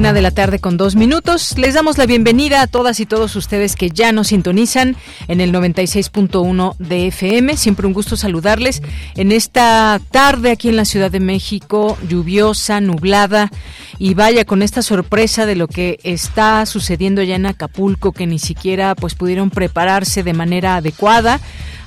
Una 0.00 0.14
de 0.14 0.22
la 0.22 0.30
tarde 0.30 0.60
con 0.60 0.78
dos 0.78 0.96
minutos. 0.96 1.58
Les 1.58 1.74
damos 1.74 1.98
la 1.98 2.06
bienvenida 2.06 2.62
a 2.62 2.66
todas 2.66 3.00
y 3.00 3.04
todos 3.04 3.36
ustedes 3.36 3.76
que 3.76 3.90
ya 3.90 4.12
nos 4.12 4.28
sintonizan 4.28 4.96
en 5.28 5.42
el 5.42 5.52
96.1 5.52 6.74
de 6.78 7.08
FM. 7.08 7.54
Siempre 7.58 7.86
un 7.86 7.92
gusto 7.92 8.16
saludarles 8.16 8.80
en 9.14 9.30
esta 9.30 10.00
tarde 10.10 10.52
aquí 10.52 10.70
en 10.70 10.76
la 10.76 10.86
Ciudad 10.86 11.10
de 11.10 11.20
México, 11.20 11.98
lluviosa, 12.08 12.80
nublada. 12.80 13.50
Y 13.98 14.14
vaya 14.14 14.46
con 14.46 14.62
esta 14.62 14.80
sorpresa 14.80 15.44
de 15.44 15.56
lo 15.56 15.68
que 15.68 15.98
está 16.02 16.64
sucediendo 16.64 17.22
ya 17.22 17.36
en 17.36 17.44
Acapulco, 17.44 18.12
que 18.12 18.26
ni 18.26 18.38
siquiera 18.38 18.94
pues 18.94 19.14
pudieron 19.14 19.50
prepararse 19.50 20.22
de 20.22 20.32
manera 20.32 20.76
adecuada. 20.76 21.40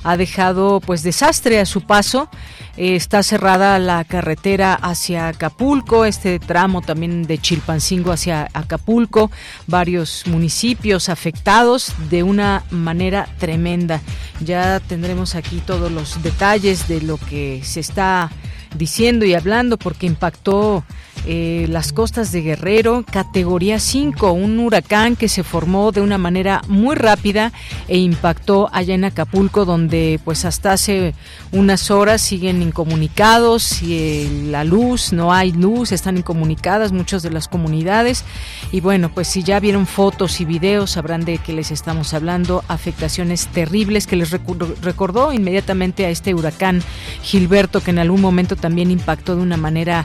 Ha 0.04 0.16
dejado 0.16 0.80
pues 0.80 1.02
desastre 1.02 1.58
a 1.58 1.66
su 1.66 1.80
paso 1.80 2.28
eh, 2.76 2.96
está 2.96 3.22
cerrada 3.22 3.78
la 3.78 4.02
carretera 4.04 4.74
hacia 4.74 5.28
Acapulco, 5.28 6.04
este 6.04 6.40
tramo 6.40 6.82
también 6.82 7.22
de 7.22 7.38
Chilpancingo 7.38 8.10
hacia 8.10 8.48
Acapulco, 8.52 9.30
varios 9.68 10.26
municipios 10.26 11.08
afectados 11.08 11.92
de 12.10 12.24
una 12.24 12.64
manera 12.70 13.28
tremenda. 13.38 14.00
Ya 14.40 14.80
tendremos 14.80 15.36
aquí 15.36 15.62
todos 15.64 15.92
los 15.92 16.20
detalles 16.24 16.88
de 16.88 17.00
lo 17.00 17.16
que 17.16 17.60
se 17.62 17.78
está 17.78 18.30
diciendo 18.76 19.24
y 19.24 19.34
hablando 19.34 19.78
porque 19.78 20.06
impactó 20.06 20.84
eh, 21.26 21.66
las 21.70 21.92
costas 21.92 22.32
de 22.32 22.42
Guerrero, 22.42 23.04
categoría 23.10 23.78
5, 23.78 24.32
un 24.32 24.58
huracán 24.58 25.16
que 25.16 25.28
se 25.28 25.42
formó 25.42 25.90
de 25.90 26.00
una 26.00 26.18
manera 26.18 26.62
muy 26.68 26.96
rápida 26.96 27.52
e 27.88 27.98
impactó 27.98 28.68
allá 28.72 28.94
en 28.94 29.04
Acapulco, 29.04 29.64
donde 29.64 30.20
pues 30.24 30.44
hasta 30.44 30.72
hace 30.72 31.14
unas 31.52 31.90
horas 31.90 32.20
siguen 32.20 32.60
incomunicados, 32.60 33.82
y, 33.82 33.94
eh, 33.94 34.28
la 34.50 34.64
luz, 34.64 35.12
no 35.12 35.32
hay 35.32 35.52
luz, 35.52 35.92
están 35.92 36.18
incomunicadas 36.18 36.92
muchas 36.92 37.22
de 37.22 37.30
las 37.30 37.48
comunidades. 37.48 38.24
Y 38.72 38.80
bueno, 38.80 39.10
pues 39.12 39.28
si 39.28 39.42
ya 39.42 39.60
vieron 39.60 39.86
fotos 39.86 40.40
y 40.40 40.44
videos 40.44 40.90
sabrán 40.92 41.24
de 41.24 41.38
que 41.38 41.52
les 41.52 41.70
estamos 41.70 42.12
hablando, 42.14 42.64
afectaciones 42.68 43.46
terribles 43.46 44.06
que 44.06 44.16
les 44.16 44.30
recordó 44.30 45.32
inmediatamente 45.32 46.06
a 46.06 46.10
este 46.10 46.34
huracán 46.34 46.82
Gilberto 47.22 47.80
que 47.80 47.90
en 47.90 47.98
algún 47.98 48.20
momento 48.20 48.56
también 48.56 48.90
impactó 48.90 49.36
de 49.36 49.42
una 49.42 49.56
manera 49.56 50.04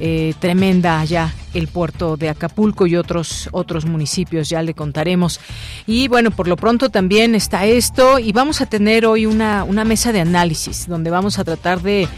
eh, 0.00 0.34
tremenda 0.38 1.00
allá 1.00 1.32
el 1.56 1.68
puerto 1.68 2.16
de 2.16 2.28
Acapulco 2.28 2.86
y 2.86 2.96
otros 2.96 3.48
otros 3.52 3.86
municipios 3.86 4.48
ya 4.48 4.62
le 4.62 4.74
contaremos. 4.74 5.40
Y 5.86 6.08
bueno 6.08 6.30
por 6.30 6.48
lo 6.48 6.56
pronto 6.56 6.90
también 6.90 7.34
está 7.34 7.66
esto 7.66 8.18
y 8.18 8.32
vamos 8.32 8.60
a 8.60 8.66
tener 8.66 9.06
hoy 9.06 9.26
una, 9.26 9.64
una 9.64 9.84
mesa 9.84 10.12
de 10.12 10.20
análisis 10.20 10.86
donde 10.86 11.10
vamos 11.10 11.38
a 11.38 11.44
tratar 11.44 11.80
de 11.82 12.08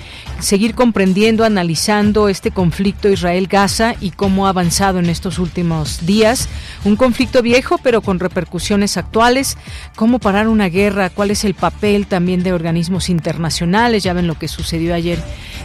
seguir 0.41 0.75
comprendiendo 0.75 1.45
analizando 1.45 2.29
este 2.29 2.51
conflicto 2.51 3.09
Israel-Gaza 3.09 3.95
y 4.01 4.11
cómo 4.11 4.47
ha 4.47 4.51
avanzado 4.51 4.99
en 4.99 5.11
estos 5.11 5.39
últimos 5.39 6.07
días. 6.07 6.49
Un 6.85 6.97
conflicto 6.97 7.43
viejo 7.43 7.79
pero 7.83 8.03
con 8.03 8.21
repercusiones 8.21 8.97
actuales. 8.97 9.57
Cómo 9.97 10.19
parar 10.19 10.49
una 10.49 10.69
guerra 10.69 11.11
cuál 11.11 11.31
es 11.31 11.45
el 11.45 11.55
papel 11.55 12.07
también 12.07 12.43
de 12.43 12.53
organismos 12.53 13.09
internacionales. 13.09 14.03
Ya 14.03 14.13
ven 14.13 14.27
lo 14.27 14.39
que 14.39 14.49
sucedió 14.49 14.95
ayer 14.95 15.19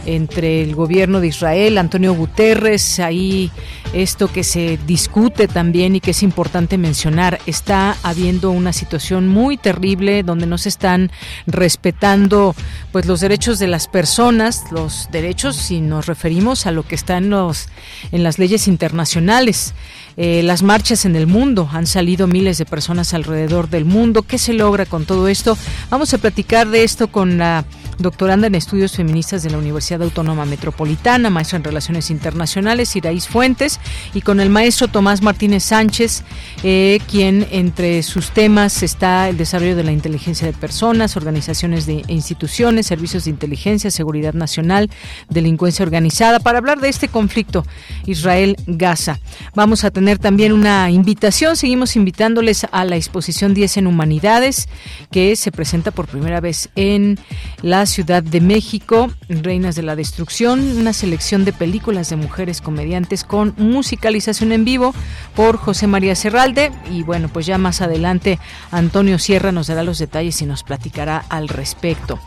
entre 0.06 0.62
el 0.62 0.74
gobierno 0.74 1.20
de 1.20 1.28
Israel 1.28 1.78
Antonio 1.78 2.14
Guterres 2.14 3.00
ahí 3.00 3.50
esto 3.92 4.28
que 4.28 4.44
se 4.44 4.78
discute 4.86 5.48
también 5.48 5.96
y 5.96 6.00
que 6.00 6.12
es 6.12 6.22
importante 6.22 6.78
mencionar, 6.78 7.40
está 7.46 7.96
habiendo 8.02 8.50
una 8.50 8.72
situación 8.72 9.28
muy 9.28 9.56
terrible 9.56 10.22
donde 10.22 10.46
no 10.46 10.58
se 10.58 10.68
están 10.68 11.10
respetando 11.46 12.54
pues 12.92 13.06
los 13.06 13.20
derechos 13.20 13.58
de 13.58 13.68
las 13.68 13.88
personas, 13.88 14.64
los 14.70 15.08
derechos 15.10 15.56
si 15.56 15.80
nos 15.80 16.06
referimos 16.06 16.66
a 16.66 16.70
lo 16.70 16.82
que 16.82 16.94
está 16.94 17.16
en 17.16 17.30
los 17.30 17.68
en 18.12 18.22
las 18.22 18.38
leyes 18.38 18.68
internacionales. 18.68 19.74
Eh, 20.16 20.42
las 20.44 20.62
marchas 20.62 21.04
en 21.04 21.16
el 21.16 21.26
mundo. 21.26 21.68
Han 21.72 21.86
salido 21.86 22.26
miles 22.26 22.58
de 22.58 22.66
personas 22.66 23.14
alrededor 23.14 23.68
del 23.68 23.84
mundo. 23.84 24.22
¿Qué 24.22 24.38
se 24.38 24.52
logra 24.52 24.86
con 24.86 25.04
todo 25.06 25.28
esto? 25.28 25.58
Vamos 25.90 26.14
a 26.14 26.18
platicar 26.18 26.68
de 26.68 26.84
esto 26.84 27.08
con 27.08 27.38
la 27.38 27.64
doctoranda 27.98 28.46
en 28.46 28.54
estudios 28.54 28.92
feministas 28.92 29.42
de 29.42 29.50
la 29.50 29.58
Universidad 29.58 30.02
Autónoma 30.02 30.44
Metropolitana, 30.44 31.30
maestra 31.30 31.58
en 31.58 31.64
Relaciones 31.64 32.10
Internacionales, 32.10 32.94
Iraís 32.96 33.28
Fuentes, 33.28 33.80
y 34.14 34.20
con 34.20 34.40
el 34.40 34.50
maestro 34.50 34.88
Tomás 34.88 35.22
Martínez 35.22 35.64
Sánchez, 35.64 36.22
eh, 36.62 37.00
quien 37.10 37.46
entre 37.50 38.02
sus 38.02 38.30
temas 38.30 38.82
está 38.82 39.28
el 39.28 39.36
desarrollo 39.36 39.76
de 39.76 39.84
la 39.84 39.92
inteligencia 39.92 40.46
de 40.46 40.52
personas, 40.52 41.16
organizaciones 41.16 41.86
de 41.86 42.04
instituciones, 42.08 42.86
servicios 42.86 43.24
de 43.24 43.30
inteligencia, 43.30 43.90
seguridad 43.90 44.34
nacional, 44.34 44.90
delincuencia 45.28 45.84
organizada, 45.84 46.40
para 46.40 46.58
hablar 46.58 46.80
de 46.80 46.88
este 46.88 47.08
conflicto 47.08 47.64
Israel-Gaza. 48.06 49.20
Vamos 49.54 49.84
a 49.84 49.90
tener 49.90 50.18
también 50.18 50.52
una 50.52 50.90
invitación, 50.90 51.56
seguimos 51.56 51.96
invitándoles 51.96 52.66
a 52.70 52.84
la 52.84 52.96
exposición 52.96 53.54
10 53.54 53.78
en 53.78 53.86
Humanidades, 53.86 54.68
que 55.10 55.36
se 55.36 55.52
presenta 55.52 55.90
por 55.90 56.06
primera 56.06 56.40
vez 56.40 56.68
en 56.74 57.18
la 57.62 57.83
Ciudad 57.86 58.22
de 58.22 58.40
México, 58.40 59.10
Reinas 59.28 59.74
de 59.74 59.82
la 59.82 59.96
Destrucción, 59.96 60.60
una 60.78 60.92
selección 60.92 61.44
de 61.44 61.52
películas 61.52 62.10
de 62.10 62.16
mujeres 62.16 62.60
comediantes 62.60 63.24
con 63.24 63.54
musicalización 63.56 64.52
en 64.52 64.64
vivo 64.64 64.94
por 65.34 65.56
José 65.56 65.86
María 65.86 66.14
Serralde. 66.14 66.72
Y 66.90 67.02
bueno, 67.02 67.28
pues 67.28 67.46
ya 67.46 67.58
más 67.58 67.80
adelante 67.80 68.38
Antonio 68.70 69.18
Sierra 69.18 69.52
nos 69.52 69.66
dará 69.66 69.82
los 69.82 69.98
detalles 69.98 70.40
y 70.42 70.46
nos 70.46 70.62
platicará 70.62 71.24
al 71.28 71.48
respecto. 71.48 72.18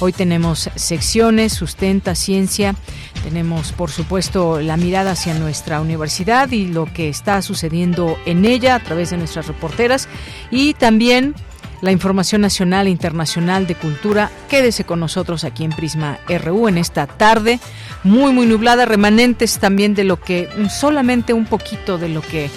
Hoy 0.00 0.12
tenemos 0.12 0.70
secciones, 0.74 1.52
sustenta, 1.52 2.14
ciencia, 2.14 2.74
tenemos 3.22 3.72
por 3.72 3.90
supuesto 3.90 4.60
la 4.60 4.76
mirada 4.76 5.12
hacia 5.12 5.34
nuestra 5.34 5.80
universidad 5.80 6.50
y 6.50 6.66
lo 6.66 6.86
que 6.92 7.08
está 7.08 7.42
sucediendo 7.42 8.16
en 8.26 8.44
ella 8.44 8.74
a 8.74 8.80
través 8.80 9.10
de 9.10 9.16
nuestras 9.16 9.46
reporteras. 9.46 10.08
Y 10.50 10.74
también 10.74 11.34
la 11.84 11.92
información 11.92 12.40
nacional 12.40 12.86
e 12.86 12.90
internacional 12.90 13.66
de 13.66 13.74
cultura. 13.74 14.30
Quédese 14.48 14.84
con 14.84 15.00
nosotros 15.00 15.44
aquí 15.44 15.64
en 15.64 15.70
Prisma 15.70 16.18
RU 16.42 16.66
en 16.66 16.78
esta 16.78 17.06
tarde, 17.06 17.60
muy, 18.02 18.32
muy 18.32 18.46
nublada, 18.46 18.86
remanentes 18.86 19.58
también 19.58 19.94
de 19.94 20.04
lo 20.04 20.18
que, 20.18 20.48
solamente 20.70 21.34
un 21.34 21.44
poquito 21.44 21.98
de 21.98 22.08
lo 22.08 22.22
que 22.22 22.50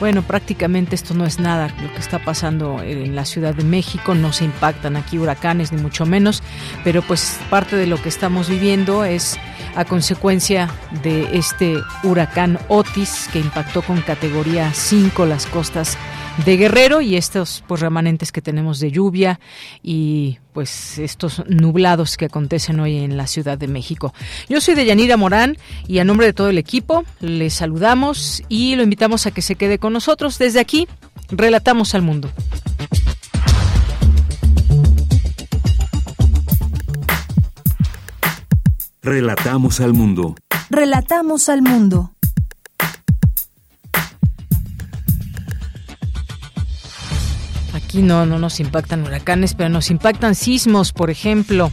bueno, 0.00 0.22
prácticamente 0.22 0.94
esto 0.94 1.12
no 1.12 1.26
es 1.26 1.40
nada 1.40 1.68
lo 1.82 1.92
que 1.92 1.98
está 1.98 2.18
pasando 2.18 2.82
en 2.82 3.14
la 3.14 3.26
Ciudad 3.26 3.54
de 3.54 3.64
México, 3.64 4.14
no 4.14 4.32
se 4.32 4.46
impactan 4.46 4.96
aquí 4.96 5.18
huracanes 5.18 5.72
ni 5.72 5.82
mucho 5.82 6.06
menos, 6.06 6.42
pero 6.82 7.02
pues 7.02 7.38
parte 7.50 7.76
de 7.76 7.86
lo 7.86 8.00
que 8.00 8.08
estamos 8.08 8.48
viviendo 8.48 9.04
es 9.04 9.38
a 9.76 9.84
consecuencia 9.84 10.70
de 11.02 11.36
este 11.36 11.76
huracán 12.02 12.58
Otis 12.68 13.28
que 13.30 13.40
impactó 13.40 13.82
con 13.82 14.00
categoría 14.00 14.72
5 14.72 15.26
las 15.26 15.44
costas 15.44 15.98
de 16.44 16.56
Guerrero 16.56 17.00
y 17.00 17.16
estos 17.16 17.62
pues 17.66 17.80
remanentes 17.80 18.32
que 18.32 18.40
tenemos 18.42 18.80
de 18.80 18.90
lluvia 18.90 19.40
y 19.82 20.38
pues 20.52 20.98
estos 20.98 21.42
nublados 21.48 22.16
que 22.16 22.26
acontecen 22.26 22.80
hoy 22.80 22.98
en 22.98 23.16
la 23.16 23.26
Ciudad 23.26 23.58
de 23.58 23.68
México. 23.68 24.14
Yo 24.48 24.60
soy 24.60 24.74
Deyanira 24.74 25.16
Morán 25.16 25.56
y 25.86 25.98
a 25.98 26.04
nombre 26.04 26.26
de 26.26 26.32
todo 26.32 26.48
el 26.48 26.58
equipo 26.58 27.04
les 27.20 27.54
saludamos 27.54 28.42
y 28.48 28.76
lo 28.76 28.82
invitamos 28.82 29.26
a 29.26 29.30
que 29.30 29.42
se 29.42 29.54
quede 29.54 29.78
con 29.78 29.92
nosotros. 29.92 30.38
Desde 30.38 30.60
aquí, 30.60 30.88
relatamos 31.30 31.94
al 31.94 32.02
mundo. 32.02 32.30
Relatamos 39.02 39.80
al 39.80 39.94
mundo. 39.94 40.36
Relatamos 40.68 41.48
al 41.48 41.62
mundo. 41.62 42.12
Aquí 47.90 48.02
no, 48.02 48.24
no 48.24 48.38
nos 48.38 48.60
impactan 48.60 49.02
huracanes, 49.02 49.54
pero 49.54 49.68
nos 49.68 49.90
impactan 49.90 50.36
sismos, 50.36 50.92
por 50.92 51.10
ejemplo. 51.10 51.72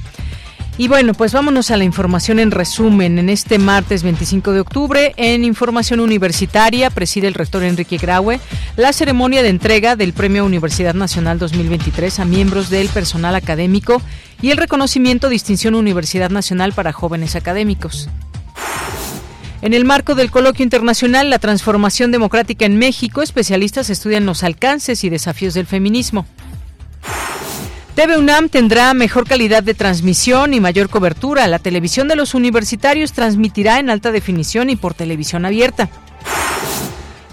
Y 0.80 0.88
bueno, 0.88 1.14
pues 1.14 1.32
vámonos 1.32 1.70
a 1.70 1.78
la 1.78 1.84
información 1.84 2.40
en 2.40 2.50
resumen. 2.50 3.20
En 3.20 3.30
este 3.30 3.60
martes 3.60 4.02
25 4.02 4.52
de 4.52 4.62
octubre, 4.62 5.14
en 5.18 5.44
Información 5.44 6.00
Universitaria, 6.00 6.90
preside 6.90 7.28
el 7.28 7.36
rector 7.36 7.62
Enrique 7.62 8.00
Graue 8.00 8.40
la 8.78 8.94
ceremonia 8.94 9.44
de 9.44 9.50
entrega 9.50 9.96
del 9.96 10.14
Premio 10.14 10.44
Universidad 10.44 10.96
Nacional 10.96 11.38
2023 11.38 12.20
a 12.20 12.26
miembros 12.26 12.72
del 12.72 12.88
personal 12.90 13.36
académico 13.36 14.02
y 14.42 14.50
el 14.50 14.58
reconocimiento 14.58 15.30
Distinción 15.30 15.76
Universidad 15.76 16.32
Nacional 16.32 16.74
para 16.74 16.94
jóvenes 16.94 17.36
académicos. 17.36 18.10
En 19.62 19.74
el 19.74 19.86
marco 19.86 20.14
del 20.14 20.30
coloquio 20.30 20.64
internacional 20.64 21.30
La 21.30 21.40
transformación 21.40 22.12
democrática 22.12 22.66
en 22.66 22.78
México, 22.78 23.22
especialistas 23.22 23.90
estudian 23.90 24.26
los 24.26 24.44
alcances 24.44 25.04
y 25.04 25.10
desafíos 25.10 25.54
del 25.54 25.66
feminismo. 25.66 26.26
TV 27.96 28.16
UNAM 28.16 28.50
tendrá 28.50 28.94
mejor 28.94 29.28
calidad 29.28 29.64
de 29.64 29.74
transmisión 29.74 30.54
y 30.54 30.60
mayor 30.60 30.88
cobertura. 30.88 31.48
La 31.48 31.58
televisión 31.58 32.08
de 32.08 32.16
los 32.16 32.36
universitarios 32.36 33.12
transmitirá 33.12 33.80
en 33.80 33.90
alta 33.90 34.12
definición 34.12 34.70
y 34.70 34.76
por 34.76 34.94
televisión 34.94 35.46
abierta. 35.46 35.90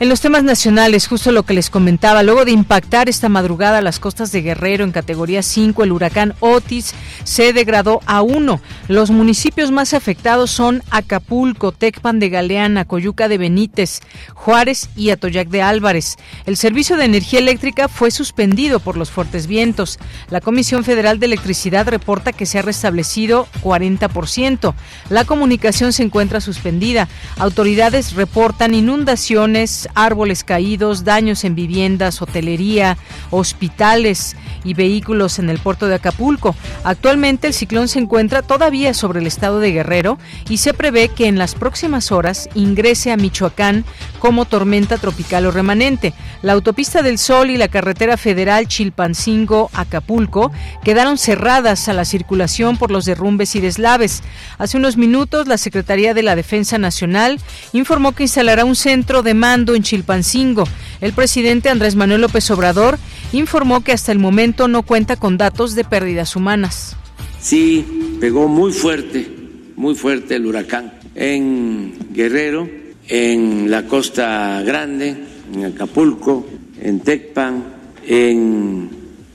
En 0.00 0.08
los 0.08 0.20
temas 0.20 0.42
nacionales, 0.42 1.06
justo 1.06 1.30
lo 1.30 1.44
que 1.44 1.54
les 1.54 1.70
comentaba, 1.70 2.24
luego 2.24 2.44
de 2.44 2.50
impactar 2.50 3.08
esta 3.08 3.28
madrugada 3.28 3.80
las 3.80 4.00
costas 4.00 4.32
de 4.32 4.42
Guerrero 4.42 4.82
en 4.82 4.90
categoría 4.90 5.40
5, 5.40 5.84
el 5.84 5.92
huracán 5.92 6.34
Otis 6.40 6.94
se 7.22 7.52
degradó 7.52 8.00
a 8.04 8.20
1. 8.20 8.60
Los 8.88 9.12
municipios 9.12 9.70
más 9.70 9.94
afectados 9.94 10.50
son 10.50 10.82
Acapulco, 10.90 11.70
Tecpan 11.70 12.18
de 12.18 12.28
Galeana, 12.28 12.86
Coyuca 12.86 13.28
de 13.28 13.38
Benítez, 13.38 14.00
Juárez 14.34 14.88
y 14.96 15.10
Atoyac 15.10 15.46
de 15.48 15.62
Álvarez. 15.62 16.16
El 16.44 16.56
servicio 16.56 16.96
de 16.96 17.04
energía 17.04 17.38
eléctrica 17.38 17.86
fue 17.86 18.10
suspendido 18.10 18.80
por 18.80 18.96
los 18.96 19.12
fuertes 19.12 19.46
vientos. 19.46 20.00
La 20.28 20.40
Comisión 20.40 20.82
Federal 20.82 21.20
de 21.20 21.26
Electricidad 21.26 21.86
reporta 21.86 22.32
que 22.32 22.46
se 22.46 22.58
ha 22.58 22.62
restablecido 22.62 23.46
40%. 23.62 24.74
La 25.08 25.24
comunicación 25.24 25.92
se 25.92 26.02
encuentra 26.02 26.40
suspendida. 26.40 27.08
Autoridades 27.38 28.14
reportan 28.14 28.74
inundaciones 28.74 29.83
árboles 29.94 30.44
caídos, 30.44 31.04
daños 31.04 31.44
en 31.44 31.54
viviendas, 31.54 32.20
hotelería, 32.22 32.96
hospitales 33.30 34.36
y 34.64 34.74
vehículos 34.74 35.38
en 35.38 35.50
el 35.50 35.58
puerto 35.58 35.86
de 35.86 35.96
Acapulco. 35.96 36.54
Actualmente 36.84 37.46
el 37.46 37.54
ciclón 37.54 37.88
se 37.88 37.98
encuentra 37.98 38.42
todavía 38.42 38.94
sobre 38.94 39.20
el 39.20 39.26
estado 39.26 39.60
de 39.60 39.72
Guerrero 39.72 40.18
y 40.48 40.58
se 40.58 40.74
prevé 40.74 41.08
que 41.08 41.26
en 41.26 41.38
las 41.38 41.54
próximas 41.54 42.12
horas 42.12 42.48
ingrese 42.54 43.12
a 43.12 43.16
Michoacán 43.16 43.84
como 44.18 44.44
tormenta 44.44 44.96
tropical 44.98 45.46
o 45.46 45.50
remanente. 45.50 46.14
La 46.42 46.52
autopista 46.52 47.02
del 47.02 47.18
Sol 47.18 47.50
y 47.50 47.56
la 47.56 47.68
carretera 47.68 48.16
federal 48.16 48.66
Chilpancingo-Acapulco 48.66 50.50
quedaron 50.82 51.18
cerradas 51.18 51.88
a 51.88 51.92
la 51.92 52.04
circulación 52.04 52.76
por 52.76 52.90
los 52.90 53.04
derrumbes 53.04 53.54
y 53.54 53.60
deslaves. 53.60 54.22
Hace 54.58 54.78
unos 54.78 54.96
minutos 54.96 55.46
la 55.46 55.58
Secretaría 55.58 56.14
de 56.14 56.22
la 56.22 56.36
Defensa 56.36 56.78
Nacional 56.78 57.40
informó 57.72 58.12
que 58.12 58.24
instalará 58.24 58.64
un 58.64 58.76
centro 58.76 59.22
de 59.22 59.34
mando 59.34 59.73
en 59.76 59.82
Chilpancingo. 59.82 60.64
El 61.00 61.12
presidente 61.12 61.68
Andrés 61.68 61.96
Manuel 61.96 62.22
López 62.22 62.50
Obrador 62.50 62.98
informó 63.32 63.82
que 63.82 63.92
hasta 63.92 64.12
el 64.12 64.18
momento 64.18 64.68
no 64.68 64.82
cuenta 64.82 65.16
con 65.16 65.36
datos 65.36 65.74
de 65.74 65.84
pérdidas 65.84 66.36
humanas. 66.36 66.96
Sí, 67.40 67.84
pegó 68.20 68.48
muy 68.48 68.72
fuerte, 68.72 69.28
muy 69.76 69.94
fuerte 69.94 70.36
el 70.36 70.46
huracán 70.46 70.94
en 71.14 71.92
Guerrero, 72.12 72.68
en 73.08 73.70
la 73.70 73.86
Costa 73.86 74.62
Grande, 74.62 75.16
en 75.52 75.64
Acapulco, 75.64 76.46
en 76.80 77.00
Tecpan, 77.00 77.64
en 78.06 78.88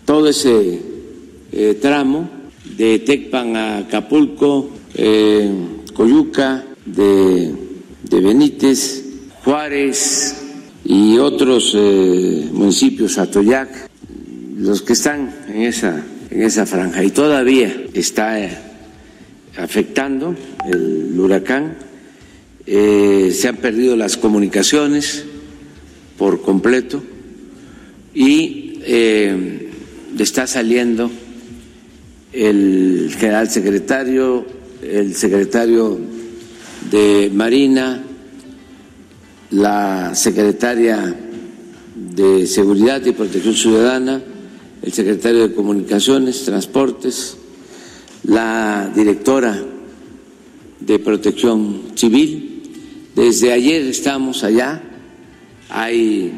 todo 0.05 0.29
ese 0.29 0.81
eh, 1.51 1.77
tramo 1.81 2.29
de 2.77 2.99
Tecpan 2.99 3.55
a 3.55 3.77
Acapulco, 3.79 4.69
eh, 4.95 5.51
Coyuca, 5.93 6.65
de, 6.85 7.53
de 8.03 8.19
Benítez, 8.21 9.08
Juárez 9.43 10.35
y 10.83 11.17
otros 11.17 11.73
eh, 11.75 12.49
municipios, 12.51 13.17
Atoyac, 13.17 13.89
los 14.57 14.81
que 14.81 14.93
están 14.93 15.33
en 15.47 15.61
esa, 15.63 16.03
en 16.29 16.43
esa 16.43 16.65
franja. 16.65 17.03
Y 17.03 17.11
todavía 17.11 17.85
está 17.93 18.39
eh, 18.39 18.57
afectando 19.57 20.35
el 20.65 21.17
huracán. 21.17 21.77
Eh, 22.65 23.31
se 23.33 23.47
han 23.47 23.57
perdido 23.57 23.95
las 23.95 24.17
comunicaciones 24.17 25.25
por 26.17 26.41
completo 26.41 27.01
y 28.13 28.65
está 30.17 30.47
saliendo 30.47 31.09
el 32.33 33.15
general 33.17 33.49
secretario, 33.49 34.45
el 34.83 35.15
secretario 35.15 35.99
de 36.91 37.31
Marina, 37.33 38.03
la 39.51 40.13
secretaria 40.13 41.15
de 41.95 42.45
Seguridad 42.45 43.03
y 43.05 43.11
Protección 43.11 43.55
Ciudadana, 43.55 44.21
el 44.81 44.93
secretario 44.93 45.47
de 45.47 45.55
Comunicaciones, 45.55 46.45
Transportes, 46.45 47.37
la 48.23 48.91
directora 48.95 49.59
de 50.79 50.99
Protección 50.99 51.81
Civil. 51.95 52.61
Desde 53.15 53.51
ayer 53.51 53.81
estamos 53.83 54.43
allá, 54.43 54.81
hay 55.69 56.31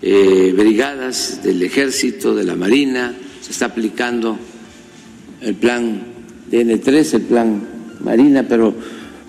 eh, 0.00 0.54
brigadas 0.56 1.42
del 1.42 1.62
Ejército, 1.62 2.34
de 2.34 2.44
la 2.44 2.56
Marina, 2.56 3.14
se 3.42 3.52
está 3.52 3.66
aplicando 3.66 4.38
el 5.40 5.54
plan 5.54 6.02
DN3, 6.50 7.14
el 7.14 7.22
plan 7.22 7.68
Marina, 8.00 8.46
pero 8.48 8.74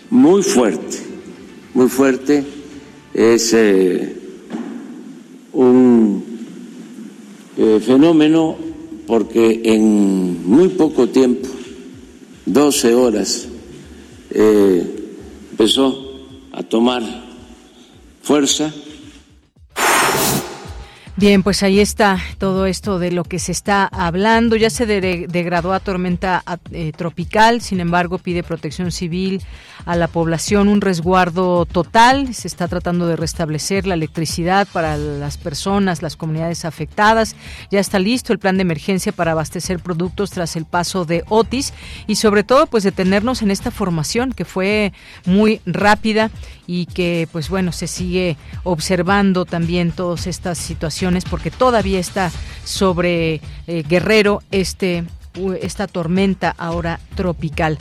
muy 0.09 0.41
fuerte, 0.41 0.97
muy 1.73 1.89
fuerte 1.89 2.58
es 3.19 3.53
eh, 3.53 4.15
un 5.51 6.23
eh, 7.57 7.81
fenómeno 7.85 8.55
porque 9.07 9.59
en 9.65 10.47
muy 10.47 10.69
poco 10.69 11.09
tiempo, 11.09 11.49
12 12.45 12.95
horas, 12.95 13.49
eh, 14.29 14.83
empezó 15.51 16.13
a 16.53 16.63
tomar 16.63 17.03
fuerza 18.21 18.73
Bien, 21.19 21.43
pues 21.43 21.63
ahí 21.63 21.81
está 21.81 22.17
todo 22.37 22.65
esto 22.65 22.97
de 22.97 23.11
lo 23.11 23.25
que 23.25 23.39
se 23.39 23.51
está 23.51 23.85
hablando. 23.87 24.55
Ya 24.55 24.69
se 24.69 24.85
degradó 24.85 25.73
a 25.73 25.81
tormenta 25.81 26.45
eh, 26.71 26.93
tropical, 26.95 27.59
sin 27.59 27.81
embargo 27.81 28.19
pide 28.19 28.41
protección 28.41 28.89
civil 28.93 29.41
a 29.85 29.97
la 29.97 30.07
población, 30.07 30.69
un 30.69 30.79
resguardo 30.79 31.65
total. 31.65 32.33
Se 32.33 32.47
está 32.47 32.69
tratando 32.69 33.05
de 33.05 33.17
restablecer 33.17 33.85
la 33.85 33.95
electricidad 33.95 34.65
para 34.71 34.95
las 34.95 35.37
personas, 35.37 36.01
las 36.01 36.15
comunidades 36.15 36.63
afectadas. 36.63 37.35
Ya 37.69 37.81
está 37.81 37.99
listo 37.99 38.31
el 38.31 38.39
plan 38.39 38.55
de 38.55 38.61
emergencia 38.61 39.11
para 39.11 39.33
abastecer 39.33 39.79
productos 39.79 40.31
tras 40.31 40.55
el 40.55 40.63
paso 40.63 41.03
de 41.03 41.25
Otis 41.27 41.73
y 42.07 42.15
sobre 42.15 42.45
todo 42.45 42.65
pues 42.65 42.85
detenernos 42.85 43.41
en 43.41 43.51
esta 43.51 43.71
formación 43.71 44.31
que 44.31 44.45
fue 44.45 44.93
muy 45.25 45.59
rápida 45.65 46.31
y 46.69 46.85
que 46.85 47.27
pues 47.31 47.49
bueno 47.49 47.71
se 47.71 47.87
sigue 47.87 48.37
observando 48.63 49.45
también 49.45 49.91
todas 49.91 50.27
estas 50.27 50.59
situaciones 50.59 51.25
porque 51.25 51.49
todavía 51.49 51.99
está 51.99 52.31
sobre 52.63 53.41
eh, 53.65 53.83
Guerrero 53.89 54.43
este 54.51 55.03
esta 55.61 55.87
tormenta 55.87 56.53
ahora 56.57 56.99
tropical. 57.15 57.77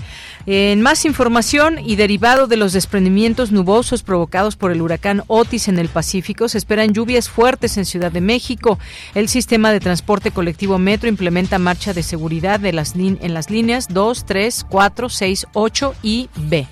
En 0.47 0.81
más 0.81 1.05
información 1.05 1.79
y 1.79 1.97
derivado 1.97 2.47
de 2.47 2.57
los 2.57 2.73
desprendimientos 2.73 3.51
nubosos 3.51 4.03
provocados 4.03 4.55
por 4.55 4.71
el 4.71 4.81
huracán 4.81 5.23
Otis 5.27 5.67
en 5.67 5.79
el 5.79 5.89
Pacífico, 5.89 6.49
se 6.49 6.59
esperan 6.59 6.93
lluvias 6.93 7.29
fuertes 7.29 7.77
en 7.77 7.85
Ciudad 7.85 8.13
de 8.13 8.21
México. 8.21 8.79
El 9.15 9.29
sistema 9.29 9.73
de 9.73 9.81
transporte 9.81 10.31
colectivo 10.31 10.79
Metro 10.79 11.09
implementa 11.09 11.59
marcha 11.59 11.95
de 11.95 12.03
seguridad 12.03 12.65
en 12.65 12.77
las 12.77 13.51
líneas 13.51 13.89
2, 13.91 14.27
3, 14.27 14.67
4, 14.69 15.09
6, 15.09 15.47
8 15.55 15.95
y 16.03 16.29
B. 16.37 16.67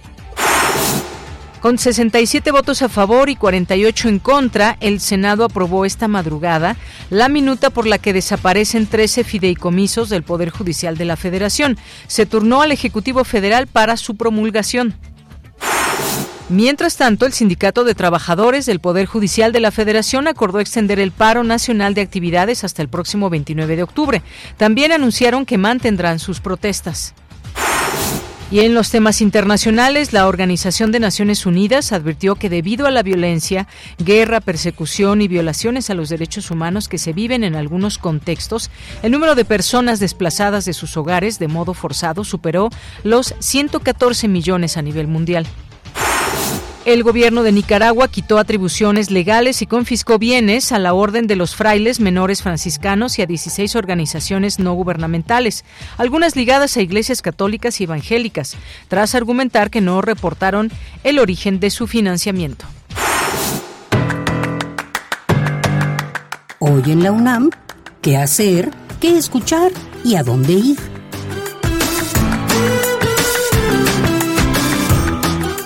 Con 1.61 1.79
67 1.79 2.51
votos 2.51 2.83
a 2.83 2.89
favor 2.89 3.31
y 3.31 3.37
48 3.37 4.09
en 4.09 4.19
contra, 4.19 4.77
el 4.81 5.01
Senado 5.01 5.45
aprobó 5.45 5.85
esta 5.85 6.07
madrugada 6.07 6.77
la 7.11 7.29
minuta 7.29 7.71
por 7.71 7.87
la 7.87 7.99
que 7.99 8.13
desaparecen 8.13 8.87
13 8.87 9.25
fideicomisos 9.25 10.09
del 10.11 10.23
Poder 10.23 10.51
Judicial 10.51 10.97
de 10.97 11.07
la 11.07 11.17
Federación. 11.17 11.79
Se 12.07 12.27
turnó 12.27 12.63
al 12.63 12.73
Ejecutivo 12.73 13.25
Federal 13.25 13.67
para 13.67 13.97
su 13.97 14.17
promulgación. 14.17 14.95
Mientras 16.49 16.97
tanto, 16.97 17.27
el 17.27 17.33
Sindicato 17.33 17.83
de 17.83 17.97
Trabajadores 17.97 18.67
del 18.67 18.79
Poder 18.79 19.07
Judicial 19.07 19.51
de 19.51 19.59
la 19.59 19.73
Federación 19.73 20.29
acordó 20.29 20.61
extender 20.61 21.01
el 21.01 21.11
paro 21.11 21.43
nacional 21.43 21.95
de 21.95 22.03
actividades 22.03 22.63
hasta 22.63 22.83
el 22.83 22.89
próximo 22.89 23.31
29 23.31 23.75
de 23.75 23.83
octubre. 23.83 24.23
También 24.57 24.93
anunciaron 24.93 25.45
que 25.45 25.59
mantendrán 25.59 26.21
sus 26.21 26.41
protestas. 26.41 27.15
Y 28.49 28.61
en 28.61 28.75
los 28.75 28.91
temas 28.91 29.23
internacionales, 29.23 30.13
la 30.13 30.29
Organización 30.29 30.93
de 30.93 31.01
Naciones 31.01 31.47
Unidas 31.47 31.91
advirtió 31.91 32.37
que 32.37 32.49
debido 32.49 32.87
a 32.87 32.93
la 32.93 33.03
violencia, 33.03 33.67
guerra, 33.99 34.41
persecución 34.41 35.21
y 35.21 35.27
violaciones 35.27 35.91
a 35.91 35.95
los 35.95 36.11
derechos 36.11 36.53
humanos 36.53 36.89
que 36.89 36.99
se 36.99 37.13
viven 37.13 37.43
en 37.43 37.57
algunos 37.57 37.99
contextos, 37.99 38.71
el 39.03 39.11
número 39.11 39.35
de 39.35 39.45
personas 39.45 39.99
desplazadas 39.99 40.65
de 40.65 40.75
sus 40.75 40.97
hogares 40.97 41.41
de 41.41 41.49
modo 41.49 41.75
forzado 41.75 42.23
superó 42.23 42.71
los 43.03 43.35
114 43.41 44.29
millones 44.29 44.77
a 44.77 44.83
nivel 44.83 45.09
mundial. 45.09 45.45
El 46.87 47.03
gobierno 47.03 47.43
de 47.43 47.51
Nicaragua 47.51 48.07
quitó 48.07 48.39
atribuciones 48.39 49.11
legales 49.11 49.61
y 49.61 49.67
confiscó 49.67 50.21
bienes 50.21 50.71
a 50.71 50.79
la 50.79 50.95
Orden 50.95 51.27
de 51.27 51.35
los 51.35 51.57
Frailes 51.57 51.99
Menores 51.99 52.45
Franciscanos 52.45 53.19
y 53.19 53.23
a 53.23 53.27
16 53.27 53.75
organizaciones 53.75 54.61
no 54.61 54.73
gubernamentales, 54.75 55.65
algunas 55.99 56.37
ligadas 56.37 56.77
a 56.77 56.83
iglesias 56.83 57.23
católicas 57.23 57.81
y 57.81 57.85
evangélicas, 57.85 58.57
tras 58.87 59.17
argumentar 59.17 59.69
que 59.69 59.81
no 59.81 60.01
reportaron 60.01 60.71
el 61.03 61.19
origen 61.19 61.59
de 61.59 61.71
su 61.71 61.89
financiamiento. 61.89 62.67
Hoy 66.61 66.83
en 66.87 67.03
la 67.03 67.11
UNAM, 67.11 67.51
¿qué 68.01 68.17
hacer? 68.17 68.71
¿Qué 69.01 69.19
escuchar? 69.19 69.73
¿Y 70.05 70.15
a 70.15 70.23
dónde 70.23 70.53
ir? 70.53 70.96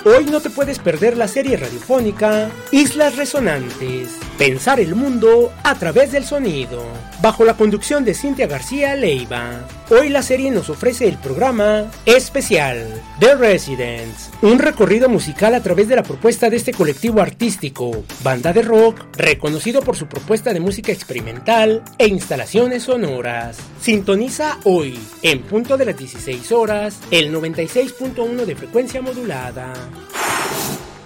Hoy 0.03 0.25
no 0.25 0.41
te 0.41 0.49
puedes 0.49 0.79
perder 0.79 1.15
la 1.15 1.27
serie 1.27 1.57
radiofónica 1.57 2.49
Islas 2.71 3.17
Resonantes. 3.17 4.17
Pensar 4.35 4.79
el 4.79 4.95
mundo 4.95 5.53
a 5.63 5.75
través 5.75 6.11
del 6.11 6.25
sonido. 6.25 6.83
Bajo 7.21 7.45
la 7.45 7.53
conducción 7.53 8.03
de 8.03 8.15
Cintia 8.15 8.47
García 8.47 8.95
Leiva. 8.95 9.67
Hoy 9.91 10.09
la 10.09 10.23
serie 10.23 10.49
nos 10.49 10.71
ofrece 10.71 11.07
el 11.07 11.19
programa 11.19 11.91
especial 12.05 12.99
The 13.19 13.35
Residents, 13.35 14.31
un 14.41 14.57
recorrido 14.57 15.07
musical 15.07 15.53
a 15.53 15.61
través 15.61 15.87
de 15.87 15.97
la 15.97 16.01
propuesta 16.01 16.49
de 16.49 16.57
este 16.57 16.73
colectivo 16.73 17.21
artístico, 17.21 18.03
banda 18.23 18.53
de 18.53 18.63
rock, 18.63 19.05
reconocido 19.17 19.83
por 19.83 19.97
su 19.97 20.07
propuesta 20.07 20.51
de 20.51 20.61
música 20.61 20.91
experimental 20.91 21.83
e 21.99 22.07
instalaciones 22.07 22.83
sonoras. 22.83 23.59
Sintoniza 23.79 24.57
hoy, 24.63 24.97
en 25.21 25.43
punto 25.43 25.77
de 25.77 25.85
las 25.85 25.97
16 25.97 26.51
horas, 26.51 26.97
el 27.11 27.31
96.1 27.31 28.45
de 28.45 28.55
frecuencia 28.55 29.03
modulada. 29.03 29.73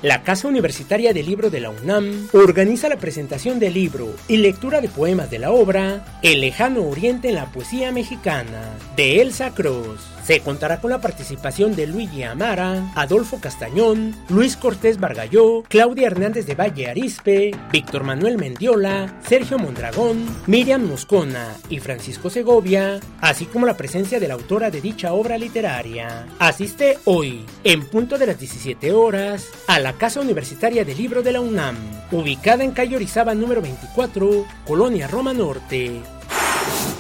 La 0.05 0.21
Casa 0.21 0.47
Universitaria 0.47 1.13
del 1.13 1.25
Libro 1.25 1.49
de 1.49 1.59
la 1.59 1.71
UNAM 1.71 2.27
organiza 2.33 2.87
la 2.87 2.97
presentación 2.97 3.57
del 3.57 3.73
libro 3.73 4.15
y 4.27 4.37
lectura 4.37 4.79
de 4.79 4.87
poemas 4.87 5.31
de 5.31 5.39
la 5.39 5.49
obra 5.49 6.19
El 6.21 6.41
lejano 6.41 6.83
oriente 6.83 7.29
en 7.29 7.33
la 7.33 7.47
poesía 7.47 7.91
mexicana 7.91 8.77
de 8.95 9.23
Elsa 9.23 9.49
Cruz. 9.55 10.14
Se 10.25 10.39
contará 10.39 10.81
con 10.81 10.89
la 10.89 11.01
participación 11.01 11.75
de 11.75 11.85
Luigi 11.85 12.23
Amara, 12.23 12.91
Adolfo 12.95 13.39
Castañón, 13.39 14.15
Luis 14.27 14.57
Cortés 14.57 14.99
Bargalló, 14.99 15.61
Claudia 15.69 16.07
Hernández 16.07 16.47
de 16.47 16.55
Valle 16.55 16.89
Arispe, 16.89 17.51
Víctor 17.71 18.03
Manuel 18.03 18.39
Mendiola, 18.39 19.19
Sergio 19.23 19.59
Mondragón, 19.59 20.25
Miriam 20.47 20.83
Moscona 20.83 21.55
y 21.69 21.79
Francisco 21.79 22.31
Segovia, 22.31 22.99
así 23.21 23.45
como 23.45 23.67
la 23.67 23.77
presencia 23.77 24.19
de 24.19 24.27
la 24.27 24.33
autora 24.33 24.71
de 24.71 24.81
dicha 24.81 25.13
obra 25.13 25.37
literaria. 25.37 26.25
Asiste 26.39 26.97
hoy, 27.05 27.45
en 27.63 27.85
punto 27.85 28.17
de 28.17 28.25
las 28.25 28.39
17 28.39 28.93
horas, 28.93 29.47
a 29.67 29.79
la 29.79 29.93
Casa 29.93 30.21
Universitaria 30.21 30.83
del 30.83 30.97
Libro 30.97 31.21
de 31.21 31.33
la 31.33 31.41
UNAM, 31.41 31.75
ubicada 32.11 32.63
en 32.63 32.71
calle 32.71 32.95
Orizaba 32.95 33.35
número 33.35 33.61
24, 33.61 34.43
Colonia 34.65 35.07
Roma 35.07 35.35
Norte. 35.35 36.01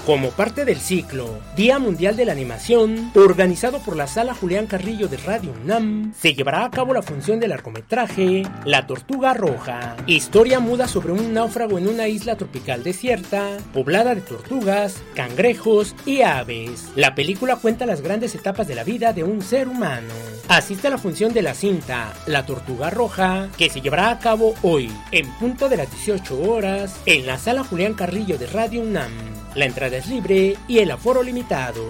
Como 0.05 0.29
parte 0.29 0.65
del 0.65 0.79
ciclo 0.79 1.39
Día 1.55 1.79
Mundial 1.79 2.15
de 2.15 2.25
la 2.25 2.31
Animación, 2.31 3.11
organizado 3.15 3.79
por 3.79 3.95
la 3.95 4.05
Sala 4.05 4.35
Julián 4.35 4.67
Carrillo 4.67 5.07
de 5.07 5.17
Radio 5.17 5.51
UNAM, 5.63 6.13
se 6.13 6.35
llevará 6.35 6.63
a 6.63 6.69
cabo 6.69 6.93
la 6.93 7.01
función 7.01 7.39
del 7.39 7.49
largometraje 7.49 8.43
La 8.65 8.85
Tortuga 8.85 9.33
Roja, 9.33 9.95
historia 10.05 10.59
muda 10.59 10.87
sobre 10.87 11.11
un 11.11 11.33
náufrago 11.33 11.79
en 11.79 11.87
una 11.87 12.07
isla 12.07 12.35
tropical 12.35 12.83
desierta, 12.83 13.57
poblada 13.73 14.13
de 14.13 14.21
tortugas, 14.21 15.01
cangrejos 15.15 15.95
y 16.05 16.21
aves. 16.21 16.91
La 16.95 17.15
película 17.15 17.55
cuenta 17.55 17.87
las 17.87 18.01
grandes 18.01 18.35
etapas 18.35 18.67
de 18.67 18.75
la 18.75 18.83
vida 18.83 19.11
de 19.11 19.23
un 19.23 19.41
ser 19.41 19.67
humano. 19.67 20.13
Asiste 20.47 20.85
a 20.85 20.91
la 20.91 20.99
función 20.99 21.33
de 21.33 21.41
la 21.41 21.55
cinta 21.55 22.13
La 22.27 22.45
Tortuga 22.45 22.91
Roja, 22.91 23.49
que 23.57 23.71
se 23.71 23.81
llevará 23.81 24.11
a 24.11 24.19
cabo 24.19 24.53
hoy, 24.61 24.91
en 25.11 25.27
punto 25.39 25.67
de 25.67 25.77
las 25.77 25.89
18 25.89 26.43
horas, 26.43 26.95
en 27.07 27.25
la 27.25 27.39
Sala 27.39 27.63
Julián 27.63 27.95
Carrillo 27.95 28.37
de 28.37 28.45
Radio 28.45 28.81
UNAM. 28.81 29.34
La 29.55 29.63
entrada 29.63 29.95
es 29.95 30.07
libre 30.07 30.57
y 30.67 30.79
el 30.79 30.91
aforo 30.91 31.23
limitado. 31.23 31.81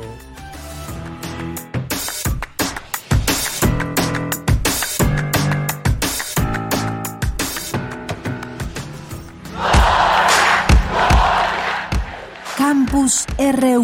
Campus 12.55 13.25
RU. 13.39 13.83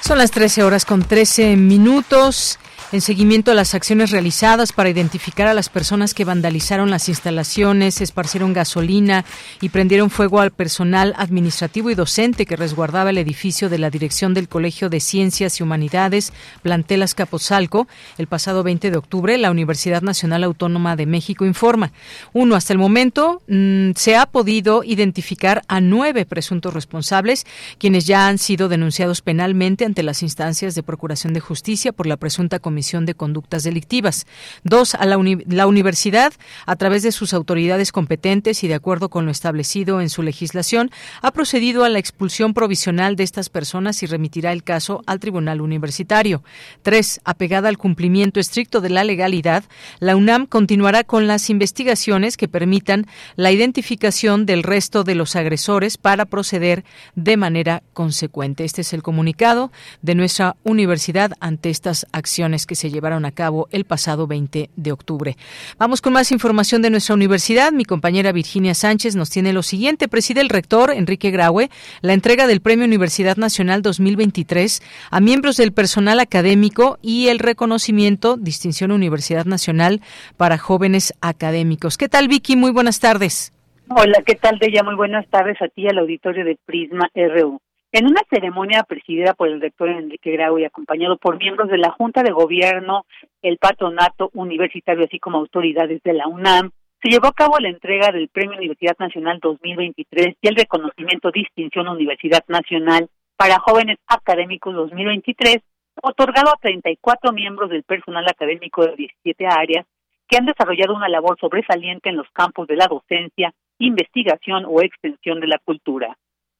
Son 0.00 0.18
las 0.18 0.32
13 0.32 0.64
horas 0.64 0.84
con 0.84 1.04
13 1.04 1.56
minutos 1.56 2.58
en 2.92 3.00
seguimiento 3.00 3.50
a 3.50 3.54
las 3.54 3.74
acciones 3.74 4.12
realizadas 4.12 4.72
para 4.72 4.88
identificar 4.88 5.48
a 5.48 5.54
las 5.54 5.68
personas 5.68 6.14
que 6.14 6.24
vandalizaron 6.24 6.88
las 6.88 7.08
instalaciones, 7.08 8.00
esparcieron 8.00 8.52
gasolina 8.52 9.24
y 9.60 9.70
prendieron 9.70 10.08
fuego 10.08 10.40
al 10.40 10.52
personal 10.52 11.12
administrativo 11.16 11.90
y 11.90 11.96
docente 11.96 12.46
que 12.46 12.54
resguardaba 12.54 13.10
el 13.10 13.18
edificio 13.18 13.68
de 13.68 13.78
la 13.78 13.90
Dirección 13.90 14.34
del 14.34 14.48
Colegio 14.48 14.88
de 14.88 15.00
Ciencias 15.00 15.58
y 15.58 15.64
Humanidades, 15.64 16.32
Plantelas 16.62 17.16
Capozalco, 17.16 17.88
el 18.18 18.28
pasado 18.28 18.62
20 18.62 18.92
de 18.92 18.96
octubre, 18.96 19.36
la 19.36 19.50
Universidad 19.50 20.02
Nacional 20.02 20.44
Autónoma 20.44 20.94
de 20.94 21.06
México 21.06 21.44
informa. 21.44 21.92
Uno, 22.32 22.54
hasta 22.54 22.72
el 22.72 22.78
momento 22.78 23.42
mm, 23.48 23.92
se 23.96 24.16
ha 24.16 24.26
podido 24.26 24.84
identificar 24.84 25.62
a 25.66 25.80
nueve 25.80 26.24
presuntos 26.24 26.72
responsables, 26.72 27.46
quienes 27.78 28.06
ya 28.06 28.28
han 28.28 28.38
sido 28.38 28.68
denunciados 28.68 29.22
penalmente 29.22 29.84
ante 29.84 30.04
las 30.04 30.22
instancias 30.22 30.76
de 30.76 30.84
Procuración 30.84 31.32
de 31.32 31.40
Justicia 31.40 31.92
por 31.92 32.06
la 32.06 32.16
presunta 32.16 32.60
comisión 32.60 32.76
de 32.86 33.14
Conductas 33.14 33.64
Delictivas. 33.64 34.26
Dos, 34.62 34.94
a 34.94 35.04
la, 35.06 35.18
la 35.48 35.66
universidad, 35.66 36.32
a 36.66 36.76
través 36.76 37.02
de 37.02 37.10
sus 37.10 37.34
autoridades 37.34 37.90
competentes 37.90 38.62
y 38.62 38.68
de 38.68 38.74
acuerdo 38.74 39.08
con 39.08 39.24
lo 39.24 39.32
establecido 39.32 40.00
en 40.00 40.08
su 40.08 40.22
legislación, 40.22 40.90
ha 41.20 41.32
procedido 41.32 41.84
a 41.84 41.88
la 41.88 41.98
expulsión 41.98 42.54
provisional 42.54 43.16
de 43.16 43.24
estas 43.24 43.48
personas 43.48 44.02
y 44.02 44.06
remitirá 44.06 44.52
el 44.52 44.62
caso 44.62 45.02
al 45.06 45.18
Tribunal 45.18 45.60
Universitario. 45.60 46.44
Tres, 46.82 47.20
apegada 47.24 47.68
al 47.68 47.78
cumplimiento 47.78 48.38
estricto 48.38 48.80
de 48.80 48.90
la 48.90 49.02
legalidad, 49.02 49.64
la 49.98 50.14
UNAM 50.14 50.46
continuará 50.46 51.02
con 51.02 51.26
las 51.26 51.50
investigaciones 51.50 52.36
que 52.36 52.48
permitan 52.48 53.06
la 53.34 53.50
identificación 53.50 54.46
del 54.46 54.62
resto 54.62 55.02
de 55.02 55.14
los 55.14 55.34
agresores 55.34 55.98
para 55.98 56.26
proceder 56.26 56.84
de 57.14 57.36
manera 57.36 57.82
consecuente. 57.92 58.64
Este 58.64 58.82
es 58.82 58.92
el 58.92 59.02
comunicado 59.02 59.72
de 60.02 60.14
nuestra 60.14 60.56
universidad 60.64 61.32
ante 61.40 61.70
estas 61.70 62.06
acciones 62.12 62.65
que 62.66 62.74
se 62.74 62.90
llevaron 62.90 63.24
a 63.24 63.32
cabo 63.32 63.68
el 63.70 63.84
pasado 63.84 64.26
20 64.26 64.70
de 64.74 64.92
octubre. 64.92 65.36
Vamos 65.78 66.02
con 66.02 66.12
más 66.12 66.32
información 66.32 66.82
de 66.82 66.90
nuestra 66.90 67.14
universidad. 67.14 67.72
Mi 67.72 67.84
compañera 67.84 68.32
Virginia 68.32 68.74
Sánchez 68.74 69.16
nos 69.16 69.30
tiene 69.30 69.52
lo 69.52 69.62
siguiente. 69.62 70.08
Preside 70.08 70.40
el 70.40 70.48
rector 70.48 70.90
Enrique 70.90 71.30
Graue 71.30 71.70
la 72.02 72.12
entrega 72.12 72.46
del 72.46 72.60
Premio 72.60 72.84
Universidad 72.84 73.36
Nacional 73.36 73.82
2023 73.82 74.82
a 75.10 75.20
miembros 75.20 75.56
del 75.56 75.72
personal 75.72 76.20
académico 76.20 76.98
y 77.02 77.28
el 77.28 77.38
reconocimiento 77.38 78.36
Distinción 78.36 78.90
Universidad 78.90 79.44
Nacional 79.44 80.00
para 80.36 80.58
jóvenes 80.58 81.14
académicos. 81.20 81.96
¿Qué 81.96 82.08
tal, 82.08 82.28
Vicky? 82.28 82.56
Muy 82.56 82.72
buenas 82.72 83.00
tardes. 83.00 83.52
Hola, 83.88 84.22
¿qué 84.26 84.34
tal, 84.34 84.58
Deya? 84.58 84.82
Muy 84.82 84.96
buenas 84.96 85.28
tardes 85.28 85.60
a 85.62 85.68
ti 85.68 85.86
al 85.86 85.98
auditorio 85.98 86.44
de 86.44 86.58
Prisma 86.66 87.08
RU. 87.14 87.60
En 87.92 88.06
una 88.06 88.22
ceremonia 88.28 88.82
presidida 88.82 89.34
por 89.34 89.48
el 89.48 89.60
rector 89.60 89.88
Enrique 89.88 90.32
Grau 90.32 90.58
y 90.58 90.64
acompañado 90.64 91.16
por 91.16 91.38
miembros 91.38 91.68
de 91.68 91.78
la 91.78 91.92
Junta 91.92 92.22
de 92.22 92.32
Gobierno, 92.32 93.06
el 93.42 93.58
patronato 93.58 94.30
universitario, 94.34 95.04
así 95.04 95.18
como 95.18 95.38
autoridades 95.38 96.02
de 96.02 96.12
la 96.12 96.26
UNAM, 96.26 96.72
se 97.02 97.10
llevó 97.10 97.28
a 97.28 97.32
cabo 97.32 97.58
la 97.58 97.68
entrega 97.68 98.10
del 98.10 98.28
Premio 98.28 98.58
Universidad 98.58 98.96
Nacional 98.98 99.38
2023 99.40 100.36
y 100.40 100.48
el 100.48 100.56
reconocimiento 100.56 101.30
Distinción 101.30 101.88
Universidad 101.88 102.44
Nacional 102.48 103.08
para 103.36 103.60
Jóvenes 103.60 103.98
Académicos 104.08 104.74
2023, 104.74 105.58
otorgado 106.02 106.50
a 106.50 106.58
34 106.60 107.32
miembros 107.32 107.70
del 107.70 107.84
personal 107.84 108.26
académico 108.28 108.84
de 108.84 108.96
17 108.96 109.46
áreas 109.46 109.86
que 110.28 110.36
han 110.36 110.46
desarrollado 110.46 110.94
una 110.94 111.08
labor 111.08 111.38
sobresaliente 111.38 112.08
en 112.08 112.16
los 112.16 112.28
campos 112.32 112.66
de 112.66 112.76
la 112.76 112.88
docencia, 112.88 113.54
investigación 113.78 114.64
o 114.66 114.82
extensión 114.82 115.40
de 115.40 115.46
la 115.46 115.58
cultura. 115.64 116.16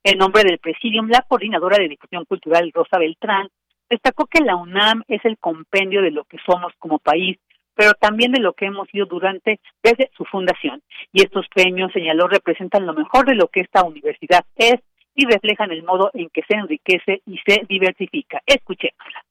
En 0.09 0.19
nombre 0.19 0.45
del 0.45 0.61
Presidium, 0.61 1.09
la 1.09 1.25
coordinadora 1.27 1.79
de 1.79 1.89
difusión 1.89 2.25
cultural 2.27 2.71
Rosa 2.73 2.97
Beltrán 2.97 3.49
destacó 3.91 4.27
que 4.27 4.41
la 4.41 4.55
UNAM 4.55 5.03
es 5.09 5.25
el 5.25 5.37
compendio 5.37 6.01
de 6.01 6.13
lo 6.13 6.23
que 6.27 6.37
somos 6.47 6.73
como 6.79 7.01
país, 7.01 7.39
pero 7.75 7.93
también 7.95 8.31
de 8.31 8.39
lo 8.39 8.53
que 8.53 8.67
hemos 8.67 8.87
sido 8.91 9.07
durante 9.07 9.59
desde 9.83 10.09
su 10.17 10.25
fundación. 10.25 10.81
Y 11.13 11.23
estos 11.23 11.49
premios, 11.53 11.91
señaló, 11.93 12.29
representan 12.29 12.87
lo 12.87 12.95
mejor 12.95 13.27
de 13.27 13.35
lo 13.35 13.49
que 13.49 13.63
esta 13.63 13.83
universidad 13.83 14.45
es 14.55 14.77
y 15.17 15.27
reflejan 15.27 15.73
el 15.73 15.83
modo 15.83 16.13
en 16.15 16.29
que 16.29 16.43
se 16.47 16.55
enriquece 16.55 17.23
y 17.27 17.39
se 17.39 17.67
diversifica. 17.69 18.41
Escuchémosla. 18.47 19.26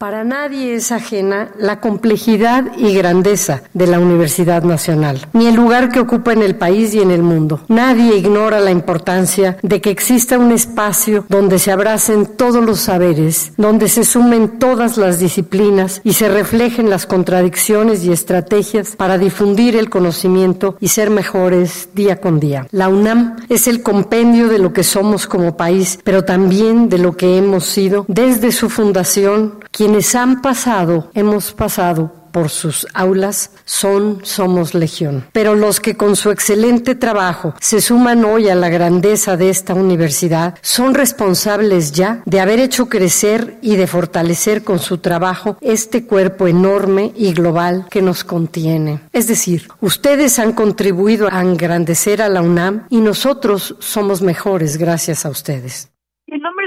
Para 0.00 0.24
nadie 0.24 0.76
es 0.76 0.92
ajena 0.92 1.50
la 1.58 1.78
complejidad 1.78 2.72
y 2.78 2.94
grandeza 2.94 3.64
de 3.74 3.86
la 3.86 4.00
Universidad 4.00 4.62
Nacional, 4.62 5.26
ni 5.34 5.46
el 5.46 5.56
lugar 5.56 5.90
que 5.90 6.00
ocupa 6.00 6.32
en 6.32 6.40
el 6.40 6.54
país 6.54 6.94
y 6.94 7.00
en 7.00 7.10
el 7.10 7.22
mundo. 7.22 7.60
Nadie 7.68 8.16
ignora 8.16 8.60
la 8.60 8.70
importancia 8.70 9.58
de 9.62 9.82
que 9.82 9.90
exista 9.90 10.38
un 10.38 10.52
espacio 10.52 11.26
donde 11.28 11.58
se 11.58 11.70
abracen 11.70 12.24
todos 12.24 12.64
los 12.64 12.80
saberes, 12.80 13.52
donde 13.58 13.90
se 13.90 14.04
sumen 14.04 14.58
todas 14.58 14.96
las 14.96 15.18
disciplinas 15.18 16.00
y 16.02 16.14
se 16.14 16.30
reflejen 16.30 16.88
las 16.88 17.04
contradicciones 17.04 18.02
y 18.02 18.10
estrategias 18.10 18.96
para 18.96 19.18
difundir 19.18 19.76
el 19.76 19.90
conocimiento 19.90 20.78
y 20.80 20.88
ser 20.88 21.10
mejores 21.10 21.90
día 21.94 22.22
con 22.22 22.40
día. 22.40 22.66
La 22.70 22.88
UNAM 22.88 23.36
es 23.50 23.68
el 23.68 23.82
compendio 23.82 24.48
de 24.48 24.60
lo 24.60 24.72
que 24.72 24.82
somos 24.82 25.26
como 25.26 25.58
país, 25.58 25.98
pero 26.04 26.24
también 26.24 26.88
de 26.88 26.96
lo 26.96 27.18
que 27.18 27.36
hemos 27.36 27.66
sido 27.66 28.06
desde 28.08 28.50
su 28.50 28.70
fundación, 28.70 29.59
quienes 29.70 30.14
han 30.14 30.42
pasado, 30.42 31.10
hemos 31.14 31.52
pasado 31.52 32.20
por 32.30 32.48
sus 32.48 32.86
aulas 32.94 33.50
son 33.64 34.20
Somos 34.22 34.74
Legión. 34.74 35.26
Pero 35.32 35.54
los 35.54 35.80
que 35.80 35.96
con 35.96 36.16
su 36.16 36.30
excelente 36.30 36.94
trabajo 36.94 37.54
se 37.60 37.80
suman 37.80 38.24
hoy 38.24 38.48
a 38.48 38.54
la 38.54 38.68
grandeza 38.68 39.36
de 39.36 39.50
esta 39.50 39.74
universidad 39.74 40.54
son 40.62 40.94
responsables 40.94 41.92
ya 41.92 42.22
de 42.24 42.40
haber 42.40 42.60
hecho 42.60 42.88
crecer 42.88 43.58
y 43.62 43.76
de 43.76 43.86
fortalecer 43.86 44.62
con 44.62 44.78
su 44.78 44.98
trabajo 44.98 45.56
este 45.60 46.04
cuerpo 46.04 46.46
enorme 46.46 47.12
y 47.16 47.32
global 47.32 47.86
que 47.90 48.02
nos 48.02 48.24
contiene. 48.24 49.00
Es 49.12 49.26
decir, 49.26 49.68
ustedes 49.80 50.38
han 50.38 50.52
contribuido 50.52 51.28
a 51.30 51.42
engrandecer 51.42 52.22
a 52.22 52.28
la 52.28 52.42
UNAM 52.42 52.86
y 52.90 53.00
nosotros 53.00 53.76
somos 53.80 54.22
mejores 54.22 54.76
gracias 54.76 55.26
a 55.26 55.30
ustedes. 55.30 55.90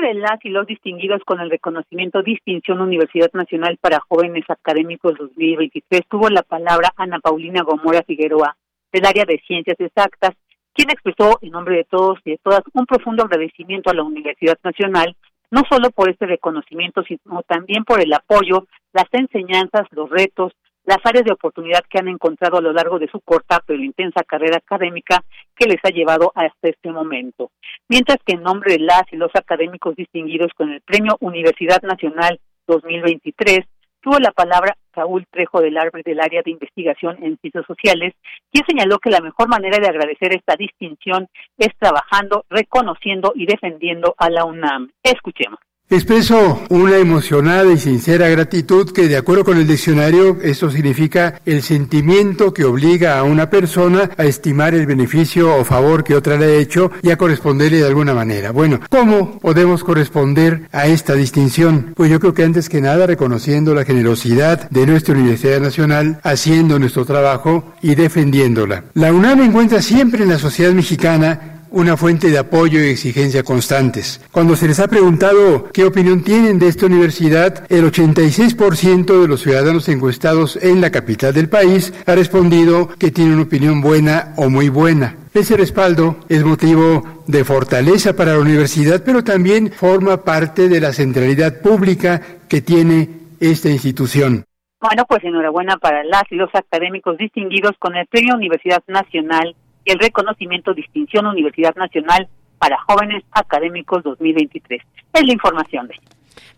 De 0.03 0.13
las 0.15 0.43
y 0.43 0.49
los 0.49 0.67
distinguidos 0.67 1.21
con 1.23 1.39
el 1.39 1.49
reconocimiento 1.49 2.21
Distinción 2.21 2.81
Universidad 2.81 3.31
Nacional 3.31 3.77
para 3.79 4.01
Jóvenes 4.01 4.43
Académicos 4.49 5.17
2023 5.17 6.01
tuvo 6.09 6.27
la 6.27 6.41
palabra 6.41 6.91
Ana 6.97 7.19
Paulina 7.19 7.63
Gomora 7.63 8.03
Figueroa 8.03 8.57
del 8.91 9.05
área 9.05 9.23
de 9.23 9.41
Ciencias 9.47 9.79
Exactas, 9.79 10.31
quien 10.73 10.89
expresó 10.89 11.39
en 11.41 11.51
nombre 11.51 11.77
de 11.77 11.85
todos 11.85 12.19
y 12.25 12.31
de 12.31 12.37
todas 12.43 12.63
un 12.73 12.85
profundo 12.85 13.23
agradecimiento 13.23 13.89
a 13.89 13.93
la 13.93 14.03
Universidad 14.03 14.57
Nacional, 14.61 15.15
no 15.51 15.61
solo 15.69 15.89
por 15.91 16.09
este 16.09 16.25
reconocimiento, 16.25 17.01
sino 17.03 17.41
también 17.43 17.85
por 17.85 18.01
el 18.01 18.11
apoyo, 18.11 18.67
las 18.91 19.07
enseñanzas, 19.13 19.87
los 19.91 20.09
retos, 20.09 20.51
las 20.85 20.99
áreas 21.03 21.25
de 21.25 21.33
oportunidad 21.33 21.83
que 21.89 21.99
han 21.99 22.07
encontrado 22.07 22.57
a 22.57 22.61
lo 22.61 22.73
largo 22.73 22.99
de 22.99 23.07
su 23.07 23.19
corta 23.21 23.61
pero 23.65 23.81
intensa 23.81 24.23
carrera 24.23 24.57
académica 24.57 25.23
que 25.55 25.67
les 25.67 25.79
ha 25.83 25.89
llevado 25.89 26.31
hasta 26.35 26.69
este 26.69 26.91
momento. 26.91 27.51
Mientras 27.87 28.17
que 28.25 28.33
en 28.33 28.43
nombre 28.43 28.73
de 28.73 28.79
las 28.79 29.03
y 29.11 29.17
los 29.17 29.31
académicos 29.35 29.95
distinguidos 29.95 30.51
con 30.55 30.71
el 30.71 30.81
Premio 30.81 31.17
Universidad 31.19 31.81
Nacional 31.81 32.39
2023, 32.67 33.59
tuvo 34.01 34.19
la 34.19 34.31
palabra 34.31 34.75
Saúl 34.93 35.25
Trejo 35.31 35.61
del 35.61 35.77
Arbre 35.77 36.03
del 36.05 36.19
Área 36.19 36.41
de 36.43 36.51
Investigación 36.51 37.17
en 37.23 37.37
Ciencias 37.37 37.65
Sociales, 37.65 38.13
quien 38.51 38.65
señaló 38.67 38.99
que 38.99 39.09
la 39.09 39.21
mejor 39.21 39.47
manera 39.47 39.79
de 39.79 39.87
agradecer 39.87 40.35
esta 40.35 40.55
distinción 40.55 41.27
es 41.57 41.69
trabajando, 41.79 42.45
reconociendo 42.49 43.31
y 43.33 43.45
defendiendo 43.45 44.13
a 44.17 44.29
la 44.29 44.45
UNAM. 44.45 44.91
Escuchemos. 45.01 45.59
Expreso 45.89 46.61
una 46.69 46.97
emocionada 46.97 47.71
y 47.71 47.77
sincera 47.77 48.29
gratitud 48.29 48.91
que 48.91 49.09
de 49.09 49.17
acuerdo 49.17 49.43
con 49.43 49.57
el 49.57 49.67
diccionario 49.67 50.37
esto 50.41 50.71
significa 50.71 51.41
el 51.45 51.61
sentimiento 51.61 52.53
que 52.53 52.63
obliga 52.63 53.19
a 53.19 53.23
una 53.23 53.49
persona 53.49 54.09
a 54.17 54.23
estimar 54.23 54.73
el 54.73 54.87
beneficio 54.87 55.55
o 55.55 55.65
favor 55.65 56.03
que 56.03 56.15
otra 56.15 56.37
le 56.37 56.45
ha 56.45 56.55
hecho 56.55 56.89
y 57.03 57.11
a 57.11 57.17
corresponderle 57.17 57.79
de 57.79 57.87
alguna 57.87 58.13
manera. 58.13 58.51
Bueno, 58.51 58.79
¿cómo 58.89 59.37
podemos 59.39 59.83
corresponder 59.83 60.67
a 60.71 60.87
esta 60.87 61.15
distinción? 61.15 61.93
Pues 61.95 62.09
yo 62.09 62.19
creo 62.19 62.33
que 62.33 62.43
antes 62.43 62.69
que 62.69 62.81
nada 62.81 63.05
reconociendo 63.05 63.75
la 63.75 63.85
generosidad 63.85 64.69
de 64.69 64.87
nuestra 64.87 65.13
Universidad 65.13 65.59
Nacional, 65.59 66.19
haciendo 66.23 66.79
nuestro 66.79 67.05
trabajo 67.05 67.73
y 67.81 67.93
defendiéndola. 67.95 68.85
La 68.93 69.11
UNAM 69.11 69.41
encuentra 69.41 69.81
siempre 69.81 70.23
en 70.23 70.29
la 70.29 70.39
sociedad 70.39 70.71
mexicana 70.71 71.52
una 71.73 71.97
fuente 71.97 72.29
de 72.29 72.37
apoyo 72.37 72.79
y 72.79 72.89
exigencia 72.89 73.43
constantes. 73.43 74.23
Cuando 74.31 74.55
se 74.55 74.67
les 74.67 74.79
ha 74.79 74.87
preguntado 74.87 75.69
qué 75.73 75.83
opinión 75.83 76.23
tienen 76.23 76.59
de 76.59 76.67
esta 76.67 76.85
universidad, 76.85 77.65
el 77.69 77.83
86% 77.91 79.21
de 79.21 79.27
los 79.27 79.41
ciudadanos 79.41 79.89
encuestados 79.89 80.55
en 80.61 80.81
la 80.81 80.91
capital 80.91 81.33
del 81.33 81.49
país 81.49 81.91
ha 82.05 82.13
respondido 82.13 82.87
que 82.99 83.11
tiene 83.11 83.33
una 83.33 83.43
opinión 83.43 83.81
buena 83.81 84.33
o 84.37 84.49
muy 84.49 84.69
buena. 84.69 85.17
Ese 85.33 85.57
respaldo 85.57 86.17
es 86.29 86.45
motivo 86.45 87.23
de 87.25 87.43
fortaleza 87.43 88.15
para 88.15 88.33
la 88.33 88.39
universidad, 88.39 89.01
pero 89.03 89.23
también 89.23 89.71
forma 89.71 90.23
parte 90.23 90.69
de 90.69 90.79
la 90.79 90.93
centralidad 90.93 91.59
pública 91.59 92.21
que 92.47 92.61
tiene 92.61 93.09
esta 93.39 93.69
institución. 93.69 94.45
Bueno, 94.79 95.05
pues 95.07 95.23
enhorabuena 95.23 95.77
para 95.77 96.03
las 96.03 96.23
y 96.29 96.35
los 96.35 96.49
académicos 96.53 97.17
distinguidos 97.17 97.71
con 97.79 97.95
el 97.95 98.05
Premio 98.05 98.35
Universidad 98.35 98.83
Nacional 98.85 99.55
y 99.85 99.91
el 99.91 99.99
reconocimiento 99.99 100.73
Distinción 100.73 101.25
Universidad 101.25 101.75
Nacional 101.75 102.27
para 102.57 102.77
Jóvenes 102.87 103.23
Académicos 103.31 104.03
2023. 104.03 104.81
Es 105.13 105.23
la 105.25 105.33
información 105.33 105.87
de. 105.87 105.95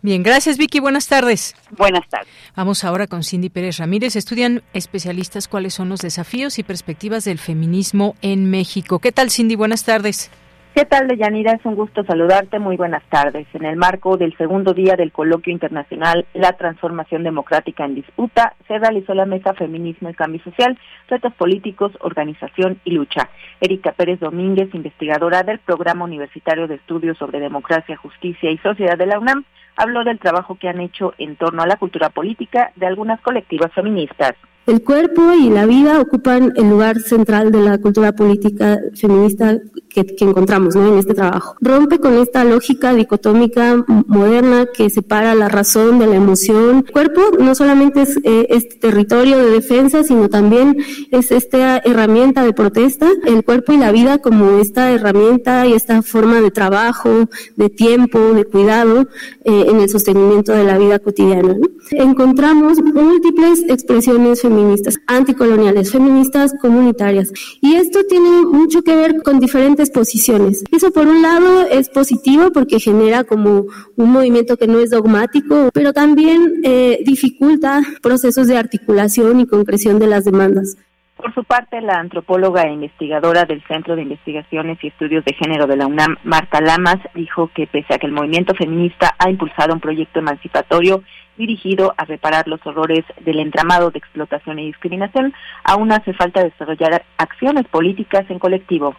Bien, 0.02 0.22
gracias 0.22 0.56
Vicky, 0.56 0.78
buenas 0.78 1.08
tardes. 1.08 1.54
Buenas 1.70 2.08
tardes. 2.08 2.28
Vamos 2.54 2.84
ahora 2.84 3.06
con 3.06 3.24
Cindy 3.24 3.50
Pérez 3.50 3.78
Ramírez. 3.78 4.14
Estudian 4.14 4.62
especialistas 4.72 5.48
cuáles 5.48 5.74
son 5.74 5.88
los 5.88 6.00
desafíos 6.00 6.58
y 6.58 6.62
perspectivas 6.62 7.24
del 7.24 7.38
feminismo 7.38 8.14
en 8.22 8.48
México. 8.50 8.98
¿Qué 9.00 9.12
tal 9.12 9.30
Cindy? 9.30 9.56
Buenas 9.56 9.84
tardes. 9.84 10.30
¿Qué 10.76 10.84
tal, 10.84 11.08
Deyanira? 11.08 11.52
Es 11.52 11.64
un 11.64 11.74
gusto 11.74 12.04
saludarte. 12.04 12.58
Muy 12.58 12.76
buenas 12.76 13.02
tardes. 13.08 13.46
En 13.54 13.64
el 13.64 13.76
marco 13.76 14.18
del 14.18 14.36
segundo 14.36 14.74
día 14.74 14.94
del 14.94 15.10
coloquio 15.10 15.50
internacional 15.50 16.26
La 16.34 16.52
Transformación 16.52 17.22
Democrática 17.22 17.86
en 17.86 17.94
Disputa, 17.94 18.54
se 18.68 18.78
realizó 18.78 19.14
la 19.14 19.24
mesa 19.24 19.54
Feminismo 19.54 20.10
y 20.10 20.14
Cambio 20.14 20.42
Social, 20.44 20.78
Retos 21.08 21.32
Políticos, 21.32 21.92
Organización 22.00 22.78
y 22.84 22.90
Lucha. 22.90 23.30
Erika 23.62 23.92
Pérez 23.92 24.20
Domínguez, 24.20 24.68
investigadora 24.74 25.42
del 25.44 25.60
Programa 25.60 26.04
Universitario 26.04 26.68
de 26.68 26.74
Estudios 26.74 27.16
sobre 27.16 27.40
Democracia, 27.40 27.96
Justicia 27.96 28.50
y 28.50 28.58
Sociedad 28.58 28.98
de 28.98 29.06
la 29.06 29.18
UNAM, 29.18 29.46
habló 29.76 30.04
del 30.04 30.18
trabajo 30.18 30.56
que 30.56 30.68
han 30.68 30.82
hecho 30.82 31.14
en 31.16 31.36
torno 31.36 31.62
a 31.62 31.66
la 31.66 31.78
cultura 31.78 32.10
política 32.10 32.72
de 32.76 32.84
algunas 32.84 33.18
colectivas 33.22 33.72
feministas. 33.72 34.34
El 34.66 34.82
cuerpo 34.82 35.32
y 35.32 35.48
la 35.48 35.64
vida 35.64 36.00
ocupan 36.00 36.52
el 36.56 36.68
lugar 36.68 36.98
central 37.00 37.52
de 37.52 37.60
la 37.60 37.78
cultura 37.78 38.10
política 38.16 38.80
feminista 38.96 39.60
que, 39.88 40.04
encontramos 40.18 40.74
¿no? 40.74 40.88
en 40.88 40.98
este 40.98 41.14
trabajo. 41.14 41.54
Rompe 41.60 42.00
con 42.00 42.14
esta 42.14 42.44
lógica 42.44 42.92
dicotómica 42.92 43.84
moderna 44.08 44.66
que 44.66 44.90
separa 44.90 45.36
la 45.36 45.48
razón 45.48 46.00
de 46.00 46.08
la 46.08 46.16
emoción. 46.16 46.84
El 46.84 46.92
cuerpo 46.92 47.20
no 47.38 47.54
solamente 47.54 48.02
es 48.02 48.18
este 48.24 48.74
territorio 48.80 49.38
de 49.38 49.50
defensa, 49.50 50.02
sino 50.02 50.28
también 50.28 50.76
es 51.12 51.30
esta 51.30 51.78
herramienta 51.78 52.42
de 52.42 52.52
protesta. 52.52 53.08
El 53.24 53.44
cuerpo 53.44 53.72
y 53.72 53.78
la 53.78 53.92
vida 53.92 54.18
como 54.18 54.58
esta 54.58 54.90
herramienta 54.90 55.64
y 55.68 55.74
esta 55.74 56.02
forma 56.02 56.40
de 56.40 56.50
trabajo, 56.50 57.28
de 57.54 57.70
tiempo, 57.70 58.18
de 58.32 58.44
cuidado 58.44 59.06
eh, 59.44 59.66
en 59.68 59.80
el 59.80 59.88
sostenimiento 59.88 60.52
de 60.52 60.64
la 60.64 60.76
vida 60.76 60.98
cotidiana. 60.98 61.56
Encontramos 61.92 62.82
múltiples 62.82 63.64
expresiones 63.68 64.42
feministas 64.42 64.55
feministas, 64.56 64.98
anticoloniales, 65.06 65.92
feministas 65.92 66.54
comunitarias. 66.60 67.32
Y 67.60 67.74
esto 67.74 68.00
tiene 68.08 68.42
mucho 68.46 68.82
que 68.82 68.96
ver 68.96 69.22
con 69.22 69.38
diferentes 69.38 69.90
posiciones. 69.90 70.64
Eso 70.72 70.90
por 70.92 71.06
un 71.06 71.20
lado 71.20 71.66
es 71.70 71.90
positivo 71.90 72.50
porque 72.52 72.80
genera 72.80 73.24
como 73.24 73.66
un 73.96 74.10
movimiento 74.10 74.56
que 74.56 74.66
no 74.66 74.78
es 74.78 74.90
dogmático, 74.90 75.70
pero 75.74 75.92
también 75.92 76.60
eh, 76.64 76.98
dificulta 77.04 77.82
procesos 78.02 78.48
de 78.48 78.56
articulación 78.56 79.40
y 79.40 79.46
concreción 79.46 79.98
de 79.98 80.06
las 80.06 80.24
demandas. 80.24 80.76
Por 81.16 81.32
su 81.34 81.44
parte, 81.44 81.80
la 81.80 81.98
antropóloga 81.98 82.62
e 82.62 82.72
investigadora 82.72 83.44
del 83.44 83.62
Centro 83.66 83.96
de 83.96 84.02
Investigaciones 84.02 84.78
y 84.82 84.88
Estudios 84.88 85.24
de 85.24 85.34
Género 85.34 85.66
de 85.66 85.76
la 85.76 85.86
UNAM, 85.86 86.16
Marta 86.24 86.60
Lamas, 86.60 86.98
dijo 87.14 87.50
que 87.54 87.66
pese 87.66 87.94
a 87.94 87.98
que 87.98 88.06
el 88.06 88.12
movimiento 88.12 88.54
feminista 88.54 89.14
ha 89.18 89.30
impulsado 89.30 89.72
un 89.72 89.80
proyecto 89.80 90.18
emancipatorio 90.18 91.02
dirigido 91.36 91.94
a 91.96 92.04
reparar 92.04 92.48
los 92.48 92.60
horrores 92.66 93.04
del 93.24 93.40
entramado 93.40 93.90
de 93.90 93.98
explotación 93.98 94.58
y 94.58 94.66
discriminación, 94.66 95.32
aún 95.64 95.92
hace 95.92 96.12
falta 96.14 96.42
desarrollar 96.42 97.04
acciones 97.18 97.66
políticas 97.68 98.24
en 98.30 98.38
colectivo. 98.38 98.94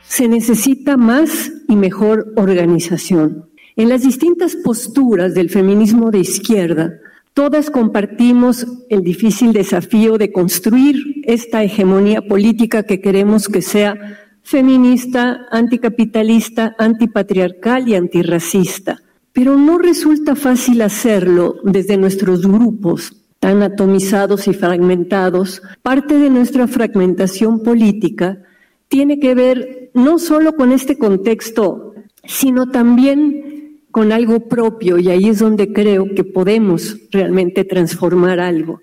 Se 0.00 0.28
necesita 0.28 0.96
más 0.96 1.50
y 1.68 1.76
mejor 1.76 2.26
organización. 2.36 3.48
En 3.76 3.88
las 3.88 4.02
distintas 4.02 4.56
posturas 4.56 5.34
del 5.34 5.50
feminismo 5.50 6.10
de 6.10 6.18
izquierda, 6.20 6.90
todas 7.34 7.70
compartimos 7.70 8.66
el 8.90 9.02
difícil 9.02 9.52
desafío 9.52 10.18
de 10.18 10.32
construir 10.32 10.96
esta 11.24 11.62
hegemonía 11.62 12.22
política 12.22 12.82
que 12.82 13.00
queremos 13.00 13.48
que 13.48 13.62
sea 13.62 13.94
feminista, 14.42 15.46
anticapitalista, 15.50 16.74
antipatriarcal 16.78 17.88
y 17.88 17.94
antirracista 17.94 18.98
pero 19.38 19.56
no 19.56 19.78
resulta 19.78 20.34
fácil 20.34 20.82
hacerlo 20.82 21.60
desde 21.62 21.96
nuestros 21.96 22.44
grupos 22.44 23.12
tan 23.38 23.62
atomizados 23.62 24.48
y 24.48 24.52
fragmentados. 24.52 25.62
Parte 25.80 26.18
de 26.18 26.28
nuestra 26.28 26.66
fragmentación 26.66 27.62
política 27.62 28.42
tiene 28.88 29.20
que 29.20 29.36
ver 29.36 29.92
no 29.94 30.18
solo 30.18 30.56
con 30.56 30.72
este 30.72 30.98
contexto 30.98 31.94
sino 32.24 32.72
también 32.72 33.84
con 33.92 34.10
algo 34.10 34.48
propio, 34.48 34.98
y 34.98 35.08
ahí 35.08 35.28
es 35.28 35.38
donde 35.38 35.72
creo 35.72 36.12
que 36.16 36.24
podemos 36.24 36.96
realmente 37.12 37.62
transformar 37.62 38.40
algo. 38.40 38.80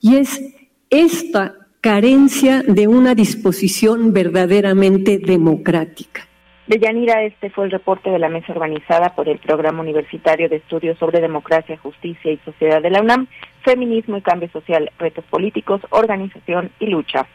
Y 0.00 0.16
es 0.16 0.40
esta 0.88 1.68
carencia 1.82 2.62
de 2.62 2.88
una 2.88 3.14
disposición 3.14 4.14
verdaderamente 4.14 5.18
democrática. 5.18 6.29
Deyanira, 6.70 7.24
este 7.24 7.50
fue 7.50 7.64
el 7.64 7.72
reporte 7.72 8.10
de 8.10 8.20
la 8.20 8.28
mesa 8.28 8.52
organizada 8.52 9.12
por 9.16 9.28
el 9.28 9.40
Programa 9.40 9.80
Universitario 9.80 10.48
de 10.48 10.58
Estudios 10.58 10.96
sobre 10.98 11.20
Democracia, 11.20 11.76
Justicia 11.78 12.30
y 12.30 12.36
Sociedad 12.44 12.80
de 12.80 12.90
la 12.90 13.00
UNAM, 13.00 13.26
Feminismo 13.64 14.16
y 14.16 14.22
Cambio 14.22 14.48
Social, 14.52 14.88
Retos 14.96 15.24
Políticos, 15.24 15.80
Organización 15.90 16.70
y 16.78 16.86
Lucha. 16.86 17.26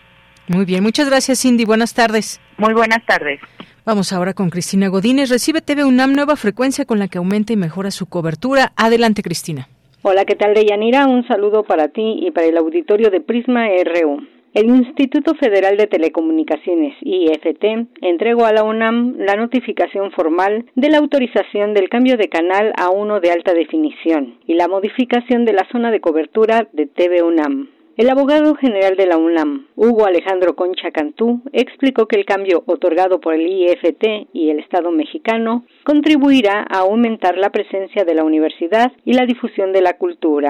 Muy 0.47 0.63
bien, 0.63 0.83
muchas 0.83 1.09
gracias 1.09 1.41
Cindy, 1.41 1.65
buenas 1.65 1.93
tardes. 1.93 2.39
Muy 2.57 2.73
buenas 2.73 3.05
tardes. 3.05 3.41
Vamos 3.83 4.13
ahora 4.13 4.33
con 4.33 4.49
Cristina 4.49 4.87
Godínez. 4.87 5.29
Recibe 5.29 5.59
TV 5.59 5.83
UNAM 5.83 6.13
nueva 6.13 6.37
frecuencia 6.37 6.85
con 6.85 6.97
la 6.97 7.09
que 7.09 7.17
aumenta 7.17 7.51
y 7.51 7.57
mejora 7.57 7.91
su 7.91 8.05
cobertura. 8.05 8.71
Adelante, 8.77 9.21
Cristina. 9.21 9.67
Hola, 10.01 10.23
¿qué 10.23 10.35
tal, 10.35 10.53
Deyanira? 10.53 11.07
Un 11.07 11.27
saludo 11.27 11.63
para 11.63 11.89
ti 11.89 12.19
y 12.21 12.31
para 12.31 12.47
el 12.47 12.55
auditorio 12.55 13.09
de 13.09 13.19
Prisma 13.19 13.65
RU. 13.67 14.34
El 14.55 14.67
Instituto 14.67 15.35
Federal 15.35 15.75
de 15.75 15.87
Telecomunicaciones, 15.87 16.95
IFT, 17.01 17.89
entregó 18.01 18.45
a 18.45 18.53
la 18.53 18.63
UNAM 18.63 19.15
la 19.17 19.35
notificación 19.35 20.11
formal 20.11 20.63
de 20.75 20.89
la 20.89 20.99
autorización 20.99 21.73
del 21.73 21.89
cambio 21.89 22.15
de 22.15 22.29
canal 22.29 22.71
a 22.77 22.89
uno 22.89 23.19
de 23.19 23.31
alta 23.31 23.53
definición 23.53 24.35
y 24.47 24.53
la 24.53 24.69
modificación 24.69 25.43
de 25.43 25.51
la 25.51 25.67
zona 25.73 25.91
de 25.91 25.99
cobertura 25.99 26.69
de 26.71 26.85
TV 26.85 27.21
UNAM. 27.21 27.67
El 27.97 28.09
abogado 28.09 28.55
general 28.55 28.95
de 28.95 29.07
la 29.07 29.17
UNAM, 29.17 29.67
Hugo 29.75 30.05
Alejandro 30.05 30.55
Concha 30.55 30.91
Cantú, 30.91 31.41
explicó 31.51 32.07
que 32.07 32.15
el 32.15 32.23
cambio 32.23 32.63
otorgado 32.65 33.19
por 33.19 33.33
el 33.33 33.45
IFT 33.45 34.29
y 34.31 34.51
el 34.51 34.59
Estado 34.59 34.89
mexicano 34.89 35.65
contribuirá 35.83 36.65
a 36.69 36.79
aumentar 36.79 37.37
la 37.37 37.49
presencia 37.49 38.05
de 38.05 38.15
la 38.15 38.23
universidad 38.23 38.93
y 39.03 39.15
la 39.15 39.25
difusión 39.25 39.73
de 39.73 39.81
la 39.81 39.97
cultura. 39.97 40.47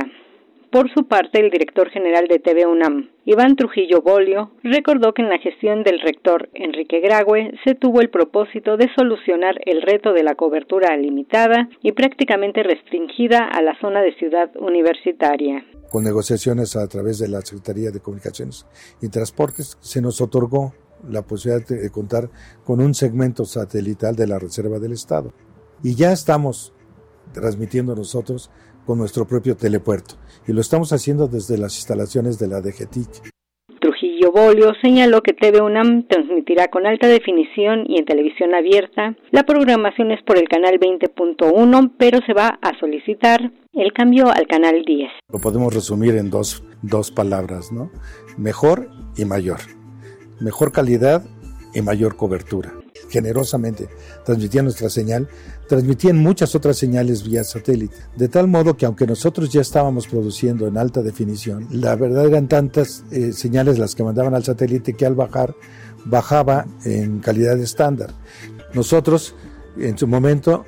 Por 0.75 0.93
su 0.93 1.07
parte, 1.07 1.39
el 1.39 1.51
director 1.51 1.89
general 1.89 2.27
de 2.27 2.37
TV 2.37 2.65
UNAM, 2.65 3.09
Iván 3.23 3.55
Trujillo 3.55 4.01
Bolio, 4.01 4.51
recordó 4.61 5.13
que 5.13 5.21
en 5.21 5.29
la 5.29 5.39
gestión 5.39 5.83
del 5.83 6.01
rector 6.01 6.49
Enrique 6.53 6.99
Graue 6.99 7.53
se 7.63 7.75
tuvo 7.75 8.01
el 8.01 8.09
propósito 8.09 8.75
de 8.75 8.89
solucionar 8.93 9.55
el 9.65 9.81
reto 9.81 10.11
de 10.11 10.23
la 10.23 10.35
cobertura 10.35 10.97
limitada 10.97 11.69
y 11.81 11.93
prácticamente 11.93 12.61
restringida 12.61 13.47
a 13.49 13.61
la 13.61 13.79
zona 13.79 14.01
de 14.01 14.15
ciudad 14.15 14.51
universitaria. 14.59 15.65
Con 15.89 16.03
negociaciones 16.03 16.75
a 16.75 16.85
través 16.89 17.19
de 17.19 17.29
la 17.29 17.39
Secretaría 17.39 17.91
de 17.91 18.01
Comunicaciones 18.01 18.65
y 19.01 19.07
Transportes, 19.07 19.77
se 19.79 20.01
nos 20.01 20.19
otorgó 20.19 20.73
la 21.07 21.21
posibilidad 21.21 21.65
de 21.65 21.89
contar 21.89 22.29
con 22.65 22.81
un 22.81 22.93
segmento 22.93 23.45
satelital 23.45 24.17
de 24.17 24.27
la 24.27 24.39
Reserva 24.39 24.79
del 24.79 24.91
Estado. 24.91 25.31
Y 25.83 25.95
ya 25.95 26.11
estamos 26.11 26.73
transmitiendo 27.31 27.95
nosotros 27.95 28.51
con 28.85 28.97
nuestro 28.97 29.25
propio 29.25 29.55
telepuerto 29.55 30.15
y 30.47 30.53
lo 30.53 30.61
estamos 30.61 30.93
haciendo 30.93 31.27
desde 31.27 31.57
las 31.57 31.75
instalaciones 31.75 32.39
de 32.39 32.47
la 32.47 32.61
DGTIC. 32.61 33.33
Trujillo 33.79 34.31
Bolio 34.31 34.73
señaló 34.81 35.21
que 35.21 35.33
TV 35.33 35.61
UNAM 35.61 36.07
transmitirá 36.07 36.69
con 36.69 36.87
alta 36.87 37.07
definición 37.07 37.85
y 37.87 37.99
en 37.99 38.05
televisión 38.05 38.55
abierta. 38.55 39.15
La 39.31 39.43
programación 39.43 40.11
es 40.11 40.23
por 40.23 40.37
el 40.37 40.47
canal 40.47 40.79
20.1, 40.79 41.91
pero 41.97 42.19
se 42.25 42.33
va 42.33 42.57
a 42.61 42.79
solicitar 42.79 43.51
el 43.73 43.93
cambio 43.93 44.29
al 44.29 44.47
canal 44.47 44.83
10. 44.85 45.09
Lo 45.31 45.39
podemos 45.39 45.73
resumir 45.73 46.15
en 46.15 46.29
dos, 46.29 46.63
dos 46.81 47.11
palabras, 47.11 47.71
¿no? 47.71 47.91
Mejor 48.37 48.89
y 49.17 49.25
mayor. 49.25 49.59
Mejor 50.39 50.71
calidad 50.71 51.23
y 51.75 51.81
mayor 51.81 52.15
cobertura. 52.15 52.73
Generosamente 53.09 53.87
transmitía 54.25 54.63
nuestra 54.63 54.89
señal 54.89 55.27
transmitían 55.67 56.17
muchas 56.17 56.55
otras 56.55 56.77
señales 56.77 57.23
vía 57.23 57.43
satélite, 57.43 57.95
de 58.15 58.27
tal 58.27 58.47
modo 58.47 58.77
que 58.77 58.85
aunque 58.85 59.07
nosotros 59.07 59.49
ya 59.49 59.61
estábamos 59.61 60.07
produciendo 60.07 60.67
en 60.67 60.77
alta 60.77 61.01
definición, 61.01 61.67
la 61.71 61.95
verdad 61.95 62.25
eran 62.25 62.47
tantas 62.47 63.03
eh, 63.11 63.33
señales 63.33 63.79
las 63.79 63.95
que 63.95 64.03
mandaban 64.03 64.35
al 64.35 64.43
satélite 64.43 64.93
que 64.93 65.05
al 65.05 65.15
bajar 65.15 65.55
bajaba 66.05 66.65
en 66.83 67.19
calidad 67.19 67.59
estándar. 67.59 68.11
Nosotros 68.73 69.35
en 69.77 69.97
su 69.97 70.07
momento 70.07 70.65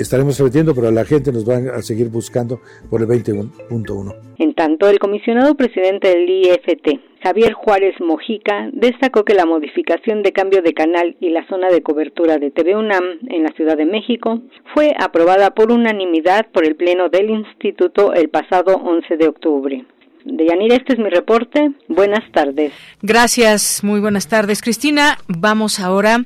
estaremos 0.00 0.36
transmitiendo, 0.36 0.74
pero 0.74 0.90
la 0.90 1.04
gente 1.04 1.32
nos 1.32 1.48
va 1.48 1.76
a 1.76 1.82
seguir 1.82 2.08
buscando 2.08 2.60
por 2.88 3.02
el 3.02 3.08
20.1. 3.08 4.14
En 4.38 4.54
tanto, 4.54 4.88
el 4.88 4.98
comisionado 4.98 5.54
presidente 5.54 6.08
del 6.08 6.28
IFT, 6.28 7.00
Javier 7.22 7.52
Juárez 7.52 7.94
Mojica, 8.00 8.70
destacó 8.72 9.24
que 9.24 9.34
la 9.34 9.44
modificación 9.44 10.22
de 10.22 10.32
cambio 10.32 10.62
de 10.62 10.72
canal 10.72 11.16
y 11.20 11.30
la 11.30 11.46
zona 11.48 11.68
de 11.68 11.82
cobertura 11.82 12.38
de 12.38 12.50
TV 12.50 12.76
UNAM 12.76 13.18
en 13.28 13.42
la 13.42 13.50
Ciudad 13.50 13.76
de 13.76 13.84
México 13.84 14.40
fue 14.74 14.92
aprobada 14.98 15.50
por 15.50 15.70
unanimidad 15.70 16.46
por 16.52 16.64
el 16.64 16.76
Pleno 16.76 17.10
del 17.10 17.30
Instituto 17.30 18.14
el 18.14 18.30
pasado 18.30 18.76
11 18.76 19.16
de 19.16 19.28
octubre. 19.28 19.84
Deyanira, 20.24 20.76
este 20.76 20.94
es 20.94 20.98
mi 20.98 21.08
reporte. 21.08 21.72
Buenas 21.88 22.30
tardes. 22.32 22.72
Gracias, 23.02 23.82
muy 23.82 24.00
buenas 24.00 24.28
tardes. 24.28 24.62
Cristina, 24.62 25.18
vamos 25.28 25.80
ahora, 25.80 26.24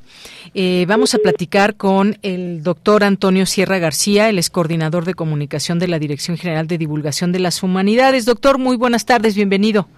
eh, 0.55 0.85
vamos 0.89 1.15
a 1.15 1.19
platicar 1.19 1.77
con 1.77 2.17
el 2.23 2.63
doctor 2.63 3.05
Antonio 3.05 3.47
Sierra 3.47 3.79
García, 3.79 4.29
el 4.29 4.39
ex 4.39 4.51
coordinador 4.51 5.05
de 5.05 5.15
comunicación 5.15 5.79
de 5.79 5.89
la 5.89 5.99
Dirección 5.99 6.37
General 6.37 6.67
de 6.67 6.79
Divulgación 6.79 7.33
de 7.33 7.39
las 7.39 7.63
Humanidades. 7.63 8.25
Doctor, 8.27 8.59
muy 8.59 8.77
buenas 8.77 9.07
tardes, 9.07 9.37
bienvenido. 9.37 9.89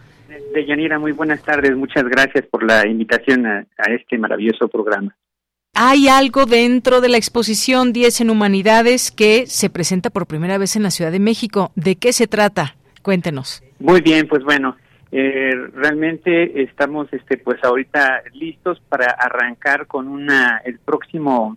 Deyanira, 0.55 0.99
muy 0.99 1.13
buenas 1.13 1.43
tardes. 1.43 1.77
Muchas 1.77 2.05
gracias 2.05 2.47
por 2.47 2.63
la 2.63 2.87
invitación 2.87 3.47
a, 3.47 3.67
a 3.79 3.93
este 3.93 4.19
maravilloso 4.19 4.69
programa. 4.69 5.15
Hay 5.75 6.09
algo 6.09 6.47
dentro 6.47 7.03
de 7.03 7.11
la 7.11 7.19
exposición 7.19 7.93
10 7.93 8.23
en 8.23 8.31
Humanidades 8.31 9.11
que 9.11 9.47
se 9.47 9.69
presenta 9.69 10.09
por 10.09 10.27
primera 10.27 10.57
vez 10.57 10.75
en 10.75 10.83
la 10.83 10.91
Ciudad 10.91 11.13
de 11.13 11.21
México. 11.21 11.71
¿De 11.75 11.97
qué 11.97 12.15
se 12.15 12.27
trata? 12.27 12.77
Cuéntenos. 13.03 13.63
Muy 13.79 14.01
bien, 14.01 14.27
pues 14.27 14.43
bueno, 14.43 14.77
eh, 15.13 15.51
realmente 15.75 16.63
estamos, 16.63 17.13
este, 17.13 17.37
pues 17.37 17.63
ahorita 17.63 18.23
listos 18.33 18.81
para 18.89 19.13
arrancar 19.13 19.87
con 19.87 20.09
una 20.09 20.63
el 20.65 20.79
próximo 20.79 21.57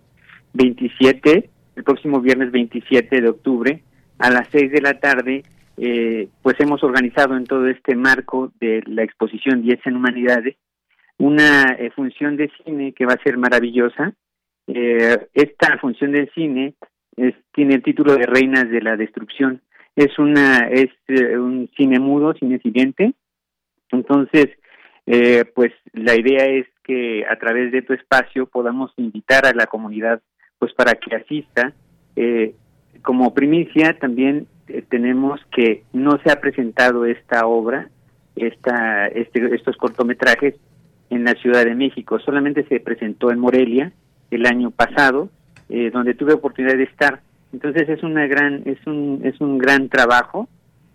27, 0.53 1.49
el 1.75 1.83
próximo 1.83 2.19
viernes 2.19 2.51
27 2.51 3.21
de 3.21 3.29
octubre 3.29 3.83
a 4.17 4.29
las 4.29 4.47
6 4.49 4.71
de 4.71 4.81
la 4.81 4.99
tarde. 4.99 5.43
Eh, 5.77 6.27
pues 6.41 6.59
hemos 6.59 6.83
organizado 6.83 7.37
en 7.37 7.45
todo 7.45 7.67
este 7.67 7.95
marco 7.95 8.51
de 8.59 8.83
la 8.85 9.03
exposición 9.03 9.61
10 9.61 9.79
en 9.85 9.95
Humanidades 9.95 10.57
una 11.17 11.73
eh, 11.73 11.89
función 11.91 12.35
de 12.35 12.51
cine 12.63 12.93
que 12.93 13.05
va 13.05 13.13
a 13.13 13.23
ser 13.23 13.37
maravillosa. 13.37 14.13
esta 14.67 15.77
función 15.79 16.11
de 16.11 16.29
cine 16.35 16.75
es, 17.17 17.33
tiene 17.53 17.75
el 17.75 17.83
título 17.83 18.15
de 18.15 18.25
Reinas 18.25 18.69
de 18.69 18.81
la 18.81 18.95
Destrucción 18.95 19.61
es 19.99 20.17
una 20.17 20.69
es 20.69 20.89
eh, 21.09 21.37
un 21.37 21.69
cine 21.75 21.99
mudo, 21.99 22.33
cine 22.33 22.59
siguiente. 22.59 23.13
Entonces, 23.91 24.47
eh, 25.05 25.43
pues 25.53 25.73
la 25.91 26.15
idea 26.15 26.45
es 26.45 26.67
que 26.83 27.25
a 27.29 27.37
través 27.37 27.73
de 27.73 27.81
tu 27.81 27.91
espacio 27.91 28.45
podamos 28.45 28.93
invitar 28.95 29.45
a 29.45 29.53
la 29.53 29.65
comunidad, 29.65 30.21
pues 30.57 30.73
para 30.73 30.93
que 30.93 31.17
asista. 31.17 31.73
Eh, 32.15 32.55
como 33.01 33.33
primicia 33.33 33.97
también 33.99 34.47
tenemos 34.87 35.41
que 35.51 35.83
no 35.91 36.17
se 36.23 36.31
ha 36.31 36.39
presentado 36.39 37.05
esta 37.05 37.45
obra, 37.45 37.89
esta, 38.37 39.07
este, 39.07 39.53
estos 39.53 39.75
cortometrajes 39.75 40.55
en 41.09 41.25
la 41.25 41.33
Ciudad 41.33 41.65
de 41.65 41.75
México. 41.75 42.19
Solamente 42.19 42.65
se 42.69 42.79
presentó 42.79 43.31
en 43.31 43.39
Morelia 43.39 43.91
el 44.31 44.45
año 44.45 44.71
pasado, 44.71 45.29
donde 45.93 46.13
tuve 46.13 46.33
oportunidad 46.33 46.77
de 46.77 46.83
estar 46.83 47.21
entonces 47.51 47.89
es 47.89 48.03
una 48.03 48.27
gran 48.27 48.61
es 48.65 48.77
un 48.85 49.21
es 49.23 49.39
un 49.41 49.57
gran 49.57 49.89
trabajo 49.89 50.47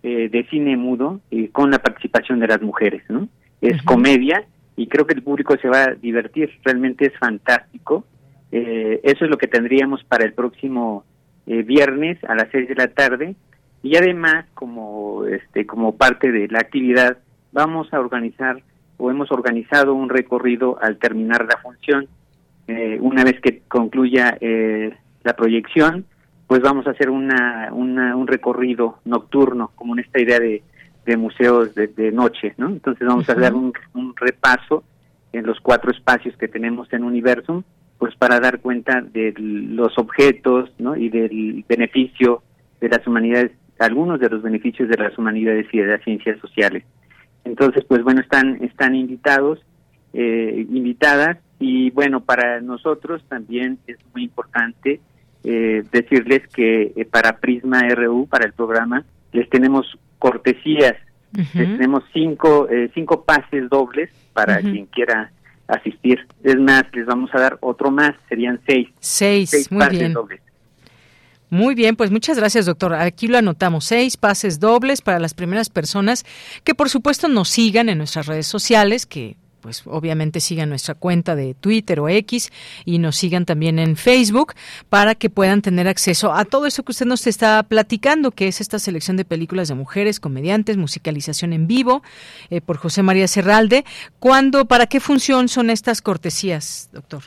eh, 0.07 0.29
de 0.29 0.45
cine 0.51 0.77
mudo 0.77 1.19
eh, 1.31 1.49
con 1.51 1.71
la 1.71 1.79
participación 1.79 2.39
de 2.39 2.45
las 2.45 2.61
mujeres, 2.61 3.01
¿no? 3.09 3.27
Es 3.59 3.81
comedia 3.81 4.45
y 4.77 4.85
creo 4.85 5.07
que 5.07 5.15
el 5.15 5.23
público 5.23 5.57
se 5.57 5.67
va 5.67 5.85
a 5.85 5.93
divertir. 5.95 6.51
Realmente 6.63 7.07
es 7.07 7.17
fantástico. 7.17 8.05
Eh, 8.51 8.99
eso 9.01 9.25
es 9.25 9.31
lo 9.31 9.39
que 9.39 9.47
tendríamos 9.47 10.03
para 10.03 10.23
el 10.23 10.33
próximo 10.33 11.05
viernes 11.47 12.23
a 12.23 12.35
las 12.35 12.49
seis 12.51 12.67
de 12.67 12.75
la 12.75 12.87
tarde 12.87 13.35
y 13.81 13.95
además 13.95 14.45
como 14.53 15.25
este 15.25 15.65
como 15.65 15.95
parte 15.95 16.31
de 16.31 16.47
la 16.47 16.59
actividad 16.59 17.17
vamos 17.51 17.91
a 17.91 17.99
organizar 17.99 18.61
o 18.97 19.11
hemos 19.11 19.31
organizado 19.31 19.93
un 19.93 20.09
recorrido 20.09 20.77
al 20.81 20.97
terminar 20.97 21.45
la 21.45 21.57
función. 21.61 22.07
una 22.99 23.23
vez 23.23 23.39
que 23.41 23.61
concluya 23.67 24.37
la 25.23 25.35
proyección, 25.35 26.05
pues 26.47 26.61
vamos 26.61 26.85
a 26.87 26.91
hacer 26.91 27.09
una, 27.09 27.69
un 27.73 28.27
recorrido 28.27 28.99
nocturno, 29.05 29.71
como 29.75 29.95
en 29.95 30.03
esta 30.03 30.21
idea 30.21 30.39
de, 30.39 30.61
museos 31.17 31.73
de, 31.75 32.11
noche, 32.11 32.53
¿no? 32.57 32.69
Entonces 32.69 33.07
vamos 33.07 33.29
a 33.29 33.35
dar 33.35 33.53
un, 33.53 33.73
repaso 34.15 34.83
en 35.33 35.45
los 35.45 35.59
cuatro 35.59 35.91
espacios 35.91 36.37
que 36.37 36.47
tenemos 36.47 36.91
en 36.93 37.03
Universum, 37.03 37.63
pues 37.97 38.15
para 38.15 38.39
dar 38.39 38.59
cuenta 38.59 39.01
de 39.01 39.33
los 39.37 39.97
objetos, 39.97 40.71
¿no? 40.77 40.95
Y 40.95 41.09
del 41.09 41.65
beneficio 41.67 42.43
de 42.79 42.89
las 42.89 43.05
humanidades, 43.07 43.51
algunos 43.79 44.19
de 44.19 44.29
los 44.29 44.41
beneficios 44.41 44.87
de 44.89 44.97
las 44.97 45.17
humanidades 45.17 45.67
y 45.71 45.79
de 45.79 45.87
las 45.87 46.03
ciencias 46.03 46.39
sociales. 46.39 46.83
Entonces, 47.43 47.83
pues 47.85 48.03
bueno, 48.03 48.21
están, 48.21 48.63
están 48.63 48.95
invitados, 48.95 49.59
eh, 50.13 50.65
invitadas, 50.69 51.37
Y 51.57 51.89
bueno, 51.91 52.19
para 52.19 52.59
nosotros 52.59 53.23
también 53.29 53.79
es 53.87 53.97
muy 54.13 54.23
importante 54.23 54.99
eh, 55.45 55.83
decirles 55.91 56.47
que 56.47 56.91
eh, 56.95 57.05
para 57.05 57.37
Prisma 57.37 57.81
RU, 57.89 58.27
para 58.27 58.45
el 58.45 58.53
programa, 58.53 59.05
les 59.31 59.49
tenemos 59.49 59.85
cortesías, 60.17 60.95
les 61.53 61.77
tenemos 61.77 62.03
cinco, 62.13 62.67
eh, 62.69 62.89
cinco 62.93 63.23
pases 63.25 63.69
dobles 63.69 64.09
para 64.33 64.61
quien 64.61 64.85
quiera 64.85 65.31
asistir. 65.67 66.25
Es 66.43 66.55
más, 66.55 66.83
les 66.93 67.05
vamos 67.05 67.29
a 67.33 67.39
dar 67.39 67.57
otro 67.61 67.91
más, 67.91 68.15
serían 68.29 68.59
seis. 68.65 68.87
Seis, 68.99 69.69
muy 69.71 69.87
bien. 69.89 70.13
Dobles. 70.13 70.41
Muy 71.49 71.75
bien, 71.75 71.95
pues 71.95 72.09
muchas 72.09 72.37
gracias, 72.37 72.65
doctor. 72.65 72.95
Aquí 72.95 73.27
lo 73.27 73.37
anotamos. 73.37 73.85
Seis 73.85 74.17
pases 74.17 74.59
dobles 74.59 75.01
para 75.01 75.19
las 75.19 75.33
primeras 75.33 75.69
personas 75.69 76.25
que, 76.63 76.73
por 76.73 76.89
supuesto, 76.89 77.27
nos 77.27 77.49
sigan 77.49 77.89
en 77.89 77.97
nuestras 77.99 78.25
redes 78.27 78.47
sociales, 78.47 79.05
que 79.05 79.35
pues 79.65 79.81
obviamente 79.87 80.41
sigan 80.41 80.69
nuestra 80.69 80.93
cuenta 80.93 81.35
de 81.35 81.55
Twitter 81.55 81.99
o 81.99 82.07
X 82.07 82.51
y 82.85 82.99
nos 82.99 83.15
sigan 83.15 83.45
también 83.45 83.79
en 83.79 83.95
Facebook 83.95 84.53
para 84.89 85.15
que 85.15 85.31
puedan 85.31 85.63
tener 85.63 85.87
acceso 85.87 86.31
a 86.31 86.45
todo 86.45 86.67
eso 86.67 86.83
que 86.83 86.91
usted 86.91 87.07
nos 87.07 87.25
está 87.25 87.63
platicando, 87.63 88.29
que 88.29 88.47
es 88.47 88.61
esta 88.61 88.77
selección 88.77 89.17
de 89.17 89.25
películas 89.25 89.67
de 89.67 89.73
mujeres, 89.73 90.19
comediantes, 90.19 90.77
musicalización 90.77 91.51
en 91.51 91.65
vivo 91.65 92.03
eh, 92.51 92.61
por 92.61 92.77
José 92.77 93.01
María 93.01 93.27
Serralde. 93.27 93.85
¿Cuándo, 94.19 94.65
para 94.65 94.85
qué 94.85 94.99
función 94.99 95.47
son 95.47 95.71
estas 95.71 96.03
cortesías, 96.03 96.91
doctor? 96.93 97.23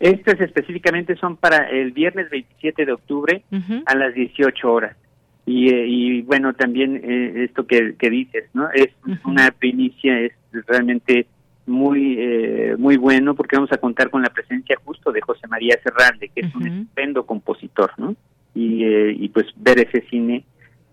Estas 0.00 0.40
específicamente 0.40 1.14
son 1.16 1.36
para 1.36 1.68
el 1.68 1.92
viernes 1.92 2.30
27 2.30 2.86
de 2.86 2.92
octubre 2.92 3.44
a 3.84 3.94
las 3.94 4.14
18 4.14 4.72
horas. 4.72 4.96
Y, 5.44 5.68
eh, 5.68 5.86
y 5.86 6.22
bueno, 6.22 6.54
también 6.54 7.02
eh, 7.04 7.44
esto 7.44 7.66
que, 7.66 7.94
dices, 8.08 8.44
¿no? 8.54 8.70
Es 8.70 8.88
una 9.26 9.50
primicia, 9.50 10.18
es 10.20 10.32
realmente 10.66 11.26
muy 11.66 12.16
eh, 12.18 12.76
muy 12.78 12.96
bueno 12.96 13.34
porque 13.34 13.56
vamos 13.56 13.72
a 13.72 13.78
contar 13.78 14.10
con 14.10 14.22
la 14.22 14.30
presencia 14.30 14.76
justo 14.84 15.12
de 15.12 15.20
José 15.20 15.46
María 15.48 15.78
Serralde, 15.82 16.28
que 16.28 16.46
es 16.46 16.54
un 16.54 16.66
estupendo 16.66 17.24
compositor, 17.24 17.92
¿no? 17.98 18.16
Y, 18.54 18.84
eh, 18.84 19.14
y 19.18 19.28
pues 19.28 19.46
ver 19.56 19.80
ese 19.80 20.02
cine 20.08 20.44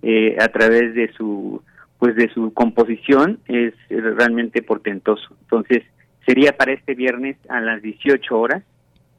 eh, 0.01 0.37
a 0.39 0.47
través 0.49 0.93
de 0.93 1.11
su 1.13 1.61
pues 1.97 2.15
de 2.15 2.29
su 2.29 2.53
composición 2.53 3.39
es 3.47 3.73
realmente 3.89 4.61
portentoso. 4.61 5.35
Entonces 5.41 5.83
sería 6.25 6.55
para 6.55 6.71
este 6.71 6.95
viernes 6.95 7.35
a 7.49 7.59
las 7.59 7.81
18 7.81 8.39
horas 8.39 8.63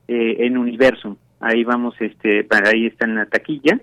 en 0.09 0.59
Universum. 0.59 1.17
Ahí 1.41 1.63
vamos, 1.63 1.95
este, 2.01 2.43
para 2.43 2.71
ahí 2.71 2.87
está 2.87 3.07
en 3.07 3.15
la 3.15 3.27
taquilla. 3.27 3.79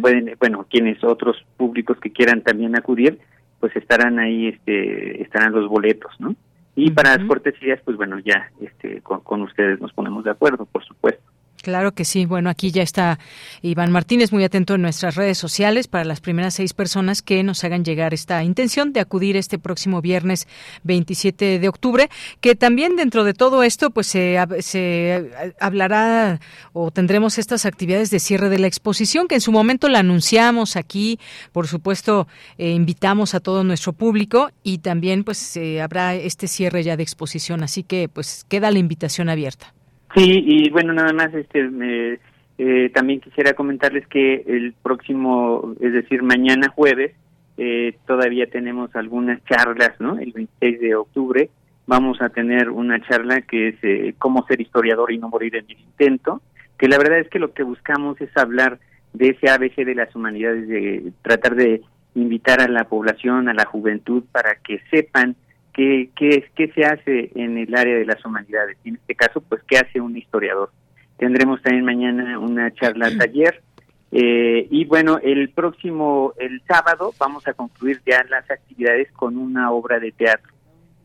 Pueden, 0.00 0.34
bueno, 0.38 0.66
quienes 0.70 1.02
otros 1.02 1.36
públicos 1.56 1.98
que 1.98 2.12
quieran 2.12 2.42
también 2.42 2.76
acudir, 2.76 3.18
pues 3.58 3.74
estarán 3.74 4.18
ahí, 4.18 4.48
este, 4.48 5.22
estarán 5.22 5.52
los 5.52 5.68
boletos, 5.68 6.12
¿no? 6.18 6.36
Y 6.74 6.90
para 6.90 7.16
las 7.16 7.26
cortesías, 7.26 7.80
pues 7.84 7.96
bueno, 7.96 8.18
ya 8.20 8.50
este, 8.60 9.02
con, 9.02 9.42
ustedes 9.42 9.80
nos 9.80 9.92
ponemos 9.92 10.24
de 10.24 10.30
acuerdo, 10.30 10.64
por 10.64 10.84
supuesto. 10.84 11.22
Claro 11.62 11.92
que 11.92 12.04
sí. 12.04 12.26
Bueno, 12.26 12.50
aquí 12.50 12.72
ya 12.72 12.82
está 12.82 13.20
Iván 13.62 13.92
Martínez 13.92 14.32
muy 14.32 14.42
atento 14.42 14.74
en 14.74 14.82
nuestras 14.82 15.14
redes 15.14 15.38
sociales 15.38 15.86
para 15.86 16.04
las 16.04 16.20
primeras 16.20 16.54
seis 16.54 16.74
personas 16.74 17.22
que 17.22 17.42
nos 17.44 17.62
hagan 17.62 17.84
llegar 17.84 18.12
esta 18.12 18.42
intención 18.42 18.92
de 18.92 18.98
acudir 18.98 19.36
este 19.36 19.60
próximo 19.60 20.02
viernes 20.02 20.48
27 20.82 21.60
de 21.60 21.68
octubre, 21.68 22.10
que 22.40 22.56
también 22.56 22.96
dentro 22.96 23.22
de 23.22 23.32
todo 23.32 23.62
esto 23.62 23.90
pues 23.90 24.08
se, 24.08 24.38
se 24.58 25.30
hablará 25.60 26.40
o 26.72 26.90
tendremos 26.90 27.38
estas 27.38 27.64
actividades 27.64 28.10
de 28.10 28.18
cierre 28.18 28.48
de 28.48 28.58
la 28.58 28.66
exposición 28.66 29.28
que 29.28 29.36
en 29.36 29.40
su 29.40 29.52
momento 29.52 29.88
la 29.88 30.00
anunciamos 30.00 30.74
aquí, 30.74 31.20
por 31.52 31.68
supuesto 31.68 32.26
eh, 32.58 32.70
invitamos 32.70 33.36
a 33.36 33.40
todo 33.40 33.62
nuestro 33.62 33.92
público 33.92 34.50
y 34.64 34.78
también 34.78 35.22
pues 35.22 35.56
habrá 35.80 36.16
este 36.16 36.48
cierre 36.48 36.82
ya 36.82 36.96
de 36.96 37.04
exposición, 37.04 37.62
así 37.62 37.84
que 37.84 38.08
pues 38.08 38.44
queda 38.48 38.72
la 38.72 38.80
invitación 38.80 39.28
abierta. 39.28 39.72
Sí, 40.14 40.44
y 40.46 40.70
bueno, 40.70 40.92
nada 40.92 41.12
más, 41.12 41.32
este, 41.34 41.68
me, 41.68 42.18
eh, 42.58 42.90
también 42.94 43.20
quisiera 43.20 43.54
comentarles 43.54 44.06
que 44.08 44.44
el 44.46 44.74
próximo, 44.82 45.74
es 45.80 45.92
decir, 45.92 46.22
mañana 46.22 46.68
jueves, 46.68 47.12
eh, 47.56 47.96
todavía 48.06 48.46
tenemos 48.46 48.94
algunas 48.94 49.42
charlas, 49.44 49.92
¿no? 50.00 50.18
El 50.18 50.32
26 50.32 50.80
de 50.80 50.94
octubre 50.94 51.50
vamos 51.86 52.20
a 52.22 52.28
tener 52.28 52.70
una 52.70 53.00
charla 53.02 53.42
que 53.42 53.68
es 53.68 53.74
eh, 53.82 54.14
cómo 54.18 54.46
ser 54.46 54.60
historiador 54.60 55.12
y 55.12 55.18
no 55.18 55.28
morir 55.28 55.56
en 55.56 55.64
el 55.68 55.78
intento, 55.78 56.40
que 56.78 56.88
la 56.88 56.98
verdad 56.98 57.18
es 57.18 57.28
que 57.28 57.38
lo 57.38 57.52
que 57.52 57.62
buscamos 57.62 58.20
es 58.20 58.34
hablar 58.36 58.78
de 59.12 59.30
ese 59.30 59.50
ABC 59.50 59.84
de 59.84 59.94
las 59.94 60.14
humanidades, 60.14 60.68
de 60.68 61.12
tratar 61.22 61.54
de 61.54 61.82
invitar 62.14 62.60
a 62.60 62.68
la 62.68 62.84
población, 62.84 63.48
a 63.48 63.54
la 63.54 63.64
juventud, 63.64 64.24
para 64.30 64.56
que 64.56 64.80
sepan 64.90 65.36
qué, 65.72 66.10
qué, 66.16 66.44
qué 66.54 66.68
se 66.72 66.84
hace 66.84 67.30
en 67.34 67.58
el 67.58 67.74
área 67.74 67.96
de 67.96 68.04
las 68.04 68.24
humanidades. 68.24 68.76
En 68.84 68.96
este 68.96 69.14
caso, 69.14 69.40
pues, 69.40 69.62
qué 69.66 69.78
hace 69.78 70.00
un 70.00 70.16
historiador. 70.16 70.70
Tendremos 71.16 71.62
también 71.62 71.84
mañana 71.84 72.38
una 72.38 72.72
charla 72.72 73.10
taller. 73.16 73.62
Eh, 74.14 74.68
y 74.70 74.84
bueno, 74.84 75.18
el 75.22 75.48
próximo, 75.48 76.34
el 76.38 76.60
sábado, 76.68 77.14
vamos 77.18 77.48
a 77.48 77.54
concluir 77.54 78.02
ya 78.04 78.22
las 78.28 78.50
actividades 78.50 79.10
con 79.12 79.38
una 79.38 79.70
obra 79.72 79.98
de 80.00 80.12
teatro. 80.12 80.52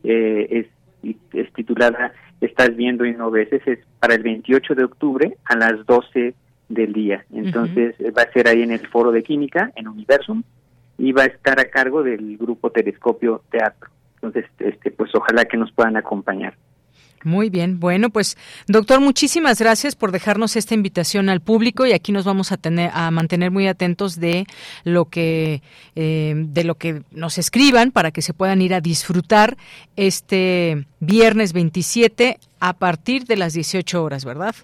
Eh, 0.03 0.67
es, 1.01 1.15
es 1.31 1.53
titulada 1.53 2.11
Estás 2.41 2.75
viendo 2.75 3.05
y 3.05 3.13
no 3.13 3.31
ves. 3.31 3.47
Es 3.51 3.79
para 3.99 4.15
el 4.15 4.23
28 4.23 4.75
de 4.75 4.83
octubre 4.83 5.37
a 5.45 5.55
las 5.55 5.85
12 5.85 6.35
del 6.69 6.93
día. 6.93 7.25
Entonces 7.33 7.95
va 8.15 8.23
a 8.23 8.31
ser 8.31 8.47
ahí 8.47 8.61
en 8.61 8.71
el 8.71 8.85
Foro 8.87 9.11
de 9.11 9.23
Química, 9.23 9.71
en 9.75 9.87
Universum, 9.87 10.43
y 10.97 11.11
va 11.13 11.23
a 11.23 11.27
estar 11.27 11.59
a 11.59 11.69
cargo 11.69 12.03
del 12.03 12.37
grupo 12.37 12.71
Telescopio 12.71 13.41
Teatro. 13.49 13.89
Entonces, 14.21 14.45
este, 14.59 14.91
pues 14.91 15.11
ojalá 15.13 15.45
que 15.45 15.57
nos 15.57 15.71
puedan 15.71 15.97
acompañar. 15.97 16.55
Muy 17.23 17.49
bien, 17.49 17.79
bueno, 17.79 18.09
pues 18.09 18.37
doctor, 18.67 19.01
muchísimas 19.01 19.59
gracias 19.59 19.95
por 19.95 20.11
dejarnos 20.11 20.55
esta 20.55 20.75
invitación 20.75 21.29
al 21.29 21.41
público 21.41 21.85
y 21.85 21.93
aquí 21.93 22.11
nos 22.11 22.25
vamos 22.25 22.51
a 22.51 22.57
tener 22.57 22.91
a 22.93 23.09
mantener 23.11 23.51
muy 23.51 23.67
atentos 23.67 24.19
de 24.19 24.45
lo 24.83 25.05
que 25.05 25.61
eh, 25.95 26.35
de 26.35 26.63
lo 26.63 26.75
que 26.75 27.01
nos 27.11 27.37
escriban 27.37 27.91
para 27.91 28.11
que 28.11 28.21
se 28.21 28.33
puedan 28.33 28.61
ir 28.61 28.73
a 28.73 28.81
disfrutar 28.81 29.57
este 29.95 30.85
viernes 30.99 31.53
27 31.53 32.37
a 32.59 32.73
partir 32.73 33.25
de 33.25 33.35
las 33.35 33.53
18 33.53 34.03
horas, 34.03 34.23
¿verdad? 34.23 34.55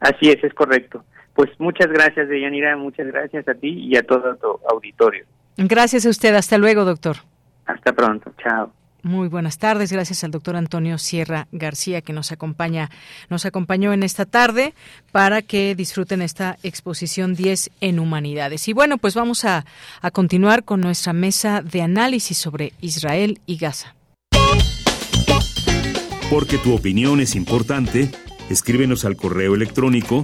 Así 0.00 0.28
es, 0.28 0.44
es 0.44 0.52
correcto. 0.52 1.04
Pues 1.34 1.50
muchas 1.58 1.88
gracias, 1.88 2.28
Deyanira, 2.28 2.76
muchas 2.76 3.06
gracias 3.06 3.48
a 3.48 3.54
ti 3.54 3.70
y 3.70 3.96
a 3.96 4.02
todo 4.02 4.36
tu 4.36 4.60
auditorio. 4.70 5.24
Gracias 5.56 6.06
a 6.06 6.10
usted, 6.10 6.34
hasta 6.34 6.58
luego, 6.58 6.84
doctor. 6.84 7.16
Hasta 7.66 7.92
pronto, 7.92 8.32
chao. 8.42 8.70
Muy 9.04 9.28
buenas 9.28 9.58
tardes, 9.58 9.92
gracias 9.92 10.24
al 10.24 10.30
doctor 10.30 10.56
Antonio 10.56 10.96
Sierra 10.96 11.46
García 11.52 12.00
que 12.00 12.14
nos 12.14 12.32
acompaña, 12.32 12.90
nos 13.28 13.44
acompañó 13.44 13.92
en 13.92 14.02
esta 14.02 14.24
tarde 14.24 14.72
para 15.12 15.42
que 15.42 15.74
disfruten 15.74 16.22
esta 16.22 16.56
exposición 16.62 17.34
10 17.34 17.70
en 17.82 17.98
humanidades. 17.98 18.66
Y 18.66 18.72
bueno, 18.72 18.96
pues 18.96 19.14
vamos 19.14 19.44
a, 19.44 19.66
a 20.00 20.10
continuar 20.10 20.64
con 20.64 20.80
nuestra 20.80 21.12
mesa 21.12 21.60
de 21.60 21.82
análisis 21.82 22.38
sobre 22.38 22.72
Israel 22.80 23.40
y 23.44 23.58
Gaza. 23.58 23.94
Porque 26.30 26.56
tu 26.56 26.74
opinión 26.74 27.20
es 27.20 27.34
importante, 27.34 28.10
escríbenos 28.48 29.04
al 29.04 29.16
correo 29.16 29.54
electrónico 29.54 30.22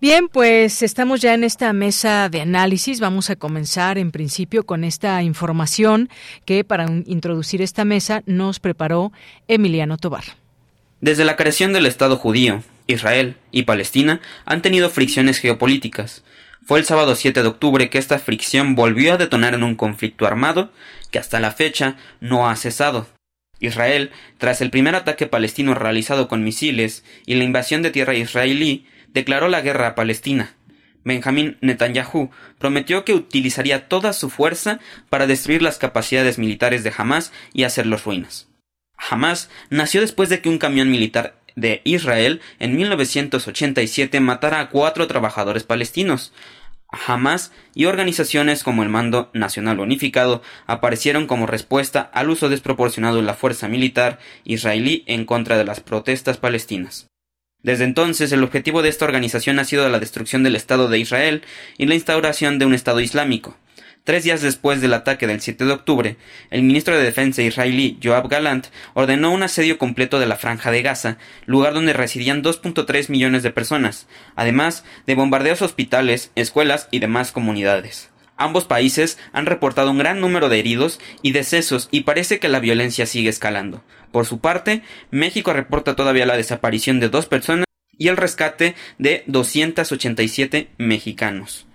Bien, 0.00 0.28
pues 0.28 0.84
estamos 0.84 1.20
ya 1.20 1.34
en 1.34 1.42
esta 1.42 1.72
mesa 1.72 2.28
de 2.28 2.40
análisis. 2.40 3.00
Vamos 3.00 3.30
a 3.30 3.36
comenzar 3.36 3.98
en 3.98 4.12
principio 4.12 4.64
con 4.64 4.84
esta 4.84 5.24
información 5.24 6.08
que 6.44 6.62
para 6.62 6.86
introducir 7.06 7.62
esta 7.62 7.84
mesa 7.84 8.22
nos 8.24 8.60
preparó 8.60 9.10
Emiliano 9.48 9.96
Tobar. 9.98 10.22
Desde 11.00 11.24
la 11.24 11.34
creación 11.34 11.72
del 11.72 11.84
Estado 11.84 12.16
judío, 12.16 12.62
Israel 12.86 13.38
y 13.50 13.64
Palestina 13.64 14.20
han 14.44 14.62
tenido 14.62 14.88
fricciones 14.88 15.40
geopolíticas. 15.40 16.22
Fue 16.64 16.78
el 16.78 16.84
sábado 16.84 17.16
7 17.16 17.42
de 17.42 17.48
octubre 17.48 17.90
que 17.90 17.98
esta 17.98 18.20
fricción 18.20 18.76
volvió 18.76 19.14
a 19.14 19.16
detonar 19.16 19.54
en 19.54 19.64
un 19.64 19.74
conflicto 19.74 20.28
armado 20.28 20.70
que 21.10 21.18
hasta 21.18 21.40
la 21.40 21.50
fecha 21.50 21.96
no 22.20 22.48
ha 22.48 22.54
cesado. 22.54 23.08
Israel, 23.58 24.12
tras 24.38 24.60
el 24.60 24.70
primer 24.70 24.94
ataque 24.94 25.26
palestino 25.26 25.74
realizado 25.74 26.28
con 26.28 26.44
misiles 26.44 27.02
y 27.26 27.34
la 27.34 27.42
invasión 27.42 27.82
de 27.82 27.90
tierra 27.90 28.14
israelí, 28.14 28.86
declaró 29.12 29.48
la 29.48 29.60
guerra 29.60 29.88
a 29.88 29.94
Palestina. 29.94 30.54
Benjamín 31.04 31.56
Netanyahu 31.60 32.30
prometió 32.58 33.04
que 33.04 33.14
utilizaría 33.14 33.88
toda 33.88 34.12
su 34.12 34.30
fuerza 34.30 34.80
para 35.08 35.26
destruir 35.26 35.62
las 35.62 35.78
capacidades 35.78 36.38
militares 36.38 36.84
de 36.84 36.92
Hamas 36.96 37.32
y 37.52 37.64
hacerlos 37.64 38.04
ruinas. 38.04 38.48
Hamas 38.96 39.48
nació 39.70 40.00
después 40.00 40.28
de 40.28 40.40
que 40.40 40.48
un 40.48 40.58
camión 40.58 40.90
militar 40.90 41.40
de 41.56 41.80
Israel 41.84 42.40
en 42.58 42.76
1987 42.76 44.20
matara 44.20 44.60
a 44.60 44.68
cuatro 44.70 45.06
trabajadores 45.06 45.64
palestinos. 45.64 46.32
Hamas 46.90 47.52
y 47.74 47.84
organizaciones 47.84 48.62
como 48.62 48.82
el 48.82 48.88
Mando 48.88 49.30
Nacional 49.34 49.80
Unificado 49.80 50.42
aparecieron 50.66 51.26
como 51.26 51.46
respuesta 51.46 52.00
al 52.00 52.30
uso 52.30 52.48
desproporcionado 52.48 53.16
de 53.16 53.22
la 53.22 53.34
fuerza 53.34 53.68
militar 53.68 54.18
israelí 54.44 55.04
en 55.06 55.26
contra 55.26 55.58
de 55.58 55.64
las 55.64 55.80
protestas 55.80 56.38
palestinas. 56.38 57.08
Desde 57.62 57.84
entonces, 57.84 58.30
el 58.30 58.44
objetivo 58.44 58.82
de 58.82 58.88
esta 58.88 59.04
organización 59.04 59.58
ha 59.58 59.64
sido 59.64 59.88
la 59.88 59.98
destrucción 59.98 60.44
del 60.44 60.54
Estado 60.54 60.88
de 60.88 61.00
Israel 61.00 61.42
y 61.76 61.86
la 61.86 61.96
instauración 61.96 62.58
de 62.58 62.66
un 62.66 62.74
Estado 62.74 63.00
islámico. 63.00 63.56
Tres 64.04 64.22
días 64.24 64.40
después 64.40 64.80
del 64.80 64.94
ataque 64.94 65.26
del 65.26 65.40
7 65.40 65.64
de 65.64 65.72
octubre, 65.72 66.16
el 66.50 66.62
ministro 66.62 66.96
de 66.96 67.02
Defensa 67.02 67.42
israelí 67.42 67.98
Joab 68.02 68.28
Galant 68.28 68.68
ordenó 68.94 69.32
un 69.32 69.42
asedio 69.42 69.76
completo 69.76 70.18
de 70.20 70.26
la 70.26 70.36
franja 70.36 70.70
de 70.70 70.82
Gaza, 70.82 71.18
lugar 71.46 71.74
donde 71.74 71.92
residían 71.92 72.42
2.3 72.42 73.10
millones 73.10 73.42
de 73.42 73.50
personas, 73.50 74.06
además 74.34 74.84
de 75.06 75.16
bombardeos 75.16 75.60
hospitales, 75.60 76.30
escuelas 76.36 76.88
y 76.90 77.00
demás 77.00 77.32
comunidades. 77.32 78.08
Ambos 78.38 78.66
países 78.66 79.18
han 79.32 79.46
reportado 79.46 79.90
un 79.90 79.98
gran 79.98 80.20
número 80.20 80.48
de 80.48 80.60
heridos 80.60 81.00
y 81.22 81.32
decesos 81.32 81.88
y 81.90 82.02
parece 82.02 82.38
que 82.38 82.48
la 82.48 82.60
violencia 82.60 83.04
sigue 83.04 83.28
escalando. 83.28 83.82
Por 84.10 84.26
su 84.26 84.40
parte, 84.40 84.82
México 85.10 85.52
reporta 85.52 85.94
todavía 85.94 86.26
la 86.26 86.36
desaparición 86.36 86.98
de 87.00 87.08
dos 87.08 87.26
personas 87.26 87.66
y 87.92 88.08
el 88.08 88.16
rescate 88.16 88.74
de 88.98 89.24
287 89.26 90.70
mexicanos. 90.78 91.67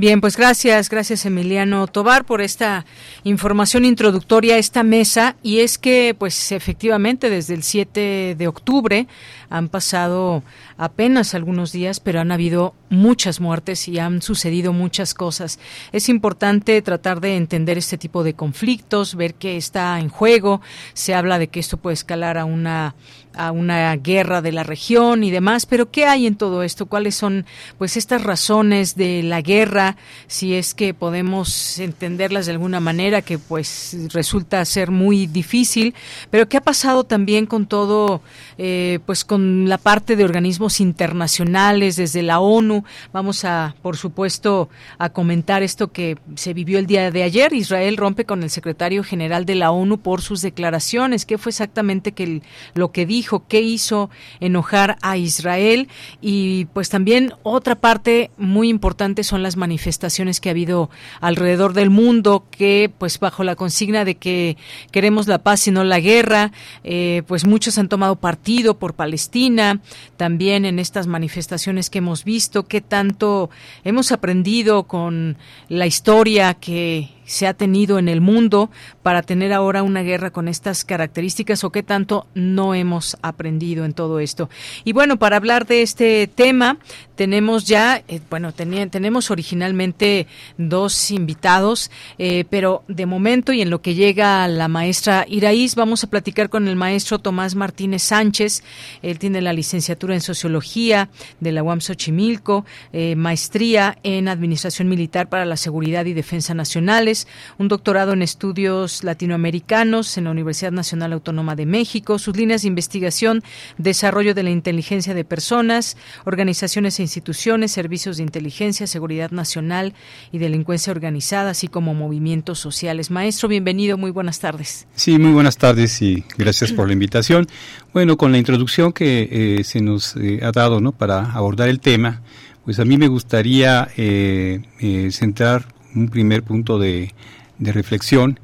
Bien, 0.00 0.22
pues 0.22 0.38
gracias, 0.38 0.88
gracias 0.88 1.26
Emiliano 1.26 1.86
Tobar 1.86 2.24
por 2.24 2.40
esta 2.40 2.86
información 3.22 3.84
introductoria 3.84 4.54
a 4.54 4.58
esta 4.58 4.82
mesa 4.82 5.36
y 5.42 5.58
es 5.58 5.76
que 5.76 6.16
pues 6.18 6.52
efectivamente 6.52 7.28
desde 7.28 7.52
el 7.52 7.62
7 7.62 8.34
de 8.34 8.48
octubre 8.48 9.06
han 9.50 9.68
pasado 9.68 10.42
apenas 10.78 11.34
algunos 11.34 11.72
días, 11.72 12.00
pero 12.00 12.20
han 12.20 12.32
habido 12.32 12.72
muchas 12.88 13.40
muertes 13.40 13.88
y 13.88 13.98
han 13.98 14.22
sucedido 14.22 14.72
muchas 14.72 15.12
cosas. 15.12 15.58
Es 15.92 16.08
importante 16.08 16.80
tratar 16.80 17.20
de 17.20 17.36
entender 17.36 17.76
este 17.76 17.98
tipo 17.98 18.24
de 18.24 18.32
conflictos, 18.32 19.16
ver 19.16 19.34
qué 19.34 19.58
está 19.58 19.98
en 20.00 20.08
juego. 20.08 20.62
Se 20.94 21.14
habla 21.14 21.38
de 21.38 21.48
que 21.48 21.60
esto 21.60 21.76
puede 21.76 21.94
escalar 21.94 22.38
a 22.38 22.46
una 22.46 22.94
a 23.34 23.52
una 23.52 23.94
guerra 23.96 24.42
de 24.42 24.52
la 24.52 24.64
región 24.64 25.22
y 25.22 25.30
demás, 25.30 25.66
pero 25.66 25.90
¿qué 25.90 26.04
hay 26.06 26.26
en 26.26 26.36
todo 26.36 26.62
esto? 26.62 26.86
¿Cuáles 26.86 27.14
son 27.14 27.46
pues 27.78 27.96
estas 27.96 28.22
razones 28.22 28.96
de 28.96 29.22
la 29.22 29.40
guerra? 29.40 29.96
Si 30.26 30.54
es 30.54 30.74
que 30.74 30.94
podemos 30.94 31.78
entenderlas 31.78 32.46
de 32.46 32.52
alguna 32.52 32.80
manera 32.80 33.22
que 33.22 33.38
pues 33.38 33.96
resulta 34.12 34.64
ser 34.64 34.90
muy 34.90 35.26
difícil, 35.26 35.94
pero 36.30 36.48
¿qué 36.48 36.56
ha 36.56 36.62
pasado 36.62 37.04
también 37.04 37.46
con 37.46 37.66
todo 37.66 38.20
eh, 38.58 38.98
pues 39.06 39.24
con 39.24 39.68
la 39.68 39.78
parte 39.78 40.16
de 40.16 40.24
organismos 40.24 40.80
internacionales 40.80 41.96
desde 41.96 42.22
la 42.22 42.40
ONU? 42.40 42.84
Vamos 43.12 43.44
a 43.44 43.74
por 43.80 43.96
supuesto 43.96 44.68
a 44.98 45.10
comentar 45.10 45.62
esto 45.62 45.92
que 45.92 46.18
se 46.34 46.52
vivió 46.52 46.78
el 46.78 46.86
día 46.86 47.10
de 47.10 47.22
ayer. 47.22 47.52
Israel 47.52 47.96
rompe 47.96 48.24
con 48.24 48.42
el 48.42 48.50
secretario 48.50 49.04
general 49.04 49.46
de 49.46 49.54
la 49.54 49.70
ONU 49.70 49.98
por 49.98 50.20
sus 50.20 50.42
declaraciones. 50.42 51.26
¿Qué 51.26 51.38
fue 51.38 51.50
exactamente 51.50 52.12
que 52.12 52.42
lo 52.74 52.90
que 52.90 53.06
dijo? 53.06 53.19
Dijo, 53.20 53.44
qué 53.48 53.60
hizo 53.60 54.08
enojar 54.40 54.96
a 55.02 55.18
Israel. 55.18 55.88
Y 56.22 56.64
pues 56.72 56.88
también 56.88 57.34
otra 57.42 57.74
parte 57.74 58.30
muy 58.38 58.70
importante 58.70 59.24
son 59.24 59.42
las 59.42 59.56
manifestaciones 59.56 60.40
que 60.40 60.48
ha 60.48 60.52
habido 60.52 60.88
alrededor 61.20 61.74
del 61.74 61.90
mundo 61.90 62.46
que 62.50 62.90
pues 62.96 63.18
bajo 63.20 63.44
la 63.44 63.56
consigna 63.56 64.06
de 64.06 64.14
que 64.14 64.56
queremos 64.90 65.28
la 65.28 65.38
paz 65.38 65.68
y 65.68 65.70
no 65.70 65.84
la 65.84 66.00
guerra, 66.00 66.52
eh, 66.82 67.22
pues 67.26 67.44
muchos 67.44 67.76
han 67.76 67.90
tomado 67.90 68.16
partido 68.16 68.78
por 68.78 68.94
Palestina, 68.94 69.80
también 70.16 70.64
en 70.64 70.78
estas 70.78 71.06
manifestaciones 71.06 71.90
que 71.90 71.98
hemos 71.98 72.24
visto, 72.24 72.66
qué 72.66 72.80
tanto 72.80 73.50
hemos 73.84 74.12
aprendido 74.12 74.84
con 74.84 75.36
la 75.68 75.86
historia 75.86 76.54
que 76.54 77.19
se 77.30 77.46
ha 77.46 77.54
tenido 77.54 78.00
en 78.00 78.08
el 78.08 78.20
mundo 78.20 78.70
para 79.04 79.22
tener 79.22 79.52
ahora 79.52 79.84
una 79.84 80.02
guerra 80.02 80.30
con 80.30 80.48
estas 80.48 80.84
características 80.84 81.62
o 81.62 81.70
qué 81.70 81.84
tanto 81.84 82.26
no 82.34 82.74
hemos 82.74 83.16
aprendido 83.22 83.84
en 83.84 83.92
todo 83.92 84.18
esto. 84.18 84.50
Y 84.82 84.92
bueno, 84.92 85.16
para 85.16 85.36
hablar 85.36 85.64
de 85.64 85.82
este 85.82 86.26
tema, 86.26 86.78
tenemos 87.20 87.66
ya, 87.66 88.02
eh, 88.08 88.18
bueno, 88.30 88.54
tenemos 88.54 89.30
originalmente 89.30 90.26
dos 90.56 91.10
invitados, 91.10 91.90
eh, 92.16 92.46
pero 92.48 92.82
de 92.88 93.04
momento 93.04 93.52
y 93.52 93.60
en 93.60 93.68
lo 93.68 93.82
que 93.82 93.94
llega 93.94 94.48
la 94.48 94.68
maestra 94.68 95.26
Iraíz, 95.28 95.74
vamos 95.74 96.02
a 96.02 96.06
platicar 96.06 96.48
con 96.48 96.66
el 96.66 96.76
maestro 96.76 97.18
Tomás 97.18 97.56
Martínez 97.56 98.04
Sánchez. 98.04 98.62
Él 99.02 99.18
tiene 99.18 99.42
la 99.42 99.52
licenciatura 99.52 100.14
en 100.14 100.22
Sociología 100.22 101.10
de 101.40 101.52
la 101.52 101.62
UAM 101.62 101.82
Xochimilco, 101.82 102.64
eh, 102.94 103.16
maestría 103.16 103.98
en 104.02 104.26
Administración 104.26 104.88
Militar 104.88 105.28
para 105.28 105.44
la 105.44 105.58
Seguridad 105.58 106.06
y 106.06 106.14
Defensa 106.14 106.54
Nacionales, 106.54 107.28
un 107.58 107.68
doctorado 107.68 108.14
en 108.14 108.22
estudios 108.22 109.04
latinoamericanos 109.04 110.16
en 110.16 110.24
la 110.24 110.30
Universidad 110.30 110.72
Nacional 110.72 111.12
Autónoma 111.12 111.54
de 111.54 111.66
México, 111.66 112.18
sus 112.18 112.34
líneas 112.34 112.62
de 112.62 112.68
investigación, 112.68 113.44
desarrollo 113.76 114.32
de 114.32 114.42
la 114.42 114.50
inteligencia 114.50 115.12
de 115.12 115.26
personas, 115.26 115.98
organizaciones 116.24 116.98
e 116.98 117.09
instituciones, 117.10 117.72
servicios 117.72 118.18
de 118.18 118.22
inteligencia, 118.22 118.86
seguridad 118.86 119.32
nacional 119.32 119.94
y 120.30 120.38
delincuencia 120.38 120.92
organizada, 120.92 121.50
así 121.50 121.66
como 121.66 121.92
movimientos 121.92 122.60
sociales. 122.60 123.10
Maestro, 123.10 123.48
bienvenido, 123.48 123.98
muy 123.98 124.12
buenas 124.12 124.38
tardes. 124.38 124.86
Sí, 124.94 125.18
muy 125.18 125.32
buenas 125.32 125.56
tardes 125.56 126.00
y 126.02 126.22
gracias 126.38 126.72
por 126.72 126.86
la 126.86 126.92
invitación. 126.92 127.48
Bueno, 127.92 128.16
con 128.16 128.30
la 128.30 128.38
introducción 128.38 128.92
que 128.92 129.28
eh, 129.58 129.64
se 129.64 129.80
nos 129.80 130.14
eh, 130.16 130.38
ha 130.42 130.52
dado 130.52 130.80
¿no? 130.80 130.92
para 130.92 131.32
abordar 131.32 131.68
el 131.68 131.80
tema, 131.80 132.22
pues 132.64 132.78
a 132.78 132.84
mí 132.84 132.96
me 132.96 133.08
gustaría 133.08 133.88
eh, 133.96 134.62
centrar 135.10 135.66
un 135.96 136.08
primer 136.08 136.44
punto 136.44 136.78
de, 136.78 137.12
reflexión, 137.58 138.40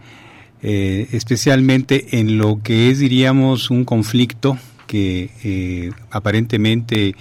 especialmente 0.61 2.19
en 2.19 2.37
lo 2.37 2.61
que 2.63 2.91
es, 2.91 2.99
diríamos, 2.99 3.71
un 3.71 3.87
conflicto 3.87 4.59
que 4.87 5.91
aparentemente 6.11 7.15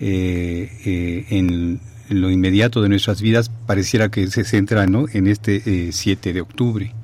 eh, 0.00 1.26
en, 1.30 1.80
lo 2.10 2.30
inmediato 2.30 2.82
de 2.82 2.88
nuestras 2.90 3.22
vidas 3.22 3.50
pareciera 3.66 4.10
que 4.10 4.26
se 4.26 4.44
centra 4.44 4.86
¿no? 4.86 5.06
en 5.12 5.26
este 5.26 5.90
7 5.90 6.32
de 6.32 6.40
octubre. 6.42 6.94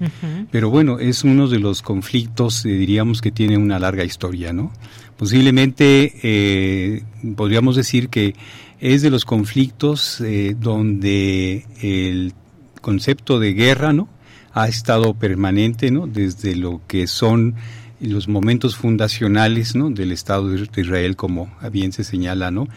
Pero 0.51 0.69
bueno, 0.69 0.99
es 0.99 1.25
uno 1.25 1.49
de 1.49 1.59
los 1.59 1.81
conflictos, 1.81 2.65
diríamos, 2.65 3.23
que 3.23 3.31
tiene 3.31 3.57
una 3.57 3.79
larga 3.79 4.05
historia. 4.05 4.53
¿no? 4.53 4.73
Posiblemente 5.17 7.03
podríamos 7.35 7.77
decir 7.77 8.11
que 8.11 8.35
es 8.79 9.01
de 9.01 9.09
los 9.09 9.25
conflictos 9.25 10.23
donde 10.61 11.65
el 11.81 12.35
concepto 12.81 13.39
de 13.39 13.53
guerra, 13.55 13.93
¿no? 13.93 14.09
Ha 14.53 14.69
estado 14.69 15.15
permanente, 15.15 15.91
¿no? 15.91 16.07
Desde 16.07 16.57
lo 16.57 16.81
que 16.87 17.07
son 17.07 17.55
los 18.01 18.29
momentos 18.29 18.77
fundacionales, 18.77 19.75
¿no? 19.75 19.91
Del 19.91 20.13
Estado 20.13 20.49
de 20.49 20.67
Israel, 20.77 21.17
como 21.17 21.51
bien 21.73 21.93
se 21.93 22.05
señala, 22.05 22.51
¿no? 22.51 22.69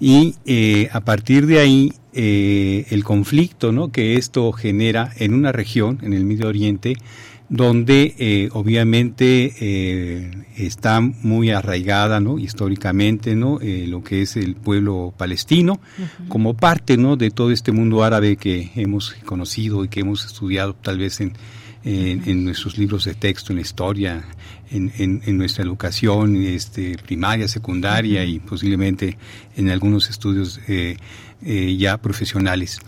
Y 0.00 0.34
eh, 0.46 0.88
a 0.92 1.00
partir 1.00 1.46
de 1.46 1.60
ahí, 1.60 1.92
eh, 2.12 2.86
el 2.90 3.04
conflicto, 3.04 3.72
¿no? 3.72 3.92
Que 3.92 4.14
esto 4.14 4.50
genera 4.52 5.12
en 5.16 5.34
una 5.34 5.52
región, 5.52 5.98
en 6.02 6.12
el 6.12 6.24
Medio 6.24 6.48
Oriente, 6.48 6.96
donde 7.50 8.14
eh, 8.16 8.48
obviamente 8.52 9.52
eh, 9.60 10.30
está 10.56 11.00
muy 11.00 11.50
arraigada 11.50 12.20
¿no? 12.20 12.38
históricamente 12.38 13.34
¿no? 13.34 13.60
Eh, 13.60 13.86
lo 13.88 14.04
que 14.04 14.22
es 14.22 14.36
el 14.36 14.54
pueblo 14.54 15.12
palestino 15.16 15.80
como 16.28 16.54
parte 16.54 16.96
¿no? 16.96 17.16
de 17.16 17.32
todo 17.32 17.50
este 17.50 17.72
mundo 17.72 18.04
árabe 18.04 18.36
que 18.36 18.70
hemos 18.76 19.14
conocido 19.24 19.84
y 19.84 19.88
que 19.88 20.00
hemos 20.00 20.24
estudiado 20.24 20.74
tal 20.74 20.98
vez 20.98 21.20
en, 21.20 21.32
en, 21.84 22.44
nuestros 22.44 22.76
libros 22.78 23.04
de 23.04 23.14
texto, 23.14 23.52
en 23.52 23.56
la 23.56 23.62
historia, 23.62 24.24
en, 24.70 24.92
en, 24.98 25.38
nuestra 25.38 25.64
educación 25.64 26.36
este, 26.36 26.96
primaria, 26.98 27.48
secundaria 27.48 28.24
y 28.24 28.38
posiblemente 28.38 29.16
en 29.56 29.70
algunos 29.70 30.10
estudios 30.10 30.60
ya 31.42 31.96
profesionales. 31.98 32.80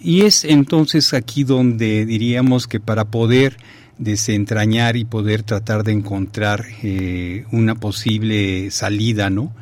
Y 0.00 0.22
es 0.22 0.44
entonces 0.44 1.12
aquí 1.12 1.44
donde 1.44 2.06
diríamos 2.06 2.66
que 2.66 2.80
para 2.80 3.06
poder 3.06 3.56
desentrañar 3.98 4.96
y 4.96 5.04
poder 5.04 5.42
tratar 5.42 5.82
de 5.82 5.92
encontrar 5.92 6.66
eh, 6.82 7.44
una 7.50 7.74
posible 7.74 8.70
salida 8.70 9.28
¿no? 9.28 9.52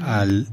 al, 0.00 0.46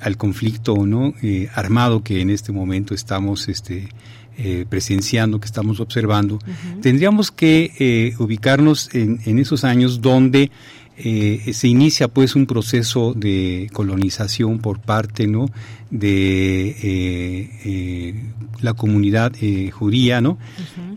al, 0.00 0.16
conflicto 0.16 0.86
¿no? 0.86 1.12
Eh, 1.22 1.48
armado 1.54 2.04
que 2.04 2.20
en 2.20 2.30
este 2.30 2.52
momento 2.52 2.94
estamos 2.94 3.48
este, 3.48 3.88
eh, 4.38 4.66
presenciando, 4.68 5.40
que 5.40 5.46
estamos 5.46 5.80
observando, 5.80 6.38
tendríamos 6.80 7.30
que 7.30 8.14
ubicarnos 8.18 8.94
en, 8.94 9.20
en, 9.24 9.38
esos 9.38 9.64
años 9.64 10.00
donde 10.00 10.50
eh, 10.96 11.52
se 11.52 11.66
inicia 11.66 12.06
pues 12.06 12.36
un 12.36 12.46
proceso 12.46 13.14
de 13.14 13.68
colonización 13.72 14.60
por 14.60 14.78
parte 14.78 15.26
no 15.26 15.46
de 15.90 16.68
eh, 16.68 17.50
eh, 17.64 18.14
la 18.60 18.74
comunidad 18.74 19.32
judía 19.72 20.20
no 20.20 20.38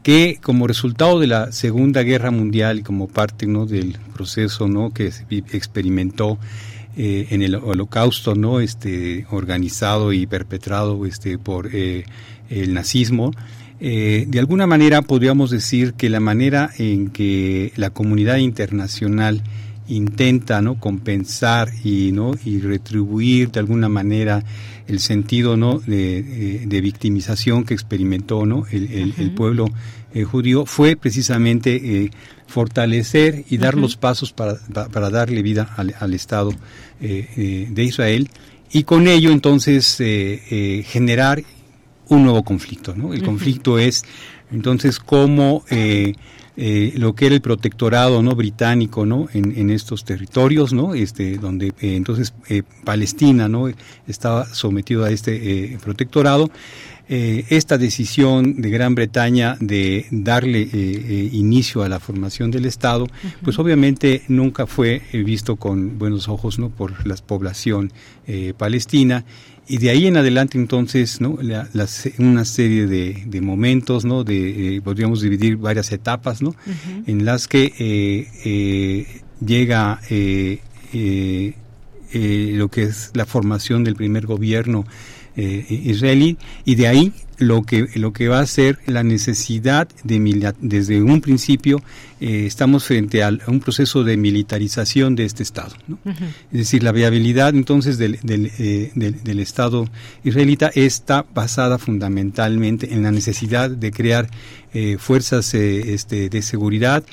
que 0.04 0.38
como 0.40 0.68
resultado 0.68 1.20
de 1.20 1.26
la 1.26 1.52
segunda 1.52 2.04
guerra 2.04 2.30
mundial 2.30 2.78
y 2.78 2.84
como 2.84 3.08
parte 3.08 3.48
no 3.48 3.66
del 3.66 3.98
proceso 4.14 4.68
no 4.68 4.92
que 4.92 5.12
se 5.12 5.26
experimentó 5.32 6.38
en 6.96 7.42
el 7.42 7.56
holocausto 7.56 8.36
no 8.36 8.60
este 8.60 9.26
organizado 9.32 10.14
y 10.14 10.28
perpetrado 10.28 11.08
este 11.08 11.40
por 11.40 11.72
el 12.50 12.74
nazismo. 12.74 13.32
De 13.80 14.40
alguna 14.40 14.66
manera 14.66 15.04
podríamos 15.04 15.52
decir 15.52 15.94
que 15.94 16.10
la 16.10 16.20
manera 16.20 16.72
en 16.80 17.10
que 17.10 17.72
la 17.76 17.92
comunidad 17.92 18.38
internacional 18.38 19.44
intenta 19.88 20.62
no 20.62 20.80
compensar 20.80 21.70
y 21.84 22.12
no 22.12 22.34
y 22.44 22.60
retribuir 22.60 23.52
de 23.52 23.60
alguna 23.60 23.90
manera 23.90 24.44
el 24.88 25.00
sentido 25.00 25.58
no 25.58 25.80
de, 25.80 26.64
de 26.66 26.82
victimización 26.82 27.64
que 27.64 27.74
experimentó 27.74 28.46
no 28.46 28.66
el, 28.72 29.14
el, 29.18 29.32
pueblo 29.32 29.70
eh, 30.14 30.24
judío 30.24 30.66
fue 30.66 30.96
precisamente 30.96 31.76
eh, 31.76 32.12
fortalecer 32.48 33.46
y 33.50 33.58
dar 33.58 33.76
los 33.76 33.96
pasos 33.96 34.34
para, 34.34 34.56
para, 34.92 35.10
darle 35.10 35.42
vida 35.42 35.70
al, 35.78 35.96
al 36.00 36.14
Estado 36.14 36.54
eh, 37.02 37.68
de 37.70 37.84
Israel 37.84 38.30
y 38.72 38.84
con 38.84 39.08
ello 39.08 39.32
entonces 39.32 39.98
generar 40.86 41.42
un 42.10 42.24
nuevo 42.24 42.44
conflicto 42.44 42.96
no 42.96 43.14
el 43.14 43.24
conflicto 43.24 43.80
es 43.80 44.04
entonces 44.52 45.00
cómo 45.00 45.64
eh, 46.60 46.94
lo 46.96 47.14
que 47.14 47.28
era 47.28 47.36
el 47.36 47.42
protectorado 47.42 48.24
no 48.24 48.34
británico 48.34 49.06
no 49.06 49.28
en, 49.32 49.70
estos 49.70 50.04
territorios 50.04 50.74
no 50.74 50.96
este 50.96 51.38
donde 51.38 51.68
eh, 51.68 51.96
entonces 51.96 52.34
eh, 52.50 52.64
Palestina 52.84 53.48
no 53.48 53.70
estaba 54.08 54.48
sometido 54.48 55.06
a 55.06 55.12
este 55.12 55.78
protectorado. 55.84 56.50
Esta 57.10 57.78
decisión 57.78 58.62
de 58.62 58.70
Gran 58.70 58.94
Bretaña 58.94 59.56
de 59.62 60.08
darle 60.12 60.60
inicio 61.32 61.82
a 61.82 61.88
la 61.88 62.02
formación 62.02 62.52
del 62.52 62.66
Estado, 62.66 63.08
pues 63.44 63.58
obviamente 63.60 64.24
nunca 64.28 64.68
fue 64.68 65.04
visto 65.14 65.56
con 65.56 65.98
buenos 65.98 66.28
ojos 66.28 66.60
no 66.60 66.70
por 66.70 67.08
la 67.08 67.16
población 67.16 67.94
palestina 68.58 69.24
y 69.68 69.78
de 69.78 69.90
ahí 69.90 70.08
en 70.08 70.18
adelante 70.18 70.58
entonces 70.58 71.22
no 71.22 71.38
una 72.20 72.46
serie 72.46 72.88
de, 72.88 73.24
de, 73.26 73.42
momentos 73.42 74.06
no 74.06 74.24
de 74.24 74.78
eh, 74.78 74.82
podríamos 74.82 75.22
dividir 75.22 75.58
varias 75.58 75.92
etapas 75.92 76.42
no 76.42 76.56
en 77.06 77.26
las 77.26 77.48
que 77.48 77.74
eh, 77.78 78.28
eh, 78.46 79.22
llega 79.46 80.00
lo 82.14 82.70
que 82.70 82.84
es 82.84 83.12
la 83.14 83.26
formación 83.26 83.84
del 83.84 83.96
primer 83.96 84.26
gobierno 84.26 84.86
israelí 85.38 86.38
y 86.66 86.76
de 86.76 86.88
ahí 86.88 87.14
lo 87.38 87.64
que 87.64 87.88
lo 87.96 88.14
que 88.14 88.28
va 88.28 88.40
a 88.40 88.46
ser 88.46 88.80
la 88.86 89.04
necesidad 89.04 89.88
de 90.04 90.54
desde 90.60 91.02
un 91.02 91.22
principio 91.22 91.82
eh, 92.20 92.46
estamos 92.48 92.86
frente 92.86 93.24
a 93.24 93.30
un 93.48 93.60
proceso 93.60 94.04
de 94.04 94.18
militarización 94.18 95.16
de 95.16 95.26
este 95.26 95.44
estado 95.44 95.76
es 96.52 96.58
decir 96.58 96.82
la 96.82 96.92
viabilidad 96.92 97.50
entonces 97.50 98.00
del, 98.00 98.20
del, 98.24 98.52
eh, 98.58 98.92
del, 98.96 99.40
estado 99.40 99.88
israelita 100.24 100.72
está 100.74 101.26
basada 101.34 101.78
fundamentalmente 101.78 102.94
en 102.94 103.04
la 103.04 103.12
necesidad 103.12 103.70
de 103.70 103.92
crear 103.92 104.30
eh, 104.74 104.98
fuerzas 105.00 105.54
este, 105.54 106.30
de 106.30 106.42
seguridad 106.42 107.04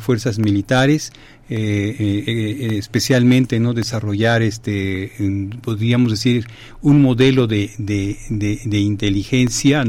fuerzas 0.00 0.38
militares 0.38 1.12
especialmente 1.52 3.60
no 3.60 3.74
desarrollar 3.74 4.42
este 4.42 5.12
podríamos 5.60 6.10
decir 6.10 6.46
un 6.80 7.02
modelo 7.02 7.46
de, 7.46 7.70
de, 7.78 8.16
de 8.64 8.78
inteligencia 8.78 9.82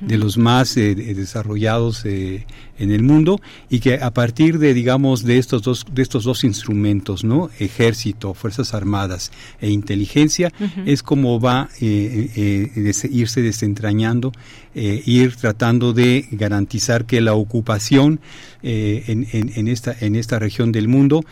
de 0.00 0.18
los 0.18 0.38
más 0.38 0.76
eh, 0.76 0.94
desarrollados 0.94 2.04
eh, 2.04 2.46
en 2.78 2.90
el 2.90 3.02
mundo 3.02 3.40
y 3.70 3.80
que 3.80 3.94
a 3.94 4.12
partir 4.12 4.58
de 4.58 4.74
digamos 4.74 5.24
de 5.24 5.38
estos 5.38 5.62
dos 5.62 5.86
de 5.92 6.02
estos 6.02 6.24
dos 6.24 6.44
instrumentos, 6.44 7.24
¿no? 7.24 7.50
Ejército, 7.58 8.34
fuerzas 8.34 8.74
armadas 8.74 9.30
e 9.60 9.70
inteligencia 9.70 10.52
es 10.86 11.02
como 11.02 11.40
va 11.40 11.68
eh, 11.80 12.70
irse 13.10 13.42
desentrañando, 13.42 14.32
ir 14.74 15.36
tratando 15.36 15.92
de 15.92 16.26
garantizar 16.32 17.04
que 17.04 17.20
la 17.20 17.34
ocupación 17.34 18.20
en, 18.62 19.26
en, 19.32 19.68
esta 19.68 19.94
en 20.00 20.16
esta 20.16 20.38
región 20.38 20.72
del 20.72 20.88
mundo 20.88 21.24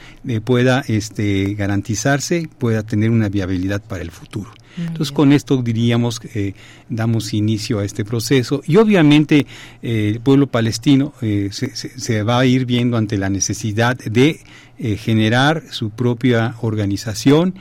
pueda 0.44 0.84
este 0.86 1.54
garantizarse, 1.54 2.48
pueda 2.58 2.82
tener 2.82 3.10
una 3.10 3.28
viabilidad 3.28 3.82
para 3.82 4.02
el 4.02 4.10
futuro. 4.10 4.50
Entonces 4.78 5.12
con 5.12 5.32
esto 5.32 5.62
diríamos 5.62 6.18
que 6.20 6.48
eh, 6.48 6.54
damos 6.88 7.34
inicio 7.34 7.80
a 7.80 7.84
este 7.84 8.04
proceso 8.04 8.62
y 8.66 8.76
obviamente 8.76 9.46
eh, 9.82 10.08
el 10.14 10.20
pueblo 10.20 10.46
palestino 10.46 11.12
eh, 11.20 11.50
se, 11.52 12.22
va 12.22 12.40
a 12.40 12.46
ir 12.46 12.64
viendo 12.64 12.96
ante 12.96 13.18
la 13.18 13.28
necesidad 13.28 13.96
de 13.98 14.40
generar 14.96 15.62
su 15.70 15.90
propia 15.90 16.56
organización, 16.60 17.54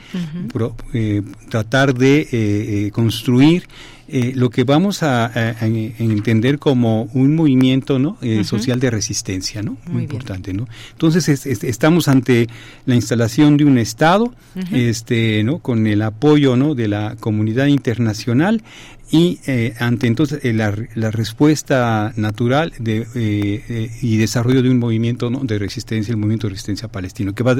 tratar 1.50 1.94
de 1.94 2.90
construir 2.92 3.68
eh, 4.08 4.32
lo 4.34 4.50
que 4.50 4.64
vamos 4.64 5.02
a, 5.02 5.30
entender 5.62 6.58
como 6.58 7.04
un 7.14 7.34
movimiento 7.34 7.98
¿no? 7.98 8.18
Eh, 8.20 8.44
social 8.44 8.80
de 8.80 8.90
resistencia, 8.90 9.62
¿no? 9.62 9.76
Muy, 9.86 10.02
importante, 10.02 10.52
¿no? 10.52 10.66
Entonces 10.92 11.28
estamos 11.28 12.08
ante 12.08 12.48
la 12.86 12.94
instalación 12.94 13.56
de 13.56 13.64
un 13.64 13.78
Estado, 13.78 14.34
este, 14.72 15.42
¿no? 15.44 15.58
Con 15.58 15.86
el 15.86 16.02
apoyo, 16.02 16.56
¿no? 16.56 16.74
De 16.74 16.88
la 16.88 17.16
comunidad 17.18 17.66
internacional 17.66 18.62
y 19.10 19.40
eh, 19.46 19.74
ante 19.78 20.06
entonces 20.06 20.42
eh, 20.42 20.54
la, 20.54 20.70
respuesta 21.10 22.14
natural 22.16 22.72
de, 22.78 23.06
eh, 23.14 23.90
y 24.00 24.16
desarrollo 24.16 24.62
de 24.62 24.70
un 24.70 24.78
movimiento 24.78 25.28
de 25.28 25.58
resistencia, 25.58 26.12
el 26.12 26.16
movimiento 26.16 26.46
de 26.46 26.52
resistencia 26.52 26.88
palestino, 26.88 27.34
que 27.34 27.42
va 27.42 27.54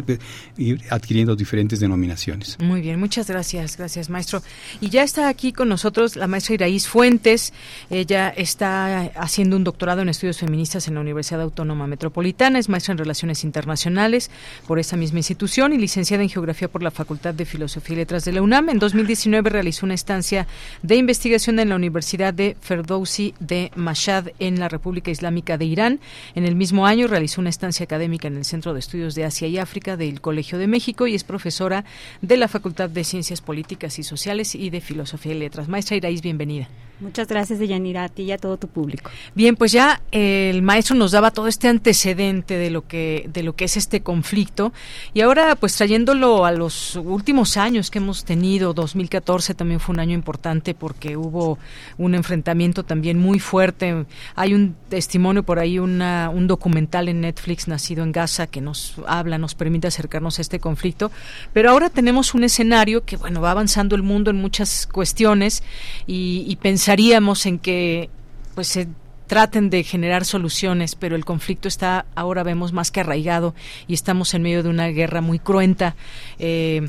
adquiriendo 0.89 1.37
diferentes 1.37 1.79
denominaciones. 1.79 2.57
Muy 2.59 2.81
bien, 2.81 2.99
muchas 2.99 3.29
gracias, 3.29 3.77
gracias 3.77 4.09
maestro. 4.09 4.43
Y 4.81 4.89
ya 4.89 5.03
está 5.03 5.29
aquí 5.29 5.53
con 5.53 5.69
nosotros 5.69 6.17
la 6.17 6.27
maestra 6.27 6.55
Iraís 6.55 6.89
Fuentes, 6.89 7.53
ella 7.91 8.31
está 8.31 9.11
haciendo 9.17 9.57
un 9.57 9.65
doctorado 9.65 10.01
en 10.01 10.09
estudios 10.09 10.39
feministas 10.39 10.89
en 10.89 10.95
la 10.95 11.01
Universidad 11.01 11.43
Autónoma 11.43 11.87
Metropolitana, 11.87 12.59
es 12.59 12.71
maestra 12.71 12.93
en 12.93 12.99
Relaciones 12.99 13.45
Internacionales 13.45 14.31
por 14.67 14.79
esa 14.79 14.97
misma 14.97 15.19
institución 15.19 15.75
y 15.75 15.79
licenciada 15.79 16.23
en 16.23 16.31
Geografía 16.31 16.69
por 16.69 16.83
la 16.83 16.91
Facultad 16.91 17.35
de 17.35 17.45
Filosofía 17.45 17.93
y 17.93 17.97
Letras 17.99 18.25
de 18.25 18.33
la 18.33 18.41
UNAM. 18.41 18.71
En 18.71 18.79
2019 18.79 19.51
realizó 19.51 19.85
una 19.85 19.95
estancia 19.95 20.47
de 20.83 20.97
investigación 20.97 21.42
en 21.49 21.69
la 21.69 21.77
Universidad 21.77 22.33
de 22.33 22.57
Ferdowsi 22.61 23.35
de 23.41 23.73
Mashhad 23.75 24.29
en 24.39 24.61
la 24.61 24.69
República 24.69 25.11
Islámica 25.11 25.59
de 25.59 25.65
Irán. 25.65 26.01
En 26.35 26.45
el 26.45 26.55
mismo 26.55 26.87
año 26.87 27.09
realizó 27.09 27.41
una 27.41 27.51
estancia 27.51 27.85
académica 27.85 28.29
en 28.29 28.37
el 28.37 28.45
Centro 28.45 28.73
de 28.73 28.81
Estudios 28.81 29.15
de 29.15 29.25
Asia 29.25 29.49
y 29.49 29.59
África 29.59 29.97
del 29.97 30.21
Colegio 30.21 30.59
de 30.59 30.69
México 30.69 31.07
y 31.07 31.15
es 31.15 31.25
profesora 31.25 31.85
de 32.21 32.37
la 32.37 32.49
Facultad 32.49 32.91
de 32.91 33.05
Ciencias 33.05 33.41
Políticas 33.41 33.99
y 33.99 34.05
Sociales 34.05 34.55
y 34.55 34.71
de 34.71 34.81
Filosofía 34.81 35.35
y 35.35 35.39
Letras. 35.39 35.69
Maestra 35.69 35.97
Iraís, 35.97 36.23
bienvenida. 36.23 36.69
Muchas 37.03 37.27
gracias, 37.27 37.59
Deyanira, 37.59 38.05
a 38.05 38.09
ti 38.09 38.23
y 38.23 38.33
a 38.33 38.39
todo 38.39 38.57
tu 38.57 38.69
público. 38.69 39.11
Bien, 39.35 39.57
pues 39.57 39.73
ya 39.73 40.01
el 40.13 40.63
maestro 40.63 40.95
nos 40.95 41.11
daba 41.11 41.33
todo 41.33 41.49
este 41.49 41.67
antecedente 41.67 42.57
de 42.57 42.71
lo 42.71 42.87
que 42.87 43.29
de 43.33 43.43
lo 43.43 43.57
que 43.57 43.65
es 43.65 43.77
este 43.77 44.03
conflicto 44.03 44.73
y 45.13 45.21
ahora 45.21 45.57
pues 45.57 45.75
trayéndolo 45.77 46.45
a 46.45 46.53
los 46.53 46.95
últimos 46.95 47.57
años 47.57 47.91
que 47.91 47.99
hemos 47.99 48.25
tenido, 48.25 48.73
2014 48.73 49.55
también 49.55 49.81
fue 49.81 49.95
un 49.95 50.01
año 50.01 50.15
importante 50.15 50.75
porque 50.75 51.17
hubo 51.17 51.59
un 51.99 52.15
enfrentamiento 52.15 52.85
también 52.85 53.19
muy 53.19 53.41
fuerte. 53.41 54.07
Hay 54.37 54.55
un 54.55 54.77
testimonio 54.89 55.43
por 55.43 55.59
ahí, 55.59 55.81
una, 55.81 56.31
un 56.31 56.47
documental 56.47 57.09
en 57.09 57.23
Netflix 57.23 57.67
nacido 57.67 58.05
en 58.05 58.13
Gaza 58.13 58.47
que 58.47 58.61
nos 58.61 58.95
habla, 59.09 59.39
nos 59.39 59.57
permite 59.57 59.89
acercarnos 59.89 60.39
a 60.39 60.43
este 60.43 60.61
conflicto, 60.61 61.11
pero 61.53 61.71
ahora 61.71 61.91
tenemos 61.91 62.35
un 62.35 62.45
escenario 62.45 63.05
que 63.05 63.17
bueno 63.17 63.41
va 63.41 63.51
avanzando 63.51 63.97
el 63.97 64.05
mundo 64.05 64.31
en 64.31 64.37
muchas 64.37 64.87
cuestiones 64.87 65.65
y, 66.07 66.45
y 66.47 66.57
pensar 66.57 66.92
pensaríamos 66.93 67.47
en 67.47 67.59
que 67.59 68.11
pues 68.55 68.69
se 68.69 68.87
traten 69.27 69.71
de 69.71 69.83
generar 69.83 70.27
soluciones, 70.27 70.95
pero 70.95 71.17
el 71.17 71.25
conflicto 71.25 71.67
está 71.67 72.05
ahora 72.15 72.43
vemos 72.43 72.75
más 72.75 72.91
que 72.91 73.01
arraigado 73.01 73.55
y 73.89 73.95
estamos 73.95 74.35
en 74.35 74.43
medio 74.43 74.63
de 74.63 74.69
una 74.69 74.89
guerra 74.89 75.23
muy 75.23 75.39
cruenta. 75.39 75.97
Eh, 76.39 76.87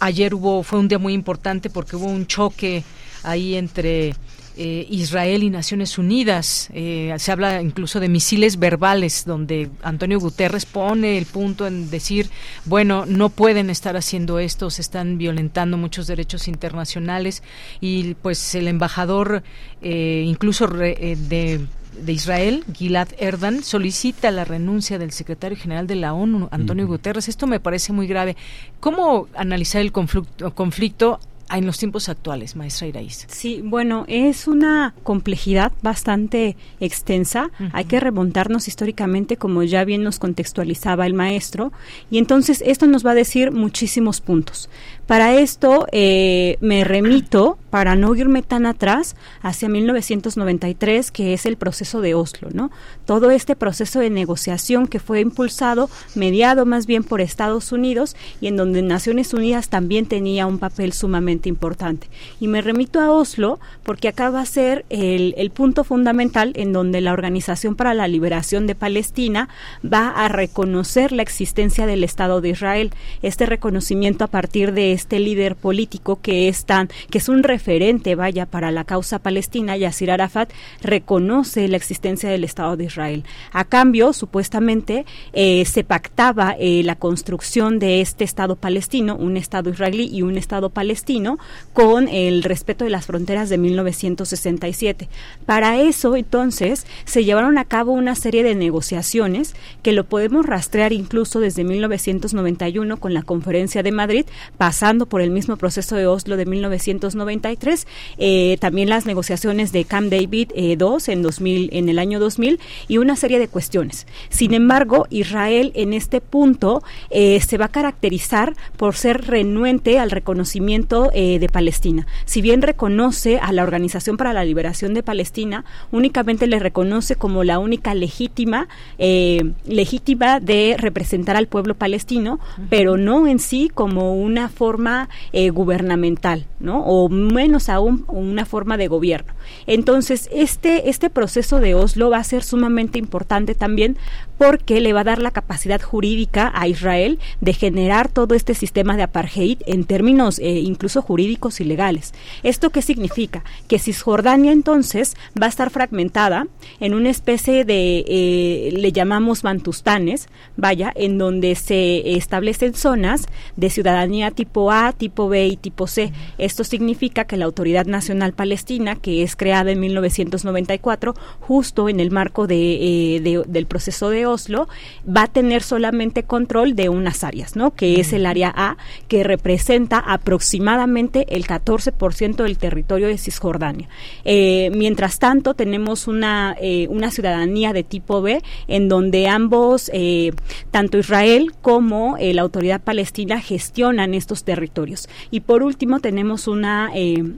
ayer 0.00 0.34
hubo 0.34 0.64
fue 0.64 0.80
un 0.80 0.88
día 0.88 0.98
muy 0.98 1.12
importante 1.12 1.70
porque 1.70 1.94
hubo 1.94 2.06
un 2.06 2.26
choque 2.26 2.82
ahí 3.22 3.54
entre 3.54 4.16
eh, 4.56 4.86
Israel 4.90 5.42
y 5.42 5.50
Naciones 5.50 5.98
Unidas. 5.98 6.68
Eh, 6.72 7.14
se 7.18 7.32
habla 7.32 7.60
incluso 7.62 8.00
de 8.00 8.08
misiles 8.08 8.58
verbales, 8.58 9.24
donde 9.24 9.70
Antonio 9.82 10.18
Guterres 10.18 10.66
pone 10.66 11.18
el 11.18 11.26
punto 11.26 11.66
en 11.66 11.90
decir, 11.90 12.30
bueno, 12.64 13.04
no 13.06 13.28
pueden 13.28 13.70
estar 13.70 13.96
haciendo 13.96 14.38
esto, 14.38 14.70
se 14.70 14.82
están 14.82 15.18
violentando 15.18 15.76
muchos 15.76 16.06
derechos 16.06 16.48
internacionales 16.48 17.42
y 17.80 18.14
pues 18.14 18.54
el 18.54 18.68
embajador 18.68 19.42
eh, 19.82 20.24
incluso 20.26 20.66
de 20.68 21.66
de 22.00 22.12
Israel, 22.12 22.64
Gilad 22.72 23.08
Erdan, 23.18 23.62
solicita 23.62 24.30
la 24.30 24.44
renuncia 24.44 24.98
del 24.98 25.12
secretario 25.12 25.56
general 25.56 25.86
de 25.86 25.96
la 25.96 26.12
ONU, 26.12 26.48
Antonio 26.50 26.86
Guterres. 26.86 27.28
Esto 27.28 27.46
me 27.46 27.60
parece 27.60 27.92
muy 27.92 28.06
grave. 28.06 28.36
¿Cómo 28.80 29.28
analizar 29.34 29.80
el 29.80 29.92
conflicto, 29.92 30.54
conflicto 30.54 31.20
en 31.50 31.66
los 31.66 31.78
tiempos 31.78 32.08
actuales, 32.08 32.56
maestra 32.56 32.86
Iraíz? 32.86 33.26
Sí, 33.28 33.60
bueno, 33.62 34.04
es 34.08 34.48
una 34.48 34.94
complejidad 35.02 35.72
bastante 35.82 36.56
extensa. 36.80 37.50
Hay 37.72 37.84
que 37.84 38.00
remontarnos 38.00 38.68
históricamente, 38.68 39.36
como 39.36 39.62
ya 39.62 39.84
bien 39.84 40.02
nos 40.02 40.18
contextualizaba 40.18 41.06
el 41.06 41.14
maestro, 41.14 41.72
y 42.10 42.18
entonces 42.18 42.62
esto 42.66 42.86
nos 42.86 43.06
va 43.06 43.12
a 43.12 43.14
decir 43.14 43.52
muchísimos 43.52 44.20
puntos. 44.20 44.68
Para 45.06 45.38
esto 45.38 45.86
eh, 45.92 46.56
me 46.60 46.82
remito, 46.82 47.58
para 47.70 47.94
no 47.94 48.14
irme 48.16 48.42
tan 48.42 48.66
atrás, 48.66 49.14
hacia 49.40 49.68
1993, 49.68 51.12
que 51.12 51.32
es 51.32 51.46
el 51.46 51.56
proceso 51.56 52.00
de 52.00 52.14
Oslo, 52.14 52.48
¿no? 52.52 52.72
Todo 53.04 53.30
este 53.30 53.54
proceso 53.54 54.00
de 54.00 54.10
negociación 54.10 54.88
que 54.88 54.98
fue 54.98 55.20
impulsado, 55.20 55.88
mediado 56.16 56.66
más 56.66 56.86
bien 56.86 57.04
por 57.04 57.20
Estados 57.20 57.70
Unidos 57.70 58.16
y 58.40 58.48
en 58.48 58.56
donde 58.56 58.82
Naciones 58.82 59.32
Unidas 59.32 59.68
también 59.68 60.06
tenía 60.06 60.46
un 60.46 60.58
papel 60.58 60.92
sumamente 60.92 61.35
importante. 61.44 62.08
Y 62.40 62.48
me 62.48 62.62
remito 62.62 63.00
a 63.00 63.10
Oslo 63.10 63.58
porque 63.82 64.08
acá 64.08 64.30
va 64.30 64.40
a 64.40 64.46
ser 64.46 64.84
el, 64.88 65.34
punto 65.50 65.84
fundamental 65.84 66.52
en 66.56 66.72
donde 66.72 67.00
la 67.00 67.12
Organización 67.12 67.76
para 67.76 67.94
la 67.94 68.08
Liberación 68.08 68.66
de 68.66 68.74
Palestina 68.74 69.48
va 69.84 70.08
a 70.10 70.28
reconocer 70.28 71.12
la 71.12 71.22
existencia 71.22 71.86
del 71.86 72.04
Estado 72.04 72.40
de 72.40 72.50
Israel. 72.50 72.90
Este 73.22 73.46
reconocimiento 73.46 74.24
a 74.24 74.28
partir 74.28 74.72
de 74.72 74.92
este 74.92 75.18
líder 75.18 75.56
político 75.56 76.20
que 76.20 76.48
es 76.48 76.64
tan, 76.64 76.88
que 77.10 77.18
es 77.18 77.28
un 77.28 77.42
referente, 77.42 78.14
vaya, 78.14 78.46
para 78.46 78.70
la 78.70 78.84
causa 78.84 79.18
palestina, 79.18 79.76
Yasir 79.76 80.10
Arafat, 80.10 80.50
reconoce 80.82 81.68
la 81.68 81.76
existencia 81.76 82.28
del 82.28 82.44
Estado 82.44 82.76
de 82.76 82.84
Israel. 82.84 83.24
A 83.52 83.64
cambio, 83.64 84.12
supuestamente, 84.12 85.06
eh, 85.32 85.64
se 85.64 85.84
pactaba 85.84 86.56
eh, 86.58 86.82
la 86.84 86.96
construcción 86.96 87.78
de 87.78 88.00
este 88.00 88.24
Estado 88.24 88.56
palestino, 88.56 89.16
un 89.16 89.36
Estado 89.36 89.70
israelí 89.70 90.08
y 90.12 90.22
un 90.22 90.36
Estado 90.36 90.70
palestino, 90.70 91.25
con 91.72 92.08
el 92.08 92.42
respeto 92.42 92.84
de 92.84 92.90
las 92.90 93.06
fronteras 93.06 93.48
de 93.48 93.58
1967. 93.58 95.08
Para 95.44 95.80
eso, 95.80 96.16
entonces, 96.16 96.86
se 97.04 97.24
llevaron 97.24 97.58
a 97.58 97.64
cabo 97.64 97.92
una 97.92 98.14
serie 98.14 98.42
de 98.42 98.54
negociaciones 98.54 99.54
que 99.82 99.92
lo 99.92 100.04
podemos 100.04 100.46
rastrear 100.46 100.92
incluso 100.92 101.40
desde 101.40 101.64
1991 101.64 102.96
con 102.98 103.14
la 103.14 103.22
Conferencia 103.22 103.82
de 103.82 103.92
Madrid, 103.92 104.26
pasando 104.56 105.06
por 105.06 105.20
el 105.20 105.30
mismo 105.30 105.56
proceso 105.56 105.96
de 105.96 106.06
Oslo 106.06 106.36
de 106.36 106.46
1993, 106.46 107.86
eh, 108.18 108.56
también 108.60 108.88
las 108.88 109.06
negociaciones 109.06 109.72
de 109.72 109.84
Camp 109.84 110.10
David 110.10 110.50
II 110.54 110.76
en 111.08 111.22
2000, 111.22 111.70
en 111.72 111.88
el 111.88 111.98
año 111.98 112.20
2000 112.20 112.60
y 112.88 112.98
una 112.98 113.16
serie 113.16 113.38
de 113.38 113.48
cuestiones. 113.48 114.06
Sin 114.28 114.54
embargo, 114.54 115.06
Israel 115.10 115.72
en 115.74 115.92
este 115.92 116.20
punto 116.20 116.82
eh, 117.10 117.40
se 117.40 117.58
va 117.58 117.66
a 117.66 117.70
caracterizar 117.70 118.54
por 118.76 118.94
ser 118.94 119.26
renuente 119.26 119.98
al 119.98 120.10
reconocimiento 120.10 121.10
eh, 121.18 121.38
de 121.38 121.48
Palestina. 121.48 122.06
Si 122.26 122.42
bien 122.42 122.60
reconoce 122.60 123.38
a 123.38 123.50
la 123.50 123.62
Organización 123.62 124.18
para 124.18 124.34
la 124.34 124.44
Liberación 124.44 124.92
de 124.92 125.02
Palestina, 125.02 125.64
únicamente 125.90 126.46
le 126.46 126.58
reconoce 126.58 127.16
como 127.16 127.42
la 127.42 127.58
única 127.58 127.94
legítima, 127.94 128.68
eh, 128.98 129.52
legítima 129.66 130.40
de 130.40 130.76
representar 130.78 131.34
al 131.36 131.46
pueblo 131.46 131.74
palestino, 131.74 132.38
pero 132.68 132.98
no 132.98 133.26
en 133.26 133.38
sí 133.38 133.70
como 133.72 134.14
una 134.14 134.50
forma 134.50 135.08
gubernamental, 135.52 136.44
¿no? 136.60 136.82
O 136.84 137.08
menos 137.08 137.70
aún 137.70 138.04
una 138.08 138.44
forma 138.44 138.76
de 138.76 138.88
gobierno. 138.88 139.32
Entonces, 139.66 140.28
este, 140.32 140.90
este 140.90 141.08
proceso 141.08 141.60
de 141.60 141.74
Oslo 141.74 142.10
va 142.10 142.18
a 142.18 142.24
ser 142.24 142.42
sumamente 142.42 142.98
importante 142.98 143.54
también 143.54 143.96
porque 144.38 144.80
le 144.80 144.92
va 144.92 145.00
a 145.00 145.04
dar 145.04 145.20
la 145.20 145.30
capacidad 145.30 145.80
jurídica 145.80 146.52
a 146.54 146.68
Israel 146.68 147.18
de 147.40 147.52
generar 147.52 148.08
todo 148.08 148.34
este 148.34 148.54
sistema 148.54 148.96
de 148.96 149.04
apartheid 149.04 149.58
en 149.66 149.84
términos 149.84 150.38
eh, 150.38 150.60
incluso 150.60 151.02
jurídicos 151.02 151.60
y 151.60 151.64
legales. 151.64 152.12
¿Esto 152.42 152.70
qué 152.70 152.82
significa? 152.82 153.44
Que 153.68 153.78
Cisjordania 153.78 154.52
entonces 154.52 155.16
va 155.40 155.46
a 155.46 155.48
estar 155.48 155.70
fragmentada 155.70 156.46
en 156.80 156.94
una 156.94 157.10
especie 157.10 157.64
de, 157.64 158.04
eh, 158.06 158.70
le 158.72 158.92
llamamos 158.92 159.42
bantustanes, 159.42 160.28
vaya, 160.56 160.92
en 160.94 161.18
donde 161.18 161.54
se 161.54 162.16
establecen 162.16 162.74
zonas 162.74 163.26
de 163.56 163.70
ciudadanía 163.70 164.30
tipo 164.30 164.70
A, 164.70 164.92
tipo 164.92 165.28
B 165.28 165.46
y 165.46 165.56
tipo 165.56 165.86
C. 165.86 166.12
Esto 166.38 166.64
significa 166.64 167.24
que 167.24 167.36
la 167.36 167.44
Autoridad 167.44 167.86
Nacional 167.86 168.32
Palestina, 168.32 168.96
que 168.96 169.22
es 169.22 169.36
creada 169.36 169.70
en 169.70 169.80
1994, 169.80 171.14
justo 171.40 171.88
en 171.88 172.00
el 172.00 172.10
marco 172.10 172.46
de, 172.46 173.16
eh, 173.16 173.44
del 173.46 173.66
proceso 173.66 174.10
de 174.10 174.25
Oslo, 174.26 174.68
va 175.06 175.24
a 175.24 175.26
tener 175.28 175.62
solamente 175.62 176.24
control 176.24 176.74
de 176.74 176.88
unas 176.88 177.24
áreas, 177.24 177.56
¿no? 177.56 177.74
Que 177.74 178.00
es 178.00 178.12
el 178.12 178.26
área 178.26 178.52
A, 178.54 178.76
que 179.08 179.24
representa 179.24 179.98
aproximadamente 179.98 181.26
el 181.36 181.46
14% 181.46 182.42
del 182.42 182.58
territorio 182.58 183.08
de 183.08 183.18
Cisjordania. 183.18 183.88
Eh, 184.24 184.70
mientras 184.74 185.18
tanto, 185.18 185.54
tenemos 185.54 186.08
una, 186.08 186.56
eh, 186.60 186.86
una 186.88 187.10
ciudadanía 187.10 187.72
de 187.72 187.82
tipo 187.82 188.22
B, 188.22 188.42
en 188.68 188.88
donde 188.88 189.28
ambos, 189.28 189.90
eh, 189.92 190.32
tanto 190.70 190.98
Israel 190.98 191.52
como 191.62 192.16
la 192.18 192.42
autoridad 192.42 192.80
palestina, 192.80 193.40
gestionan 193.40 194.14
estos 194.14 194.44
territorios. 194.44 195.08
Y 195.30 195.40
por 195.40 195.62
último, 195.62 196.00
tenemos 196.00 196.48
una, 196.48 196.90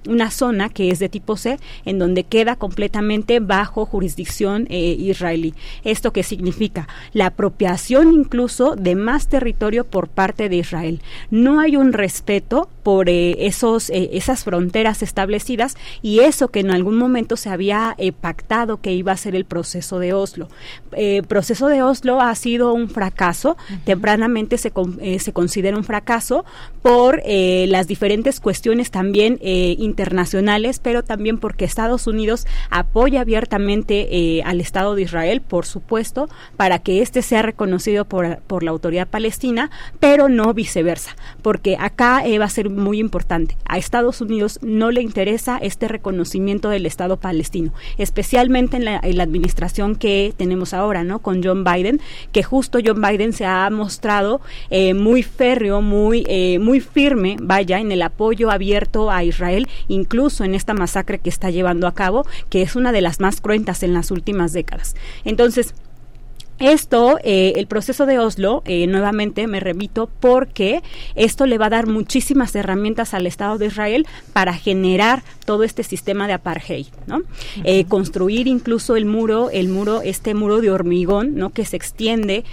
una 0.08 0.30
zona 0.30 0.68
que 0.68 0.90
es 0.90 0.98
de 0.98 1.08
tipo 1.08 1.36
C, 1.36 1.58
en 1.84 1.98
donde 1.98 2.24
queda 2.24 2.56
completamente 2.56 3.40
bajo 3.40 3.86
jurisdicción 3.86 4.66
israelí. 4.70 5.54
¿Esto 5.84 6.12
qué 6.12 6.22
significa? 6.22 6.77
La 7.12 7.26
apropiación 7.26 8.12
incluso 8.12 8.76
de 8.76 8.94
más 8.94 9.28
territorio 9.28 9.84
por 9.84 10.08
parte 10.08 10.48
de 10.48 10.56
Israel. 10.56 11.00
No 11.30 11.60
hay 11.60 11.76
un 11.76 11.92
respeto 11.92 12.68
por 12.82 13.10
eh, 13.10 13.46
esos, 13.46 13.90
eh, 13.90 14.10
esas 14.14 14.44
fronteras 14.44 15.02
establecidas 15.02 15.76
y 16.00 16.20
eso 16.20 16.48
que 16.48 16.60
en 16.60 16.70
algún 16.70 16.96
momento 16.96 17.36
se 17.36 17.50
había 17.50 17.94
eh, 17.98 18.12
pactado 18.12 18.80
que 18.80 18.92
iba 18.92 19.12
a 19.12 19.16
ser 19.16 19.34
el 19.34 19.44
proceso 19.44 19.98
de 19.98 20.14
Oslo. 20.14 20.48
El 20.92 21.24
proceso 21.24 21.66
de 21.68 21.82
Oslo 21.82 22.20
ha 22.20 22.34
sido 22.34 22.72
un 22.72 22.88
fracaso, 22.88 23.56
tempranamente 23.84 24.56
se, 24.58 24.72
se 25.18 25.32
considera 25.32 25.76
un 25.76 25.84
fracaso 25.84 26.44
por 26.82 27.22
las 27.24 27.86
diferentes 27.86 28.40
cuestiones 28.40 28.90
también 28.90 29.38
internacionales, 29.42 30.80
pero 30.82 31.02
también 31.02 31.38
porque 31.38 31.64
Estados 31.64 32.06
Unidos 32.06 32.46
apoya 32.70 33.20
abiertamente 33.20 34.42
al 34.44 34.60
Estado 34.60 34.94
de 34.94 35.02
Israel, 35.02 35.42
por 35.42 35.66
supuesto, 35.66 36.28
para 36.56 36.67
que 36.78 37.00
éste 37.00 37.22
sea 37.22 37.40
reconocido 37.40 38.04
por, 38.04 38.40
por, 38.46 38.62
la 38.62 38.70
autoridad 38.70 39.08
palestina, 39.08 39.70
pero 40.00 40.28
no 40.28 40.52
viceversa, 40.52 41.16
porque 41.40 41.76
acá 41.80 42.22
eh, 42.26 42.38
va 42.38 42.44
a 42.44 42.50
ser 42.50 42.68
muy 42.68 42.98
importante. 42.98 43.56
A 43.64 43.78
Estados 43.78 44.20
Unidos 44.20 44.58
no 44.60 44.90
le 44.90 45.00
interesa 45.00 45.56
este 45.56 45.88
reconocimiento 45.88 46.68
del 46.68 46.84
Estado 46.84 47.16
palestino, 47.16 47.72
especialmente 47.96 48.76
en 48.76 48.84
la, 48.84 48.98
administración 49.22 49.96
que 49.96 50.34
tenemos 50.36 50.74
ahora, 50.74 51.04
¿no? 51.04 51.20
Con 51.20 51.42
John 51.42 51.64
Biden, 51.64 52.00
que 52.32 52.42
justo 52.42 52.78
John 52.84 53.00
Biden 53.00 53.32
se 53.32 53.46
ha 53.46 53.68
mostrado 53.70 54.40
eh, 54.70 54.94
muy 54.94 55.22
férreo, 55.22 55.80
muy, 55.80 56.24
eh, 56.28 56.58
muy 56.58 56.80
firme, 56.80 57.36
vaya, 57.40 57.78
en 57.78 57.92
el 57.92 58.02
apoyo 58.02 58.50
abierto 58.50 59.10
a 59.10 59.24
Israel, 59.24 59.66
incluso 59.88 60.44
en 60.44 60.54
esta 60.54 60.74
masacre 60.74 61.18
que 61.18 61.30
está 61.30 61.50
llevando 61.50 61.86
a 61.86 61.94
cabo, 61.94 62.26
que 62.50 62.62
es 62.62 62.76
una 62.76 62.92
de 62.92 63.00
las 63.00 63.20
más 63.20 63.40
cruentas 63.40 63.82
en 63.82 63.94
las 63.94 64.10
últimas 64.10 64.52
décadas. 64.52 64.94
Entonces, 65.24 65.74
esto, 66.58 67.18
eh, 67.22 67.52
el 67.56 67.68
proceso 67.68 68.04
de 68.04 68.18
Oslo, 68.18 68.62
eh, 68.64 68.88
nuevamente 68.88 69.46
me 69.46 69.60
remito 69.60 70.10
porque 70.18 70.82
esto 71.14 71.46
le 71.46 71.56
va 71.56 71.66
a 71.66 71.70
dar 71.70 71.86
muchísimas 71.86 72.54
herramientas 72.56 73.14
al 73.14 73.26
Estado 73.28 73.58
de 73.58 73.66
Israel 73.66 74.06
para 74.32 74.54
generar 74.54 75.22
todo 75.46 75.62
este 75.62 75.84
sistema 75.84 76.26
de 76.26 76.32
apartheid, 76.32 76.86
¿no? 77.06 77.22
Eh, 77.64 77.84
construir 77.84 78.48
incluso 78.48 78.96
el 78.96 79.06
muro, 79.06 79.50
el 79.50 79.68
muro, 79.68 80.02
este 80.02 80.34
muro 80.34 80.60
de 80.60 80.70
hormigón, 80.70 81.36
¿no? 81.36 81.50
Que 81.50 81.64
se 81.64 81.76
extiende 81.76 82.44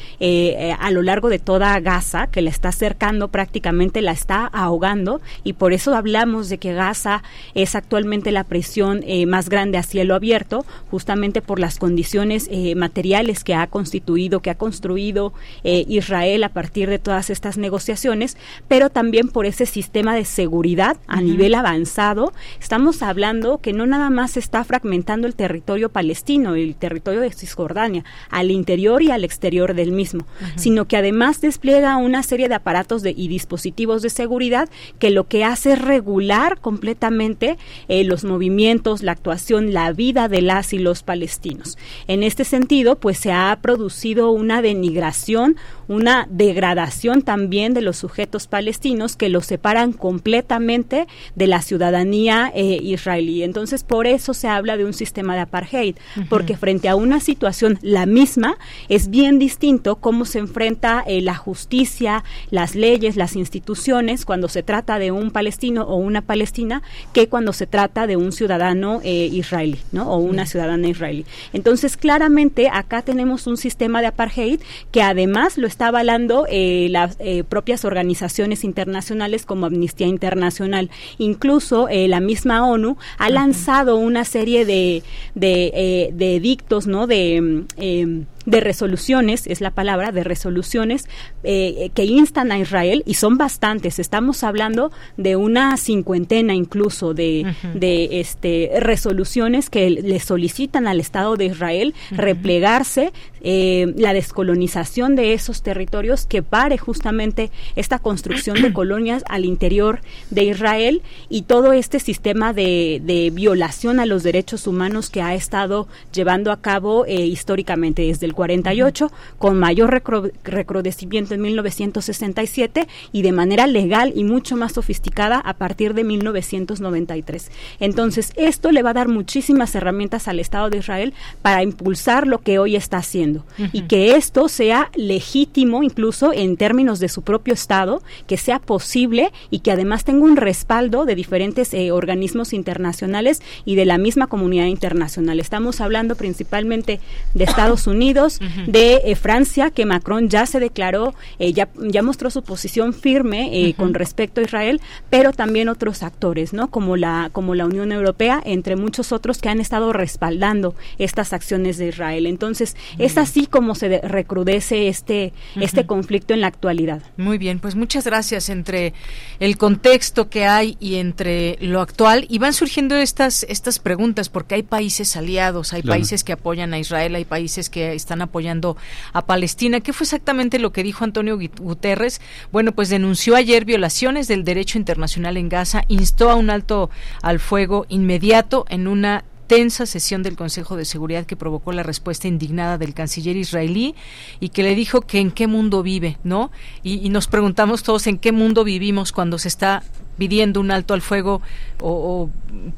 a 0.80 0.92
lo 0.92 1.02
largo 1.02 1.30
de 1.30 1.40
toda 1.40 1.80
Gaza, 1.80 2.28
que 2.28 2.42
la 2.42 2.50
está 2.50 2.70
acercando 2.70 3.30
prácticamente, 3.30 4.02
la 4.02 4.12
está 4.12 4.46
ahogando 4.46 5.20
y 5.44 5.54
por 5.54 5.74
eso 5.74 5.96
hablamos 5.96 6.48
de 6.50 6.58
que 6.58 6.74
Gaza 6.74 7.24
es 7.54 7.76
actualmente 7.76 8.32
la 8.32 8.44
presión 8.44 9.04
más 9.28 9.50
grande 9.50 9.78
a 9.78 9.84
cielo 9.84 10.16
abierto, 10.16 10.66
justamente 10.90 11.42
por 11.42 11.60
las 11.60 11.78
condiciones 11.78 12.50
materiales 12.76 13.44
que 13.44 13.56
ha 13.56 13.68
constituido 13.96 14.42
que 14.42 14.50
ha 14.50 14.56
construido 14.56 15.34
eh, 15.64 15.86
Israel 15.88 16.44
a 16.44 16.50
partir 16.50 16.90
de 16.90 17.00
todas 17.00 17.30
estas 17.30 17.58
negociaciones, 17.58 18.36
pero 18.68 18.90
también 18.90 19.30
por 19.30 19.46
ese 19.46 19.66
sistema 19.66 20.14
de 20.16 20.26
seguridad 20.26 20.98
a 21.08 21.22
nivel 21.22 21.56
avanzado. 21.56 22.34
Estamos 22.60 23.02
hablando 23.02 23.60
que 23.60 23.72
no 23.72 23.86
nada 23.86 24.10
más 24.10 24.32
se 24.32 24.42
está 24.42 24.66
fragmentando 24.66 25.28
el 25.28 25.36
territorio 25.36 25.90
palestino, 25.90 26.56
el 26.56 26.76
territorio 26.76 27.22
de 27.22 27.32
Cisjordania, 27.32 28.04
al 28.30 28.52
interior 28.52 29.02
y 29.02 29.12
al 29.12 29.24
exterior 29.24 29.76
del 29.76 29.94
mismo, 29.94 30.26
sino 30.58 30.86
que 30.86 30.98
además 30.98 31.40
despliega 31.40 31.96
una 31.96 32.22
serie 32.22 32.50
de 32.50 32.56
aparatos 32.56 33.02
de, 33.02 33.14
y 33.16 33.30
dispositivos 33.30 34.02
de 34.02 34.10
seguridad 34.10 34.68
que 35.00 35.10
lo 35.10 35.28
que 35.28 35.46
hace 35.46 35.74
es 35.74 35.82
regular 35.82 36.60
completamente 36.60 37.58
eh, 37.88 38.04
los 38.04 38.26
movimientos, 38.26 39.04
la 39.04 39.14
actuación, 39.14 39.74
la 39.74 39.94
vida 39.94 40.28
de 40.28 40.42
las 40.42 40.74
y 40.74 40.80
los 40.80 41.02
palestinos. 41.02 41.78
En 42.08 42.24
este 42.24 42.44
sentido, 42.44 42.98
pues 42.98 43.18
se 43.20 43.32
ha 43.32 43.58
producido 43.62 43.85
una 44.32 44.62
denigración, 44.62 45.58
una 45.88 46.28
degradación 46.30 47.22
también 47.22 47.74
de 47.74 47.82
los 47.82 47.98
sujetos 47.98 48.48
palestinos 48.48 49.16
que 49.16 49.30
los 49.30 49.46
separan 49.46 49.94
completamente 49.94 51.08
de 51.36 51.48
la 51.48 51.62
ciudadanía 51.62 52.52
eh, 52.54 52.80
israelí. 52.82 53.44
Entonces, 53.44 53.84
por 53.84 54.08
eso 54.08 54.34
se 54.34 54.48
habla 54.48 54.78
de 54.78 54.86
un 54.86 54.94
sistema 54.94 55.36
de 55.36 55.42
apartheid, 55.42 55.96
porque 56.30 56.58
frente 56.58 56.90
a 56.90 56.96
una 56.96 57.20
situación 57.20 57.80
la 57.82 58.06
misma, 58.06 58.58
es 58.90 59.10
bien 59.10 59.40
distinto 59.40 59.98
cómo 59.98 60.26
se 60.26 60.40
enfrenta 60.40 61.04
eh, 61.06 61.22
la 61.22 61.36
justicia, 61.36 62.24
las 62.52 62.76
leyes, 62.76 63.16
las 63.16 63.36
instituciones 63.36 64.26
cuando 64.26 64.48
se 64.50 64.64
trata 64.64 65.00
de 65.00 65.12
un 65.12 65.32
palestino 65.32 65.84
o 65.84 65.96
una 65.96 66.22
palestina 66.22 66.82
que 67.14 67.28
cuando 67.28 67.54
se 67.54 67.68
trata 67.68 68.08
de 68.08 68.18
un 68.18 68.32
ciudadano 68.32 69.02
eh, 69.04 69.30
israelí, 69.32 69.80
¿no? 69.92 70.12
O 70.12 70.18
una 70.18 70.46
ciudadana 70.46 70.88
israelí. 70.88 71.26
Entonces, 71.54 71.98
claramente 71.98 72.70
acá 72.72 73.02
tenemos 73.02 73.48
un 73.48 73.58
sistema 73.58 74.02
de 74.02 74.08
apartheid 74.08 74.62
que 74.92 75.02
además 75.02 75.58
lo 75.58 75.68
está 75.76 75.88
avalando 75.88 76.46
eh, 76.50 76.88
las 76.90 77.18
propias 77.50 77.84
organizaciones 77.84 78.64
internacionales 78.64 79.46
como 79.46 79.66
Amnistía 79.66 80.08
Internacional. 80.08 80.90
Incluso 81.18 81.88
la 81.92 82.20
misma 82.20 82.66
ONU 82.66 82.98
ha 83.18 83.30
lanzado 83.30 83.98
una 83.98 84.24
serie 84.24 84.66
de, 84.66 85.04
de, 85.36 86.12
de 86.14 86.36
edictos, 86.36 86.88
¿no? 86.88 87.08
De 87.08 87.42
mm, 87.42 87.66
em, 87.78 88.26
de 88.46 88.60
resoluciones, 88.60 89.48
es 89.48 89.62
la 89.62 89.72
palabra, 89.72 90.12
de 90.12 90.24
resoluciones 90.24 91.08
eh, 91.44 91.90
que 91.94 92.06
instan 92.06 92.52
a 92.52 92.60
Israel, 92.60 93.04
y 93.06 93.16
son 93.16 93.38
bastantes, 93.38 94.00
estamos 94.00 94.44
hablando 94.44 94.92
de 95.18 95.36
una 95.36 95.78
cincuentena 95.78 96.54
incluso 96.54 97.14
de, 97.14 97.54
de 97.74 98.20
este, 98.20 98.72
resoluciones 98.80 99.70
que 99.70 99.90
le 99.90 100.20
solicitan 100.20 100.88
al 100.88 101.00
Estado 101.00 101.36
de 101.36 101.46
Israel 101.46 101.94
replegarse, 102.12 103.12
eh, 103.48 103.94
la 103.98 104.14
descolonización 104.14 105.16
de 105.16 105.34
esos 105.34 105.62
territorios, 105.62 106.26
que 106.26 106.42
pare 106.42 106.78
justamente 106.78 107.52
esta 107.76 108.00
construcción 108.00 108.62
de 108.62 108.74
colonias 108.74 109.24
al 109.28 109.46
interior 109.46 110.02
de 110.32 110.46
Israel 110.46 111.02
y 111.30 111.44
todo 111.44 111.74
este 111.74 112.00
sistema 112.00 112.54
de, 112.54 113.02
de 113.04 113.30
violación 113.32 114.00
a 114.00 114.06
los 114.06 114.24
derechos 114.24 114.68
humanos 114.68 115.10
que 115.10 115.22
ha 115.22 115.36
estado 115.36 115.88
llevando 116.12 116.52
a 116.52 116.62
cabo 116.62 117.06
eh, 117.06 117.26
históricamente 117.26 118.04
desde 118.04 118.26
el 118.26 118.34
48, 118.36 119.12
con 119.38 119.58
mayor 119.58 120.04
recrudecimiento 120.44 121.34
en 121.34 121.42
1967 121.42 122.88
y 123.12 123.22
de 123.22 123.32
manera 123.32 123.68
legal 123.68 124.14
y 124.16 124.24
mucho 124.24 124.56
más 124.56 124.74
sofisticada 124.74 125.40
a 125.40 125.54
partir 125.56 125.94
de 125.94 126.04
1993. 126.04 127.52
Entonces, 127.80 128.32
esto 128.36 128.72
le 128.72 128.84
va 128.84 128.92
a 128.92 128.94
dar 128.94 129.08
muchísimas 129.08 129.74
herramientas 129.76 130.28
al 130.28 130.40
Estado 130.40 130.70
de 130.70 130.78
Israel 130.78 131.14
para 131.42 131.64
impulsar 131.64 132.28
lo 132.28 132.40
que 132.40 132.60
hoy 132.60 132.76
está 132.76 132.98
haciendo 132.98 133.46
y 133.72 133.84
que 133.84 134.16
esto 134.16 134.48
sea 134.48 134.92
legítimo 134.96 135.84
incluso 135.84 136.34
en 136.34 136.58
términos 136.58 137.00
de 137.00 137.10
su 137.10 137.22
propio 137.22 137.54
Estado, 137.54 138.02
que 138.28 138.38
sea 138.38 138.60
posible 138.60 139.32
y 139.50 139.60
que 139.60 139.72
además 139.72 140.04
tenga 140.04 140.26
un 140.26 140.36
respaldo 140.36 141.06
de 141.06 141.16
diferentes 141.16 141.74
eh, 141.74 141.92
organismos 141.92 142.54
internacionales 142.54 143.42
y 143.64 143.76
de 143.76 143.86
la 143.86 143.98
misma 143.98 144.28
comunidad 144.28 144.66
internacional. 144.66 145.40
Estamos 145.40 145.82
hablando 145.82 146.16
principalmente 146.16 147.00
de 147.34 147.44
Estados 147.44 147.88
Unidos, 147.88 148.25
de 148.68 149.02
eh, 149.06 149.16
Francia, 149.16 149.72
que 149.72 149.86
Macron 149.86 150.30
ya 150.30 150.46
se 150.46 150.60
declaró, 150.60 151.14
eh, 151.40 151.54
ya, 151.54 151.70
ya 151.78 152.02
mostró 152.02 152.30
su 152.30 152.44
posición 152.44 152.94
firme 152.94 153.50
eh, 153.52 153.74
con 153.74 153.94
respecto 153.94 154.42
a 154.42 154.44
Israel, 154.44 154.82
pero 155.10 155.34
también 155.34 155.70
otros 155.70 156.04
actores, 156.04 156.54
¿no? 156.54 156.70
Como 156.70 156.98
la, 156.98 157.30
como 157.32 157.56
la 157.56 157.66
Unión 157.66 157.92
Europea, 157.92 158.42
entre 158.46 158.76
muchos 158.76 159.12
otros 159.12 159.38
que 159.40 159.50
han 159.50 159.60
estado 159.60 159.94
respaldando 159.94 160.76
estas 160.98 161.34
acciones 161.34 161.78
de 161.78 161.88
Israel. 161.88 162.26
Entonces, 162.26 162.76
es 162.98 163.18
así 163.18 163.48
como 163.48 163.76
se 163.76 164.02
recrudece 164.02 164.88
este, 164.88 165.34
este 165.56 165.86
conflicto 165.86 166.34
en 166.34 166.42
la 166.42 166.48
actualidad. 166.48 167.02
Muy 167.18 167.38
bien, 167.38 167.60
pues 167.60 167.76
muchas 167.76 168.06
gracias 168.06 168.50
entre 168.50 168.94
el 169.40 169.58
contexto 169.58 170.30
que 170.30 170.46
hay 170.46 170.78
y 170.80 170.96
entre 170.96 171.58
lo 171.62 171.82
actual. 171.82 172.26
Y 172.30 172.40
van 172.40 172.54
surgiendo 172.54 172.96
estas, 172.96 173.46
estas 173.50 173.80
preguntas, 173.80 174.30
porque 174.30 174.56
hay 174.56 174.64
países 174.64 175.16
aliados, 175.16 175.74
hay 175.74 175.82
países 175.82 176.24
que 176.24 176.34
apoyan 176.34 176.74
a 176.74 176.80
Israel, 176.80 177.16
hay 177.16 177.26
países 177.26 177.70
que 177.70 177.94
están 177.94 178.15
apoyando 178.22 178.78
a 179.14 179.26
Palestina. 179.26 179.80
¿Qué 179.80 179.94
fue 179.94 180.06
exactamente 180.06 180.60
lo 180.60 180.72
que 180.72 180.84
dijo 180.84 181.04
Antonio 181.04 181.38
Guterres? 181.38 182.22
Bueno, 182.52 182.72
pues 182.72 182.90
denunció 182.90 183.36
ayer 183.36 183.66
violaciones 183.66 184.28
del 184.28 184.44
derecho 184.44 184.78
internacional 184.78 185.38
en 185.38 185.50
Gaza, 185.50 185.84
instó 185.88 186.30
a 186.30 186.36
un 186.36 186.50
alto 186.50 186.90
al 187.22 187.40
fuego 187.40 187.86
inmediato 187.90 188.66
en 188.70 188.88
una 188.88 189.24
tensa 189.48 189.86
sesión 189.86 190.24
del 190.24 190.36
Consejo 190.36 190.76
de 190.76 190.86
Seguridad 190.86 191.26
que 191.26 191.36
provocó 191.36 191.72
la 191.72 191.84
respuesta 191.84 192.28
indignada 192.28 192.78
del 192.78 192.94
canciller 192.94 193.36
israelí 193.36 193.96
y 194.40 194.50
que 194.50 194.64
le 194.64 194.76
dijo 194.76 195.02
que 195.02 195.20
en 195.20 195.32
qué 195.32 195.48
mundo 195.48 195.84
vive, 195.84 196.18
¿no? 196.24 196.52
Y, 196.84 197.06
y, 197.06 197.10
nos 197.10 197.28
preguntamos 197.28 197.84
todos 197.84 198.08
en 198.08 198.18
qué 198.18 198.32
mundo 198.32 198.64
vivimos 198.64 199.12
cuando 199.12 199.38
se 199.38 199.48
está 199.48 199.84
pidiendo 200.18 200.60
un 200.60 200.72
alto 200.72 200.94
al 200.94 201.02
fuego 201.02 201.42
o, 201.82 202.30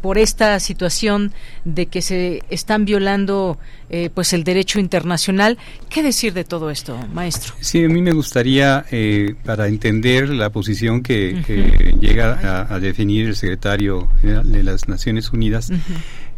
por 0.02 0.18
esta 0.18 0.60
situación 0.60 1.32
de 1.66 1.86
que 1.86 2.02
se 2.02 2.44
están 2.50 2.86
violando 2.86 3.58
eh, 3.90 4.10
pues 4.14 4.34
el 4.34 4.44
derecho 4.44 4.80
internacional. 4.80 5.58
¿Qué 5.90 6.04
decir 6.04 6.34
de 6.34 6.44
todo 6.44 6.70
esto, 6.70 6.98
maestro? 7.14 7.54
Sí, 7.60 7.84
a 7.84 7.88
mí 7.88 8.02
me 8.02 8.12
gustaría, 8.12 8.86
eh, 8.92 9.36
para 9.46 9.68
entender 9.68 10.30
la 10.30 10.50
posición 10.50 11.02
que, 11.02 11.96
llega 12.02 12.68
a, 12.70 12.80
definir 12.80 13.28
el 13.28 13.36
secretario 13.36 14.10
de 14.22 14.64
las 14.64 14.88
Naciones 14.88 15.32
Unidas, 15.32 15.72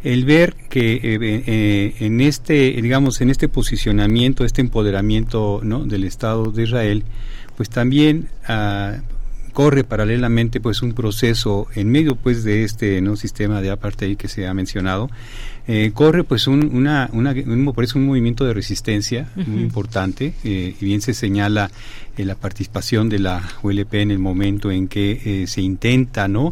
el 0.04 0.26
ver 0.26 0.56
que 0.70 1.00
eh, 1.04 1.96
en 2.00 2.22
este, 2.22 2.80
digamos, 2.82 3.22
en 3.22 3.30
este 3.30 3.50
posicionamiento, 3.50 4.46
este 4.46 4.62
empoderamiento 4.62 5.60
¿no? 5.64 5.86
del 5.86 6.04
Estado 6.04 6.52
de 6.52 6.64
Israel, 6.64 7.04
pues 7.58 7.70
también 7.70 8.30
ah, 8.48 9.00
corre 9.50 9.84
paralelamente 9.84 10.60
pues 10.60 10.82
un 10.82 10.94
proceso 10.94 11.68
en 11.76 11.90
medio 11.90 12.16
pues 12.16 12.44
de 12.44 12.64
este 12.64 13.02
no 13.02 13.16
sistema 13.16 13.62
de 13.62 13.72
apartheid 13.72 14.18
que 14.18 14.28
se 14.28 14.48
ha 14.48 14.54
mencionado 14.54 15.10
eh, 15.68 15.92
corre 15.94 16.24
pues 16.24 16.48
un, 16.48 16.76
una, 16.76 17.10
una, 17.14 17.32
un, 17.32 17.68
un 17.68 18.06
movimiento 18.06 18.46
de 18.46 18.54
resistencia 18.54 19.30
muy 19.36 19.62
importante 19.62 20.34
eh, 20.44 20.76
y 20.80 20.86
bien 20.86 21.02
se 21.02 21.14
señala 21.14 21.70
eh, 22.18 22.26
la 22.26 22.36
participación 22.36 23.10
de 23.10 23.20
la 23.20 23.48
ULP 23.62 23.94
en 23.96 24.12
el 24.12 24.20
momento 24.20 24.72
en 24.72 24.88
que 24.88 25.46
se 25.48 25.62
intenta 25.62 26.28
no 26.28 26.52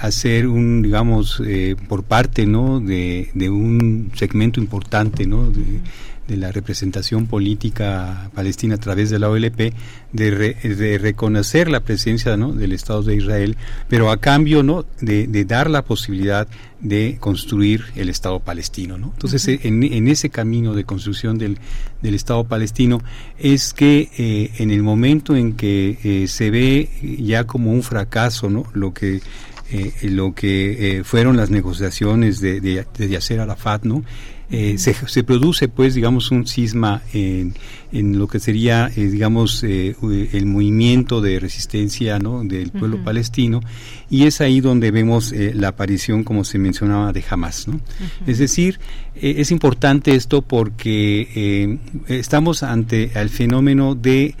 hacer 0.00 0.46
un 0.46 0.80
digamos 0.80 1.42
por 1.88 2.02
parte 2.02 2.46
no 2.46 2.80
de, 2.80 3.28
de, 3.34 3.50
un 3.50 4.10
segmento 4.14 4.60
importante 4.60 5.26
no 5.26 5.50
de, 5.50 5.80
de 6.28 6.36
la 6.36 6.52
representación 6.52 7.26
política 7.26 8.30
palestina 8.34 8.74
a 8.74 8.78
través 8.78 9.08
de 9.08 9.18
la 9.18 9.30
OLP 9.30 9.72
de, 10.12 10.30
de 10.30 10.98
reconocer 10.98 11.70
la 11.70 11.80
presencia 11.80 12.36
¿no? 12.36 12.52
del 12.52 12.72
Estado 12.72 13.02
de 13.02 13.16
Israel, 13.16 13.56
pero 13.88 14.10
a 14.10 14.18
cambio 14.18 14.62
¿no? 14.62 14.84
de, 15.00 15.26
de, 15.26 15.44
dar 15.46 15.70
la 15.70 15.82
posibilidad 15.82 16.46
de 16.80 17.16
construir 17.18 17.86
el 17.96 18.10
Estado 18.10 18.40
palestino. 18.40 18.98
¿no? 18.98 19.10
Entonces, 19.14 19.48
en, 19.48 19.82
en, 19.82 20.06
ese 20.06 20.28
camino 20.28 20.74
de 20.74 20.84
construcción 20.84 21.38
del, 21.38 21.58
del 22.02 22.14
Estado 22.14 22.44
palestino 22.44 23.00
es 23.38 23.72
que 23.72 24.10
eh, 24.18 24.50
en 24.58 24.70
el 24.70 24.82
momento 24.82 25.34
en 25.34 25.54
que 25.54 25.98
eh, 26.04 26.28
se 26.28 26.50
ve 26.50 26.90
ya 27.20 27.44
como 27.44 27.72
un 27.72 27.82
fracaso 27.82 28.50
¿no? 28.50 28.64
lo 28.74 28.92
que 28.92 29.22
eh, 29.70 29.92
lo 30.08 30.34
que 30.34 31.02
fueron 31.04 31.36
las 31.36 31.50
negociaciones 31.50 32.40
de, 32.40 32.58
de, 32.62 32.86
de 32.96 33.08
Yasser 33.10 33.40
Arafat, 33.40 33.84
¿no? 33.84 34.02
Eh, 34.50 34.78
se, 34.78 34.94
se, 34.94 35.24
produce 35.24 35.68
pues 35.68 35.92
digamos 35.92 36.30
un 36.30 36.46
cisma 36.46 37.02
en, 37.12 37.52
en 37.92 38.18
lo 38.18 38.28
que 38.28 38.40
sería 38.40 38.90
eh, 38.96 39.08
digamos 39.08 39.62
eh, 39.62 39.94
el 40.32 40.46
movimiento 40.46 41.20
de 41.20 41.38
resistencia 41.38 42.18
¿no? 42.18 42.42
del 42.44 42.70
pueblo 42.70 43.04
palestino 43.04 43.60
y 44.08 44.24
es 44.24 44.40
ahí 44.40 44.62
donde 44.62 44.90
vemos 44.90 45.32
la 45.32 45.68
aparición 45.68 46.24
como 46.24 46.44
se 46.44 46.56
mencionaba 46.56 47.12
de 47.12 47.22
Hamas 47.28 47.68
¿no? 47.68 47.78
es 48.26 48.38
decir 48.38 48.80
es 49.14 49.50
importante 49.50 50.14
esto 50.14 50.40
porque 50.40 51.78
estamos 52.06 52.62
ante 52.62 53.10
el 53.20 53.28
fenómeno 53.28 53.94
de 53.94 54.34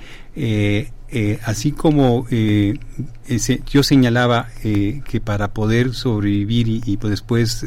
así 1.44 1.72
como 1.72 2.26
yo 2.30 3.82
señalaba 3.82 4.48
que 4.62 5.20
para 5.22 5.52
poder 5.52 5.92
sobrevivir 5.92 6.68
y, 6.68 6.82
y 6.86 6.96
después 6.96 7.66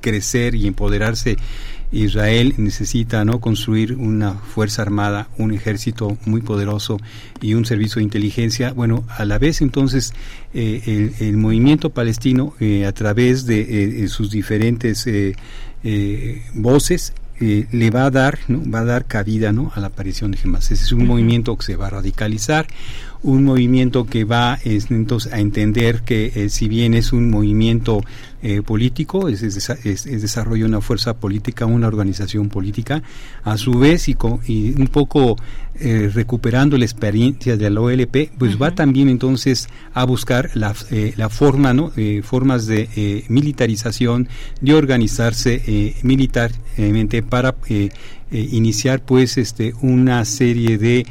crecer 0.00 0.54
y 0.54 0.66
empoderarse 0.66 1.36
Israel 1.90 2.54
necesita 2.58 3.24
no 3.24 3.40
construir 3.40 3.94
una 3.94 4.34
fuerza 4.34 4.82
armada, 4.82 5.28
un 5.38 5.52
ejército 5.52 6.18
muy 6.26 6.42
poderoso 6.42 6.98
y 7.40 7.54
un 7.54 7.64
servicio 7.64 7.96
de 7.96 8.04
inteligencia. 8.04 8.72
Bueno, 8.72 9.04
a 9.08 9.24
la 9.24 9.38
vez 9.38 9.62
entonces 9.62 10.12
eh, 10.54 11.12
el, 11.20 11.36
movimiento 11.36 11.90
palestino 11.90 12.54
eh, 12.60 12.84
a 12.86 12.92
través 12.92 13.46
de 13.46 14.04
eh, 14.04 14.08
sus 14.08 14.30
diferentes 14.30 15.08
voces 16.54 17.12
le 17.40 17.90
va 17.90 18.06
a 18.06 18.10
dar 18.10 18.40
¿no? 18.48 18.68
va 18.68 18.80
a 18.80 18.84
dar 18.84 19.06
cabida 19.06 19.52
¿no? 19.52 19.70
a 19.74 19.80
la 19.80 19.86
aparición 19.88 20.32
de 20.32 20.38
Hamas. 20.42 20.70
Ese 20.70 20.84
es 20.84 20.92
un 20.92 21.06
movimiento 21.06 21.56
que 21.56 21.64
se 21.64 21.76
va 21.76 21.86
a 21.86 21.90
radicalizar, 21.90 22.66
un 23.22 23.44
movimiento 23.44 24.06
que 24.06 24.24
va 24.24 24.58
entonces 24.64 25.32
a 25.32 25.40
entender 25.40 26.02
que 26.02 26.32
eh, 26.34 26.48
si 26.48 26.68
bien 26.68 26.94
es 26.94 27.12
un 27.12 27.30
movimiento 27.30 28.00
eh, 28.40 28.62
político, 28.62 29.28
es, 29.28 29.42
es, 29.42 29.68
es, 29.84 30.22
desarrollo 30.22 30.66
una 30.66 30.80
fuerza 30.80 31.14
política, 31.14 31.66
una 31.66 31.88
organización 31.88 32.48
política, 32.48 33.02
a 33.42 33.56
su 33.56 33.72
vez 33.72 34.08
y, 34.08 34.16
y 34.46 34.80
un 34.80 34.86
poco 34.86 35.36
eh, 35.80 36.10
recuperando 36.12 36.76
la 36.76 36.84
experiencia 36.84 37.56
de 37.56 37.70
la 37.70 37.80
OLP, 37.80 38.32
pues 38.36 38.60
va 38.60 38.74
también 38.74 39.08
entonces 39.08 39.68
a 39.94 40.02
buscar 40.04 40.50
la, 40.54 40.74
eh, 40.90 41.14
la 41.16 41.28
forma, 41.28 41.72
¿no? 41.72 41.92
Eh, 41.96 42.22
formas 42.24 42.66
de 42.66 43.24
militarización, 43.28 44.28
de 44.60 44.74
organizarse 44.74 45.94
militarmente 46.02 47.22
para 47.22 47.54
iniciar 48.30 49.02
pues 49.04 49.38
este 49.38 49.72
una 49.80 50.24
serie 50.24 50.78
de 50.78 51.06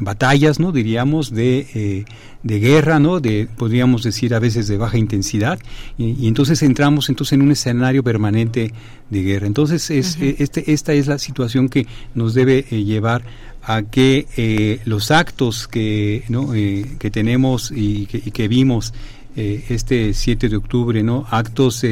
batallas, 0.00 0.60
¿no? 0.60 0.72
Diríamos 0.72 1.30
de 1.30 2.04
de 2.44 2.60
guerra, 2.60 3.00
¿no? 3.00 3.20
De, 3.20 3.48
podríamos 3.56 4.02
decir 4.02 4.34
a 4.34 4.38
veces 4.38 4.68
de 4.68 4.76
baja 4.76 4.98
intensidad, 4.98 5.58
y, 5.98 6.28
entonces 6.28 6.62
entramos 6.62 7.08
entonces 7.08 7.32
en 7.32 7.42
un 7.42 7.50
escenario 7.50 8.04
permanente 8.04 8.72
de 9.10 9.22
guerra. 9.22 9.46
Entonces 9.46 9.90
es, 9.90 10.18
eh, 10.20 10.36
este, 10.38 10.70
esta 10.72 10.92
es 10.92 11.06
la 11.06 11.18
situación 11.18 11.68
que 11.68 11.86
nos 12.14 12.34
debe 12.34 12.66
eh, 12.70 12.84
llevar 12.84 13.24
a 13.62 13.82
que 13.82 14.26
eh, 14.36 14.80
los 14.84 15.10
actos 15.10 15.66
que, 15.66 16.22
¿no? 16.28 16.52
que 16.52 17.10
tenemos 17.10 17.72
y 17.74 18.06
que, 18.06 18.46
vimos 18.46 18.92
este 19.34 20.12
7 20.12 20.50
de 20.50 20.56
octubre, 20.56 21.02
¿no? 21.02 21.26
Actos 21.30 21.82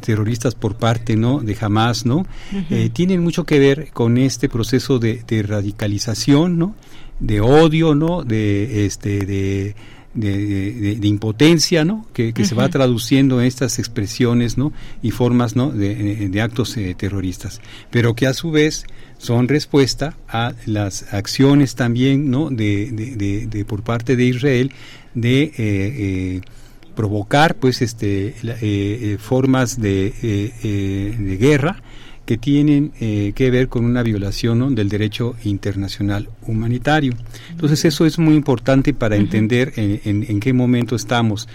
terroristas 0.00 0.54
por 0.54 0.76
parte 0.76 1.16
no 1.16 1.40
de 1.40 1.56
Hamas 1.60 2.06
no 2.06 2.26
tienen 2.92 3.22
mucho 3.22 3.44
que 3.44 3.58
ver 3.58 3.90
con 3.92 4.18
este 4.18 4.48
proceso 4.48 4.98
de, 4.98 5.22
de 5.26 5.42
radicalización 5.42 6.58
no 6.58 6.74
de 7.20 7.40
odio, 7.40 7.94
¿no? 7.94 8.24
De, 8.24 8.86
este, 8.86 9.24
de, 9.26 9.74
de, 10.14 10.96
de, 10.98 11.08
impotencia, 11.08 11.84
¿no? 11.84 12.06
Que, 12.12 12.32
se 12.44 12.54
va 12.54 12.68
traduciendo 12.68 13.40
en 13.40 13.46
estas 13.46 13.78
expresiones, 13.78 14.58
¿no? 14.58 14.72
Y 15.02 15.10
formas, 15.10 15.54
¿no? 15.54 15.70
De, 15.70 16.40
actos 16.40 16.76
eh, 16.76 16.94
terroristas, 16.96 17.60
pero 17.90 18.14
que 18.14 18.26
a 18.26 18.32
su 18.32 18.50
vez 18.50 18.86
son 19.18 19.48
respuesta 19.48 20.16
a 20.26 20.54
las 20.64 21.12
acciones 21.12 21.74
también, 21.74 22.30
¿no? 22.30 22.48
De, 22.50 23.64
por 23.68 23.82
parte 23.82 24.16
de 24.16 24.24
Israel 24.24 24.72
de 25.14 25.42
eh, 25.42 25.52
eh, 25.58 26.40
provocar, 26.94 27.56
pues, 27.56 27.82
este, 27.82 29.16
formas 29.18 29.80
de, 29.80 31.38
guerra 31.40 31.82
que 32.30 32.38
tienen 32.38 32.92
eh, 33.00 33.32
que 33.34 33.50
ver 33.50 33.68
con 33.68 33.84
una 33.84 34.04
violación 34.04 34.76
del 34.76 34.88
derecho 34.88 35.34
internacional 35.42 36.28
humanitario. 36.46 37.12
Entonces 37.50 37.84
eso 37.84 38.06
es 38.06 38.20
muy 38.20 38.36
importante 38.36 38.94
para 38.94 39.16
entender 39.16 39.72
en, 39.74 40.38
qué 40.38 40.52
momento 40.52 40.94
estamos. 40.94 41.48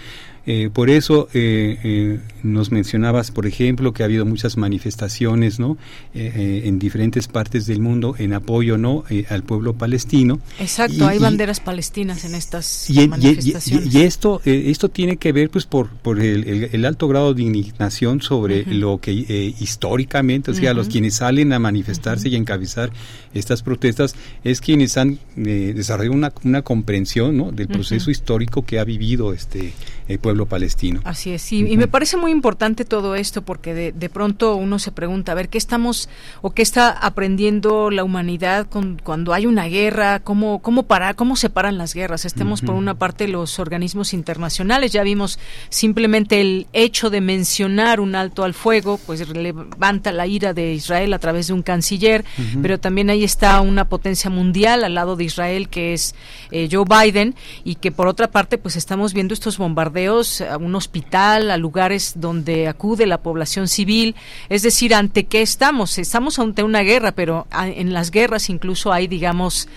Eh, 0.46 0.70
por 0.72 0.90
eso 0.90 1.28
eh, 1.34 1.76
eh, 1.82 2.20
nos 2.44 2.70
mencionabas, 2.70 3.32
por 3.32 3.46
ejemplo, 3.46 3.92
que 3.92 4.04
ha 4.04 4.06
habido 4.06 4.24
muchas 4.24 4.56
manifestaciones, 4.56 5.58
¿no? 5.58 5.76
en 6.14 6.78
diferentes 6.78 7.28
partes 7.28 7.66
del 7.66 7.80
mundo 7.80 8.14
en 8.18 8.32
apoyo, 8.32 8.78
¿no? 8.78 9.04
al 9.28 9.42
pueblo 9.42 9.74
palestino. 9.74 10.40
Exacto, 10.60 11.06
hay 11.06 11.18
banderas 11.18 11.60
palestinas 11.60 12.24
en 12.24 12.34
estas 12.34 12.88
y, 12.88 13.08
manifestaciones. 13.08 13.92
Y, 13.92 14.02
esto, 14.02 14.40
esto 14.44 14.88
tiene 14.88 15.16
que 15.16 15.32
ver, 15.32 15.50
pues, 15.50 15.66
por, 15.66 15.88
por 15.88 16.20
el, 16.20 16.84
alto 16.84 17.08
grado 17.08 17.34
de 17.34 17.42
indignación 17.42 18.22
sobre 18.22 18.64
lo 18.66 18.98
que 18.98 19.12
históricamente, 19.12 20.52
o 20.52 20.54
sea, 20.54 20.72
los 20.72 20.88
quienes 20.88 21.14
salen 21.16 21.52
a 21.52 21.58
manifestarse 21.58 22.28
y 22.28 22.36
encabezar 22.36 22.90
estas 23.34 23.62
protestas 23.62 24.14
es 24.44 24.60
quienes 24.60 24.96
han 24.96 25.18
desarrollado 25.34 26.14
una, 26.14 26.32
una 26.44 26.62
comprensión, 26.62 27.36
¿no? 27.36 27.52
Del 27.52 27.68
proceso 27.68 28.10
histórico 28.10 28.64
que 28.64 28.78
ha 28.78 28.84
vivido 28.84 29.32
este 29.32 29.72
el 30.08 30.18
pueblo 30.20 30.46
palestino. 30.46 31.00
Así 31.04 31.32
es, 31.32 31.52
y, 31.52 31.66
y 31.66 31.76
me 31.76 31.88
parece 31.88 32.16
muy 32.16 32.30
importante 32.30 32.84
todo 32.84 33.16
esto 33.16 33.42
porque 33.42 33.74
de, 33.74 33.92
de, 33.92 34.08
pronto 34.08 34.54
uno 34.54 34.78
se 34.78 34.92
pregunta, 34.92 35.32
a 35.32 35.34
ver, 35.34 35.48
¿qué 35.48 35.58
estamos 35.58 36.08
o 36.42 36.50
qué 36.50 36.62
está 36.62 36.90
aprendiendo 36.90 37.90
la 37.90 38.04
humanidad 38.04 38.68
con, 38.68 39.00
cuando 39.02 39.34
hay 39.34 39.46
una 39.46 39.64
guerra? 39.66 40.20
¿Cómo, 40.20 40.60
cómo, 40.60 40.84
para, 40.84 41.14
cómo 41.14 41.34
se 41.34 41.50
paran 41.50 41.76
las 41.76 41.92
guerras? 41.92 42.24
Estemos 42.24 42.62
por 42.62 42.76
una 42.76 42.94
parte 42.94 43.26
los 43.26 43.58
organismos 43.58 44.14
internacionales, 44.14 44.92
ya 44.92 45.02
vimos 45.02 45.40
simplemente 45.70 46.40
el 46.40 46.68
hecho 46.72 47.10
de 47.10 47.20
mencionar 47.20 48.00
un 48.00 48.14
alto 48.14 48.44
al 48.44 48.54
fuego, 48.54 49.00
pues 49.06 49.28
levanta 49.28 50.12
la 50.12 50.26
ira 50.26 50.54
de 50.54 50.72
Israel 50.72 51.12
a 51.14 51.18
través 51.18 51.48
de 51.48 51.52
un 51.52 51.62
canciller, 51.62 52.24
pero 52.62 52.78
también 52.78 53.10
ahí 53.10 53.24
está 53.24 53.60
una 53.60 53.88
potencia 53.88 54.30
mundial 54.30 54.84
al 54.84 54.94
lado 54.94 55.16
de 55.16 55.24
Israel 55.24 55.68
que 55.68 55.94
es 55.94 56.14
eh, 56.52 56.68
Joe 56.70 56.84
Biden 56.84 57.34
y 57.64 57.74
que 57.74 57.90
por 57.90 58.06
otra 58.06 58.30
parte 58.30 58.56
pues 58.56 58.76
estamos 58.76 59.12
viendo 59.12 59.34
estos 59.34 59.58
bombardeos 59.58 59.95
a 59.96 60.58
un 60.58 60.74
hospital, 60.74 61.50
a 61.50 61.56
lugares 61.56 62.12
donde 62.16 62.68
acude 62.68 63.06
la 63.06 63.22
población 63.22 63.68
civil. 63.68 64.14
Es 64.48 64.62
decir, 64.62 64.94
¿ante 64.94 65.24
qué 65.24 65.42
estamos? 65.42 65.98
Estamos 65.98 66.38
ante 66.38 66.62
una 66.62 66.80
guerra, 66.80 67.12
pero 67.12 67.46
en 67.52 67.92
las 67.92 68.10
guerras 68.10 68.50
incluso 68.50 68.92
hay, 68.92 69.06
digamos, 69.06 69.68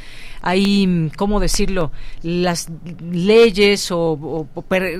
hay, 0.41 1.11
¿cómo 1.15 1.39
decirlo?, 1.39 1.91
las 2.21 2.67
leyes 3.11 3.89
o, 3.91 4.47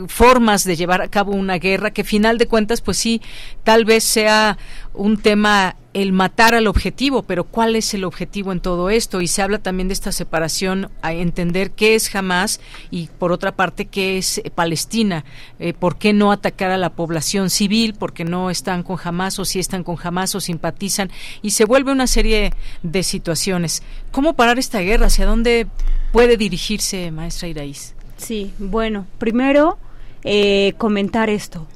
formas 0.08 0.64
de 0.64 0.76
llevar 0.76 1.02
a 1.02 1.08
cabo 1.08 1.34
una 1.34 1.56
guerra 1.56 1.92
que, 1.92 2.04
final 2.04 2.38
de 2.38 2.48
cuentas, 2.48 2.82
pues 2.82 2.98
sí, 2.98 3.22
tal 3.64 3.86
vez 3.86 4.04
sea 4.04 4.58
un 4.94 5.18
tema 5.18 5.76
el 5.94 6.12
matar 6.12 6.54
al 6.54 6.68
objetivo, 6.68 7.24
pero 7.24 7.44
¿cuál 7.44 7.76
es 7.76 7.94
el 7.94 8.04
objetivo 8.04 8.52
en 8.52 8.60
todo 8.60 8.90
esto? 8.90 9.22
Y 9.22 9.28
se 9.28 9.42
habla 9.42 9.58
también 9.58 9.88
de 9.88 9.94
esta 9.94 10.12
separación, 10.12 10.90
a 11.02 11.14
entender 11.14 11.72
qué 11.72 11.96
es 11.96 12.14
Hamas 12.16 12.60
y 12.92 13.10
por 13.18 13.32
otra 13.32 13.54
parte 13.56 13.86
qué 13.86 14.18
es 14.18 14.38
eh, 14.38 14.52
Palestina. 14.54 15.26
Eh, 15.58 15.74
¿Por 15.74 15.98
qué 15.98 16.14
no 16.14 16.32
atacar 16.32 16.72
a 16.72 16.78
la 16.78 16.92
población 16.92 17.50
civil? 17.50 17.96
¿Por 17.96 18.14
qué 18.14 18.24
no 18.24 18.50
están 18.50 18.84
con 18.84 18.98
Hamas 19.04 19.40
o 19.40 19.46
si 19.46 19.60
están 19.60 19.84
con 19.84 19.98
Hamas 20.02 20.36
o 20.36 20.40
simpatizan? 20.40 21.10
Y 21.42 21.52
se 21.52 21.66
vuelve 21.66 21.92
una 21.92 22.08
serie 22.08 22.54
de 22.84 23.04
situaciones. 23.04 23.82
¿Cómo 24.12 24.34
parar 24.34 24.60
esta 24.60 24.80
guerra? 24.82 25.08
¿Hacia 25.08 25.26
dónde 25.26 25.68
puede 26.12 26.38
dirigirse, 26.38 27.10
maestra 27.12 27.48
Iraíz? 27.48 27.96
Sí, 28.18 28.54
bueno, 28.60 29.08
primero 29.18 29.80
eh, 30.24 30.74
comentar 30.78 31.30
esto 31.30 31.68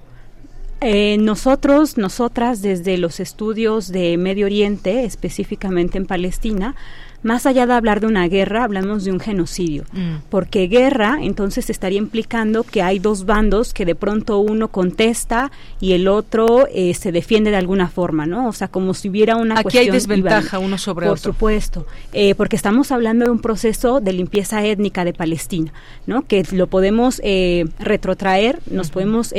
eh, 0.84 1.18
nosotros, 1.18 1.98
nosotras, 1.98 2.62
desde 2.62 2.98
los 2.98 3.20
estudios 3.20 3.92
de 3.92 4.18
Medio 4.18 4.46
Oriente, 4.46 5.06
específicamente 5.06 5.98
en 5.98 6.06
Palestina, 6.06 6.76
más 7.24 7.46
allá 7.46 7.66
de 7.66 7.74
hablar 7.74 8.00
de 8.00 8.08
una 8.08 8.28
guerra, 8.28 8.64
hablamos 8.64 9.04
de 9.06 9.12
un 9.12 9.20
genocidio, 9.20 9.84
mm. 9.94 10.30
porque 10.30 10.68
guerra 10.68 11.18
entonces 11.22 11.70
estaría 11.70 11.98
implicando 11.98 12.64
que 12.64 12.82
hay 12.82 13.00
dos 13.00 13.26
bandos 13.26 13.74
que 13.74 13.86
de 13.86 13.96
pronto 13.96 14.40
uno 14.40 14.68
contesta 14.68 15.52
y 15.80 15.94
el 15.94 16.08
otro 16.08 16.68
eh, 16.74 16.94
se 16.94 17.12
defiende 17.12 17.52
de 17.52 17.58
alguna 17.58 17.88
forma, 17.88 18.26
¿no? 18.26 18.48
O 18.48 18.54
sea, 18.54 18.68
como 18.68 18.94
si 18.94 19.10
hubiera 19.10 19.36
una 19.36 19.60
Aquí 19.60 19.78
hay 19.78 19.90
desventaja 19.90 20.60
uno 20.60 20.78
sobre 20.78 21.08
otro. 21.08 21.14
Por 21.14 21.34
supuesto, 21.34 21.88
eh, 22.12 22.36
porque 22.36 22.56
estamos 22.56 22.92
hablando 22.92 23.26
de 23.26 23.32
un 23.32 23.40
proceso 23.40 24.02
de 24.02 24.14
limpieza 24.14 24.64
étnica 24.66 25.06
de 25.06 25.14
Palestina, 25.14 25.74
¿no? 26.06 26.28
Que 26.28 26.46
lo 26.52 26.68
podemos 26.68 27.22
eh, 27.24 27.66
retrotraer, 27.80 28.60
nos 28.70 28.90
podemos, 28.90 29.34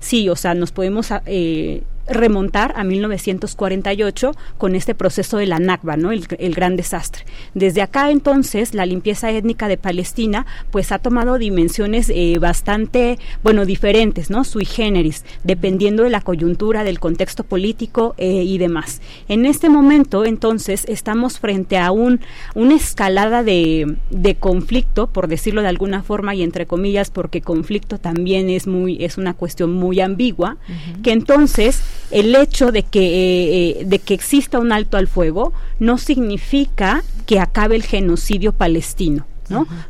sí, 0.00 0.28
o 0.28 0.36
sea, 0.36 0.54
nos 0.54 0.72
podemos 0.72 1.12
remontar 2.06 2.74
a 2.76 2.84
1948 2.84 4.32
con 4.58 4.74
este 4.74 4.94
proceso 4.94 5.38
de 5.38 5.46
la 5.46 5.58
Nakba, 5.58 5.96
¿no? 5.96 6.12
El, 6.12 6.54
gran 6.54 6.76
desastre. 6.76 7.24
Desde 7.54 7.82
acá 7.82 8.10
entonces 8.10 8.74
la 8.74 8.86
limpieza 8.86 9.30
étnica 9.30 9.68
de 9.68 9.76
Palestina 9.76 10.46
pues 10.70 10.92
ha 10.92 10.98
tomado 10.98 11.38
dimensiones 11.38 12.10
eh, 12.10 12.38
bastante, 12.38 13.18
bueno, 13.42 13.64
diferentes, 13.64 14.30
¿no? 14.30 14.44
Sui 14.44 14.64
generis, 14.64 15.24
dependiendo 15.44 16.02
de 16.02 16.10
la 16.10 16.20
coyuntura, 16.20 16.84
del 16.84 17.00
contexto 17.00 17.44
político 17.44 18.14
eh, 18.18 18.42
y 18.44 18.58
demás. 18.58 19.00
En 19.28 19.46
este 19.46 19.68
momento 19.68 20.24
entonces 20.24 20.84
estamos 20.88 21.38
frente 21.38 21.78
a 21.78 21.90
un, 21.90 22.20
una 22.54 22.74
escalada 22.74 23.42
de, 23.42 23.96
de 24.10 24.34
conflicto, 24.34 25.06
por 25.06 25.28
decirlo 25.28 25.62
de 25.62 25.68
alguna 25.68 26.02
forma 26.02 26.34
y 26.34 26.42
entre 26.42 26.66
comillas, 26.66 27.10
porque 27.10 27.40
conflicto 27.40 27.98
también 27.98 28.50
es 28.50 28.66
muy, 28.66 29.02
es 29.02 29.18
una 29.18 29.34
cuestión 29.34 29.72
muy 29.72 30.00
ambigua, 30.00 30.56
que 31.02 31.12
entonces 31.12 31.82
el 32.12 32.34
hecho 32.34 32.70
de 32.72 32.82
que, 32.82 33.00
eh, 33.00 33.80
eh, 33.80 33.84
de 33.84 33.98
que 33.98 34.14
exista 34.14 34.58
un 34.58 34.70
alto 34.70 34.96
al 34.96 35.08
fuego 35.08 35.52
no 35.78 35.98
significa 35.98 37.02
que 37.26 37.40
acabe 37.40 37.74
el 37.76 37.82
genocidio 37.82 38.52
palestino. 38.52 39.26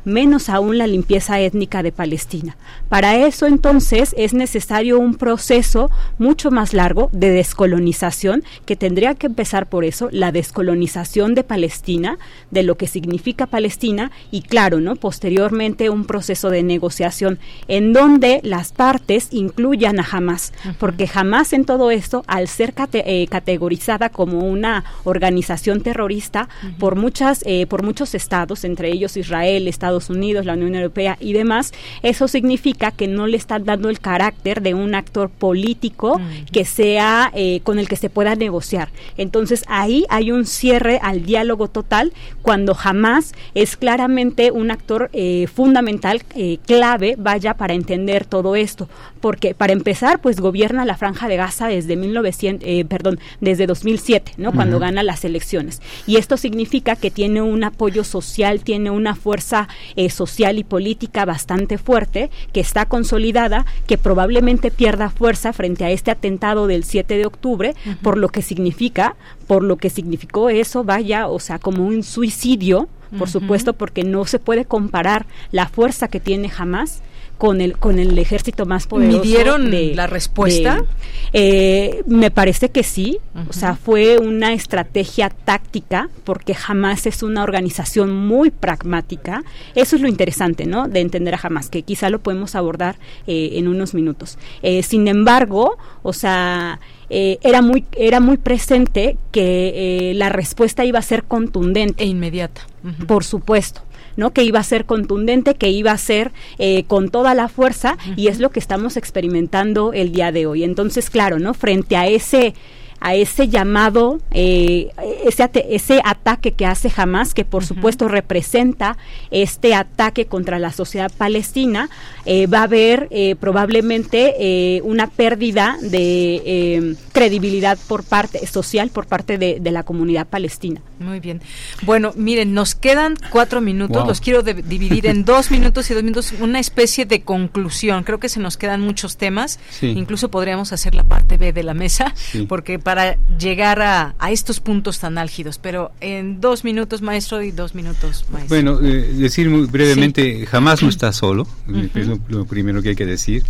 Menos 0.04 0.48
aún 0.48 0.78
la 0.78 0.86
limpieza 0.86 1.40
étnica 1.40 1.82
de 1.82 1.92
Palestina. 1.92 2.56
Para 2.88 3.16
eso 3.16 3.46
entonces 3.46 4.14
es 4.18 4.34
necesario 4.34 4.98
un 4.98 5.14
proceso 5.14 5.90
mucho 6.18 6.50
más 6.50 6.72
largo 6.72 7.08
de 7.12 7.30
descolonización 7.30 8.44
que 8.66 8.76
tendría 8.76 9.14
que 9.14 9.26
empezar 9.26 9.68
por 9.68 9.84
eso, 9.84 10.08
la 10.12 10.32
descolonización 10.32 11.34
de 11.34 11.44
Palestina, 11.44 12.18
de 12.50 12.62
lo 12.62 12.76
que 12.76 12.86
significa 12.86 13.46
Palestina 13.46 14.10
y 14.30 14.42
claro, 14.42 14.80
¿no? 14.80 14.96
Posteriormente 14.96 15.90
un 15.90 16.04
proceso 16.04 16.50
de 16.50 16.62
negociación 16.62 17.38
en 17.68 17.92
donde 17.92 18.40
las 18.42 18.72
partes 18.72 19.28
incluyan 19.30 20.00
a 20.00 20.06
Hamas, 20.10 20.52
porque 20.78 21.08
Hamas 21.12 21.52
en 21.52 21.64
todo 21.64 21.90
esto, 21.90 22.24
al 22.26 22.48
ser 22.48 22.74
eh, 22.92 23.26
categorizada 23.28 24.08
como 24.08 24.40
una 24.40 24.84
organización 25.04 25.82
terrorista 25.82 26.48
por 26.78 26.96
muchas, 26.96 27.42
eh, 27.46 27.66
por 27.66 27.82
muchos 27.82 28.14
estados, 28.14 28.64
entre 28.64 28.90
ellos 28.90 29.16
Israel 29.16 29.51
Israel, 29.53 29.68
Estados 29.68 30.11
Unidos, 30.11 30.46
la 30.46 30.55
Unión 30.55 30.74
Europea 30.74 31.16
y 31.20 31.32
demás, 31.32 31.72
eso 32.03 32.28
significa 32.28 32.90
que 32.90 33.07
no 33.07 33.26
le 33.26 33.36
están 33.36 33.64
dando 33.64 33.88
el 33.88 34.00
carácter 34.00 34.62
de 34.62 34.74
un 34.74 34.94
actor 34.94 35.30
político 35.30 36.20
que 36.53 36.64
sea 36.64 37.30
eh, 37.34 37.61
con 37.62 37.78
el 37.78 37.88
que 37.88 37.96
se 37.96 38.11
pueda 38.11 38.34
negociar. 38.34 38.88
Entonces 39.16 39.64
ahí 39.68 40.05
hay 40.09 40.32
un 40.32 40.46
cierre 40.46 40.98
al 41.03 41.24
diálogo 41.24 41.68
total 41.68 42.12
cuando 42.42 42.74
jamás 42.74 43.34
es 43.55 43.76
claramente 43.76 44.50
un 44.50 44.70
actor 44.70 45.11
eh, 45.12 45.46
fundamental, 45.53 46.22
eh, 46.34 46.59
clave, 46.66 47.14
vaya, 47.18 47.55
para 47.55 47.74
entender 47.74 48.24
todo 48.24 48.57
esto. 48.57 48.88
Porque 49.23 49.55
para 49.55 49.73
empezar, 49.73 50.20
pues 50.20 50.41
gobierna 50.41 50.85
la 50.85 50.99
franja 50.99 51.29
de 51.29 51.37
Gaza 51.37 51.68
desde 51.68 51.97
1900, 51.97 52.68
perdón, 52.89 53.18
desde 53.41 53.66
2007, 53.66 54.33
¿no? 54.37 54.53
Cuando 54.53 54.79
gana 54.79 55.03
las 55.03 55.25
elecciones. 55.25 55.81
Y 56.07 56.16
esto 56.16 56.37
significa 56.37 56.97
que 56.97 57.11
tiene 57.11 57.41
un 57.41 57.64
apoyo 57.64 58.05
social, 58.05 58.62
tiene 58.62 58.91
una 58.91 59.14
fuerza 59.14 59.68
social 60.11 60.59
y 60.59 60.64
política 60.64 61.25
bastante 61.25 61.79
fuerte, 61.79 62.31
que 62.53 62.61
está 62.61 62.87
consolidada, 62.87 63.64
que 63.87 63.97
probablemente 63.97 64.70
pierda 64.70 65.09
fuerza 65.09 65.53
frente 65.53 65.85
a 65.85 65.91
este 65.91 66.11
atentado 66.11 66.66
del 66.66 66.85
7 66.85 67.16
de 67.16 67.25
octubre, 67.25 67.75
por 68.03 68.18
lo 68.18 68.29
que 68.29 68.43
significa, 68.43 69.14
por 69.47 69.62
lo 69.62 69.77
que 69.77 69.89
significó 69.89 70.51
eso, 70.51 70.83
vaya, 70.83 71.29
o 71.29 71.39
sea, 71.39 71.61
como 71.61 71.87
un 71.87 72.03
suicidio, 72.03 72.89
por 73.16 73.31
supuesto, 73.31 73.75
porque 73.75 74.03
no 74.03 74.25
se 74.25 74.41
puede 74.41 74.64
comparar 74.64 75.27
la 75.53 75.68
fuerza 75.68 76.09
que 76.09 76.18
tiene 76.18 76.49
jamás 76.49 77.03
con 77.43 77.61
el 77.61 77.76
con 77.76 77.99
el 77.99 78.16
ejército 78.20 78.66
más 78.66 78.86
poderoso. 78.86 79.18
¿Midieron 79.18 79.72
de, 79.72 79.97
la 79.97 80.07
respuesta? 80.07 80.84
eh, 81.32 82.05
me 82.07 82.30
parece 82.30 82.68
que 82.68 82.84
sí. 82.84 83.18
O 83.49 83.53
sea, 83.53 83.74
fue 83.74 84.18
una 84.18 84.53
estrategia 84.53 85.28
táctica 85.28 86.09
porque 86.22 86.55
jamás 86.55 87.05
es 87.07 87.24
una 87.24 87.43
organización 87.43 88.14
muy 88.14 88.53
pragmática. 88.53 89.43
Eso 89.74 89.97
es 89.97 90.03
lo 90.03 90.07
interesante, 90.07 90.66
¿no? 90.66 90.86
De 90.86 91.01
entender 91.01 91.34
a 91.34 91.38
jamás, 91.38 91.68
que 91.68 91.82
quizá 91.82 92.11
lo 92.11 92.20
podemos 92.20 92.55
abordar 92.55 92.95
eh, 93.26 93.55
en 93.55 93.66
unos 93.66 93.93
minutos. 93.93 94.38
Eh, 94.62 94.84
sin 94.84 95.09
embargo, 95.09 95.78
o 96.05 96.12
sea, 96.12 96.78
eh, 97.11 97.38
era 97.43 97.61
muy 97.61 97.84
era 97.97 98.20
muy 98.20 98.36
presente 98.36 99.16
que 99.32 100.12
la 100.14 100.28
respuesta 100.28 100.84
iba 100.84 101.01
a 101.01 101.03
ser 101.03 101.24
contundente 101.24 102.05
e 102.05 102.07
inmediata. 102.07 102.61
Por 103.09 103.24
supuesto. 103.24 103.82
¿No? 104.16 104.32
Que 104.32 104.44
iba 104.44 104.60
a 104.60 104.64
ser 104.64 104.84
contundente, 104.84 105.54
que 105.54 105.70
iba 105.70 105.92
a 105.92 105.98
ser 105.98 106.32
eh, 106.58 106.84
con 106.86 107.10
toda 107.10 107.34
la 107.34 107.48
fuerza 107.48 107.96
y 108.16 108.28
es 108.28 108.38
lo 108.40 108.50
que 108.50 108.60
estamos 108.60 108.96
experimentando 108.96 109.92
el 109.92 110.12
día 110.12 110.32
de 110.32 110.46
hoy. 110.46 110.64
Entonces, 110.64 111.10
claro, 111.10 111.38
¿no? 111.38 111.54
Frente 111.54 111.96
a 111.96 112.06
ese 112.06 112.54
a 113.03 113.16
ese 113.16 113.48
llamado, 113.48 114.20
eh, 114.30 114.90
ese, 115.26 115.50
ese 115.70 116.00
ataque 116.05 116.53
que 116.53 116.66
hace 116.66 116.90
Hamas, 116.96 117.34
que 117.34 117.44
por 117.44 117.64
supuesto 117.64 118.07
representa 118.07 118.96
este 119.32 119.74
ataque 119.74 120.26
contra 120.26 120.61
la 120.61 120.70
sociedad 120.70 121.11
palestina, 121.18 121.90
eh, 122.26 122.46
va 122.46 122.61
a 122.61 122.62
haber 122.64 123.09
eh, 123.11 123.34
probablemente 123.40 124.80
una 124.84 125.09
pérdida 125.09 125.76
de 125.82 126.96
credibilidad 127.12 127.76
por 127.88 128.05
parte 128.05 128.46
social 128.46 128.90
por 128.90 129.07
parte 129.07 129.36
de, 129.36 129.72
la 129.72 129.82
comunidad 129.84 130.26
palestina. 130.26 130.82
Muy 130.98 131.18
bien. 131.18 131.40
Bueno, 131.82 132.12
miren, 132.14 132.53
nos 132.53 132.74
quedan 132.74 133.16
cuatro 133.30 133.62
minutos, 133.62 134.07
los 134.07 134.20
quiero 134.20 134.42
dividir 134.42 135.07
en 135.07 135.24
dos 135.24 135.50
minutos 135.50 135.90
y 135.90 135.94
dos 135.94 136.03
minutos, 136.03 136.34
una 136.40 136.61
especie 136.61 137.07
de 137.07 137.22
conclusión. 137.22 138.05
Creo 138.05 138.20
que 138.20 138.28
se 138.28 138.38
nos 138.38 138.59
quedan 138.59 138.82
muchos 138.82 139.16
temas, 139.16 139.59
incluso 139.80 140.30
podríamos 140.30 140.72
hacer 140.72 140.94
la 140.94 141.05
parte 141.05 141.38
B 141.38 141.53
de 141.53 141.62
la 141.62 141.74
mesa, 141.74 142.14
porque 142.48 142.78
para 142.78 142.91
para 142.93 143.16
llegar 143.38 143.80
a, 143.80 144.14
estos 144.30 144.61
puntos 144.61 144.99
tan 144.99 145.16
álgidos. 145.16 145.57
Pero 145.57 145.93
en 146.03 146.43
dos 146.43 146.62
minutos, 146.62 147.01
maestro, 147.01 147.40
y 147.43 147.51
dos 147.51 147.74
minutos, 147.74 148.26
maestro. 148.30 148.55
Bueno, 148.55 148.78
eh, 148.82 149.14
decir 149.14 149.49
muy 149.49 149.64
brevemente, 149.64 150.45
jamás 150.45 150.82
no 150.82 150.88
está 150.90 151.11
solo, 151.14 151.47
es 151.95 152.07
lo, 152.28 152.45
primero 152.45 152.82
que 152.82 152.90
hay 152.90 152.95
que 152.95 153.07
decir. 153.07 153.45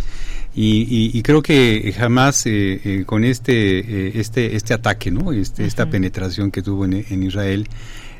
Y, 0.55 1.21
creo 1.23 1.41
que 1.41 1.93
jamás 1.97 2.45
eh, 2.45 2.79
eh, 2.85 3.03
con 3.05 3.25
este, 3.25 4.17
este, 4.17 4.55
este 4.55 4.73
ataque, 4.73 5.11
¿no? 5.11 5.33
Este, 5.33 5.65
Esta 5.65 5.89
penetración 5.89 6.49
que 6.49 6.61
tuvo 6.61 6.85
en, 6.85 7.23
Israel, 7.23 7.67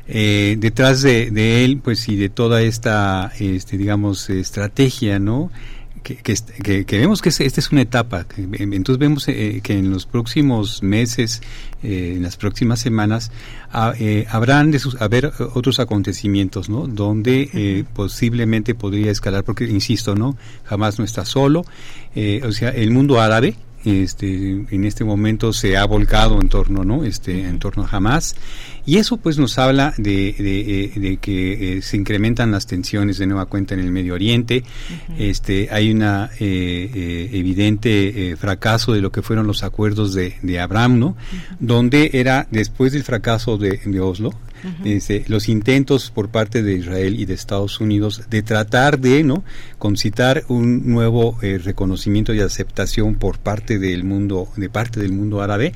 detrás 0.06 1.00
de, 1.00 1.30
de, 1.30 1.64
él, 1.64 1.80
pues 1.82 2.06
y 2.06 2.16
de 2.16 2.28
toda 2.28 2.60
esta, 2.60 3.32
este, 3.38 3.78
digamos, 3.78 4.28
estrategia, 4.28 5.18
¿no? 5.18 5.50
Que, 6.04 6.84
que, 6.84 6.98
vemos 6.98 7.22
que 7.22 7.30
esta 7.30 7.42
es 7.60 7.72
una 7.72 7.80
etapa. 7.80 8.26
Entonces 8.36 8.98
vemos 8.98 9.26
eh, 9.28 9.60
que 9.62 9.78
en 9.78 9.90
los 9.90 10.04
próximos 10.06 10.82
meses, 10.82 11.40
eh, 11.82 12.12
en 12.16 12.22
las 12.22 12.36
próximas 12.36 12.78
semanas, 12.78 13.32
eh, 13.98 14.26
habrán 14.30 14.70
de 14.70 14.80
haber 15.00 15.32
otros 15.54 15.80
acontecimientos, 15.80 16.68
¿no? 16.68 16.86
Donde 16.86 17.84
posiblemente 17.94 18.74
podría 18.74 19.10
escalar, 19.10 19.44
porque 19.44 19.64
insisto, 19.64 20.14
¿no? 20.14 20.36
Jamás 20.64 20.98
no 20.98 21.04
está 21.04 21.24
solo. 21.24 21.64
o 21.64 22.52
sea, 22.52 22.68
el 22.68 22.90
mundo 22.90 23.20
árabe, 23.20 23.56
este, 23.84 24.64
en 24.70 24.84
este 24.84 25.04
momento 25.04 25.52
se 25.52 25.76
ha 25.76 25.84
volcado 25.84 26.40
en 26.40 26.48
torno, 26.48 26.84
¿no? 26.84 27.04
Este, 27.04 27.46
en 27.46 27.58
torno 27.58 27.84
a 27.84 27.96
Hamas. 27.96 28.36
Y 28.86 28.98
eso 28.98 29.16
pues 29.16 29.38
nos 29.38 29.58
habla 29.58 29.94
de, 29.96 30.34
de, 30.38 31.10
eh, 31.12 31.18
que 31.20 31.78
eh, 31.78 31.82
se 31.82 31.96
incrementan 31.96 32.50
las 32.50 32.66
tensiones 32.66 33.18
de 33.18 33.26
nueva 33.26 33.46
cuenta 33.46 33.74
en 33.74 33.80
el 33.80 33.90
Medio 33.90 34.14
Oriente. 34.14 34.62
este, 35.18 35.68
hay 35.70 35.90
una 35.90 36.30
eh, 36.38 37.30
evidente 37.32 38.36
fracaso 38.38 38.92
de 38.92 39.00
lo 39.00 39.10
que 39.10 39.22
fueron 39.22 39.46
los 39.46 39.62
acuerdos 39.62 40.14
de, 40.14 40.36
de 40.42 40.60
Abraham, 40.60 40.98
¿no? 40.98 41.16
Donde 41.60 42.10
era 42.14 42.46
después 42.50 42.92
del 42.92 43.04
fracaso 43.04 43.56
de, 43.56 43.80
de 43.84 44.00
Oslo, 44.00 44.32
este, 44.84 45.24
los 45.28 45.48
intentos 45.48 46.10
por 46.10 46.28
parte 46.28 46.62
de 46.62 46.74
Israel 46.74 47.20
y 47.20 47.26
de 47.26 47.34
Estados 47.34 47.80
Unidos 47.80 48.22
de 48.30 48.42
tratar 48.42 48.98
de 48.98 49.22
no 49.22 49.44
concitar 49.78 50.44
un 50.48 50.90
nuevo 50.90 51.38
eh, 51.42 51.58
reconocimiento 51.58 52.32
y 52.32 52.40
aceptación 52.40 53.16
por 53.16 53.38
parte 53.38 53.78
del 53.78 54.04
mundo 54.04 54.48
de 54.56 54.70
parte 54.70 55.00
del 55.00 55.12
mundo 55.12 55.42
árabe 55.42 55.74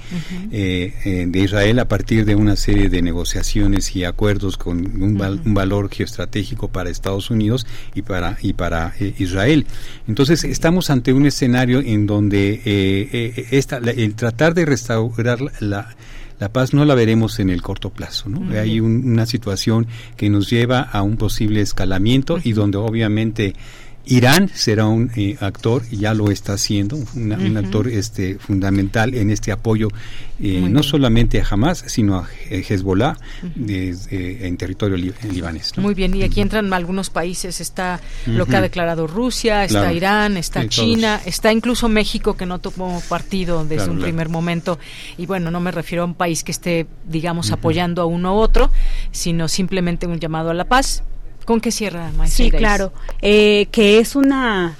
eh, 0.50 0.94
eh, 1.04 1.26
de 1.28 1.38
Israel 1.38 1.78
a 1.80 1.88
partir 1.88 2.24
de 2.24 2.34
una 2.34 2.56
serie 2.56 2.88
de 2.88 2.97
negociaciones 3.02 3.94
y 3.94 4.04
acuerdos 4.04 4.56
con 4.56 4.78
un, 5.02 5.54
valor 5.54 5.90
geoestratégico 5.90 6.68
para 6.68 6.90
Estados 6.90 7.30
Unidos 7.30 7.66
y 7.94 8.02
para 8.02 8.38
y 8.42 8.52
para 8.52 8.94
Israel 9.18 9.66
entonces 10.06 10.44
estamos 10.44 10.90
ante 10.90 11.12
un 11.12 11.26
escenario 11.26 11.80
en 11.80 12.06
donde 12.06 13.46
esta, 13.50 13.78
el 13.78 14.14
tratar 14.14 14.54
de 14.54 14.64
restaurar 14.64 15.38
la 15.60 15.96
la 16.38 16.52
paz 16.52 16.72
no 16.72 16.84
la 16.84 16.94
veremos 16.94 17.38
en 17.40 17.50
el 17.50 17.62
corto 17.62 17.90
plazo. 17.90 18.28
¿no? 18.28 18.58
Hay 18.58 18.80
una 18.80 19.26
situación 19.26 19.86
que 20.16 20.30
nos 20.30 20.48
lleva 20.48 20.80
a 20.80 21.02
un 21.02 21.16
posible 21.16 21.60
escalamiento 21.60 22.38
y 22.42 22.52
donde 22.52 22.78
obviamente 22.78 23.54
Irán 24.08 24.50
será 24.54 24.86
un 24.86 25.10
eh, 25.16 25.36
actor, 25.40 25.82
y 25.90 25.98
ya 25.98 26.14
lo 26.14 26.30
está 26.30 26.54
haciendo, 26.54 26.96
un 27.14 27.56
actor 27.56 27.88
este, 27.88 28.38
fundamental 28.38 29.14
en 29.14 29.30
este 29.30 29.52
apoyo, 29.52 29.88
eh, 30.40 30.66
no 30.68 30.82
solamente 30.82 31.40
a 31.40 31.46
Hamas, 31.48 31.84
sino 31.86 32.16
a 32.16 32.28
Hezbollah 32.50 33.16
en 33.66 34.56
territorio 34.56 34.96
libanés. 34.96 35.76
Muy 35.76 35.94
bien, 35.94 36.14
y 36.14 36.22
aquí 36.22 36.40
entran 36.40 36.72
algunos 36.72 37.10
países, 37.10 37.60
está 37.60 38.00
lo 38.26 38.46
que 38.46 38.56
ha 38.56 38.60
declarado 38.62 39.06
Rusia, 39.06 39.64
está 39.64 39.92
Irán, 39.92 40.36
está 40.36 40.66
China, 40.68 41.20
está 41.24 41.52
incluso 41.52 41.88
México 41.88 42.36
que 42.36 42.46
no 42.46 42.60
tomó 42.60 43.02
partido 43.08 43.64
desde 43.64 43.90
un 43.90 44.00
primer 44.00 44.30
momento, 44.30 44.78
y 45.18 45.26
bueno, 45.26 45.50
no 45.50 45.60
me 45.60 45.70
refiero 45.70 46.02
a 46.02 46.06
un 46.06 46.14
país 46.14 46.44
que 46.44 46.52
esté, 46.52 46.86
digamos, 47.06 47.52
apoyando 47.52 48.00
a 48.00 48.06
uno 48.06 48.36
u 48.36 48.38
otro, 48.38 48.70
sino 49.10 49.48
simplemente 49.48 50.06
un 50.06 50.18
llamado 50.18 50.50
a 50.50 50.54
la 50.54 50.64
paz 50.64 51.02
¿Con 51.48 51.62
qué 51.62 51.72
cierra, 51.72 52.12
maestra? 52.14 52.44
Sí, 52.44 52.50
claro, 52.50 52.92
eh, 53.22 53.68
que 53.72 54.00
es 54.00 54.16
una 54.16 54.76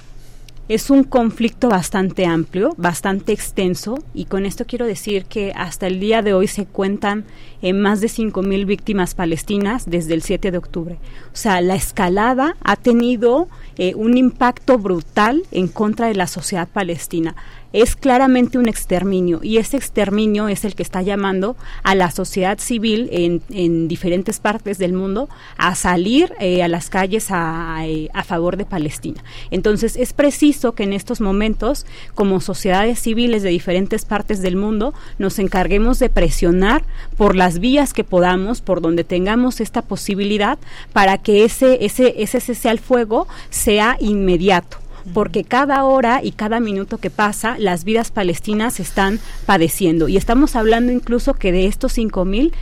es 0.67 0.91
un 0.91 1.03
conflicto 1.03 1.67
bastante 1.67 2.27
amplio, 2.27 2.75
bastante 2.77 3.31
extenso, 3.31 3.97
y 4.13 4.25
con 4.25 4.45
esto 4.45 4.65
quiero 4.67 4.85
decir 4.85 5.25
que 5.25 5.51
hasta 5.55 5.87
el 5.87 5.99
día 5.99 6.21
de 6.21 6.35
hoy 6.35 6.45
se 6.45 6.67
cuentan 6.67 7.25
en 7.63 7.81
más 7.81 8.01
de 8.01 8.07
5.000 8.07 8.67
víctimas 8.67 9.15
palestinas 9.15 9.89
desde 9.89 10.13
el 10.13 10.21
7 10.21 10.51
de 10.51 10.59
octubre. 10.59 10.99
O 11.33 11.35
sea, 11.35 11.59
la 11.61 11.73
escalada 11.73 12.55
ha 12.63 12.75
tenido 12.75 13.47
eh, 13.79 13.95
un 13.95 14.15
impacto 14.15 14.77
brutal 14.77 15.41
en 15.49 15.69
contra 15.69 16.05
de 16.05 16.13
la 16.13 16.27
sociedad 16.27 16.67
palestina 16.67 17.35
es 17.73 17.95
claramente 17.95 18.57
un 18.57 18.67
exterminio 18.67 19.39
y 19.43 19.57
ese 19.57 19.77
exterminio 19.77 20.47
es 20.47 20.65
el 20.65 20.75
que 20.75 20.83
está 20.83 21.01
llamando 21.01 21.55
a 21.83 21.95
la 21.95 22.11
sociedad 22.11 22.57
civil 22.59 23.09
en, 23.11 23.41
en 23.49 23.87
diferentes 23.87 24.39
partes 24.39 24.77
del 24.77 24.93
mundo 24.93 25.29
a 25.57 25.75
salir 25.75 26.33
eh, 26.39 26.63
a 26.63 26.67
las 26.67 26.89
calles 26.89 27.27
a, 27.29 27.85
eh, 27.85 28.09
a, 28.13 28.23
favor 28.23 28.57
de 28.57 28.65
Palestina. 28.65 29.23
Entonces 29.51 29.95
es 29.95 30.13
preciso 30.13 30.73
que 30.73 30.83
en 30.83 30.93
estos 30.93 31.21
momentos, 31.21 31.85
como 32.15 32.41
sociedades 32.41 32.99
civiles 32.99 33.43
de 33.43 33.49
diferentes 33.49 34.05
partes 34.05 34.41
del 34.41 34.55
mundo, 34.55 34.93
nos 35.17 35.39
encarguemos 35.39 35.99
de 35.99 36.09
presionar 36.09 36.83
por 37.17 37.35
las 37.35 37.59
vías 37.59 37.93
que 37.93 38.03
podamos, 38.03 38.61
por 38.61 38.81
donde 38.81 39.03
tengamos 39.03 39.61
esta 39.61 39.81
posibilidad, 39.81 40.57
para 40.93 41.17
que 41.17 41.43
ese, 41.43 41.85
ese, 41.85 42.15
ese 42.17 42.39
cese 42.39 42.69
al 42.69 42.79
fuego 42.79 43.27
sea 43.49 43.97
inmediato 43.99 44.77
porque 45.13 45.43
cada 45.43 45.83
hora 45.83 46.21
y 46.23 46.31
cada 46.31 46.59
minuto 46.59 46.97
que 46.97 47.09
pasa 47.09 47.57
las 47.57 47.83
vidas 47.83 48.11
palestinas 48.11 48.79
están 48.79 49.19
padeciendo. 49.45 50.07
Y 50.07 50.17
estamos 50.17 50.55
hablando 50.55 50.91
incluso 50.91 51.33
que 51.33 51.51
de 51.51 51.65
estos 51.65 51.93
5000 51.93 52.53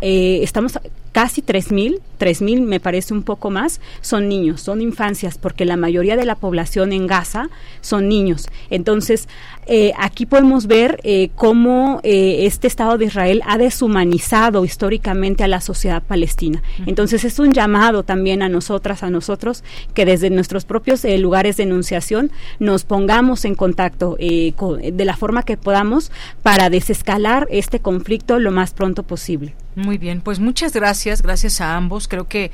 eh, 0.00 0.40
estamos 0.42 0.78
casi 1.12 1.42
3.000, 1.42 1.98
3.000 2.18 2.60
me 2.62 2.80
parece 2.80 3.14
un 3.14 3.22
poco 3.22 3.50
más, 3.50 3.80
son 4.00 4.28
niños, 4.28 4.60
son 4.60 4.80
infancias, 4.80 5.38
porque 5.38 5.64
la 5.64 5.76
mayoría 5.76 6.16
de 6.16 6.24
la 6.24 6.36
población 6.36 6.92
en 6.92 7.06
Gaza 7.06 7.48
son 7.80 8.08
niños. 8.08 8.48
Entonces, 8.70 9.28
eh, 9.66 9.92
aquí 9.98 10.26
podemos 10.26 10.66
ver 10.66 11.00
eh, 11.02 11.30
cómo 11.34 12.00
eh, 12.02 12.46
este 12.46 12.66
Estado 12.66 12.98
de 12.98 13.06
Israel 13.06 13.42
ha 13.46 13.58
deshumanizado 13.58 14.64
históricamente 14.64 15.44
a 15.44 15.48
la 15.48 15.60
sociedad 15.60 16.02
palestina. 16.02 16.62
Entonces, 16.86 17.24
es 17.24 17.38
un 17.38 17.52
llamado 17.52 18.02
también 18.02 18.42
a 18.42 18.48
nosotras, 18.48 19.02
a 19.02 19.10
nosotros, 19.10 19.64
que 19.94 20.04
desde 20.04 20.30
nuestros 20.30 20.64
propios 20.64 21.04
lugares 21.04 21.56
de 21.56 21.64
enunciación 21.64 22.30
nos 22.58 22.84
pongamos 22.84 23.44
en 23.44 23.54
contacto 23.54 24.16
de 24.18 25.04
la 25.04 25.16
forma 25.16 25.42
que 25.42 25.56
podamos 25.56 26.12
para 26.42 26.70
desescalar 26.70 27.46
este 27.50 27.80
conflicto 27.80 28.38
lo 28.38 28.50
más 28.50 28.72
pronto 28.72 29.02
posible. 29.02 29.54
Muy 29.80 29.96
bien, 29.96 30.20
pues 30.20 30.40
muchas 30.40 30.74
gracias, 30.74 31.22
gracias 31.22 31.60
a 31.62 31.74
ambos. 31.74 32.06
Creo 32.06 32.28
que 32.28 32.50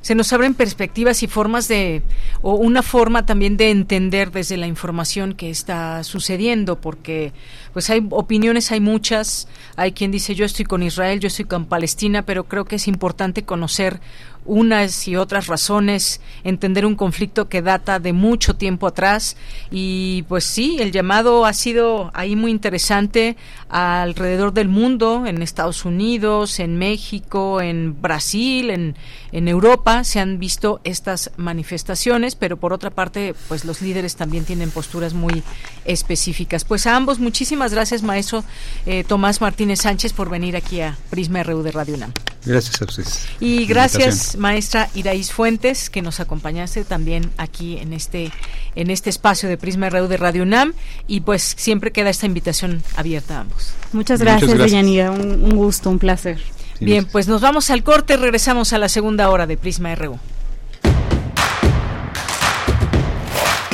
se 0.00 0.14
nos 0.14 0.32
abren 0.32 0.54
perspectivas 0.54 1.22
y 1.22 1.26
formas 1.28 1.68
de, 1.68 2.02
o 2.40 2.54
una 2.54 2.82
forma 2.82 3.26
también 3.26 3.56
de 3.56 3.70
entender 3.70 4.32
desde 4.32 4.56
la 4.56 4.66
información 4.66 5.34
que 5.34 5.50
está 5.50 6.02
sucediendo, 6.02 6.80
porque 6.80 7.32
pues 7.74 7.90
hay 7.90 8.04
opiniones, 8.10 8.72
hay 8.72 8.80
muchas, 8.80 9.48
hay 9.76 9.92
quien 9.92 10.10
dice 10.10 10.34
yo 10.34 10.44
estoy 10.44 10.64
con 10.64 10.82
Israel, 10.82 11.20
yo 11.20 11.28
estoy 11.28 11.44
con 11.44 11.66
Palestina, 11.66 12.22
pero 12.22 12.44
creo 12.44 12.64
que 12.64 12.76
es 12.76 12.88
importante 12.88 13.44
conocer 13.44 14.00
unas 14.44 15.06
y 15.08 15.16
otras 15.16 15.46
razones, 15.46 16.20
entender 16.44 16.86
un 16.86 16.96
conflicto 16.96 17.48
que 17.48 17.62
data 17.62 17.98
de 17.98 18.12
mucho 18.12 18.54
tiempo 18.54 18.86
atrás 18.86 19.36
y 19.70 20.24
pues 20.28 20.44
sí, 20.44 20.78
el 20.80 20.92
llamado 20.92 21.46
ha 21.46 21.52
sido 21.52 22.10
ahí 22.14 22.36
muy 22.36 22.50
interesante 22.50 23.36
alrededor 23.68 24.52
del 24.52 24.68
mundo, 24.68 25.24
en 25.26 25.40
Estados 25.42 25.84
Unidos, 25.84 26.60
en 26.60 26.76
México, 26.76 27.60
en 27.60 28.00
Brasil, 28.00 28.70
en, 28.70 28.96
en 29.32 29.48
Europa 29.48 30.04
se 30.04 30.20
han 30.20 30.38
visto 30.38 30.80
estas 30.84 31.30
manifestaciones, 31.36 32.34
pero 32.34 32.58
por 32.58 32.72
otra 32.72 32.90
parte, 32.90 33.34
pues 33.48 33.64
los 33.64 33.80
líderes 33.80 34.16
también 34.16 34.44
tienen 34.44 34.70
posturas 34.70 35.14
muy 35.14 35.42
específicas. 35.84 36.64
Pues 36.64 36.86
a 36.86 36.96
ambos, 36.96 37.18
muchísimas 37.18 37.72
gracias, 37.72 38.02
maestro 38.02 38.44
eh, 38.86 39.04
Tomás 39.04 39.40
Martínez 39.40 39.80
Sánchez, 39.80 40.12
por 40.12 40.28
venir 40.28 40.56
aquí 40.56 40.80
a 40.80 40.96
Prisma 41.10 41.42
RU 41.42 41.62
de 41.62 41.72
Radio 41.72 41.94
UNAM. 41.94 42.12
Gracias 42.44 42.82
a 42.82 42.84
ustedes. 42.84 43.26
Y 43.40 43.66
gracias, 43.66 44.31
maestra 44.36 44.88
Iraís 44.94 45.32
Fuentes, 45.32 45.90
que 45.90 46.02
nos 46.02 46.20
acompañaste 46.20 46.84
también 46.84 47.30
aquí 47.36 47.78
en 47.78 47.92
este, 47.92 48.32
en 48.74 48.90
este 48.90 49.10
espacio 49.10 49.48
de 49.48 49.56
Prisma 49.56 49.90
RU 49.90 50.08
de 50.08 50.16
Radio 50.16 50.42
UNAM. 50.42 50.74
Y 51.06 51.20
pues 51.20 51.54
siempre 51.56 51.92
queda 51.92 52.10
esta 52.10 52.26
invitación 52.26 52.82
abierta 52.96 53.38
a 53.38 53.40
ambos. 53.40 53.74
Muchas 53.92 54.20
gracias, 54.20 54.50
Muchas 54.50 54.72
Un, 54.72 55.44
un, 55.44 55.56
gusto, 55.56 55.90
un 55.90 55.98
placer. 55.98 56.40
Bien, 56.80 57.06
pues 57.06 57.28
nos 57.28 57.40
vamos 57.40 57.70
al 57.70 57.84
corte, 57.84 58.16
regresamos 58.16 58.72
a 58.72 58.78
la 58.78 58.88
segunda 58.88 59.30
hora 59.30 59.46
de 59.46 59.56
Prisma 59.56 59.94
RU. 59.94 60.18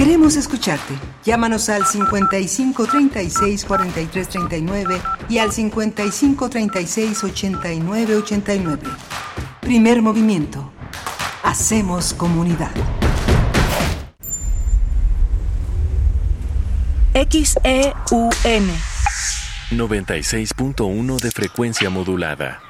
Queremos 0.08 0.36
escucharte. 0.36 0.94
Llámanos 1.22 1.68
al 1.68 1.84
55 1.84 2.86
36 2.86 3.66
43 3.66 4.28
39 4.30 5.02
y 5.28 5.36
al 5.36 5.52
55 5.52 6.48
36 6.48 7.24
89 7.24 8.16
89. 8.16 8.88
Primer 9.60 10.00
movimiento. 10.00 10.72
Hacemos 11.42 12.14
comunidad. 12.14 12.70
XEUN 17.12 18.70
96.1 19.72 21.20
de 21.20 21.30
frecuencia 21.30 21.90
modulada. 21.90 22.62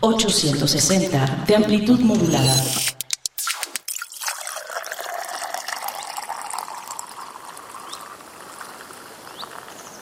860 0.00 1.44
de 1.46 1.56
amplitud 1.56 2.00
modulada. 2.00 2.54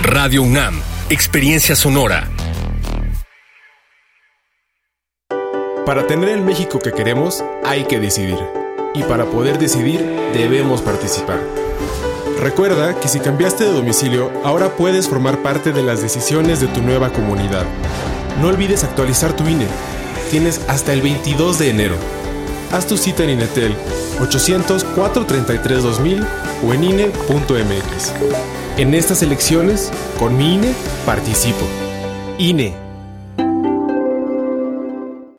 Radio 0.00 0.44
UNAM, 0.44 0.80
Experiencia 1.10 1.74
Sonora. 1.74 2.30
Para 5.84 6.06
tener 6.06 6.28
el 6.28 6.42
México 6.42 6.78
que 6.78 6.92
queremos, 6.92 7.42
hay 7.64 7.82
que 7.84 7.98
decidir. 7.98 8.38
Y 8.94 9.02
para 9.02 9.24
poder 9.24 9.58
decidir, 9.58 9.98
debemos 10.32 10.82
participar. 10.82 11.40
Recuerda 12.40 13.00
que 13.00 13.08
si 13.08 13.18
cambiaste 13.18 13.64
de 13.64 13.72
domicilio, 13.72 14.30
ahora 14.44 14.76
puedes 14.76 15.08
formar 15.08 15.42
parte 15.42 15.72
de 15.72 15.82
las 15.82 16.00
decisiones 16.00 16.60
de 16.60 16.68
tu 16.68 16.80
nueva 16.80 17.12
comunidad. 17.12 17.64
No 18.40 18.46
olvides 18.48 18.84
actualizar 18.84 19.34
tu 19.34 19.48
INE. 19.48 19.66
Tienes 20.30 20.60
hasta 20.68 20.92
el 20.92 21.02
22 21.02 21.58
de 21.58 21.70
enero. 21.70 21.96
Haz 22.70 22.86
tu 22.86 22.96
cita 22.96 23.24
en 23.24 23.30
Inetel 23.30 23.74
800-433-2000 24.20 26.24
o 26.64 26.72
en 26.72 26.84
INE.mx. 26.84 28.12
En 28.78 28.94
estas 28.94 29.24
elecciones, 29.24 29.90
con 30.20 30.36
mi 30.36 30.54
INE, 30.54 30.72
participo. 31.04 31.66
INE. 32.38 32.76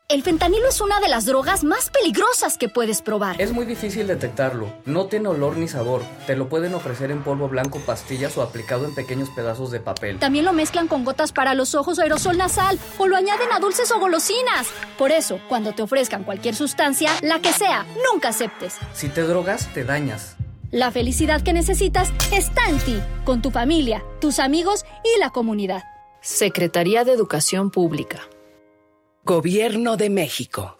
El 0.08 0.22
fentanilo 0.22 0.68
es 0.68 0.82
una 0.82 1.00
de 1.00 1.08
las 1.08 1.24
drogas 1.24 1.64
más 1.64 1.88
peligrosas 1.88 2.58
que 2.58 2.68
puedes 2.68 3.00
probar. 3.00 3.40
Es 3.40 3.52
muy 3.52 3.64
difícil 3.64 4.06
detectarlo. 4.06 4.70
No 4.84 5.06
tiene 5.06 5.28
olor 5.28 5.56
ni 5.56 5.68
sabor. 5.68 6.02
Te 6.26 6.36
lo 6.36 6.50
pueden 6.50 6.74
ofrecer 6.74 7.10
en 7.10 7.22
polvo 7.22 7.48
blanco, 7.48 7.80
pastillas 7.86 8.36
o 8.36 8.42
aplicado 8.42 8.84
en 8.84 8.94
pequeños 8.94 9.30
pedazos 9.30 9.70
de 9.70 9.80
papel. 9.80 10.18
También 10.18 10.44
lo 10.44 10.52
mezclan 10.52 10.86
con 10.86 11.06
gotas 11.06 11.32
para 11.32 11.54
los 11.54 11.74
ojos 11.74 11.98
o 11.98 12.02
aerosol 12.02 12.36
nasal 12.36 12.78
o 12.98 13.06
lo 13.06 13.16
añaden 13.16 13.50
a 13.52 13.58
dulces 13.58 13.90
o 13.90 13.98
golosinas. 13.98 14.66
Por 14.98 15.12
eso, 15.12 15.40
cuando 15.48 15.72
te 15.72 15.80
ofrezcan 15.80 16.24
cualquier 16.24 16.54
sustancia, 16.54 17.10
la 17.22 17.40
que 17.40 17.54
sea, 17.54 17.86
nunca 18.12 18.28
aceptes. 18.28 18.74
Si 18.92 19.08
te 19.08 19.22
drogas, 19.22 19.72
te 19.72 19.84
dañas. 19.84 20.36
La 20.72 20.92
felicidad 20.92 21.42
que 21.42 21.52
necesitas 21.52 22.12
está 22.32 22.68
en 22.68 22.78
ti, 22.78 22.96
con 23.24 23.42
tu 23.42 23.50
familia, 23.50 24.04
tus 24.20 24.38
amigos 24.38 24.84
y 25.02 25.18
la 25.18 25.30
comunidad. 25.30 25.82
Secretaría 26.20 27.02
de 27.02 27.10
Educación 27.10 27.72
Pública. 27.72 28.20
Gobierno 29.24 29.96
de 29.96 30.10
México. 30.10 30.78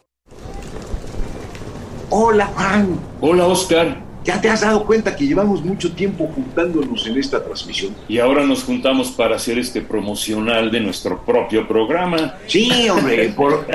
Hola, 2.08 2.46
Juan. 2.46 3.00
Hola, 3.20 3.46
Oscar. 3.46 4.00
¿Ya 4.22 4.40
te 4.40 4.48
has 4.48 4.60
dado 4.60 4.86
cuenta 4.86 5.16
que 5.16 5.26
llevamos 5.26 5.64
mucho 5.64 5.92
tiempo 5.92 6.30
juntándonos 6.32 7.08
en 7.08 7.18
esta 7.18 7.42
transmisión? 7.42 7.92
Y 8.06 8.20
ahora 8.20 8.46
nos 8.46 8.62
juntamos 8.62 9.10
para 9.10 9.34
hacer 9.34 9.58
este 9.58 9.80
promocional 9.80 10.70
de 10.70 10.78
nuestro 10.78 11.24
propio 11.24 11.66
programa. 11.66 12.36
Sí, 12.46 12.88
hombre, 12.88 13.34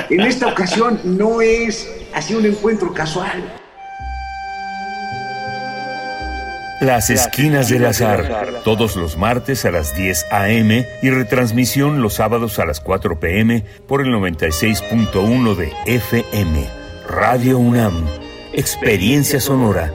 en 0.10 0.22
esta 0.22 0.48
ocasión 0.48 0.98
no 1.04 1.42
es 1.42 1.92
así 2.14 2.36
un 2.36 2.46
encuentro 2.46 2.94
casual. 2.94 3.65
Las 6.86 7.10
Esquinas 7.10 7.70
del 7.70 7.84
Azar, 7.88 8.62
todos 8.64 8.96
los 8.96 9.18
martes 9.18 9.66
a 9.66 9.72
las 9.72 9.96
10 9.96 10.28
a.m. 10.30 10.86
y 11.02 11.10
retransmisión 11.10 12.04
los 12.04 12.14
sábados 12.14 12.60
a 12.60 12.66
las 12.66 12.80
4 12.80 13.20
p.m. 13.20 13.66
por 13.88 14.02
el 14.02 14.10
96.1 14.10 15.56
de 15.56 15.74
FM. 15.88 16.70
Radio 17.10 17.58
UNAM, 17.58 18.06
Experiencia 18.54 19.40
Sonora. 19.40 19.92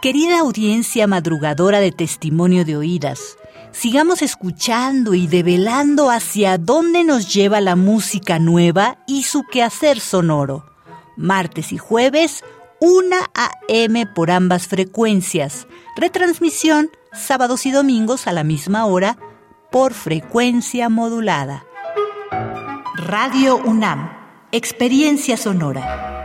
Querida 0.00 0.38
audiencia 0.38 1.08
madrugadora 1.08 1.80
de 1.80 1.90
testimonio 1.90 2.64
de 2.64 2.76
oídas, 2.76 3.37
sigamos 3.72 4.22
escuchando 4.22 5.14
y 5.14 5.26
develando 5.26 6.10
hacia 6.10 6.58
dónde 6.58 7.04
nos 7.04 7.32
lleva 7.32 7.60
la 7.60 7.76
música 7.76 8.38
nueva 8.38 8.98
y 9.06 9.22
su 9.24 9.44
quehacer 9.44 10.00
sonoro. 10.00 10.64
Martes 11.16 11.72
y 11.72 11.78
jueves, 11.78 12.44
1 12.80 13.16
a.m. 13.34 14.06
por 14.14 14.30
ambas 14.30 14.68
frecuencias. 14.68 15.66
Retransmisión 15.96 16.90
sábados 17.12 17.66
y 17.66 17.70
domingos 17.70 18.26
a 18.26 18.32
la 18.32 18.44
misma 18.44 18.86
hora 18.86 19.18
por 19.70 19.92
frecuencia 19.92 20.88
modulada. 20.88 21.64
Radio 22.96 23.56
UNAM, 23.56 24.10
Experiencia 24.52 25.36
Sonora. 25.36 26.24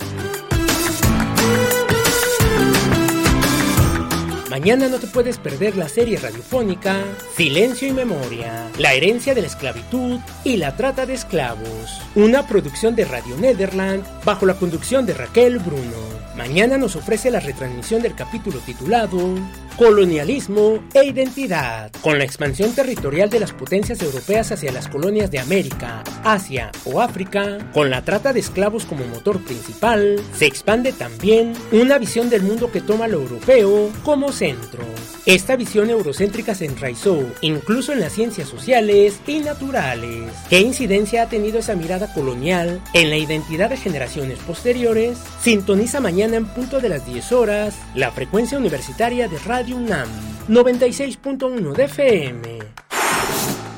Mañana 4.51 4.89
no 4.89 4.99
te 4.99 5.07
puedes 5.07 5.37
perder 5.37 5.77
la 5.77 5.87
serie 5.87 6.17
radiofónica 6.17 7.05
Silencio 7.37 7.87
y 7.87 7.93
Memoria, 7.93 8.69
la 8.77 8.93
herencia 8.93 9.33
de 9.33 9.39
la 9.39 9.47
esclavitud 9.47 10.19
y 10.43 10.57
la 10.57 10.75
trata 10.75 11.05
de 11.05 11.13
esclavos, 11.13 12.01
una 12.15 12.45
producción 12.45 12.93
de 12.93 13.05
Radio 13.05 13.37
Nederland 13.37 14.03
bajo 14.25 14.45
la 14.45 14.55
conducción 14.55 15.05
de 15.05 15.13
Raquel 15.13 15.57
Bruno. 15.59 16.20
Mañana 16.35 16.77
nos 16.77 16.95
ofrece 16.95 17.29
la 17.29 17.41
retransmisión 17.41 18.01
del 18.01 18.15
capítulo 18.15 18.59
titulado 18.59 19.35
colonialismo 19.77 20.79
e 20.93 21.05
identidad. 21.05 21.91
Con 22.01 22.17
la 22.17 22.23
expansión 22.23 22.73
territorial 22.73 23.29
de 23.29 23.39
las 23.39 23.51
potencias 23.51 24.01
europeas 24.01 24.51
hacia 24.51 24.71
las 24.71 24.87
colonias 24.87 25.31
de 25.31 25.39
América, 25.39 26.03
Asia 26.23 26.71
o 26.85 27.01
África, 27.01 27.57
con 27.73 27.89
la 27.89 28.03
trata 28.03 28.31
de 28.31 28.41
esclavos 28.41 28.85
como 28.85 29.05
motor 29.07 29.41
principal, 29.43 30.21
se 30.37 30.45
expande 30.45 30.93
también 30.93 31.53
una 31.71 31.97
visión 31.97 32.29
del 32.29 32.43
mundo 32.43 32.71
que 32.71 32.81
toma 32.81 33.07
lo 33.07 33.21
europeo 33.21 33.89
como 34.03 34.31
centro. 34.31 34.83
Esta 35.25 35.55
visión 35.55 35.89
eurocéntrica 35.89 36.55
se 36.55 36.65
enraizó 36.65 37.19
incluso 37.41 37.91
en 37.91 37.99
las 37.99 38.13
ciencias 38.13 38.49
sociales 38.49 39.19
y 39.27 39.39
naturales. 39.39 40.31
¿Qué 40.49 40.59
incidencia 40.59 41.23
ha 41.23 41.29
tenido 41.29 41.59
esa 41.59 41.75
mirada 41.75 42.13
colonial 42.13 42.81
en 42.93 43.09
la 43.09 43.17
identidad 43.17 43.69
de 43.69 43.77
generaciones 43.77 44.39
posteriores? 44.39 45.17
Sintoniza 45.41 45.99
mañana 45.99 46.20
en 46.23 46.45
punto 46.45 46.79
de 46.79 46.89
las 46.89 47.05
10 47.05 47.31
horas 47.31 47.75
la 47.95 48.11
frecuencia 48.11 48.57
universitaria 48.57 49.27
de 49.27 49.39
radio 49.39 49.77
UNAM 49.77 50.07
96.1 50.47 51.73
de 51.73 51.83
FM. 51.85 52.59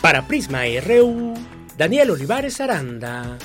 Para 0.01 0.27
Prisma 0.27 0.63
RU, 0.85 1.35
Daniel 1.79 2.11
Olivares 2.11 2.61
Aranda. 2.61 3.39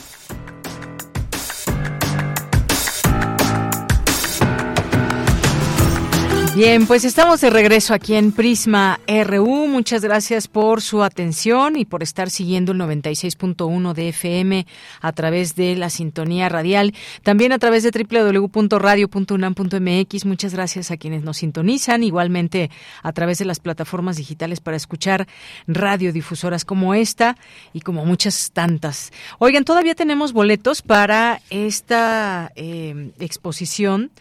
Bien, 6.60 6.86
pues 6.88 7.06
estamos 7.06 7.40
de 7.40 7.50
regreso 7.50 7.94
aquí 7.94 8.16
en 8.16 8.34
Prisma 8.34 9.00
RU. 9.08 9.68
Muchas 9.68 10.02
gracias 10.02 10.50
por 10.50 10.82
su 10.82 11.04
atención 11.04 11.78
y 11.78 11.86
por 11.86 12.04
estar 12.04 12.30
siguiendo 12.30 12.74
el 12.74 12.80
96.1 12.80 13.94
de 13.94 14.10
FM 14.10 14.68
a 15.00 15.14
través 15.14 15.56
de 15.56 15.78
la 15.78 15.90
sintonía 15.90 16.50
radial, 16.50 16.94
también 17.24 17.54
a 17.54 17.60
través 17.60 17.84
de 17.84 17.92
www.radio.unam.mx. 17.92 20.26
Muchas 20.26 20.54
gracias 20.54 20.92
a 20.92 20.98
quienes 20.98 21.24
nos 21.24 21.38
sintonizan, 21.38 22.04
igualmente 22.04 22.70
a 23.04 23.14
través 23.14 23.38
de 23.38 23.46
las 23.46 23.62
plataformas 23.62 24.18
digitales 24.18 24.60
para 24.60 24.76
escuchar 24.76 25.30
radiodifusoras 25.66 26.66
como 26.66 26.94
esta 26.94 27.38
y 27.72 27.80
como 27.80 28.04
muchas 28.04 28.52
tantas. 28.52 29.14
Oigan, 29.38 29.64
todavía 29.64 29.96
tenemos 29.96 30.34
boletos 30.34 30.82
para 30.82 31.40
esta 31.50 32.52
eh, 32.58 33.14
exposición 33.18 34.12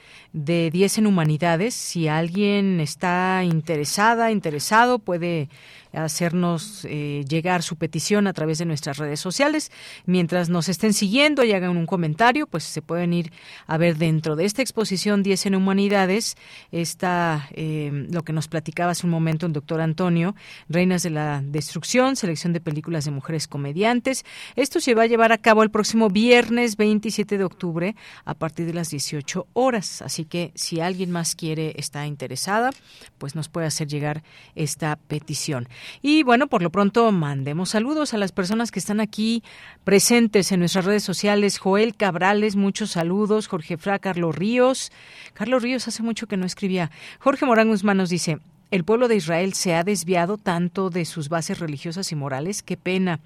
de 0.44 0.70
10 0.70 0.98
en 0.98 1.06
humanidades. 1.06 1.74
Si 1.74 2.08
alguien 2.08 2.80
está 2.80 3.42
interesada, 3.44 4.30
interesado, 4.30 4.98
puede 4.98 5.48
hacernos 5.92 6.86
eh, 6.88 7.24
llegar 7.28 7.62
su 7.62 7.76
petición 7.76 8.26
a 8.26 8.32
través 8.32 8.58
de 8.58 8.64
nuestras 8.64 8.98
redes 8.98 9.20
sociales. 9.20 9.70
Mientras 10.06 10.48
nos 10.48 10.68
estén 10.68 10.92
siguiendo 10.92 11.44
y 11.44 11.52
hagan 11.52 11.76
un 11.76 11.86
comentario, 11.86 12.46
pues 12.46 12.64
se 12.64 12.82
pueden 12.82 13.12
ir 13.12 13.32
a 13.66 13.78
ver 13.78 13.96
dentro 13.96 14.36
de 14.36 14.44
esta 14.44 14.62
exposición 14.62 15.22
10 15.22 15.46
en 15.46 15.54
Humanidades, 15.54 16.36
está 16.72 17.48
eh, 17.52 18.06
lo 18.10 18.22
que 18.22 18.32
nos 18.32 18.48
platicaba 18.48 18.92
hace 18.92 19.06
un 19.06 19.10
momento 19.10 19.46
el 19.46 19.52
doctor 19.52 19.80
Antonio, 19.80 20.34
Reinas 20.68 21.02
de 21.02 21.10
la 21.10 21.42
Destrucción, 21.44 22.16
selección 22.16 22.52
de 22.52 22.60
películas 22.60 23.04
de 23.04 23.10
mujeres 23.10 23.48
comediantes. 23.48 24.24
Esto 24.56 24.80
se 24.80 24.94
va 24.94 25.02
a 25.02 25.06
llevar 25.06 25.32
a 25.32 25.38
cabo 25.38 25.62
el 25.62 25.70
próximo 25.70 26.08
viernes 26.08 26.76
27 26.76 27.38
de 27.38 27.44
octubre 27.44 27.96
a 28.24 28.34
partir 28.34 28.66
de 28.66 28.74
las 28.74 28.90
18 28.90 29.46
horas. 29.52 30.02
Así 30.02 30.24
que 30.24 30.52
si 30.54 30.80
alguien 30.80 31.10
más 31.10 31.34
quiere, 31.34 31.74
está 31.76 32.06
interesada, 32.06 32.70
pues 33.18 33.34
nos 33.34 33.48
puede 33.48 33.66
hacer 33.66 33.88
llegar 33.88 34.22
esta 34.54 34.96
petición. 34.96 35.68
Y 36.02 36.22
bueno, 36.22 36.46
por 36.46 36.62
lo 36.62 36.70
pronto 36.70 37.10
mandemos 37.12 37.70
saludos 37.70 38.14
a 38.14 38.18
las 38.18 38.32
personas 38.32 38.70
que 38.70 38.78
están 38.78 39.00
aquí 39.00 39.42
presentes 39.84 40.52
en 40.52 40.60
nuestras 40.60 40.84
redes 40.84 41.02
sociales. 41.02 41.58
Joel 41.58 41.94
Cabrales, 41.96 42.56
muchos 42.56 42.92
saludos. 42.92 43.48
Jorge 43.48 43.76
Fra, 43.76 43.98
Carlos 43.98 44.34
Ríos. 44.34 44.92
Carlos 45.34 45.62
Ríos 45.62 45.88
hace 45.88 46.02
mucho 46.02 46.26
que 46.26 46.36
no 46.36 46.46
escribía. 46.46 46.90
Jorge 47.18 47.46
Morán 47.46 47.68
Guzmán 47.68 47.96
nos 47.96 48.10
dice, 48.10 48.38
el 48.70 48.84
pueblo 48.84 49.08
de 49.08 49.16
Israel 49.16 49.54
se 49.54 49.74
ha 49.74 49.82
desviado 49.82 50.36
tanto 50.36 50.90
de 50.90 51.06
sus 51.06 51.30
bases 51.30 51.58
religiosas 51.58 52.12
y 52.12 52.16
morales. 52.16 52.62
Qué 52.62 52.76
pena. 52.76 53.20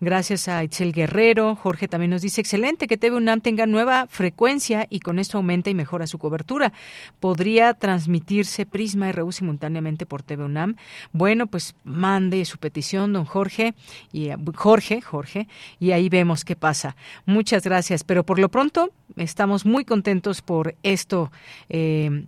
Gracias 0.00 0.48
a 0.48 0.62
Itzel 0.62 0.92
Guerrero. 0.92 1.56
Jorge 1.56 1.88
también 1.88 2.10
nos 2.10 2.20
dice, 2.20 2.42
excelente 2.42 2.86
que 2.86 2.98
TV 2.98 3.16
UNAM 3.16 3.40
tenga 3.40 3.64
nueva 3.64 4.06
frecuencia 4.08 4.86
y 4.90 5.00
con 5.00 5.18
esto 5.18 5.38
aumenta 5.38 5.70
y 5.70 5.74
mejora 5.74 6.06
su 6.06 6.18
cobertura. 6.18 6.74
¿Podría 7.20 7.72
transmitirse 7.72 8.66
Prisma 8.66 9.10
RU 9.12 9.32
simultáneamente 9.32 10.04
por 10.04 10.22
TV 10.22 10.44
UNAM? 10.44 10.76
Bueno, 11.12 11.46
pues 11.46 11.74
mande 11.84 12.44
su 12.44 12.58
petición, 12.58 13.14
don 13.14 13.24
Jorge. 13.24 13.74
Y, 14.12 14.28
Jorge, 14.54 15.00
Jorge, 15.00 15.48
y 15.80 15.92
ahí 15.92 16.10
vemos 16.10 16.44
qué 16.44 16.54
pasa. 16.54 16.96
Muchas 17.24 17.62
gracias. 17.64 18.04
Pero 18.04 18.24
por 18.24 18.38
lo 18.38 18.50
pronto, 18.50 18.90
estamos 19.16 19.64
muy 19.64 19.86
contentos 19.86 20.42
por 20.42 20.74
esto 20.82 21.32
eh, 21.70 22.26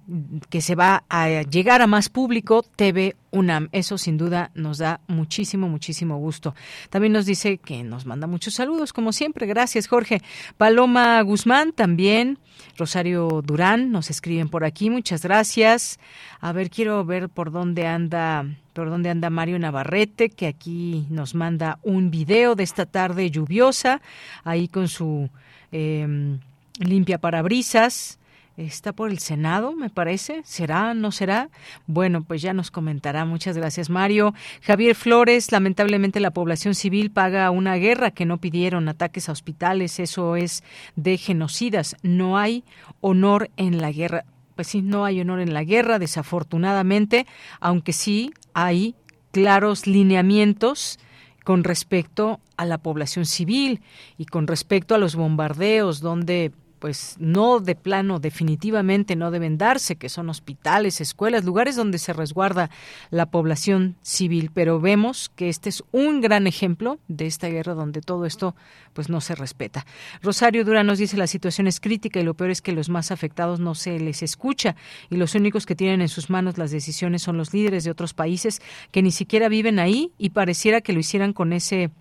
que 0.48 0.62
se 0.62 0.74
va 0.74 1.04
a 1.10 1.42
llegar 1.42 1.82
a 1.82 1.86
más 1.86 2.08
público 2.08 2.53
TV 2.62 3.16
UNAM. 3.30 3.68
Eso 3.72 3.98
sin 3.98 4.16
duda 4.16 4.50
nos 4.54 4.78
da 4.78 5.00
muchísimo, 5.06 5.68
muchísimo 5.68 6.18
gusto. 6.18 6.54
También 6.90 7.12
nos 7.12 7.26
dice 7.26 7.58
que 7.58 7.82
nos 7.84 8.06
manda 8.06 8.26
muchos 8.26 8.54
saludos, 8.54 8.92
como 8.92 9.12
siempre. 9.12 9.46
Gracias, 9.46 9.86
Jorge. 9.86 10.22
Paloma 10.56 11.20
Guzmán 11.22 11.72
también. 11.72 12.38
Rosario 12.76 13.42
Durán 13.44 13.90
nos 13.90 14.10
escriben 14.10 14.48
por 14.48 14.64
aquí. 14.64 14.90
Muchas 14.90 15.22
gracias. 15.22 15.98
A 16.40 16.52
ver, 16.52 16.70
quiero 16.70 17.04
ver 17.04 17.28
por 17.28 17.50
dónde 17.50 17.86
anda 17.86 18.44
por 18.72 18.90
dónde 18.90 19.08
anda 19.08 19.30
Mario 19.30 19.56
Navarrete, 19.60 20.30
que 20.30 20.48
aquí 20.48 21.06
nos 21.08 21.36
manda 21.36 21.78
un 21.84 22.10
video 22.10 22.56
de 22.56 22.64
esta 22.64 22.86
tarde 22.86 23.30
lluviosa, 23.30 24.02
ahí 24.42 24.66
con 24.66 24.88
su 24.88 25.30
eh, 25.70 26.38
limpia 26.80 27.18
parabrisas 27.18 28.18
está 28.56 28.92
por 28.92 29.10
el 29.10 29.18
Senado, 29.18 29.72
me 29.72 29.90
parece. 29.90 30.42
¿Será? 30.44 30.94
¿No 30.94 31.12
será? 31.12 31.50
Bueno, 31.86 32.22
pues 32.22 32.42
ya 32.42 32.52
nos 32.52 32.70
comentará. 32.70 33.24
Muchas 33.24 33.56
gracias, 33.56 33.90
Mario. 33.90 34.34
Javier 34.62 34.94
Flores, 34.94 35.50
lamentablemente 35.52 36.20
la 36.20 36.32
población 36.32 36.74
civil 36.74 37.10
paga 37.10 37.50
una 37.50 37.74
guerra 37.76 38.10
que 38.10 38.26
no 38.26 38.38
pidieron, 38.38 38.88
ataques 38.88 39.28
a 39.28 39.32
hospitales, 39.32 39.98
eso 39.98 40.36
es 40.36 40.62
de 40.96 41.16
genocidas. 41.18 41.96
No 42.02 42.38
hay 42.38 42.64
honor 43.00 43.50
en 43.56 43.80
la 43.80 43.90
guerra. 43.90 44.24
Pues 44.54 44.68
sí, 44.68 44.82
no 44.82 45.04
hay 45.04 45.20
honor 45.20 45.40
en 45.40 45.52
la 45.52 45.64
guerra, 45.64 45.98
desafortunadamente, 45.98 47.26
aunque 47.60 47.92
sí 47.92 48.32
hay 48.52 48.94
claros 49.32 49.88
lineamientos 49.88 51.00
con 51.42 51.64
respecto 51.64 52.40
a 52.56 52.64
la 52.64 52.78
población 52.78 53.26
civil 53.26 53.82
y 54.16 54.26
con 54.26 54.46
respecto 54.46 54.94
a 54.94 54.98
los 54.98 55.16
bombardeos 55.16 56.00
donde 56.00 56.52
pues 56.84 57.16
no 57.18 57.60
de 57.60 57.76
plano 57.76 58.20
definitivamente 58.20 59.16
no 59.16 59.30
deben 59.30 59.56
darse, 59.56 59.96
que 59.96 60.10
son 60.10 60.28
hospitales, 60.28 61.00
escuelas, 61.00 61.42
lugares 61.42 61.76
donde 61.76 61.96
se 61.96 62.12
resguarda 62.12 62.68
la 63.08 63.24
población 63.24 63.96
civil, 64.02 64.50
pero 64.52 64.78
vemos 64.80 65.30
que 65.34 65.48
este 65.48 65.70
es 65.70 65.82
un 65.92 66.20
gran 66.20 66.46
ejemplo 66.46 66.98
de 67.08 67.24
esta 67.24 67.48
guerra 67.48 67.72
donde 67.72 68.02
todo 68.02 68.26
esto 68.26 68.54
pues 68.92 69.08
no 69.08 69.22
se 69.22 69.34
respeta. 69.34 69.86
Rosario 70.20 70.62
Dura 70.62 70.84
nos 70.84 70.98
dice 70.98 71.16
la 71.16 71.26
situación 71.26 71.68
es 71.68 71.80
crítica 71.80 72.20
y 72.20 72.22
lo 72.22 72.34
peor 72.34 72.50
es 72.50 72.60
que 72.60 72.72
los 72.72 72.90
más 72.90 73.10
afectados 73.10 73.60
no 73.60 73.74
se 73.74 73.98
les 73.98 74.22
escucha 74.22 74.76
y 75.08 75.16
los 75.16 75.34
únicos 75.34 75.64
que 75.64 75.74
tienen 75.74 76.02
en 76.02 76.08
sus 76.10 76.28
manos 76.28 76.58
las 76.58 76.70
decisiones 76.70 77.22
son 77.22 77.38
los 77.38 77.54
líderes 77.54 77.84
de 77.84 77.92
otros 77.92 78.12
países 78.12 78.60
que 78.90 79.00
ni 79.00 79.10
siquiera 79.10 79.48
viven 79.48 79.78
ahí 79.78 80.12
y 80.18 80.30
pareciera 80.30 80.82
que 80.82 80.92
lo 80.92 81.00
hicieran 81.00 81.32
con 81.32 81.54
ese 81.54 81.92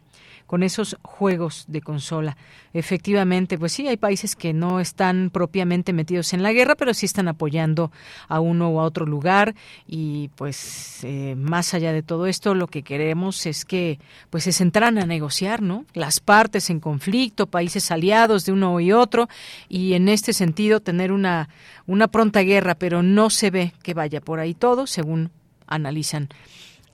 con 0.54 0.62
esos 0.62 0.98
juegos 1.02 1.66
de 1.68 1.82
consola. 1.82 2.38
Efectivamente, 2.74 3.58
pues 3.58 3.72
sí, 3.72 3.88
hay 3.88 3.98
países 3.98 4.36
que 4.36 4.54
no 4.54 4.80
están 4.80 5.32
propiamente 5.32 5.94
metidos 5.94 6.32
en 6.32 6.44
la 6.44 6.54
guerra, 6.54 6.76
pero 6.76 6.94
sí 6.94 7.08
están 7.08 7.28
apoyando 7.28 7.92
a 8.28 8.40
uno 8.40 8.70
o 8.70 8.80
a 8.80 8.84
otro 8.84 9.08
lugar 9.08 9.56
y 9.88 10.30
pues 10.36 11.00
eh, 11.06 11.34
más 11.36 11.74
allá 11.74 11.92
de 11.92 12.04
todo 12.04 12.28
esto, 12.28 12.54
lo 12.54 12.68
que 12.68 12.84
queremos 12.84 13.48
es 13.48 13.66
que 13.66 13.98
pues 14.30 14.44
se 14.44 14.52
centran 14.52 15.00
a 15.00 15.08
negociar, 15.08 15.64
¿no? 15.64 15.86
Las 15.96 16.20
partes 16.20 16.70
en 16.70 16.80
conflicto, 16.80 17.48
países 17.48 17.90
aliados 17.90 18.46
de 18.46 18.52
uno 18.52 18.80
y 18.80 18.92
otro 18.92 19.30
y 19.70 19.94
en 19.94 20.08
este 20.08 20.34
sentido 20.34 20.82
tener 20.82 21.12
una, 21.12 21.50
una 21.88 22.10
pronta 22.10 22.42
guerra, 22.42 22.76
pero 22.76 23.02
no 23.02 23.32
se 23.32 23.50
ve 23.50 23.74
que 23.82 23.96
vaya 23.96 24.22
por 24.22 24.40
ahí 24.40 24.54
todo, 24.54 24.86
según 24.86 25.32
analizan 25.66 26.30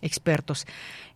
expertos. 0.01 0.65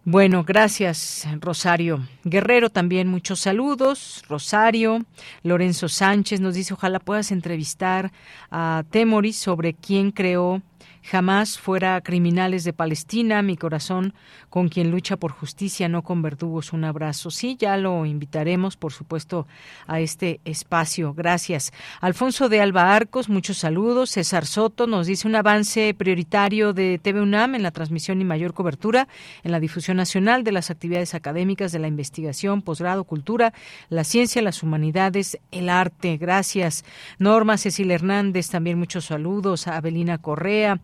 Bueno, 0.05 0.43
gracias, 0.43 1.25
Rosario. 1.39 2.05
Guerrero 2.25 2.69
también, 2.69 3.07
muchos 3.07 3.39
saludos. 3.39 4.21
Rosario, 4.27 5.05
Lorenzo 5.43 5.87
Sánchez 5.87 6.41
nos 6.41 6.55
dice, 6.55 6.73
ojalá 6.73 6.99
puedas 6.99 7.31
entrevistar 7.31 8.11
a 8.51 8.83
Temoris 8.89 9.37
sobre 9.37 9.73
quién 9.73 10.11
creó 10.11 10.61
Jamás 11.03 11.59
fuera 11.59 11.99
criminales 12.01 12.63
de 12.63 12.71
Palestina, 12.71 13.41
mi 13.41 13.57
corazón 13.57 14.13
con 14.49 14.69
quien 14.69 14.89
lucha 14.91 15.17
por 15.17 15.31
justicia, 15.31 15.89
no 15.89 16.01
con 16.03 16.21
verdugos. 16.21 16.73
Un 16.73 16.85
abrazo. 16.85 17.29
Sí, 17.29 17.57
ya 17.59 17.75
lo 17.75 18.05
invitaremos, 18.05 18.77
por 18.77 18.93
supuesto, 18.93 19.47
a 19.85 19.99
este 19.99 20.39
espacio. 20.45 21.13
Gracias. 21.13 21.73
Alfonso 22.01 22.49
de 22.49 22.61
Alba 22.61 22.95
Arcos, 22.95 23.29
muchos 23.29 23.57
saludos. 23.57 24.11
César 24.11 24.45
Soto 24.45 24.87
nos 24.87 25.07
dice 25.07 25.27
un 25.27 25.35
avance 25.35 25.93
prioritario 25.93 26.71
de 26.71 26.99
TV 26.99 27.21
UNAM 27.21 27.55
en 27.55 27.63
la 27.63 27.71
transmisión 27.71 28.21
y 28.21 28.25
mayor 28.25 28.53
cobertura 28.53 29.07
en 29.43 29.51
la 29.51 29.59
difusión 29.59 29.97
nacional 29.97 30.43
de 30.43 30.51
las 30.51 30.69
actividades 30.69 31.15
académicas 31.15 31.71
de 31.71 31.79
la 31.79 31.87
investigación, 31.87 32.61
posgrado, 32.61 33.03
cultura, 33.03 33.53
la 33.89 34.03
ciencia, 34.03 34.41
las 34.41 34.63
humanidades, 34.63 35.37
el 35.51 35.67
arte. 35.67 36.17
Gracias. 36.17 36.85
Norma 37.17 37.57
Cecilia 37.57 37.95
Hernández, 37.95 38.49
también 38.49 38.79
muchos 38.79 39.05
saludos. 39.05 39.67
A 39.67 39.77
Abelina 39.77 40.17
Correa, 40.17 40.79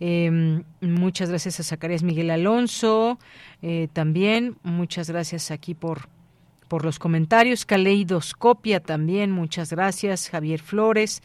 Em, 0.00 0.64
muchas 0.80 1.28
gracias 1.28 1.60
a 1.60 1.62
Zacarías 1.62 2.02
Miguel 2.02 2.30
Alonso. 2.30 3.18
Eh, 3.62 3.88
también 3.92 4.56
muchas 4.62 5.08
gracias 5.08 5.50
aquí 5.50 5.74
por, 5.74 6.08
por 6.68 6.84
los 6.84 6.98
comentarios. 6.98 7.64
Caleidoscopia 7.64 8.80
también, 8.80 9.30
muchas 9.30 9.70
gracias. 9.70 10.28
Javier 10.28 10.60
Flores. 10.60 11.22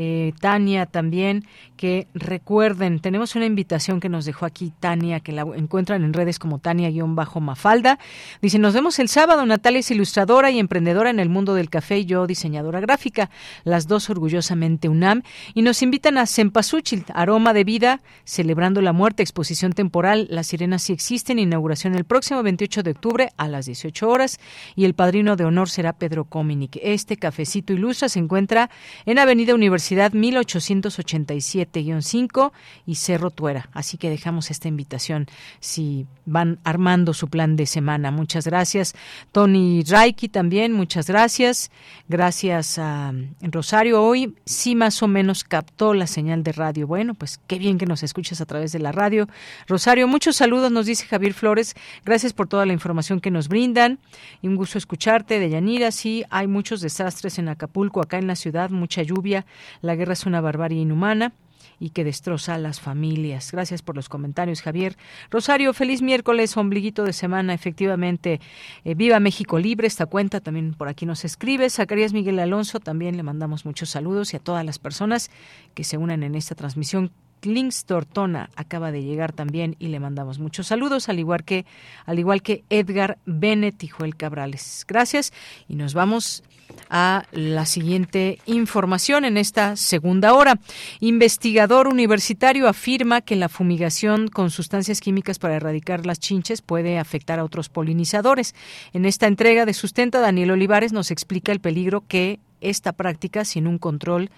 Eh, 0.00 0.32
Tania 0.40 0.86
también, 0.86 1.44
que 1.76 2.06
recuerden, 2.14 3.00
tenemos 3.00 3.34
una 3.34 3.46
invitación 3.46 3.98
que 3.98 4.08
nos 4.08 4.24
dejó 4.24 4.46
aquí 4.46 4.72
Tania, 4.78 5.18
que 5.18 5.32
la 5.32 5.42
encuentran 5.56 6.04
en 6.04 6.12
redes 6.12 6.38
como 6.38 6.60
Tania-Mafalda. 6.60 7.98
Dice, 8.40 8.60
nos 8.60 8.74
vemos 8.74 9.00
el 9.00 9.08
sábado, 9.08 9.44
Natalia 9.44 9.80
es 9.80 9.90
ilustradora 9.90 10.52
y 10.52 10.60
emprendedora 10.60 11.10
en 11.10 11.18
el 11.18 11.28
mundo 11.28 11.54
del 11.54 11.68
café 11.68 11.98
y 11.98 12.04
yo 12.04 12.28
diseñadora 12.28 12.78
gráfica, 12.78 13.28
las 13.64 13.88
dos 13.88 14.08
orgullosamente 14.08 14.88
UNAM, 14.88 15.24
y 15.52 15.62
nos 15.62 15.82
invitan 15.82 16.16
a 16.16 16.26
Cempasúchil, 16.26 17.04
Aroma 17.12 17.52
de 17.52 17.64
Vida, 17.64 18.00
celebrando 18.22 18.80
la 18.82 18.92
muerte, 18.92 19.24
exposición 19.24 19.72
temporal, 19.72 20.28
Las 20.30 20.46
Sirenas 20.46 20.82
sí 20.82 20.92
existen, 20.92 21.40
inauguración 21.40 21.96
el 21.96 22.04
próximo 22.04 22.44
28 22.44 22.84
de 22.84 22.92
octubre 22.92 23.30
a 23.36 23.48
las 23.48 23.66
18 23.66 24.08
horas, 24.08 24.38
y 24.76 24.84
el 24.84 24.94
padrino 24.94 25.34
de 25.34 25.44
honor 25.44 25.68
será 25.68 25.92
Pedro 25.92 26.24
Cominic. 26.24 26.78
Este 26.80 27.16
cafecito 27.16 27.72
ilustra 27.72 28.08
se 28.08 28.20
encuentra 28.20 28.70
en 29.04 29.18
Avenida 29.18 29.56
Universidad 29.56 29.87
1887-5 29.96 32.52
y 32.86 32.94
Cerro 32.96 33.30
Tuera. 33.30 33.70
Así 33.72 33.96
que 33.98 34.10
dejamos 34.10 34.50
esta 34.50 34.68
invitación 34.68 35.26
si 35.60 36.06
van 36.26 36.58
armando 36.64 37.14
su 37.14 37.28
plan 37.28 37.56
de 37.56 37.66
semana. 37.66 38.10
Muchas 38.10 38.46
gracias. 38.46 38.94
Tony 39.32 39.82
Raiki 39.82 40.28
también, 40.28 40.72
muchas 40.72 41.06
gracias. 41.06 41.70
Gracias 42.08 42.78
a 42.78 43.12
Rosario. 43.40 44.02
Hoy 44.02 44.34
sí 44.44 44.74
más 44.74 45.02
o 45.02 45.08
menos 45.08 45.44
captó 45.44 45.94
la 45.94 46.06
señal 46.06 46.42
de 46.42 46.52
radio. 46.52 46.86
Bueno, 46.86 47.14
pues 47.14 47.40
qué 47.46 47.58
bien 47.58 47.78
que 47.78 47.86
nos 47.86 48.02
escuchas 48.02 48.40
a 48.40 48.46
través 48.46 48.72
de 48.72 48.78
la 48.78 48.92
radio. 48.92 49.28
Rosario, 49.66 50.08
muchos 50.08 50.36
saludos, 50.36 50.72
nos 50.72 50.86
dice 50.86 51.06
Javier 51.06 51.34
Flores. 51.34 51.74
Gracias 52.04 52.32
por 52.32 52.48
toda 52.48 52.66
la 52.66 52.72
información 52.72 53.20
que 53.20 53.30
nos 53.30 53.48
brindan. 53.48 53.98
Un 54.42 54.56
gusto 54.56 54.78
escucharte. 54.78 55.38
De 55.38 55.50
Yanira, 55.50 55.90
sí, 55.90 56.24
hay 56.30 56.46
muchos 56.46 56.80
desastres 56.80 57.38
en 57.38 57.48
Acapulco, 57.48 58.00
acá 58.00 58.18
en 58.18 58.26
la 58.26 58.36
ciudad, 58.36 58.70
mucha 58.70 59.02
lluvia. 59.02 59.44
La 59.80 59.94
guerra 59.94 60.12
es 60.12 60.26
una 60.26 60.40
barbarie 60.40 60.80
inhumana 60.80 61.32
y 61.80 61.90
que 61.90 62.04
destroza 62.04 62.54
a 62.54 62.58
las 62.58 62.80
familias. 62.80 63.52
Gracias 63.52 63.82
por 63.82 63.96
los 63.96 64.08
comentarios, 64.08 64.62
Javier. 64.62 64.96
Rosario, 65.30 65.72
feliz 65.72 66.02
miércoles, 66.02 66.56
ombliguito 66.56 67.04
de 67.04 67.12
semana. 67.12 67.54
Efectivamente, 67.54 68.40
eh, 68.84 68.94
viva 68.94 69.20
México 69.20 69.58
Libre, 69.58 69.86
esta 69.86 70.06
cuenta 70.06 70.40
también 70.40 70.74
por 70.74 70.88
aquí 70.88 71.06
nos 71.06 71.24
escribe. 71.24 71.70
Zacarías 71.70 72.12
Miguel 72.12 72.38
Alonso, 72.38 72.80
también 72.80 73.16
le 73.16 73.22
mandamos 73.22 73.64
muchos 73.64 73.90
saludos 73.90 74.32
y 74.34 74.36
a 74.36 74.40
todas 74.40 74.64
las 74.64 74.78
personas 74.78 75.30
que 75.74 75.84
se 75.84 75.98
unen 75.98 76.22
en 76.22 76.34
esta 76.34 76.54
transmisión 76.54 77.12
Links 77.42 77.84
Tortona 77.84 78.50
acaba 78.56 78.90
de 78.90 79.02
llegar 79.02 79.32
también 79.32 79.76
y 79.78 79.88
le 79.88 80.00
mandamos 80.00 80.40
muchos 80.40 80.66
saludos, 80.66 81.08
al 81.08 81.20
igual 81.20 81.44
que, 81.44 81.66
al 82.04 82.18
igual 82.18 82.42
que 82.42 82.64
Edgar 82.68 83.18
Bennett 83.26 83.82
y 83.84 83.88
Joel 83.88 84.16
Cabrales. 84.16 84.84
Gracias 84.88 85.32
y 85.68 85.76
nos 85.76 85.94
vamos 85.94 86.42
a 86.90 87.24
la 87.32 87.66
siguiente 87.66 88.38
información 88.46 89.24
en 89.24 89.36
esta 89.36 89.76
segunda 89.76 90.34
hora. 90.34 90.58
Investigador 91.00 91.88
universitario 91.88 92.68
afirma 92.68 93.20
que 93.20 93.36
la 93.36 93.48
fumigación 93.48 94.28
con 94.28 94.50
sustancias 94.50 95.00
químicas 95.00 95.38
para 95.38 95.56
erradicar 95.56 96.06
las 96.06 96.20
chinches 96.20 96.62
puede 96.62 96.98
afectar 96.98 97.38
a 97.38 97.44
otros 97.44 97.68
polinizadores. 97.68 98.54
En 98.92 99.04
esta 99.04 99.26
entrega 99.26 99.66
de 99.66 99.74
Sustenta, 99.74 100.20
Daniel 100.20 100.52
Olivares 100.52 100.92
nos 100.92 101.10
explica 101.10 101.52
el 101.52 101.60
peligro 101.60 102.04
que 102.06 102.40
esta 102.60 102.92
práctica 102.92 103.44
sin 103.44 103.66
un 103.66 103.78
control, 103.78 104.30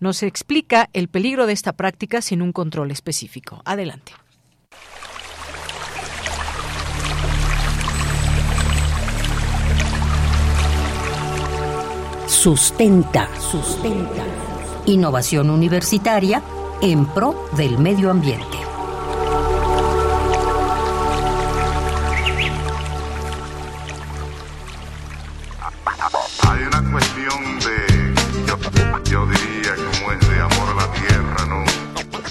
nos 0.00 0.22
explica 0.22 0.90
el 0.92 1.08
peligro 1.08 1.46
de 1.46 1.52
esta 1.52 1.72
práctica 1.72 2.22
sin 2.22 2.42
un 2.42 2.52
control 2.52 2.90
específico. 2.90 3.62
Adelante. 3.64 4.12
Sustenta, 12.28 13.26
sustenta. 13.40 14.22
Innovación 14.84 15.48
universitaria 15.48 16.42
en 16.82 17.06
pro 17.06 17.48
del 17.56 17.78
medio 17.78 18.10
ambiente. 18.10 18.58
Hay 26.42 26.62
una 26.64 26.92
cuestión 26.92 27.58
de, 27.60 28.14
yo, 28.46 28.58
yo 29.10 29.26
diría 29.26 29.74
como 29.74 30.12
es 30.12 30.28
de 30.28 30.40
amor 30.40 30.68
a 30.68 30.74
la 30.74 30.92
tierra, 30.92 31.46
¿no? 31.48 31.64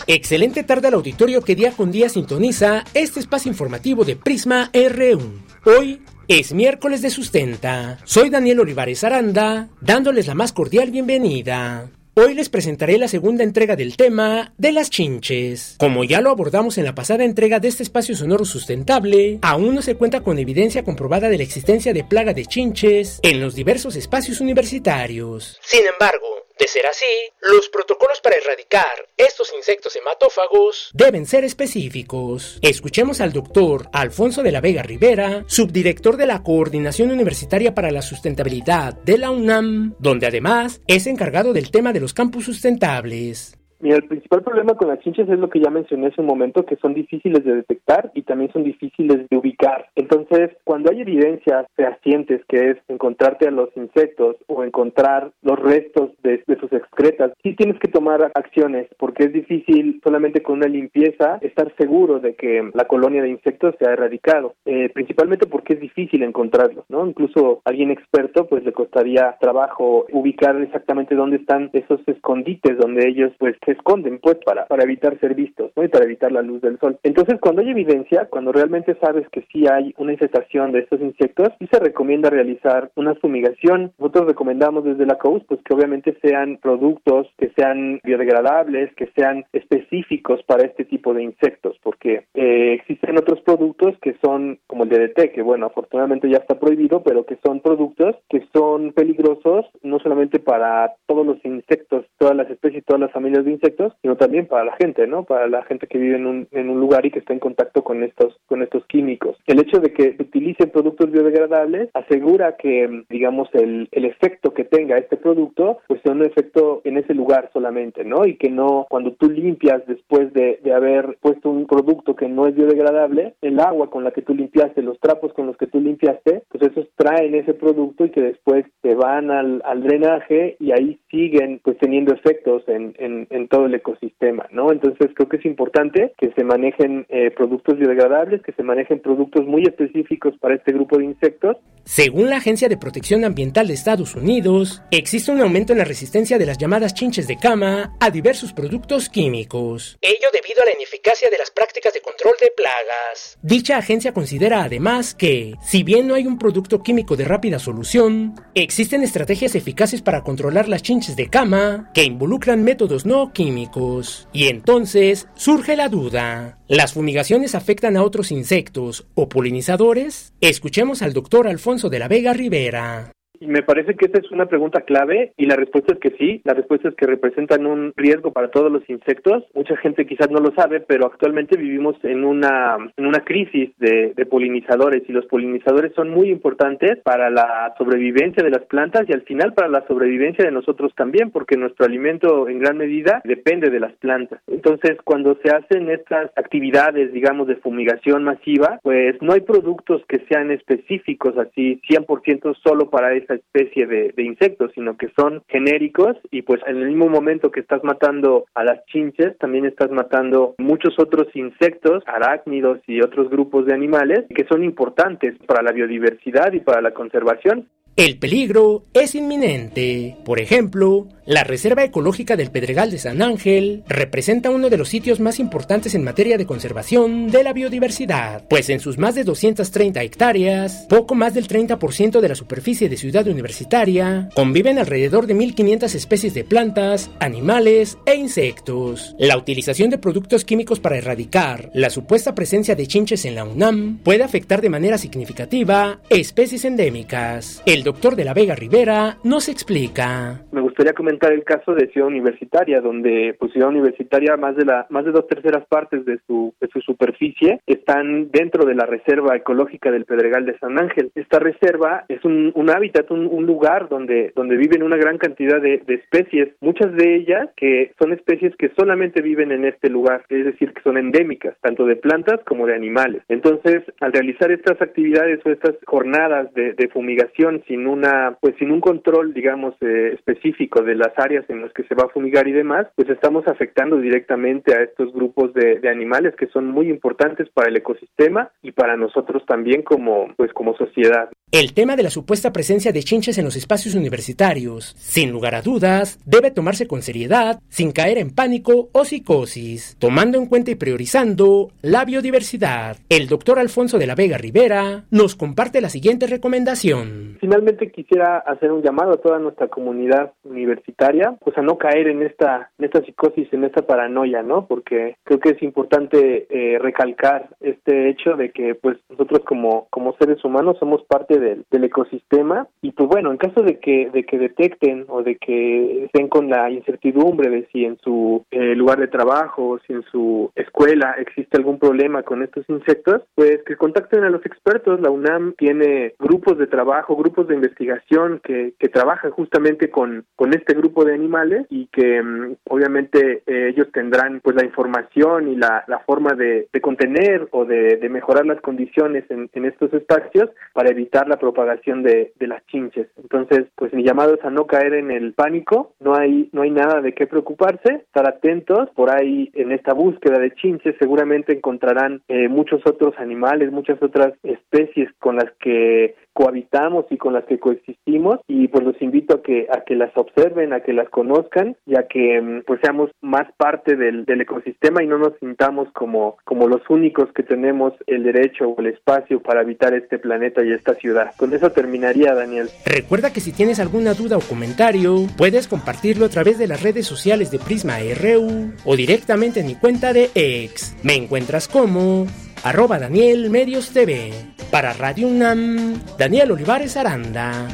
Excelente 0.06 0.62
tarde 0.62 0.90
al 0.90 0.94
auditorio 0.94 1.42
que 1.42 1.56
día 1.56 1.72
con 1.72 1.92
día 1.92 2.08
sintoniza 2.08 2.84
este 2.94 3.20
espacio 3.20 3.50
informativo 3.50 4.06
de 4.06 4.16
Prisma 4.16 4.72
R1. 4.72 5.22
Hoy 5.66 6.02
es 6.28 6.54
miércoles 6.54 7.02
de 7.02 7.10
sustenta. 7.10 8.00
Soy 8.04 8.30
Daniel 8.30 8.60
Olivares 8.60 9.04
Aranda, 9.04 9.70
dándoles 9.80 10.28
la 10.28 10.36
más 10.36 10.52
cordial 10.52 10.92
bienvenida. 10.92 11.90
Hoy 12.16 12.34
les 12.34 12.50
presentaré 12.50 12.98
la 12.98 13.08
segunda 13.08 13.44
entrega 13.44 13.76
del 13.76 13.96
tema 13.96 14.52
de 14.58 14.72
las 14.72 14.90
chinches. 14.90 15.76
Como 15.78 16.04
ya 16.04 16.20
lo 16.20 16.32
abordamos 16.32 16.78
en 16.80 16.86
la 16.86 16.96
pasada 16.96 17.24
entrega 17.24 17.60
de 17.60 17.68
este 17.68 17.84
espacio 17.84 18.16
sonoro 18.16 18.44
sustentable, 18.44 19.38
aún 19.44 19.76
no 19.76 19.82
se 19.82 19.96
cuenta 19.96 20.22
con 20.22 20.40
evidencia 20.40 20.84
comprobada 20.84 21.30
de 21.30 21.38
la 21.38 21.44
existencia 21.44 21.94
de 21.94 22.04
plaga 22.04 22.34
de 22.34 22.46
chinches 22.46 23.20
en 23.22 23.40
los 23.40 23.54
diversos 23.54 23.96
espacios 23.96 24.42
universitarios. 24.42 25.60
Sin 25.62 25.82
embargo, 25.94 26.47
De 26.60 26.68
ser 26.68 26.88
así, 26.88 27.06
los 27.42 27.70
protocolos 27.70 28.20
para 28.20 28.36
erradicar 28.36 29.10
estos 29.16 29.54
insectos 29.54 29.96
hematófagos 29.96 30.90
deben 30.94 31.28
ser 31.28 31.44
específicos. 31.44 32.58
Escuchemos 32.64 33.22
al 33.22 33.32
doctor 33.32 33.90
Alfonso 33.94 34.42
de 34.42 34.52
la 34.52 34.62
Vega 34.62 34.82
Rivera, 34.82 35.44
subdirector 35.48 36.18
de 36.18 36.26
la 36.26 36.42
Coordinación 36.42 37.12
Universitaria 37.12 37.76
para 37.76 37.92
la 37.92 38.02
Sustentabilidad 38.02 38.96
de 38.96 39.20
la 39.20 39.30
UNAM, 39.30 39.96
donde 40.00 40.26
además 40.26 40.82
es 40.88 41.06
encargado 41.06 41.54
del 41.54 41.70
tema 41.70 41.94
de 41.94 42.00
los 42.00 42.14
campus 42.14 42.46
sustentables. 42.46 43.58
Mira, 43.80 43.98
el 43.98 44.08
principal 44.08 44.42
problema 44.44 44.74
con 44.74 44.88
las 44.88 45.00
chinches 45.00 45.30
es 45.30 45.38
lo 45.38 45.50
que 45.50 45.60
ya 45.60 45.70
mencioné 45.70 46.08
hace 46.08 46.22
un 46.22 46.28
momento, 46.28 46.66
que 46.66 46.78
son 46.78 46.96
difíciles 46.96 47.44
de 47.44 47.58
detectar 47.58 48.12
y 48.16 48.24
también 48.24 48.52
son 48.52 48.64
difíciles 48.64 49.30
de 49.30 49.38
ubicar. 49.38 49.86
Entonces, 49.96 50.52
cuando 50.64 50.92
hay 50.92 51.02
evidencias 51.02 51.68
fehacientes, 51.76 52.42
que 52.48 52.72
es 52.72 52.78
encontrarte 52.88 53.48
a 53.48 53.52
los 53.52 53.70
insectos 53.76 54.36
o 54.48 54.64
encontrar 54.64 55.32
los 55.44 55.60
restos 55.60 56.12
de, 56.24 56.44
sus 56.60 56.74
excretas, 56.74 57.34
sí 57.44 57.56
tienes 57.56 57.80
que 57.80 57.88
tomar 57.88 58.32
acciones, 58.34 58.88
porque 58.98 59.26
es 59.26 59.34
difícil 59.34 60.02
solamente 60.04 60.42
con 60.42 60.58
una 60.58 60.68
limpieza 60.68 61.38
estar 61.42 61.72
seguro 61.78 62.20
de 62.20 62.36
que 62.36 62.72
la 62.74 62.86
colonia 62.86 63.22
de 63.22 63.30
insectos 63.30 63.76
se 63.78 63.88
ha 63.88 63.94
erradicado, 63.94 64.56
eh, 64.66 64.90
principalmente 64.90 65.46
porque 65.46 65.74
es 65.74 65.80
difícil 65.80 66.24
encontrarlos, 66.24 66.86
¿no? 66.90 67.06
Incluso 67.06 67.62
alguien 67.64 67.92
experto, 67.92 68.48
pues 68.48 68.64
le 68.64 68.74
costaría 68.74 69.38
trabajo 69.40 70.08
ubicar 70.12 70.60
exactamente 70.62 71.14
dónde 71.14 71.38
están 71.38 71.70
esos 71.74 72.00
escondites 72.08 72.78
donde 72.78 73.08
ellos, 73.08 73.32
pues, 73.38 73.56
se 73.68 73.74
esconden 73.74 74.20
pues 74.20 74.38
para, 74.46 74.66
para 74.66 74.84
evitar 74.84 75.20
ser 75.20 75.36
vistos 75.36 75.72
¿no? 75.76 75.84
y 75.84 75.90
para 75.90 76.06
evitar 76.06 76.32
la 76.32 76.42
luz 76.42 76.62
del 76.62 76.80
sol. 76.80 76.98
Entonces 77.04 77.38
cuando 77.42 77.62
hay 77.62 77.70
evidencia, 77.70 78.28
cuando 78.30 78.54
realmente 78.54 78.96
sabes 79.02 79.28
que 79.30 79.46
sí 79.52 79.66
hay 79.68 79.94
una 79.98 80.14
infestación 80.14 80.72
de 80.72 80.80
estos 80.80 81.02
insectos, 81.02 81.50
sí 81.60 81.68
se 81.70 81.80
recomienda 81.80 82.30
realizar 82.30 82.90
una 82.96 83.14
fumigación. 83.16 83.92
Nosotros 84.00 84.28
recomendamos 84.28 84.86
desde 84.86 85.06
la 85.06 85.18
COUS 85.18 85.44
pues 85.48 85.60
que 85.64 85.74
obviamente 85.74 86.18
sean 86.22 86.60
productos 86.62 87.28
que 87.38 87.52
sean 87.58 88.00
biodegradables, 88.04 88.94
que 88.96 89.10
sean 89.16 89.44
específicos 89.52 90.42
para 90.44 90.66
este 90.66 90.86
tipo 90.86 91.14
de 91.14 91.24
insectos, 91.24 91.78
porque 91.84 92.24
eh, 92.36 92.74
existen 92.74 93.18
otros 93.18 93.42
productos 93.42 93.98
que 94.02 94.16
son 94.24 94.60
como 94.68 94.86
el 94.86 94.90
DDT, 94.90 95.34
que 95.34 95.42
bueno, 95.42 95.66
afortunadamente 95.66 96.30
ya 96.30 96.38
está 96.38 96.58
prohibido, 96.58 97.04
pero 97.04 97.26
que 97.26 97.38
son 97.46 97.60
productos 97.60 98.16
que 98.30 98.48
son 98.54 98.94
peligrosos 98.94 99.66
no 99.84 100.00
solamente 100.00 100.40
para 100.40 100.94
todos 101.06 101.26
los 101.26 101.44
insectos, 101.44 102.06
todas 102.18 102.36
las 102.36 102.50
especies, 102.50 102.86
todas 102.86 103.02
las 103.02 103.12
familias 103.12 103.44
de 103.44 103.57
insectos, 103.58 103.94
sino 104.02 104.16
también 104.16 104.46
para 104.48 104.66
la 104.66 104.76
gente, 104.76 105.08
¿no? 105.08 105.24
Para 105.24 105.48
la 105.48 105.64
gente 105.64 105.88
que 105.88 105.98
vive 105.98 106.16
en 106.16 106.26
un, 106.26 106.48
en 106.52 106.70
un 106.70 106.80
lugar 106.80 107.06
y 107.06 107.12
que 107.12 107.20
está 107.20 107.34
en 107.34 107.40
contacto 107.40 107.84
con 107.84 108.04
estos, 108.04 108.38
con 108.46 108.62
estos 108.62 108.86
químicos. 108.86 109.38
El 109.46 109.60
hecho 109.60 109.80
de 109.80 109.94
que 109.94 110.16
utilicen 110.20 110.70
productos 110.70 111.12
biodegradables 111.12 111.90
asegura 111.94 112.58
que, 112.58 113.04
digamos, 113.10 113.50
el, 113.54 113.88
el 113.92 114.06
efecto 114.06 114.54
que 114.54 114.64
tenga 114.64 114.98
este 114.98 115.18
producto, 115.18 115.80
pues 115.88 116.02
sea 116.02 116.14
un 116.14 116.24
efecto 116.24 116.82
en 116.84 116.98
ese 116.98 117.14
lugar 117.14 117.50
solamente, 117.54 118.04
¿no? 118.04 118.26
Y 118.26 118.38
que 118.38 118.50
no, 118.50 118.86
cuando 118.90 119.14
tú 119.14 119.30
limpias 119.30 119.86
después 119.88 120.34
de, 120.34 120.60
de 120.64 120.74
haber 120.74 121.18
puesto 121.22 121.50
un 121.50 121.66
producto 121.66 122.16
que 122.16 122.28
no 122.28 122.48
es 122.48 122.56
biodegradable, 122.56 123.36
el 123.42 123.60
agua 123.60 123.90
con 123.90 124.04
la 124.04 124.12
que 124.12 124.22
tú 124.22 124.34
limpiaste, 124.34 124.82
los 124.82 125.00
trapos 125.00 125.34
con 125.34 125.48
los 125.48 125.58
que 125.58 125.68
tú 125.68 125.80
limpiaste, 125.80 126.44
pues 126.50 126.72
esos 126.72 126.88
traen 126.96 127.36
ese 127.36 127.54
producto 127.54 128.06
y 128.06 128.12
que 128.12 128.22
después 128.22 128.66
se 128.82 128.96
van 128.96 129.32
al, 129.32 129.62
al 129.66 129.84
drenaje 129.84 130.56
y 130.60 130.72
ahí 130.72 131.00
siguen 131.10 131.60
pues 131.64 131.78
teniendo 131.78 132.14
efectos 132.14 132.64
en, 132.68 132.94
en, 133.00 133.28
en 133.30 133.47
todo 133.48 133.66
el 133.66 133.74
ecosistema, 133.74 134.48
¿no? 134.52 134.72
Entonces 134.72 135.12
creo 135.14 135.30
que 135.30 135.38
es 135.38 135.46
importante 135.46 136.14
que 136.18 136.32
se 136.32 136.44
manejen 136.44 137.06
eh, 137.10 137.32
productos 137.32 137.78
biodegradables, 137.78 138.42
que 138.42 138.52
se 138.54 138.64
manejen 138.64 139.00
productos 139.00 139.46
muy 139.46 139.64
específicos 139.64 140.38
para 140.38 140.56
este 140.56 140.72
grupo 140.72 140.98
de 140.98 141.06
insectos. 141.06 141.58
Según 141.88 142.30
la 142.30 142.38
Agencia 142.38 142.68
de 142.68 142.76
Protección 142.76 143.24
Ambiental 143.24 143.68
de 143.68 143.74
Estados 143.74 144.14
Unidos, 144.14 144.82
existe 144.92 145.32
un 145.32 145.40
aumento 145.40 145.72
en 145.72 145.80
la 145.80 145.86
resistencia 145.86 146.38
de 146.38 146.46
las 146.46 146.58
llamadas 146.58 146.94
chinches 146.94 147.28
de 147.28 147.38
cama 147.38 147.96
a 148.02 148.12
diversos 148.12 148.52
productos 148.52 149.08
químicos. 149.08 149.98
Ello 150.02 150.28
debido 150.34 150.62
a 150.64 150.66
la 150.66 150.74
ineficacia 150.74 151.30
de 151.30 151.38
las 151.38 151.50
prácticas 151.50 151.94
de 151.94 152.02
control 152.02 152.34
de 152.42 152.52
plagas. 152.52 153.40
Dicha 153.42 153.78
agencia 153.78 154.14
considera 154.14 154.64
además 154.64 155.16
que, 155.16 155.56
si 155.66 155.84
bien 155.84 156.08
no 156.08 156.16
hay 156.16 156.28
un 156.28 156.38
producto 156.38 156.84
químico 156.84 157.16
de 157.16 157.24
rápida 157.24 157.58
solución, 157.58 158.36
existen 158.54 159.02
estrategias 159.02 159.56
eficaces 159.56 160.02
para 160.02 160.24
controlar 160.24 160.68
las 160.68 160.82
chinches 160.82 161.16
de 161.16 161.30
cama 161.30 161.90
que 161.94 162.04
involucran 162.04 162.66
métodos 162.66 163.06
no 163.06 163.32
químicos. 163.32 164.28
Y 164.34 164.50
entonces 164.50 165.30
surge 165.36 165.78
la 165.78 165.88
duda. 165.88 166.57
¿Las 166.70 166.92
fumigaciones 166.92 167.56
afectan 167.56 167.96
a 167.96 168.04
otros 168.04 168.30
insectos 168.30 169.08
o 169.16 169.30
polinizadores? 169.30 170.34
Escuchemos 170.42 171.02
al 171.02 171.14
doctor 171.14 171.48
Alfonso 171.48 171.88
de 171.90 172.00
la 172.00 172.10
Vega 172.10 172.34
Rivera. 172.34 173.14
Me 173.42 173.62
parece 173.62 173.96
que 173.96 174.06
esa 174.06 174.20
es 174.20 174.32
una 174.32 174.48
pregunta 174.48 174.82
clave 174.82 175.34
y 175.38 175.46
la 175.46 175.56
respuesta 175.56 175.94
es 175.94 176.00
que 176.00 176.12
sí, 176.18 176.42
la 176.44 176.54
respuesta 176.54 176.90
es 176.90 176.96
que 176.96 177.06
representan 177.06 177.66
un 177.66 177.94
riesgo 177.96 178.32
para 178.32 178.50
todos 178.50 178.72
los 178.72 178.88
insectos. 178.90 179.44
Mucha 179.54 179.76
gente 179.78 180.06
quizás 180.06 180.30
no 180.30 180.40
lo 180.40 180.54
sabe, 180.54 180.80
pero 180.80 181.06
actualmente 181.06 181.58
vivimos 181.58 181.96
en 182.04 182.24
una, 182.24 182.78
en 182.96 183.06
una 183.06 183.22
crisis 183.22 183.72
de, 183.78 184.14
polinizadores 184.30 185.04
y 185.08 185.14
los 185.14 185.26
polinizadores 185.28 185.94
son 185.94 186.10
muy 186.10 186.30
importantes 186.30 187.00
para 187.04 187.30
la 187.30 187.74
sobrevivencia 187.78 188.44
de 188.44 188.50
las 188.50 188.66
plantas 188.66 189.04
y 189.08 189.14
al 189.14 189.22
final 189.22 189.54
para 189.54 189.70
la 189.70 189.88
sobrevivencia 189.88 190.44
de 190.44 190.52
nosotros 190.52 190.94
también, 190.96 191.32
porque 191.32 191.56
nuestro 191.56 191.86
alimento 191.86 192.50
en 192.50 192.60
gran 192.60 192.78
medida 192.78 193.22
depende 193.24 193.70
de 193.70 193.80
las 193.80 193.94
plantas. 193.94 194.42
Entonces, 194.48 194.98
cuando 195.04 195.38
se 195.42 195.50
hacen 195.50 195.90
estas 195.90 196.30
actividades, 196.36 197.14
digamos, 197.14 197.48
de 197.48 197.56
fumigación 197.56 198.24
masiva, 198.24 198.80
pues 198.84 199.16
no 199.22 199.34
hay 199.34 199.42
productos 199.42 200.02
que 200.08 200.20
sean 200.30 200.52
específicos 200.52 201.38
así 201.38 201.82
100% 201.90 202.56
solo 202.64 202.90
para 202.90 203.10
especie 203.36 203.88
de, 203.88 204.14
de, 204.16 204.24
insectos, 204.24 204.72
sino 204.74 204.98
que 204.98 205.10
son 205.18 205.44
genéricos 205.48 206.18
y 206.32 206.42
pues 206.42 206.62
en 206.68 206.78
el 206.78 206.88
mismo 206.88 207.10
momento 207.10 207.52
que 207.52 207.60
estás 207.60 207.84
matando 207.84 208.46
a 208.54 208.64
las 208.64 208.86
chinches, 208.86 209.38
también 209.38 209.66
estás 209.66 209.92
matando 209.92 210.56
muchos 210.58 210.96
otros 211.00 211.28
insectos, 211.36 212.04
arácnidos 212.06 212.80
y 212.88 213.02
otros 213.02 213.30
grupos 213.30 213.66
de 213.66 213.74
animales 213.74 214.26
que 214.36 214.46
son 214.48 214.64
importantes 214.64 215.36
para 215.46 215.62
la 215.62 215.72
biodiversidad 215.72 216.54
y 216.54 216.60
para 216.60 216.82
la 216.82 216.92
conservación. 216.92 217.68
El 217.98 218.20
peligro 218.20 218.86
es 218.94 219.16
inminente. 219.16 220.18
Por 220.24 220.40
ejemplo, 220.40 221.08
la 221.26 221.44
Reserva 221.44 221.84
Ecológica 221.84 222.36
del 222.36 222.52
Pedregal 222.52 222.92
de 222.92 223.00
San 223.00 223.24
Ángel 223.24 223.84
representa 223.88 224.52
uno 224.52 224.70
de 224.70 224.78
los 224.78 224.90
sitios 224.90 225.20
más 225.20 225.40
importantes 225.40 225.96
en 225.96 226.04
materia 226.04 226.38
de 226.38 226.46
conservación 226.46 227.32
de 227.32 227.44
la 227.44 227.54
biodiversidad, 227.54 228.48
pues 228.48 228.70
en 228.70 228.80
sus 228.80 229.00
más 229.00 229.16
de 229.16 229.24
230 229.24 230.04
hectáreas, 230.04 230.86
poco 230.88 231.16
más 231.16 231.34
del 231.34 231.48
30% 231.48 232.22
de 232.22 232.30
la 232.30 232.36
superficie 232.36 232.88
de 232.88 232.98
Ciudad 232.98 233.28
Universitaria, 233.28 234.30
conviven 234.36 234.78
alrededor 234.78 235.26
de 235.26 235.36
1.500 235.36 235.96
especies 235.96 236.36
de 236.36 236.44
plantas, 236.44 237.10
animales 237.20 237.98
e 238.06 238.14
insectos. 238.14 239.16
La 239.18 239.38
utilización 239.38 239.90
de 239.90 239.98
productos 239.98 240.46
químicos 240.46 240.80
para 240.80 241.00
erradicar 241.00 241.72
la 241.74 241.90
supuesta 241.90 242.36
presencia 242.36 242.76
de 242.76 242.86
chinches 242.86 243.26
en 243.26 243.34
la 243.34 243.44
UNAM 243.44 243.98
puede 244.04 244.24
afectar 244.24 244.62
de 244.62 244.70
manera 244.70 245.00
significativa 245.00 246.00
especies 246.12 246.64
endémicas. 246.64 247.64
El 247.66 247.87
doctor 247.88 248.18
de 248.18 248.26
la 248.26 248.34
Vega 248.34 248.54
Rivera 248.54 249.16
nos 249.24 249.48
explica. 249.48 250.42
Me 250.52 250.60
gustaría 250.60 250.92
comentar 250.92 251.32
el 251.32 251.46
caso 251.46 251.74
de 251.74 251.88
Ciudad 251.88 252.10
Universitaria, 252.10 252.82
donde 252.82 253.34
pues 253.40 253.54
Ciudad 253.54 253.70
Universitaria 253.70 254.36
más 254.36 254.58
de 254.58 254.66
la 254.66 254.86
más 254.90 255.06
de 255.06 255.12
dos 255.12 255.26
terceras 255.26 255.66
partes 255.70 256.04
de 256.04 256.20
su 256.28 256.54
de 256.60 256.68
su 256.68 256.82
superficie 256.82 257.62
están 257.66 258.30
dentro 258.30 258.66
de 258.66 258.76
la 258.76 258.86
reserva 258.86 259.38
ecológica 259.38 259.90
del 259.90 260.04
Pedregal 260.04 260.46
de 260.46 260.60
San 260.60 260.78
Ángel. 260.78 261.12
Esta 261.16 261.40
reserva 261.40 262.04
es 262.10 262.26
un, 262.26 262.52
un 262.56 262.70
hábitat, 262.70 263.10
un, 263.10 263.26
un, 263.26 263.46
lugar 263.46 263.88
donde 263.88 264.34
donde 264.36 264.58
viven 264.58 264.84
una 264.84 264.98
gran 264.98 265.18
cantidad 265.18 265.62
de, 265.62 265.82
de 265.88 265.94
especies, 265.94 266.50
muchas 266.60 266.94
de 266.94 267.16
ellas 267.16 267.50
que 267.56 267.94
son 267.98 268.12
especies 268.12 268.54
que 268.58 268.72
solamente 268.78 269.22
viven 269.22 269.54
en 269.54 269.64
este 269.64 269.90
lugar, 269.90 270.26
es 270.28 270.44
decir, 270.44 270.74
que 270.74 270.82
son 270.82 270.98
endémicas, 270.98 271.56
tanto 271.62 271.86
de 271.86 271.96
plantas 271.96 272.42
como 272.46 272.68
de 272.68 272.76
animales. 272.76 273.24
Entonces, 273.30 273.84
al 274.02 274.12
realizar 274.12 274.52
estas 274.52 274.82
actividades 274.82 275.40
o 275.46 275.52
estas 275.52 275.76
jornadas 275.86 276.54
de, 276.54 276.74
de 276.74 276.90
fumigación 276.90 277.64
sin 277.66 277.77
una 277.86 278.38
pues 278.40 278.56
sin 278.58 278.72
un 278.72 278.82
control 278.82 279.34
digamos 279.34 279.76
eh, 279.82 280.14
específico 280.14 280.82
de 280.82 280.96
las 280.96 281.12
áreas 281.18 281.46
en 281.50 281.62
las 281.62 281.74
que 281.74 281.84
se 281.84 281.96
va 281.96 282.06
a 282.06 282.10
fumigar 282.10 282.48
y 282.48 282.54
demás 282.54 282.88
pues 282.96 283.10
estamos 283.10 283.46
afectando 283.48 283.98
directamente 283.98 284.74
a 284.74 284.82
estos 284.82 285.14
grupos 285.14 285.54
de, 285.54 285.80
de, 285.80 285.90
animales 285.90 286.34
que 286.36 286.48
son 286.48 286.68
muy 286.68 286.90
importantes 286.90 287.50
para 287.54 287.70
el 287.70 287.76
ecosistema 287.76 288.50
y 288.64 288.72
para 288.72 288.96
nosotros 288.98 289.46
también 289.46 289.84
como 289.84 290.34
pues 290.38 290.52
como 290.54 290.76
sociedad. 290.78 291.30
El 291.52 291.74
tema 291.74 291.96
de 291.96 292.04
la 292.04 292.10
supuesta 292.10 292.52
presencia 292.52 292.92
de 292.92 293.04
chinches 293.04 293.38
en 293.38 293.46
los 293.46 293.56
espacios 293.56 293.96
universitarios 293.96 294.96
sin 294.98 295.32
lugar 295.32 295.56
a 295.56 295.62
dudas 295.62 296.20
debe 296.26 296.52
tomarse 296.52 296.88
con 296.88 297.02
seriedad 297.02 297.60
sin 297.70 297.92
caer 297.92 298.18
en 298.18 298.32
pánico 298.32 298.90
o 298.92 299.06
psicosis 299.06 299.96
tomando 300.00 300.38
en 300.38 300.46
cuenta 300.46 300.72
y 300.72 300.76
priorizando 300.76 301.72
la 301.82 302.06
biodiversidad. 302.06 302.98
El 303.10 303.28
doctor 303.28 303.60
Alfonso 303.60 303.98
de 303.98 304.08
la 304.08 304.16
Vega 304.16 304.38
Rivera 304.38 305.06
nos 305.12 305.36
comparte 305.36 305.82
la 305.82 305.90
siguiente 305.90 306.28
recomendación. 306.28 307.38
Finalmente 307.40 307.67
quisiera 307.76 308.38
hacer 308.38 308.72
un 308.72 308.82
llamado 308.82 309.14
a 309.14 309.18
toda 309.18 309.40
nuestra 309.40 309.68
comunidad 309.68 310.34
universitaria, 310.44 311.36
pues 311.44 311.58
a 311.58 311.62
no 311.62 311.78
caer 311.78 312.08
en 312.08 312.22
esta, 312.24 312.70
en 312.78 312.86
esta 312.86 313.02
psicosis, 313.02 313.52
en 313.52 313.64
esta 313.64 313.82
paranoia, 313.82 314.44
¿no? 314.44 314.66
Porque 314.68 315.16
creo 315.24 315.40
que 315.40 315.50
es 315.50 315.64
importante 315.64 316.48
eh, 316.50 316.80
recalcar 316.80 317.50
este 317.60 318.10
hecho 318.10 318.36
de 318.36 318.52
que, 318.52 318.76
pues, 318.76 318.98
nosotros 319.10 319.42
como, 319.46 319.88
como 319.90 320.16
seres 320.18 320.44
humanos 320.44 320.78
somos 320.80 321.04
parte 321.04 321.40
del, 321.40 321.66
ecosistema 321.78 322.68
y 322.82 322.92
pues 322.92 323.08
bueno, 323.08 323.32
en 323.32 323.38
caso 323.38 323.62
de 323.62 323.80
que 323.80 324.10
de 324.10 324.24
que 324.24 324.40
detecten 324.40 325.06
o 325.10 325.22
de 325.22 325.36
que 325.36 326.06
estén 326.06 326.28
con 326.28 326.50
la 326.50 326.72
incertidumbre 326.72 327.50
de 327.50 327.68
si 327.72 327.86
en 327.86 327.98
su 328.00 328.44
eh, 328.52 328.76
lugar 328.76 329.00
de 329.00 329.08
trabajo 329.08 329.70
o 329.70 329.80
si 329.80 329.94
en 329.94 330.04
su 330.12 330.52
escuela 330.56 331.16
existe 331.20 331.56
algún 331.56 331.78
problema 331.78 332.24
con 332.24 332.44
estos 332.44 332.68
insectos, 332.70 333.22
pues 333.36 333.60
que 333.66 333.76
contacten 333.76 334.24
a 334.24 334.30
los 334.30 334.46
expertos. 334.46 335.00
La 335.00 335.12
UNAM 335.12 335.54
tiene 335.58 336.14
grupos 336.20 336.58
de 336.58 336.68
trabajo, 336.68 337.16
grupos 337.16 337.47
de 337.48 337.56
investigación 337.56 338.42
que, 338.44 338.74
que 338.80 338.90
trabajan 338.90 339.32
justamente 339.32 339.90
con, 339.90 340.26
con 340.36 340.54
este 340.54 340.74
grupo 340.74 341.06
de 341.06 341.14
animales 341.14 341.66
y 341.70 341.88
que 341.88 342.22
mm, 342.22 342.56
obviamente 342.70 343.44
eh, 343.46 343.70
ellos 343.70 343.88
tendrán 343.92 344.40
pues 344.42 344.56
la 344.56 344.66
información 344.66 345.48
y 345.48 345.56
la, 345.56 345.84
la 345.88 346.00
forma 346.00 346.34
de, 346.34 346.68
de 346.72 346.82
contener 346.82 347.48
o 347.52 347.66
de, 347.66 347.98
de 347.98 348.10
mejorar 348.10 348.46
las 348.46 348.62
condiciones 348.62 349.24
en, 349.30 349.50
en 349.54 349.66
estos 349.66 349.94
espacios 349.94 350.50
para 350.74 350.90
evitar 350.90 351.28
la 351.28 351.38
propagación 351.38 352.04
de, 352.04 352.34
de 352.40 352.48
las 352.48 352.66
chinches. 352.68 353.08
Entonces, 353.18 353.66
pues 353.76 353.94
mi 353.94 354.04
llamado 354.04 354.36
es 354.36 354.44
a 354.44 354.50
no 354.50 354.68
caer 354.68 354.94
en 354.94 355.12
el 355.12 355.34
pánico, 355.34 355.94
no 356.00 356.16
hay, 356.16 356.50
no 356.52 356.62
hay 356.62 356.72
nada 356.72 357.02
de 357.02 357.14
qué 357.14 357.28
preocuparse, 357.28 357.94
estar 357.94 358.28
atentos, 358.28 358.90
por 358.96 359.10
ahí 359.10 359.52
en 359.54 359.72
esta 359.72 359.94
búsqueda 359.94 360.40
de 360.40 360.54
chinches 360.54 360.96
seguramente 361.00 361.54
encontrarán 361.54 362.22
eh, 362.28 362.48
muchos 362.48 362.82
otros 362.86 363.14
animales, 363.18 363.72
muchas 363.72 364.02
otras 364.02 364.34
especies 364.44 365.10
con 365.20 365.36
las 365.36 365.52
que 365.60 366.16
cohabitamos 366.34 367.06
y 367.10 367.18
con 367.18 367.34
las 367.34 367.37
que 367.46 367.60
coexistimos 367.60 368.40
y 368.48 368.68
pues 368.68 368.84
los 368.84 369.02
invito 369.02 369.36
a 369.36 369.42
que 369.42 369.68
a 369.72 369.82
que 369.82 369.96
las 369.96 370.16
observen, 370.18 370.74
a 370.74 370.82
que 370.82 370.94
las 370.94 371.10
conozcan 371.10 371.76
y 371.86 371.96
a 371.96 372.08
que 372.08 372.42
mm, 372.42 372.62
pues 372.66 372.80
seamos 372.82 373.12
más 373.22 373.48
parte 373.58 373.96
del, 373.96 374.26
del 374.26 374.42
ecosistema 374.42 375.04
y 375.04 375.08
no 375.08 375.18
nos 375.18 375.34
sintamos 375.40 375.90
como 375.94 376.38
como 376.44 376.68
los 376.68 376.82
únicos 376.90 377.32
que 377.34 377.44
tenemos 377.44 377.94
el 378.06 378.24
derecho 378.24 378.70
o 378.70 378.80
el 378.80 378.88
espacio 378.88 379.42
para 379.42 379.62
habitar 379.62 379.94
este 379.94 380.20
planeta 380.20 380.64
y 380.64 380.72
esta 380.72 380.96
ciudad. 380.96 381.34
Con 381.38 381.54
eso 381.54 381.72
terminaría, 381.72 382.34
Daniel. 382.34 382.70
Recuerda 382.86 383.32
que 383.32 383.40
si 383.40 383.52
tienes 383.52 383.80
alguna 383.80 384.14
duda 384.14 384.38
o 384.38 384.42
comentario, 384.42 385.28
puedes 385.38 385.68
compartirlo 385.68 386.26
a 386.26 386.30
través 386.30 386.58
de 386.58 386.68
las 386.68 386.82
redes 386.84 387.06
sociales 387.06 387.52
de 387.52 387.60
Prisma 387.60 387.98
RU 388.00 388.72
o 388.86 388.96
directamente 388.96 389.60
en 389.60 389.68
mi 389.68 389.76
cuenta 389.76 390.14
de 390.14 390.30
ex. 390.36 390.96
Me 391.04 391.16
encuentras 391.16 391.68
como 391.68 392.26
arroba 392.64 393.00
Daniel 393.00 393.50
Medios 393.50 393.90
TV. 393.90 394.34
Para 394.72 394.94
Radio 394.94 395.28
UNAM, 395.28 396.00
Daniel 396.18 396.52
Olivares 396.52 396.98
Aranda. 396.98 397.68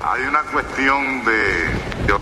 Hay 0.00 0.22
una 0.22 0.42
cuestión 0.52 1.24
de, 1.24 2.08
yo, 2.08 2.20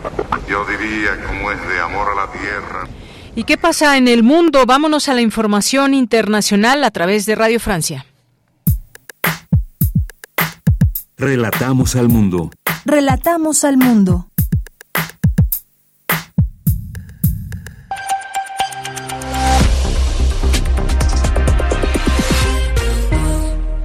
yo 0.49 0.65
diría, 0.67 1.17
como 1.27 1.51
es 1.51 1.69
de 1.69 1.81
amor 1.81 2.09
a 2.13 2.27
la 2.27 2.33
tierra. 2.33 2.89
¿Y 3.35 3.45
qué 3.45 3.57
pasa 3.57 3.97
en 3.97 4.09
el 4.09 4.23
mundo? 4.23 4.67
Vámonos 4.67 5.09
a 5.09 5.15
la 5.15 5.23
información 5.23 5.95
internacional 5.95 6.85
a 6.85 6.91
través 6.91 7.27
de 7.27 7.35
Radio 7.37 7.61
Francia. 7.61 8.05
Relatamos 11.17 11.97
al 11.97 12.09
mundo. 12.09 12.51
Relatamos 12.85 13.65
al 13.65 13.77
mundo. 13.77 14.30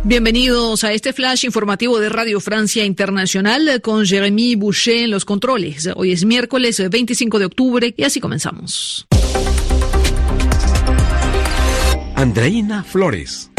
Bienvenidos 0.07 0.83
a 0.83 0.93
este 0.93 1.13
flash 1.13 1.45
informativo 1.45 1.97
de 1.97 2.09
Radio 2.09 2.39
Francia 2.39 2.85
Internacional 2.85 3.81
con 3.81 4.05
Jeremy 4.05 4.53
Boucher 4.53 4.97
en 4.97 5.09
los 5.09 5.25
controles. 5.25 5.89
Hoy 5.95 6.11
es 6.11 6.25
miércoles 6.25 6.79
25 6.91 7.39
de 7.39 7.45
octubre 7.45 7.91
y 7.97 8.03
así 8.03 8.19
comenzamos. 8.19 9.07
Andreina 12.13 12.83
Flores. 12.83 13.49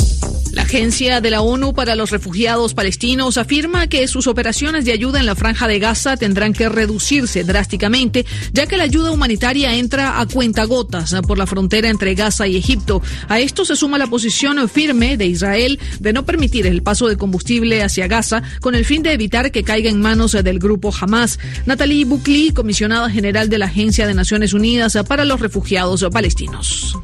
La 0.52 0.64
Agencia 0.66 1.20
de 1.20 1.30
la 1.30 1.42
ONU 1.42 1.74
para 1.74 1.94
los 1.94 2.10
Refugiados 2.10 2.74
Palestinos 2.74 3.38
afirma 3.38 3.86
que 3.86 4.08
sus 4.08 4.26
operaciones 4.26 4.84
de 4.84 4.90
ayuda 4.90 5.20
en 5.20 5.26
la 5.26 5.36
franja 5.36 5.68
de 5.68 5.78
Gaza 5.78 6.16
tendrán 6.16 6.52
que 6.52 6.68
reducirse 6.68 7.44
drásticamente, 7.44 8.26
ya 8.52 8.66
que 8.66 8.76
la 8.76 8.82
ayuda 8.82 9.12
humanitaria 9.12 9.76
entra 9.76 10.20
a 10.20 10.26
cuentagotas 10.26 11.14
por 11.24 11.38
la 11.38 11.46
frontera 11.46 11.88
entre 11.88 12.16
Gaza 12.16 12.48
y 12.48 12.56
Egipto. 12.56 13.00
A 13.28 13.38
esto 13.38 13.64
se 13.64 13.76
suma 13.76 13.96
la 13.96 14.08
posición 14.08 14.68
firme 14.68 15.16
de 15.16 15.26
Israel 15.26 15.78
de 16.00 16.12
no 16.12 16.24
permitir 16.24 16.66
el 16.66 16.82
paso 16.82 17.06
de 17.06 17.16
combustible 17.16 17.84
hacia 17.84 18.08
Gaza 18.08 18.42
con 18.60 18.74
el 18.74 18.84
fin 18.84 19.04
de 19.04 19.12
evitar 19.12 19.52
que 19.52 19.62
caiga 19.62 19.88
en 19.88 20.00
manos 20.00 20.32
del 20.32 20.58
grupo 20.58 20.92
Hamas. 21.00 21.38
Natalie 21.64 22.04
Bukli, 22.04 22.50
comisionada 22.50 23.08
general 23.08 23.48
de 23.48 23.58
la 23.58 23.66
Agencia 23.66 24.04
de 24.08 24.14
Naciones 24.14 24.52
Unidas 24.52 24.98
para 25.08 25.24
los 25.24 25.38
Refugiados 25.38 26.04
Palestinos. 26.12 26.98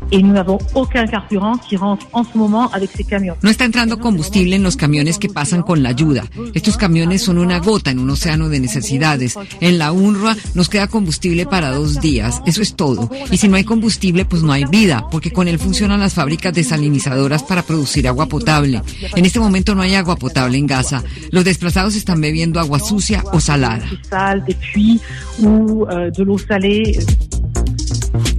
No 3.40 3.51
está 3.52 3.64
entrando 3.64 4.00
combustible 4.00 4.56
en 4.56 4.62
los 4.62 4.76
camiones 4.76 5.18
que 5.18 5.28
pasan 5.28 5.62
con 5.62 5.82
la 5.82 5.90
ayuda. 5.90 6.24
Estos 6.54 6.76
camiones 6.76 7.22
son 7.22 7.38
una 7.38 7.58
gota 7.58 7.90
en 7.90 7.98
un 7.98 8.10
océano 8.10 8.48
de 8.48 8.60
necesidades. 8.60 9.34
En 9.60 9.78
la 9.78 9.92
UNRWA 9.92 10.36
nos 10.54 10.68
queda 10.68 10.88
combustible 10.88 11.46
para 11.46 11.70
dos 11.70 12.00
días. 12.00 12.42
Eso 12.46 12.62
es 12.62 12.74
todo. 12.74 13.10
Y 13.30 13.36
si 13.36 13.48
no 13.48 13.56
hay 13.56 13.64
combustible, 13.64 14.24
pues 14.24 14.42
no 14.42 14.52
hay 14.52 14.64
vida, 14.64 15.06
porque 15.10 15.32
con 15.32 15.48
él 15.48 15.58
funcionan 15.58 16.00
las 16.00 16.14
fábricas 16.14 16.54
desalinizadoras 16.54 17.42
para 17.42 17.62
producir 17.62 18.08
agua 18.08 18.26
potable. 18.26 18.82
En 19.14 19.26
este 19.26 19.40
momento 19.40 19.74
no 19.74 19.82
hay 19.82 19.94
agua 19.94 20.16
potable 20.16 20.58
en 20.58 20.66
Gaza. 20.66 21.04
Los 21.30 21.44
desplazados 21.44 21.94
están 21.94 22.20
bebiendo 22.20 22.58
agua 22.58 22.80
sucia 22.80 23.22
o 23.32 23.40
salada. 23.40 23.88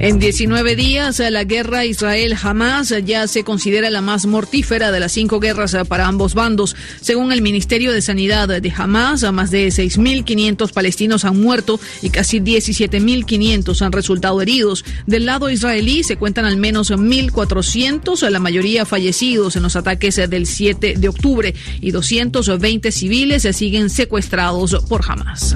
En 0.03 0.19
19 0.19 0.75
días, 0.75 1.19
la 1.19 1.45
guerra 1.45 1.85
Israel-Hamas 1.85 2.93
ya 3.05 3.25
se 3.25 3.45
considera 3.45 3.89
la 3.89 4.01
más 4.01 4.25
mortífera 4.25 4.91
de 4.91 4.99
las 4.99 5.13
cinco 5.13 5.39
guerras 5.39 5.77
para 5.87 6.07
ambos 6.07 6.33
bandos. 6.33 6.75
Según 6.99 7.31
el 7.31 7.41
Ministerio 7.41 7.93
de 7.93 8.01
Sanidad 8.01 8.49
de 8.49 8.73
Hamas, 8.75 9.23
más 9.31 9.49
de 9.49 9.69
6.500 9.69 10.73
palestinos 10.73 11.23
han 11.23 11.41
muerto 11.41 11.79
y 12.01 12.09
casi 12.09 12.41
17.500 12.41 13.81
han 13.81 13.93
resultado 13.93 14.41
heridos. 14.41 14.83
Del 15.07 15.25
lado 15.25 15.49
israelí 15.49 16.03
se 16.03 16.17
cuentan 16.17 16.43
al 16.43 16.57
menos 16.57 16.91
1.400, 16.91 18.29
la 18.29 18.39
mayoría 18.39 18.85
fallecidos 18.85 19.55
en 19.55 19.63
los 19.63 19.77
ataques 19.77 20.17
del 20.17 20.47
7 20.47 20.95
de 20.97 21.07
octubre 21.07 21.55
y 21.79 21.91
220 21.91 22.91
civiles 22.91 23.47
siguen 23.55 23.89
secuestrados 23.89 24.83
por 24.89 25.09
Hamas. 25.09 25.55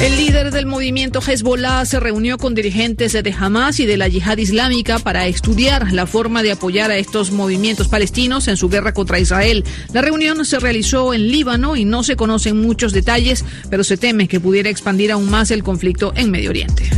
El 0.00 0.14
líder 0.18 0.50
del 0.50 0.66
movimiento 0.66 1.20
Hezbollah 1.26 1.86
se 1.86 1.98
reunió 1.98 2.36
con 2.36 2.54
dirigentes 2.54 3.14
de 3.14 3.34
Hamas 3.38 3.80
y 3.80 3.86
de 3.86 3.96
la 3.96 4.08
yihad 4.08 4.36
islámica 4.36 4.98
para 4.98 5.26
estudiar 5.26 5.90
la 5.92 6.06
forma 6.06 6.42
de 6.42 6.52
apoyar 6.52 6.90
a 6.90 6.98
estos 6.98 7.30
movimientos 7.30 7.88
palestinos 7.88 8.46
en 8.48 8.58
su 8.58 8.68
guerra 8.68 8.92
contra 8.92 9.18
Israel. 9.18 9.64
La 9.94 10.02
reunión 10.02 10.44
se 10.44 10.58
realizó 10.58 11.14
en 11.14 11.28
Líbano 11.28 11.76
y 11.76 11.86
no 11.86 12.02
se 12.02 12.14
conocen 12.14 12.60
muchos 12.60 12.92
detalles, 12.92 13.42
pero 13.70 13.84
se 13.84 13.96
teme 13.96 14.28
que 14.28 14.38
pudiera 14.38 14.68
expandir 14.68 15.12
aún 15.12 15.30
más 15.30 15.50
el 15.50 15.62
conflicto 15.62 16.12
en 16.14 16.30
Medio 16.30 16.50
Oriente. 16.50 16.90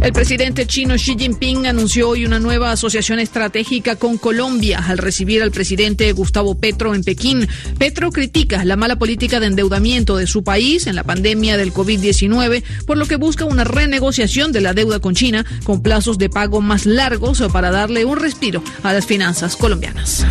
El 0.00 0.12
presidente 0.12 0.66
chino 0.66 0.94
Xi 0.94 1.16
Jinping 1.18 1.66
anunció 1.66 2.08
hoy 2.10 2.24
una 2.24 2.38
nueva 2.38 2.70
asociación 2.70 3.18
estratégica 3.18 3.96
con 3.96 4.16
Colombia 4.16 4.78
al 4.78 4.98
recibir 4.98 5.42
al 5.42 5.50
presidente 5.50 6.10
Gustavo 6.12 6.54
Petro 6.54 6.94
en 6.94 7.02
Pekín. 7.02 7.48
Petro 7.78 8.10
critica 8.10 8.64
la 8.64 8.76
mala 8.76 8.96
política 8.96 9.40
de 9.40 9.46
endeudamiento 9.46 10.16
de 10.16 10.26
su 10.26 10.44
país 10.44 10.86
en 10.86 10.94
la 10.94 11.04
pandemia 11.04 11.56
del 11.56 11.72
COVID-19, 11.72 12.62
por 12.86 12.96
lo 12.96 13.06
que 13.06 13.16
busca 13.16 13.44
una 13.44 13.64
renegociación 13.64 14.52
de 14.52 14.60
la 14.60 14.72
deuda 14.72 15.00
con 15.00 15.14
China 15.14 15.44
con 15.64 15.82
plazos 15.82 16.16
de 16.16 16.30
pago 16.30 16.60
más 16.60 16.86
largos 16.86 17.42
para 17.52 17.70
darle 17.70 18.04
un 18.04 18.18
respiro 18.18 18.62
a 18.82 18.92
las 18.92 19.06
finanzas 19.06 19.56
colombianas. 19.56 20.24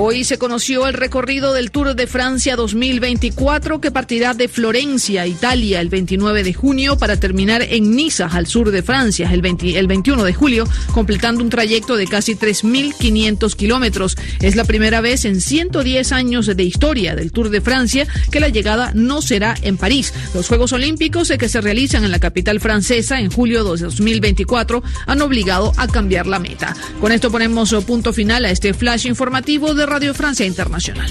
Hoy 0.00 0.22
se 0.22 0.38
conoció 0.38 0.86
el 0.86 0.94
recorrido 0.94 1.52
del 1.52 1.72
Tour 1.72 1.96
de 1.96 2.06
Francia 2.06 2.54
2024 2.54 3.80
que 3.80 3.90
partirá 3.90 4.32
de 4.32 4.46
Florencia, 4.46 5.26
Italia, 5.26 5.80
el 5.80 5.88
29 5.88 6.44
de 6.44 6.54
junio 6.54 6.96
para 6.96 7.18
terminar 7.18 7.62
en 7.62 7.96
Niza, 7.96 8.26
al 8.26 8.46
sur 8.46 8.70
de 8.70 8.84
Francia, 8.84 9.28
el, 9.32 9.42
21 9.42 10.22
de 10.22 10.32
julio, 10.32 10.68
completando 10.94 11.42
un 11.42 11.50
trayecto 11.50 11.96
de 11.96 12.06
casi 12.06 12.36
3.500 12.36 13.56
kilómetros. 13.56 14.16
Es 14.40 14.54
la 14.54 14.62
primera 14.62 15.00
vez 15.00 15.24
en 15.24 15.40
110 15.40 16.12
años 16.12 16.46
de 16.46 16.62
historia 16.62 17.16
del 17.16 17.32
Tour 17.32 17.50
de 17.50 17.60
Francia 17.60 18.06
que 18.30 18.38
la 18.38 18.50
llegada 18.50 18.92
no 18.94 19.20
será 19.20 19.56
en 19.62 19.78
París. 19.78 20.14
Los 20.32 20.46
Juegos 20.46 20.72
Olímpicos 20.72 21.32
que 21.36 21.48
se 21.48 21.60
realizan 21.60 22.04
en 22.04 22.12
la 22.12 22.20
capital 22.20 22.60
francesa 22.60 23.18
en 23.18 23.32
julio 23.32 23.64
de 23.64 23.82
2024 23.82 24.80
han 25.06 25.22
obligado 25.22 25.72
a 25.76 25.88
cambiar 25.88 26.28
la 26.28 26.38
meta. 26.38 26.76
Con 27.00 27.10
esto 27.10 27.32
ponemos 27.32 27.74
punto 27.84 28.12
final 28.12 28.44
a 28.44 28.52
este 28.52 28.74
flash 28.74 29.04
informativo 29.08 29.74
de 29.74 29.87
Radio 29.88 30.12
Francia 30.12 30.44
Internacional. 30.44 31.10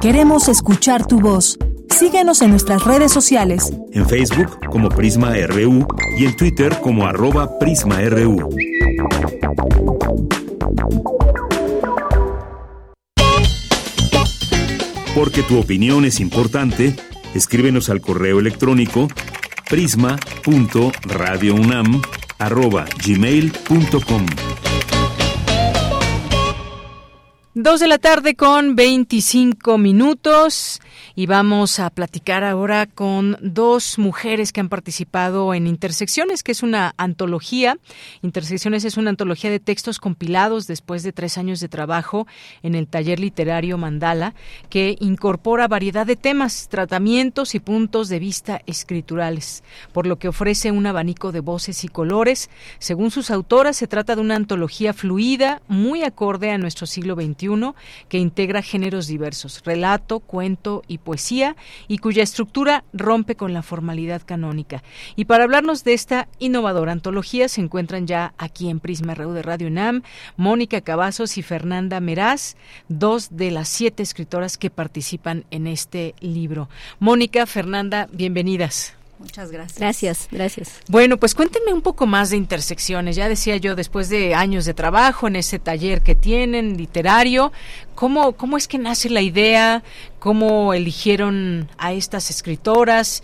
Queremos 0.00 0.48
escuchar 0.48 1.06
tu 1.06 1.20
voz. 1.20 1.58
Síguenos 1.90 2.40
en 2.40 2.48
nuestras 2.50 2.82
redes 2.84 3.12
sociales. 3.12 3.74
En 3.92 4.08
Facebook 4.08 4.58
como 4.70 4.88
Prisma 4.88 5.34
RU 5.46 5.86
y 6.18 6.24
en 6.24 6.34
Twitter 6.34 6.80
como 6.80 7.06
arroba 7.06 7.58
PrismaRU. 7.58 8.48
Porque 15.14 15.42
tu 15.42 15.58
opinión 15.58 16.06
es 16.06 16.20
importante, 16.20 16.96
escríbenos 17.34 17.90
al 17.90 18.00
correo 18.00 18.40
electrónico 18.40 19.08
prisma.radiounam.com 19.68 22.25
arroba 22.38 22.84
gmail.com. 23.04 24.65
Dos 27.58 27.80
de 27.80 27.88
la 27.88 27.96
tarde 27.96 28.34
con 28.34 28.76
25 28.76 29.78
minutos 29.78 30.78
y 31.14 31.24
vamos 31.24 31.80
a 31.80 31.88
platicar 31.88 32.44
ahora 32.44 32.84
con 32.84 33.38
dos 33.40 33.98
mujeres 33.98 34.52
que 34.52 34.60
han 34.60 34.68
participado 34.68 35.54
en 35.54 35.66
Intersecciones, 35.66 36.42
que 36.42 36.52
es 36.52 36.62
una 36.62 36.92
antología. 36.98 37.78
Intersecciones 38.20 38.84
es 38.84 38.98
una 38.98 39.08
antología 39.08 39.48
de 39.48 39.58
textos 39.58 40.00
compilados 40.00 40.66
después 40.66 41.02
de 41.02 41.14
tres 41.14 41.38
años 41.38 41.58
de 41.60 41.70
trabajo 41.70 42.26
en 42.62 42.74
el 42.74 42.88
taller 42.88 43.20
literario 43.20 43.78
Mandala, 43.78 44.34
que 44.68 44.98
incorpora 45.00 45.66
variedad 45.66 46.04
de 46.04 46.16
temas, 46.16 46.68
tratamientos 46.68 47.54
y 47.54 47.60
puntos 47.60 48.10
de 48.10 48.18
vista 48.18 48.60
escriturales, 48.66 49.64
por 49.94 50.06
lo 50.06 50.18
que 50.18 50.28
ofrece 50.28 50.72
un 50.72 50.84
abanico 50.84 51.32
de 51.32 51.40
voces 51.40 51.84
y 51.84 51.88
colores. 51.88 52.50
Según 52.80 53.10
sus 53.10 53.30
autoras, 53.30 53.78
se 53.78 53.86
trata 53.86 54.14
de 54.14 54.20
una 54.20 54.36
antología 54.36 54.92
fluida, 54.92 55.62
muy 55.68 56.02
acorde 56.02 56.50
a 56.50 56.58
nuestro 56.58 56.86
siglo 56.86 57.14
XXI 57.14 57.45
que 58.08 58.18
integra 58.18 58.62
géneros 58.62 59.06
diversos, 59.06 59.62
relato, 59.64 60.20
cuento 60.20 60.82
y 60.88 60.98
poesía, 60.98 61.56
y 61.88 61.98
cuya 61.98 62.22
estructura 62.22 62.84
rompe 62.92 63.36
con 63.36 63.52
la 63.52 63.62
formalidad 63.62 64.22
canónica. 64.24 64.82
Y 65.14 65.26
para 65.26 65.44
hablarnos 65.44 65.84
de 65.84 65.94
esta 65.94 66.28
innovadora 66.38 66.92
antología 66.92 67.48
se 67.48 67.60
encuentran 67.60 68.06
ya 68.06 68.34
aquí 68.38 68.70
en 68.70 68.80
Prisma 68.80 69.14
RU 69.14 69.32
de 69.32 69.42
Radio 69.42 69.68
UNAM 69.68 70.02
Mónica 70.36 70.80
Cavazos 70.80 71.38
y 71.38 71.42
Fernanda 71.42 72.00
Meraz, 72.00 72.56
dos 72.88 73.36
de 73.36 73.50
las 73.50 73.68
siete 73.68 74.02
escritoras 74.02 74.58
que 74.58 74.70
participan 74.70 75.44
en 75.50 75.66
este 75.66 76.14
libro. 76.20 76.68
Mónica, 76.98 77.46
Fernanda, 77.46 78.08
bienvenidas. 78.12 78.94
Muchas 79.18 79.50
gracias. 79.50 79.78
Gracias, 79.78 80.28
gracias. 80.30 80.80
Bueno, 80.88 81.16
pues 81.16 81.34
cuéntenme 81.34 81.72
un 81.72 81.80
poco 81.80 82.06
más 82.06 82.30
de 82.30 82.36
intersecciones. 82.36 83.16
Ya 83.16 83.28
decía 83.28 83.56
yo, 83.56 83.74
después 83.74 84.10
de 84.10 84.34
años 84.34 84.66
de 84.66 84.74
trabajo 84.74 85.26
en 85.26 85.36
ese 85.36 85.58
taller 85.58 86.02
que 86.02 86.14
tienen, 86.14 86.76
literario, 86.76 87.50
¿cómo, 87.94 88.32
cómo 88.32 88.58
es 88.58 88.68
que 88.68 88.78
nace 88.78 89.08
la 89.08 89.22
idea? 89.22 89.82
¿Cómo 90.18 90.74
eligieron 90.74 91.70
a 91.78 91.92
estas 91.92 92.28
escritoras? 92.28 93.22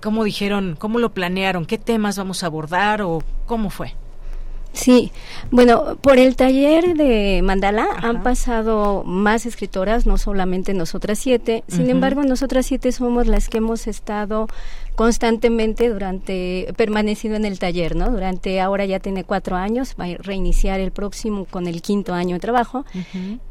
¿Cómo 0.00 0.24
dijeron, 0.24 0.76
cómo 0.78 0.98
lo 0.98 1.12
planearon? 1.12 1.66
¿Qué 1.66 1.76
temas 1.76 2.16
vamos 2.16 2.42
a 2.42 2.46
abordar 2.46 3.02
o 3.02 3.22
cómo 3.46 3.68
fue? 3.68 3.94
Sí, 4.72 5.10
bueno, 5.50 5.96
por 6.00 6.18
el 6.18 6.36
taller 6.36 6.94
de 6.94 7.40
Mandala 7.42 7.88
han 8.00 8.22
pasado 8.22 9.02
más 9.04 9.46
escritoras, 9.46 10.06
no 10.06 10.18
solamente 10.18 10.74
nosotras 10.74 11.18
siete, 11.18 11.64
sin 11.68 11.90
embargo 11.90 12.22
nosotras 12.22 12.66
siete 12.66 12.92
somos 12.92 13.26
las 13.26 13.48
que 13.48 13.58
hemos 13.58 13.86
estado 13.86 14.46
constantemente 14.94 15.88
durante, 15.88 16.74
permanecido 16.76 17.36
en 17.36 17.44
el 17.44 17.60
taller, 17.60 17.94
¿no? 17.94 18.10
Durante, 18.10 18.60
ahora 18.60 18.84
ya 18.84 18.98
tiene 18.98 19.22
cuatro 19.22 19.54
años, 19.54 19.94
va 19.98 20.06
a 20.06 20.16
reiniciar 20.18 20.80
el 20.80 20.90
próximo 20.90 21.44
con 21.44 21.68
el 21.68 21.82
quinto 21.82 22.14
año 22.14 22.34
de 22.34 22.40
trabajo. 22.40 22.84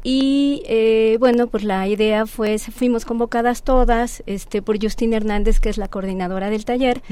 Y 0.02 0.62
eh, 0.66 1.16
bueno, 1.18 1.46
pues 1.46 1.64
la 1.64 1.88
idea 1.88 2.26
fue, 2.26 2.58
fuimos 2.58 3.06
convocadas 3.06 3.62
todas 3.62 4.22
este, 4.26 4.60
por 4.60 4.78
Justina 4.78 5.16
Hernández, 5.16 5.58
que 5.58 5.70
es 5.70 5.78
la 5.78 5.88
coordinadora 5.88 6.50
del 6.50 6.66
taller, 6.66 7.02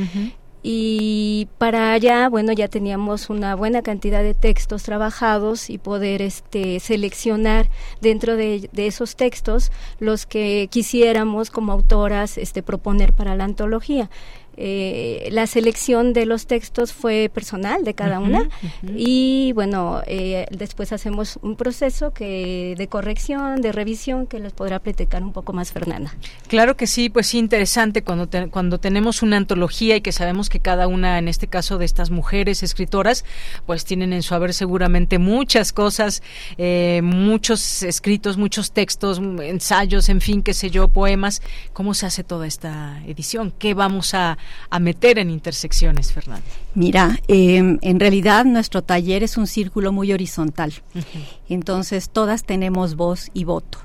y 0.62 1.48
para 1.58 1.92
allá, 1.92 2.28
bueno, 2.28 2.52
ya 2.52 2.68
teníamos 2.68 3.30
una 3.30 3.54
buena 3.54 3.82
cantidad 3.82 4.22
de 4.22 4.34
textos 4.34 4.82
trabajados 4.82 5.70
y 5.70 5.78
poder 5.78 6.22
este, 6.22 6.80
seleccionar 6.80 7.68
dentro 8.00 8.36
de, 8.36 8.68
esos 8.76 9.16
textos 9.16 9.70
los 10.00 10.26
que 10.26 10.68
quisiéramos 10.70 11.50
como 11.50 11.72
autoras 11.72 12.38
este, 12.38 12.62
proponer 12.62 13.12
para 13.12 13.36
la 13.36 13.44
antología. 13.44 14.10
Eh, 14.58 15.28
la 15.32 15.46
selección 15.46 16.12
de 16.12 16.24
los 16.24 16.46
textos 16.46 16.92
fue 16.92 17.30
personal 17.32 17.84
de 17.84 17.94
cada 17.94 18.20
una. 18.20 18.48
y 18.96 19.52
bueno 19.52 20.02
eh, 20.06 20.46
después 20.50 20.92
hacemos 20.92 21.38
un 21.42 21.56
proceso 21.56 22.12
que 22.12 22.74
de 22.76 22.88
corrección 22.88 23.60
de 23.60 23.72
revisión 23.72 24.26
que 24.26 24.38
les 24.40 24.52
podrá 24.52 24.78
platicar 24.78 25.22
un 25.22 25.32
poco 25.32 25.52
más 25.52 25.72
Fernanda. 25.72 26.14
Claro 26.48 26.76
que 26.76 26.86
sí 26.86 27.10
pues 27.10 27.26
sí 27.26 27.38
interesante 27.38 28.02
cuando 28.02 28.28
cuando 28.50 28.78
tenemos 28.78 29.22
una 29.22 29.36
antología 29.36 29.96
y 29.96 30.00
que 30.00 30.12
sabemos 30.12 30.48
que 30.48 30.60
cada 30.60 30.88
una 30.88 31.18
en 31.18 31.28
este 31.28 31.48
caso 31.48 31.76
de 31.76 31.84
estas 31.84 32.10
mujeres 32.10 32.62
escritoras 32.62 33.24
pues 33.66 33.84
tienen 33.84 34.12
en 34.12 34.22
su 34.22 34.34
haber 34.34 34.54
seguramente 34.54 35.18
muchas 35.18 35.72
cosas 35.72 36.22
eh, 36.56 37.00
muchos 37.02 37.82
escritos 37.82 38.38
muchos 38.38 38.72
textos 38.72 39.18
ensayos 39.18 40.08
en 40.08 40.20
fin 40.20 40.42
qué 40.42 40.54
sé 40.54 40.70
yo 40.70 40.88
poemas. 40.88 41.42
Cómo 41.72 41.92
se 41.92 42.06
hace 42.06 42.24
toda 42.24 42.46
esta 42.46 43.02
edición 43.06 43.52
qué 43.58 43.74
vamos 43.74 44.14
a 44.14 44.38
a 44.70 44.78
meter 44.78 45.18
en 45.18 45.30
intersecciones, 45.30 46.12
Fernanda? 46.12 46.44
Mira, 46.74 47.18
em, 47.28 47.78
en 47.82 48.00
realidad 48.00 48.44
nuestro 48.44 48.82
taller 48.82 49.22
es 49.22 49.36
un 49.36 49.46
círculo 49.46 49.92
muy 49.92 50.12
horizontal. 50.12 50.72
Entonces, 51.48 52.10
todas 52.10 52.44
tenemos 52.44 52.96
voz 52.96 53.30
y 53.34 53.44
voto. 53.44 53.78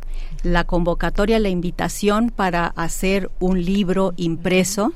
La 0.44 0.64
convocatoria, 0.64 1.40
la 1.40 1.50
invitación 1.50 2.32
para 2.32 2.68
hacer 2.68 3.30
un 3.40 3.64
libro 3.64 4.14
impreso. 4.18 4.94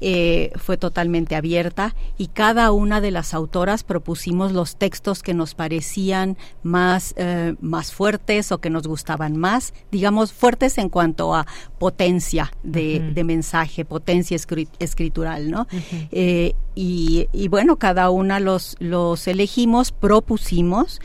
Eh, 0.00 0.52
fue 0.56 0.76
totalmente 0.76 1.34
abierta 1.34 1.96
y 2.16 2.28
cada 2.28 2.70
una 2.70 3.00
de 3.00 3.10
las 3.10 3.34
autoras 3.34 3.82
propusimos 3.82 4.52
los 4.52 4.76
textos 4.76 5.22
que 5.22 5.34
nos 5.34 5.54
parecían 5.54 6.36
más, 6.62 7.14
eh, 7.16 7.56
más 7.60 7.92
fuertes 7.92 8.52
o 8.52 8.58
que 8.58 8.70
nos 8.70 8.86
gustaban 8.86 9.36
más, 9.36 9.74
digamos 9.90 10.32
fuertes 10.32 10.78
en 10.78 10.88
cuanto 10.88 11.34
a 11.34 11.46
potencia 11.78 12.52
de, 12.62 13.12
mensaje, 13.24 13.84
potencia 13.84 14.36
escritural, 14.78 15.50
¿no? 15.50 15.66
Eh, 16.12 16.54
y, 16.80 17.48
bueno, 17.48 17.74
cada 17.74 18.08
una 18.08 18.38
los, 18.38 18.76
los 18.78 19.26
elegimos, 19.26 19.90
propusimos 19.90 21.00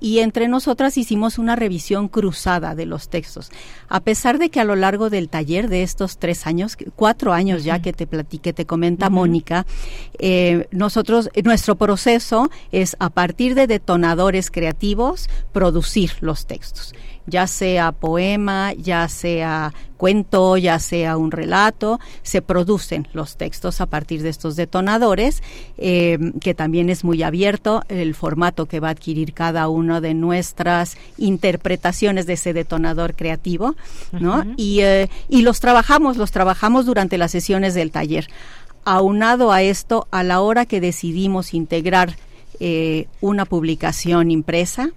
y 0.00 0.18
entre 0.18 0.48
nosotras 0.48 0.98
hicimos 0.98 1.38
una 1.38 1.54
revisión 1.54 2.08
cruzada 2.08 2.74
de 2.74 2.86
los 2.86 3.08
textos. 3.08 3.52
A 3.88 4.00
pesar 4.00 4.38
de 4.38 4.50
que 4.50 4.58
a 4.58 4.64
lo 4.64 4.74
largo 4.74 5.10
del 5.10 5.28
taller 5.28 5.68
de 5.68 5.84
estos 5.84 6.18
tres 6.18 6.44
años, 6.48 6.76
cuatro 6.96 7.32
años 7.32 7.62
ya 7.62 7.80
que 7.80 7.92
te 7.92 8.08
que 8.40 8.52
te 8.52 8.66
comenta 8.66 9.10
Mónica, 9.10 9.64
eh, 10.18 10.66
nosotros, 10.72 11.30
nuestro 11.44 11.76
proceso 11.76 12.50
es 12.72 12.96
a 12.98 13.08
partir 13.08 13.54
de 13.54 13.68
detonadores 13.68 14.50
creativos 14.50 15.28
producir 15.52 16.14
los 16.20 16.46
textos 16.46 16.94
ya 17.26 17.46
sea 17.46 17.92
poema, 17.92 18.72
ya 18.74 19.08
sea 19.08 19.72
cuento, 19.96 20.56
ya 20.56 20.80
sea 20.80 21.16
un 21.16 21.30
relato, 21.30 22.00
se 22.22 22.42
producen 22.42 23.06
los 23.12 23.36
textos 23.36 23.80
a 23.80 23.86
partir 23.86 24.22
de 24.22 24.30
estos 24.30 24.56
detonadores, 24.56 25.44
eh, 25.78 26.18
que 26.40 26.54
también 26.54 26.90
es 26.90 27.04
muy 27.04 27.22
abierto 27.22 27.84
el 27.88 28.16
formato 28.16 28.66
que 28.66 28.80
va 28.80 28.88
a 28.88 28.90
adquirir 28.90 29.32
cada 29.32 29.68
una 29.68 30.00
de 30.00 30.14
nuestras 30.14 30.96
interpretaciones 31.18 32.26
de 32.26 32.32
ese 32.32 32.52
detonador 32.52 33.14
creativo, 33.14 33.76
¿no? 34.10 34.44
y, 34.56 34.80
eh, 34.80 35.08
y 35.28 35.42
los 35.42 35.60
trabajamos, 35.60 36.16
los 36.16 36.32
trabajamos 36.32 36.84
durante 36.84 37.16
las 37.16 37.30
sesiones 37.30 37.74
del 37.74 37.92
taller. 37.92 38.26
Aunado 38.84 39.52
a 39.52 39.62
esto, 39.62 40.08
a 40.10 40.24
la 40.24 40.40
hora 40.40 40.66
que 40.66 40.80
decidimos 40.80 41.54
integrar 41.54 42.16
eh, 42.58 43.06
una 43.20 43.44
publicación 43.44 44.32
impresa, 44.32 44.90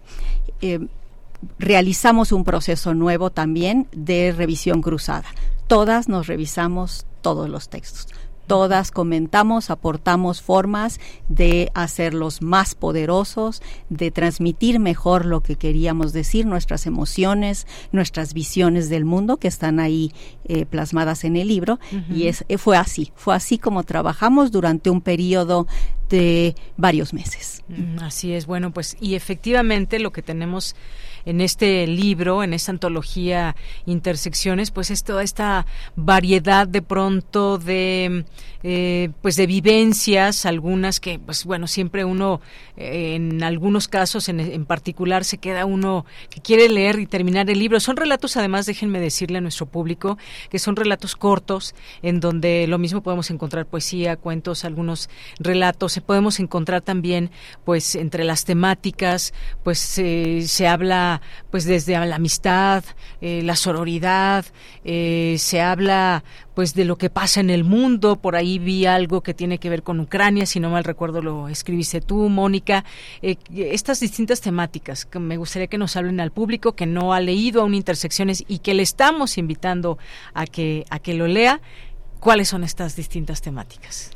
realizamos 1.59 2.31
un 2.31 2.43
proceso 2.43 2.93
nuevo 2.93 3.29
también 3.29 3.87
de 3.91 4.31
revisión 4.31 4.81
cruzada. 4.81 5.27
Todas 5.67 6.07
nos 6.07 6.27
revisamos 6.27 7.05
todos 7.21 7.49
los 7.49 7.69
textos. 7.69 8.07
Todas 8.47 8.91
comentamos, 8.91 9.71
aportamos 9.71 10.43
formas 10.43 10.99
de 11.29 11.71
hacerlos 11.73 12.43
más 12.43 12.75
poderosos, 12.75 13.63
de 13.89 14.11
transmitir 14.11 14.79
mejor 14.79 15.25
lo 15.25 15.41
que 15.41 15.55
queríamos 15.55 16.13
decir, 16.13 16.45
nuestras 16.45 16.85
emociones, 16.85 17.65
nuestras 17.91 18.35
visiones 18.35 18.87
del 18.89 19.03
mundo 19.03 19.37
que 19.37 19.47
están 19.47 19.79
ahí 19.79 20.11
eh, 20.43 20.67
plasmadas 20.67 21.23
en 21.23 21.37
el 21.37 21.47
libro. 21.47 21.79
Y 22.13 22.27
es, 22.27 22.45
eh, 22.47 22.59
fue 22.59 22.77
así, 22.77 23.11
fue 23.15 23.33
así 23.33 23.57
como 23.57 23.81
trabajamos 23.81 24.51
durante 24.51 24.91
un 24.91 25.01
periodo 25.01 25.65
de 26.09 26.55
varios 26.77 27.15
meses. 27.15 27.63
Mm, 27.67 27.99
así 28.03 28.33
es, 28.33 28.45
bueno, 28.45 28.71
pues 28.71 28.95
y 28.99 29.15
efectivamente 29.15 29.97
lo 29.97 30.11
que 30.11 30.21
tenemos 30.21 30.75
en 31.25 31.41
este 31.41 31.87
libro, 31.87 32.43
en 32.43 32.53
esta 32.53 32.71
antología 32.71 33.55
Intersecciones, 33.85 34.71
pues 34.71 34.91
es 34.91 35.03
toda 35.03 35.23
esta 35.23 35.65
variedad 35.95 36.67
de 36.67 36.81
pronto 36.81 37.57
de 37.57 38.25
eh, 38.63 39.09
pues 39.21 39.35
de 39.35 39.45
vivencias, 39.45 40.45
algunas 40.45 40.99
que 40.99 41.19
pues 41.19 41.45
bueno, 41.45 41.67
siempre 41.67 42.03
uno 42.03 42.41
eh, 42.77 43.15
en 43.15 43.43
algunos 43.43 43.87
casos 43.87 44.27
en, 44.27 44.39
en, 44.39 44.65
particular 44.65 45.23
se 45.23 45.37
queda 45.37 45.65
uno 45.65 46.05
que 46.29 46.41
quiere 46.41 46.67
leer 46.69 46.99
y 46.99 47.05
terminar 47.05 47.49
el 47.49 47.59
libro. 47.59 47.79
Son 47.79 47.95
relatos, 47.95 48.37
además, 48.37 48.65
déjenme 48.65 48.99
decirle 48.99 49.37
a 49.37 49.41
nuestro 49.41 49.67
público, 49.67 50.17
que 50.49 50.57
son 50.57 50.75
relatos 50.75 51.15
cortos, 51.15 51.75
en 52.01 52.19
donde 52.19 52.65
lo 52.67 52.79
mismo 52.79 53.01
podemos 53.01 53.29
encontrar 53.29 53.67
poesía, 53.67 54.17
cuentos, 54.17 54.65
algunos 54.65 55.09
relatos 55.39 55.99
podemos 56.05 56.39
encontrar 56.39 56.81
también, 56.81 57.31
pues, 57.63 57.95
entre 57.95 58.23
las 58.23 58.45
temáticas, 58.45 59.33
pues, 59.63 59.79
se 59.79 60.67
habla, 60.67 61.14
pues, 61.51 61.65
desde 61.65 61.93
la 62.05 62.15
amistad, 62.15 62.83
eh, 63.21 63.41
la 63.43 63.55
sororidad, 63.55 64.45
eh, 64.83 65.35
se 65.39 65.61
habla, 65.61 66.23
pues 66.53 66.73
de 66.73 66.85
lo 66.85 66.97
que 66.97 67.09
pasa 67.09 67.39
en 67.39 67.49
el 67.49 67.63
mundo. 67.63 68.15
Por 68.15 68.35
ahí 68.35 68.59
vi 68.59 68.85
algo 68.85 69.21
que 69.21 69.33
tiene 69.33 69.57
que 69.57 69.69
ver 69.69 69.83
con 69.83 69.99
Ucrania, 69.99 70.45
si 70.45 70.59
no 70.59 70.69
mal 70.69 70.83
recuerdo 70.83 71.21
lo 71.21 71.47
escribiste 71.47 72.01
tú, 72.01 72.29
Mónica. 72.29 72.85
Eh, 73.21 73.37
estas 73.55 73.99
distintas 73.99 74.41
temáticas 74.41 75.05
que 75.05 75.19
me 75.19 75.37
gustaría 75.37 75.67
que 75.67 75.77
nos 75.77 75.95
hablen 75.95 76.19
al 76.19 76.31
público 76.31 76.75
que 76.75 76.85
no 76.85 77.13
ha 77.13 77.19
leído 77.19 77.61
aún 77.61 77.75
Intersecciones 77.75 78.43
y 78.47 78.59
que 78.59 78.73
le 78.73 78.83
estamos 78.83 79.37
invitando 79.37 79.97
a 80.33 80.45
que 80.45 80.85
a 80.89 80.99
que 80.99 81.13
lo 81.13 81.27
lea. 81.27 81.61
¿Cuáles 82.19 82.47
son 82.47 82.63
estas 82.63 82.95
distintas 82.95 83.41
temáticas? 83.41 84.11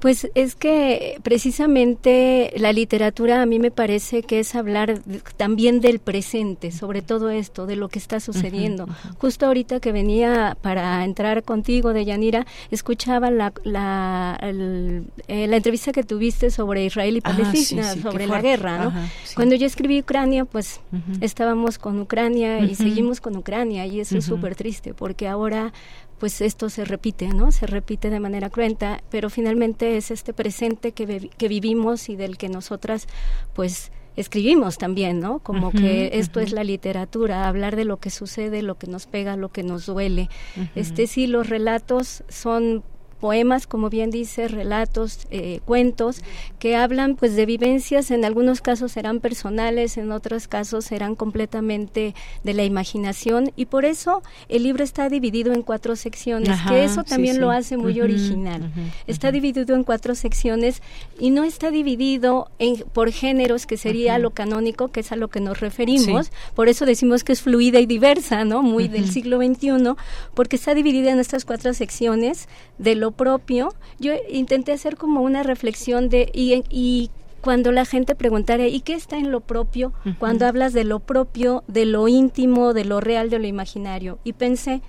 Pues 0.00 0.28
es 0.34 0.54
que 0.54 1.18
precisamente 1.22 2.52
la 2.56 2.72
literatura 2.72 3.42
a 3.42 3.46
mí 3.46 3.58
me 3.58 3.70
parece 3.70 4.22
que 4.22 4.40
es 4.40 4.54
hablar 4.54 5.00
también 5.36 5.80
del 5.80 5.98
presente, 5.98 6.70
sobre 6.70 7.02
todo 7.02 7.30
esto, 7.30 7.66
de 7.66 7.76
lo 7.76 7.88
que 7.88 7.98
está 7.98 8.20
sucediendo. 8.20 8.86
Justo 9.18 9.46
ahorita 9.46 9.80
que 9.80 9.92
venía 9.92 10.56
para 10.60 11.04
entrar 11.04 11.42
contigo, 11.42 11.92
de 11.92 12.04
Yanira, 12.04 12.46
escuchaba 12.70 13.30
la, 13.30 13.52
la, 13.64 14.38
eh, 14.42 15.46
la 15.46 15.56
entrevista 15.56 15.92
que 15.92 16.04
tuviste 16.04 16.50
sobre 16.50 16.84
Israel 16.84 17.16
y 17.16 17.20
Palestina, 17.20 17.94
sobre 17.94 18.26
la 18.26 18.40
guerra, 18.40 18.78
¿no? 18.78 18.92
Cuando 19.34 19.54
yo 19.54 19.66
escribí 19.66 20.00
Ucrania, 20.00 20.44
pues 20.44 20.80
estábamos 21.20 21.78
con 21.78 21.98
Ucrania 22.00 22.60
y 22.60 22.74
seguimos 22.74 23.20
con 23.20 23.36
Ucrania 23.36 23.86
y 23.86 24.00
eso 24.00 24.18
es 24.18 24.24
súper 24.24 24.54
triste 24.54 24.94
porque 24.94 25.28
ahora 25.28 25.72
pues 26.18 26.40
esto 26.40 26.70
se 26.70 26.84
repite, 26.84 27.28
¿no? 27.28 27.52
Se 27.52 27.66
repite 27.66 28.10
de 28.10 28.20
manera 28.20 28.50
cruenta, 28.50 29.02
pero 29.10 29.30
finalmente 29.30 29.96
es 29.96 30.10
este 30.10 30.32
presente 30.32 30.92
que, 30.92 31.30
que 31.36 31.48
vivimos 31.48 32.08
y 32.08 32.16
del 32.16 32.38
que 32.38 32.48
nosotras, 32.48 33.06
pues, 33.54 33.92
escribimos 34.16 34.78
también, 34.78 35.20
¿no? 35.20 35.40
Como 35.40 35.70
que 35.70 36.10
esto 36.14 36.40
es 36.40 36.52
la 36.52 36.64
literatura, 36.64 37.46
hablar 37.46 37.76
de 37.76 37.84
lo 37.84 37.98
que 37.98 38.10
sucede, 38.10 38.62
lo 38.62 38.78
que 38.78 38.86
nos 38.86 39.06
pega, 39.06 39.36
lo 39.36 39.50
que 39.50 39.62
nos 39.62 39.86
duele. 39.86 40.30
Este 40.74 41.06
sí, 41.06 41.26
los 41.26 41.48
relatos 41.48 42.24
son 42.28 42.82
poemas, 43.16 43.66
como 43.66 43.90
bien 43.90 44.10
dice, 44.10 44.48
relatos, 44.48 45.26
eh, 45.30 45.60
cuentos, 45.64 46.22
que 46.58 46.76
hablan 46.76 47.16
pues 47.16 47.34
de 47.36 47.46
vivencias, 47.46 48.10
en 48.10 48.24
algunos 48.24 48.60
casos 48.60 48.92
serán 48.92 49.20
personales, 49.20 49.96
en 49.96 50.12
otros 50.12 50.48
casos 50.48 50.84
serán 50.84 51.14
completamente 51.14 52.14
de 52.44 52.54
la 52.54 52.64
imaginación. 52.64 53.52
Y 53.56 53.66
por 53.66 53.84
eso 53.84 54.22
el 54.48 54.62
libro 54.62 54.84
está 54.84 55.08
dividido 55.08 55.52
en 55.52 55.62
cuatro 55.62 55.96
secciones, 55.96 56.58
que 56.68 56.84
eso 56.84 57.04
también 57.04 57.40
lo 57.40 57.50
hace 57.50 57.76
muy 57.76 58.00
original. 58.00 58.70
está 59.06 59.32
dividido 59.32 59.74
en 59.74 59.84
cuatro 59.84 60.14
secciones 60.14 60.82
y 61.18 61.30
no 61.30 61.44
está 61.44 61.70
dividido 61.70 62.50
en, 62.58 62.76
por 62.92 63.10
géneros, 63.12 63.66
que 63.66 63.76
sería 63.76 64.18
lo 64.18 64.30
canónico, 64.30 64.88
que 64.88 65.00
es 65.00 65.12
a 65.12 65.16
lo 65.16 65.28
que 65.28 65.40
nos 65.40 65.60
referimos, 65.60 66.30
por 66.54 66.68
eso 66.68 66.86
decimos 66.86 67.24
que 67.24 67.32
es 67.32 67.42
fluida 67.42 67.80
y 67.80 67.86
diversa, 67.86 68.44
¿no? 68.44 68.62
Muy 68.62 68.88
del 68.88 69.10
siglo 69.10 69.38
XXI, 69.38 69.94
porque 70.34 70.56
está 70.56 70.74
dividida 70.74 71.10
en 71.10 71.18
estas 71.18 71.44
cuatro 71.44 71.72
secciones 71.74 72.48
de 72.78 72.94
lo 72.94 73.05
propio, 73.12 73.74
yo 73.98 74.12
intenté 74.28 74.72
hacer 74.72 74.96
como 74.96 75.22
una 75.22 75.42
reflexión 75.42 76.08
de 76.08 76.30
y, 76.32 76.62
y 76.70 77.10
cuando 77.46 77.70
la 77.70 77.84
gente 77.84 78.16
preguntara, 78.16 78.66
¿y 78.66 78.80
qué 78.80 78.94
está 78.94 79.18
en 79.18 79.30
lo 79.30 79.40
propio? 79.40 79.92
Cuando 80.18 80.46
hablas 80.46 80.72
de 80.72 80.82
lo 80.82 80.98
propio, 80.98 81.62
de 81.68 81.86
lo 81.86 82.08
íntimo, 82.08 82.74
de 82.74 82.84
lo 82.84 83.00
real, 83.00 83.30
de 83.30 83.38
lo 83.38 83.46
imaginario. 83.46 84.18
Y 84.24 84.32
pensé, 84.32 84.82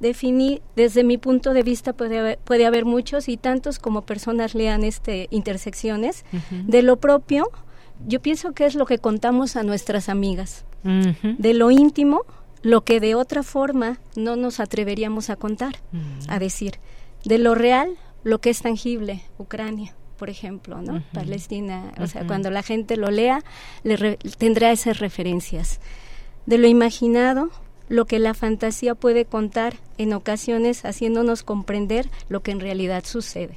definí, 0.00 0.62
desde 0.76 1.04
mi 1.04 1.18
punto 1.18 1.52
de 1.52 1.62
vista 1.62 1.92
puede 1.92 2.18
haber, 2.18 2.38
puede 2.38 2.64
haber 2.64 2.86
muchos 2.86 3.28
y 3.28 3.36
tantos 3.36 3.78
como 3.78 4.00
personas 4.00 4.54
lean 4.54 4.82
este 4.82 5.28
intersecciones. 5.30 6.24
De 6.66 6.80
lo 6.80 6.96
propio, 6.96 7.50
yo 8.06 8.22
pienso 8.22 8.52
que 8.52 8.64
es 8.64 8.74
lo 8.74 8.86
que 8.86 8.98
contamos 8.98 9.56
a 9.56 9.62
nuestras 9.62 10.08
amigas. 10.08 10.64
De 10.82 11.52
lo 11.52 11.70
íntimo, 11.70 12.22
lo 12.62 12.82
que 12.82 13.00
de 13.00 13.14
otra 13.14 13.42
forma 13.42 13.98
no 14.16 14.36
nos 14.36 14.58
atreveríamos 14.58 15.28
a 15.28 15.36
contar, 15.36 15.74
a 16.28 16.38
decir 16.38 16.78
de 17.24 17.38
lo 17.38 17.54
real, 17.54 17.96
lo 18.24 18.40
que 18.40 18.50
es 18.50 18.62
tangible, 18.62 19.22
Ucrania 19.38 19.94
por 20.20 20.28
ejemplo, 20.28 20.82
¿no? 20.82 21.02
Palestina, 21.14 21.94
o 21.98 22.06
sea, 22.06 22.26
cuando 22.26 22.50
la 22.50 22.62
gente 22.62 22.98
lo 22.98 23.10
lea, 23.10 23.42
le 23.84 24.18
tendrá 24.36 24.70
esas 24.70 24.98
referencias. 24.98 25.80
De 26.44 26.58
lo 26.58 26.68
imaginado, 26.68 27.48
lo 27.88 28.04
que 28.04 28.18
la 28.18 28.34
fantasía 28.34 28.94
puede 28.94 29.24
contar 29.24 29.76
en 29.96 30.12
ocasiones 30.12 30.84
haciéndonos 30.84 31.42
comprender 31.42 32.10
lo 32.28 32.42
que 32.42 32.50
en 32.50 32.60
realidad 32.60 33.04
sucede. 33.06 33.56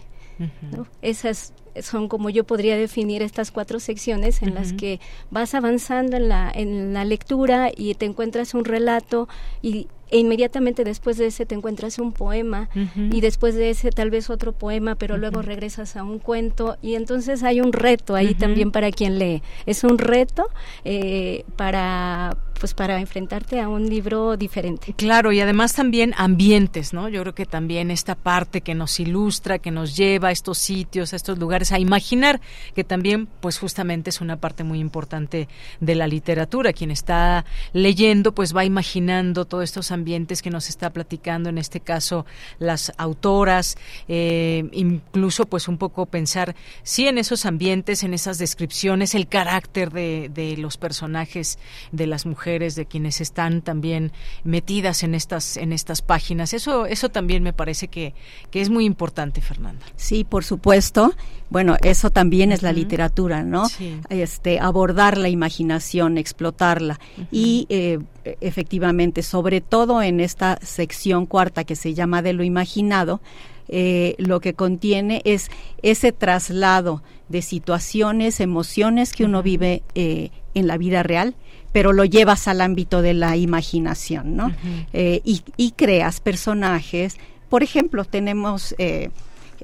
¿no? 0.62 0.88
Esas 1.02 1.54
son 1.82 2.08
como 2.08 2.30
yo 2.30 2.46
podría 2.46 2.78
definir 2.78 3.22
estas 3.22 3.52
cuatro 3.52 3.80
secciones 3.80 4.42
en 4.42 4.56
las 4.56 4.74
que 4.74 5.00
vas 5.32 5.54
avanzando 5.54 6.18
en 6.18 6.30
la, 6.30 6.52
en 6.54 6.94
la 6.94 7.04
lectura 7.04 7.72
y 7.76 7.94
te 7.96 8.06
encuentras 8.06 8.54
un 8.54 8.64
relato 8.64 9.28
y 9.62 9.88
e 10.14 10.20
inmediatamente 10.20 10.84
después 10.84 11.18
de 11.18 11.26
ese 11.26 11.48
te 11.48 11.56
encuentras 11.56 11.98
un 11.98 12.14
poema 12.14 12.70
y 12.96 13.20
después 13.20 13.56
de 13.56 13.72
ese 13.72 13.90
tal 13.90 14.12
vez 14.12 14.30
otro 14.30 14.52
poema, 14.54 14.94
pero 14.94 15.18
luego 15.18 15.42
regresas 15.42 15.96
a 15.96 16.04
un 16.04 16.20
cuento 16.20 16.78
y 16.84 16.94
entonces 16.94 17.42
hay 17.42 17.62
un 17.62 17.74
reto 17.74 18.14
ahí 18.14 18.36
también 18.36 18.72
para 18.72 18.92
quien 18.92 19.18
lee. 19.18 19.42
Es 19.66 19.84
un 19.84 19.98
reto 19.98 20.46
eh, 20.86 21.46
para 21.56 22.38
pues 22.64 22.74
para 22.74 22.98
enfrentarte 23.02 23.60
a 23.60 23.68
un 23.68 23.90
libro 23.90 24.38
diferente. 24.38 24.94
Claro, 24.94 25.34
y 25.34 25.42
además 25.42 25.74
también 25.74 26.14
ambientes, 26.16 26.94
¿no? 26.94 27.10
Yo 27.10 27.20
creo 27.20 27.36
que 27.36 27.46
también 27.46 27.92
esta 27.92 28.16
parte 28.16 28.62
que 28.62 28.74
nos 28.74 29.02
ilustra, 29.02 29.60
que 29.60 29.70
nos 29.70 29.98
lleva 29.98 30.30
a 30.30 30.32
estos 30.32 30.60
sitios, 30.60 31.12
a 31.12 31.18
estos 31.18 31.38
lugares, 31.40 31.74
a 31.74 31.80
imaginar, 31.80 32.40
que 32.74 32.86
también 32.86 33.28
pues 33.42 33.60
justamente 33.60 34.12
es 34.12 34.22
una 34.22 34.38
parte 34.38 34.64
muy 34.64 34.80
importante 34.80 35.50
de 35.82 35.96
la 35.96 36.08
literatura. 36.08 36.72
Quien 36.72 36.90
está 36.90 37.44
leyendo 37.74 38.34
pues 38.34 38.56
va 38.56 38.64
imaginando 38.64 39.44
todos 39.44 39.66
estos 39.66 39.92
ambientes 39.92 40.42
que 40.42 40.50
nos 40.50 40.70
está 40.70 40.92
platicando, 40.92 41.50
en 41.50 41.58
este 41.58 41.82
caso 41.82 42.26
las 42.60 42.94
autoras, 42.96 43.78
eh, 44.08 44.70
incluso 44.72 45.48
pues 45.48 45.68
un 45.68 45.78
poco 45.78 46.06
pensar, 46.06 46.56
sí, 46.84 47.10
en 47.10 47.18
esos 47.18 47.46
ambientes, 47.46 48.04
en 48.04 48.14
esas 48.14 48.38
descripciones, 48.38 49.16
el 49.16 49.28
carácter 49.28 49.92
de, 49.92 50.32
de 50.34 50.56
los 50.56 50.78
personajes, 50.78 51.60
de 51.92 52.08
las 52.08 52.26
mujeres, 52.26 52.53
de 52.60 52.86
quienes 52.86 53.20
están 53.20 53.62
también 53.62 54.12
metidas 54.44 55.04
en 55.04 55.16
estas 55.16 55.58
en 55.58 55.74
estas 55.74 56.02
páginas. 56.02 56.54
Eso 56.54 56.86
eso 56.86 57.10
también 57.10 57.42
me 57.42 57.52
parece 57.52 57.88
que, 57.88 58.14
que 58.52 58.62
es 58.62 58.70
muy 58.70 58.86
importante, 58.86 59.42
Fernanda. 59.42 59.86
Sí, 59.96 60.24
por 60.24 60.44
supuesto. 60.44 61.14
Bueno, 61.50 61.78
eso 61.84 62.10
también 62.10 62.52
es 62.52 62.64
la 62.64 62.72
literatura, 62.72 63.44
¿no? 63.44 63.68
Este 64.10 64.60
abordar 64.60 65.18
la 65.18 65.30
imaginación, 65.30 66.18
explotarla 66.18 67.00
y 67.32 67.68
eh, 67.70 68.00
efectivamente, 68.42 69.22
sobre 69.24 69.62
todo 69.62 70.02
en 70.02 70.20
esta 70.20 70.60
sección 70.62 71.26
cuarta 71.26 71.64
que 71.64 71.76
se 71.76 71.94
llama 71.94 72.22
de 72.22 72.34
lo 72.34 72.44
imaginado, 72.44 73.22
eh, 73.68 74.16
lo 74.18 74.40
que 74.40 74.54
contiene 74.54 75.22
es 75.26 75.50
ese 75.82 76.12
traslado 76.12 77.02
de 77.30 77.42
situaciones, 77.42 78.40
emociones 78.40 79.14
que 79.14 79.26
uno 79.26 79.42
vive 79.42 79.84
eh, 79.96 80.32
en 80.54 80.68
la 80.68 80.78
vida 80.78 81.04
real 81.04 81.36
pero 81.74 81.92
lo 81.92 82.06
llevas 82.06 82.48
al 82.48 82.62
ámbito 82.62 83.02
de 83.02 83.14
la 83.16 83.36
imaginación, 83.36 84.38
¿no? 84.38 84.54
Eh, 84.94 85.22
y, 85.26 85.72
creas 85.72 86.22
personajes. 86.22 87.18
Por 87.50 87.64
ejemplo, 87.64 88.06
tenemos, 88.06 88.76
eh, 88.78 89.10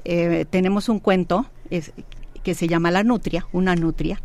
eh, 0.04 0.44
tenemos 0.50 0.88
un 0.88 0.98
cuento 0.98 1.46
que 2.42 2.54
se 2.54 2.66
llama 2.66 2.90
La 2.90 3.04
Nutria, 3.04 3.46
una 3.52 3.76
nutria, 3.76 4.20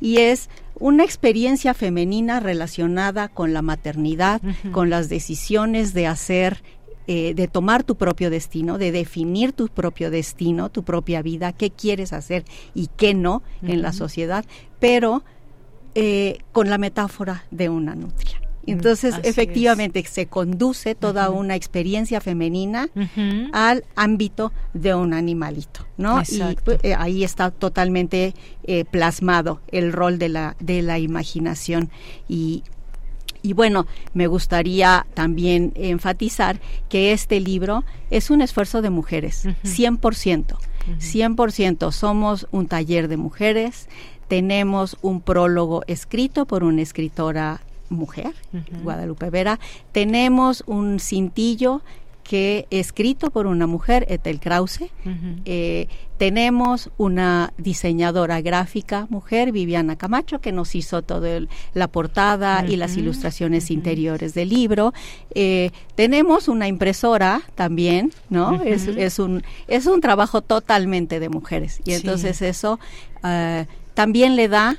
y 0.00 0.16
es 0.16 0.48
una 0.80 1.04
experiencia 1.04 1.74
femenina 1.74 2.40
relacionada 2.40 3.28
con 3.28 3.52
la 3.52 3.60
maternidad, 3.60 4.40
con 4.72 4.88
las 4.88 5.08
decisiones 5.10 5.92
de 5.92 6.06
hacer 6.06 6.62
de 7.06 7.48
tomar 7.52 7.84
tu 7.84 7.94
propio 7.94 8.30
destino, 8.30 8.78
de 8.78 8.90
definir 8.90 9.52
tu 9.52 9.68
propio 9.68 10.10
destino, 10.10 10.70
tu 10.70 10.82
propia 10.82 11.22
vida, 11.22 11.52
qué 11.52 11.70
quieres 11.70 12.12
hacer 12.12 12.44
y 12.74 12.88
qué 12.96 13.14
no 13.14 13.44
en 13.62 13.80
la 13.80 13.92
sociedad, 13.92 14.44
pero 14.80 15.22
eh, 15.98 16.40
con 16.52 16.68
la 16.68 16.76
metáfora 16.76 17.44
de 17.50 17.70
una 17.70 17.94
nutria. 17.94 18.38
Mm, 18.66 18.70
Entonces, 18.72 19.14
efectivamente, 19.22 20.04
se 20.04 20.26
conduce 20.26 20.94
toda 20.94 21.30
una 21.30 21.54
experiencia 21.54 22.20
femenina 22.20 22.88
al 23.52 23.84
ámbito 23.94 24.52
de 24.74 24.94
un 24.94 25.14
animalito, 25.14 25.86
¿no? 25.96 26.20
Y 26.28 26.56
pues, 26.64 26.80
eh, 26.82 26.94
ahí 26.94 27.24
está 27.24 27.50
totalmente 27.50 28.34
eh, 28.64 28.84
plasmado 28.84 29.60
el 29.68 29.92
rol 29.92 30.18
de 30.18 30.28
la, 30.28 30.56
de 30.60 30.82
la 30.82 30.98
imaginación. 30.98 31.88
Y, 32.28 32.62
y 33.40 33.54
bueno, 33.54 33.86
me 34.12 34.26
gustaría 34.26 35.06
también 35.14 35.72
enfatizar 35.76 36.60
que 36.90 37.12
este 37.12 37.40
libro 37.40 37.84
es 38.10 38.28
un 38.30 38.42
esfuerzo 38.42 38.82
de 38.82 38.90
mujeres, 38.90 39.46
100%. 39.64 40.58
100% 41.00 41.90
somos 41.90 42.46
un 42.52 42.68
taller 42.68 43.08
de 43.08 43.16
mujeres, 43.16 43.88
tenemos 44.28 44.96
un 45.02 45.20
prólogo 45.20 45.82
escrito 45.86 46.46
por 46.46 46.64
una 46.64 46.82
escritora 46.82 47.60
mujer, 47.88 48.34
Guadalupe 48.82 49.30
Vera. 49.30 49.58
Tenemos 49.92 50.64
un 50.66 50.98
cintillo 51.00 51.82
que 52.28 52.66
escrito 52.70 53.30
por 53.30 53.46
una 53.46 53.66
mujer, 53.66 54.04
Ethel 54.08 54.40
Krause. 54.40 54.90
Eh, 55.44 55.86
tenemos 56.18 56.90
una 56.98 57.52
diseñadora 57.56 58.40
gráfica 58.40 59.06
mujer, 59.10 59.52
Viviana 59.52 59.96
Camacho, 59.96 60.40
que 60.40 60.50
nos 60.50 60.74
hizo 60.74 61.02
toda 61.02 61.40
la 61.74 61.88
portada 61.88 62.64
y 62.66 62.76
las 62.76 62.96
ilustraciones 62.96 63.70
interiores 63.70 64.34
del 64.34 64.48
libro. 64.48 64.92
Eh, 65.34 65.70
tenemos 65.94 66.48
una 66.48 66.66
impresora 66.66 67.42
también, 67.54 68.12
¿no? 68.28 68.60
es, 68.62 68.88
es, 68.88 69.18
un, 69.18 69.44
es 69.68 69.86
un 69.86 70.00
trabajo 70.00 70.42
totalmente 70.42 71.20
de 71.20 71.28
mujeres. 71.28 71.80
Y 71.84 71.92
entonces 71.92 72.42
eso 72.42 72.80
eh, 73.24 73.66
también 73.96 74.36
le 74.36 74.48
da 74.48 74.76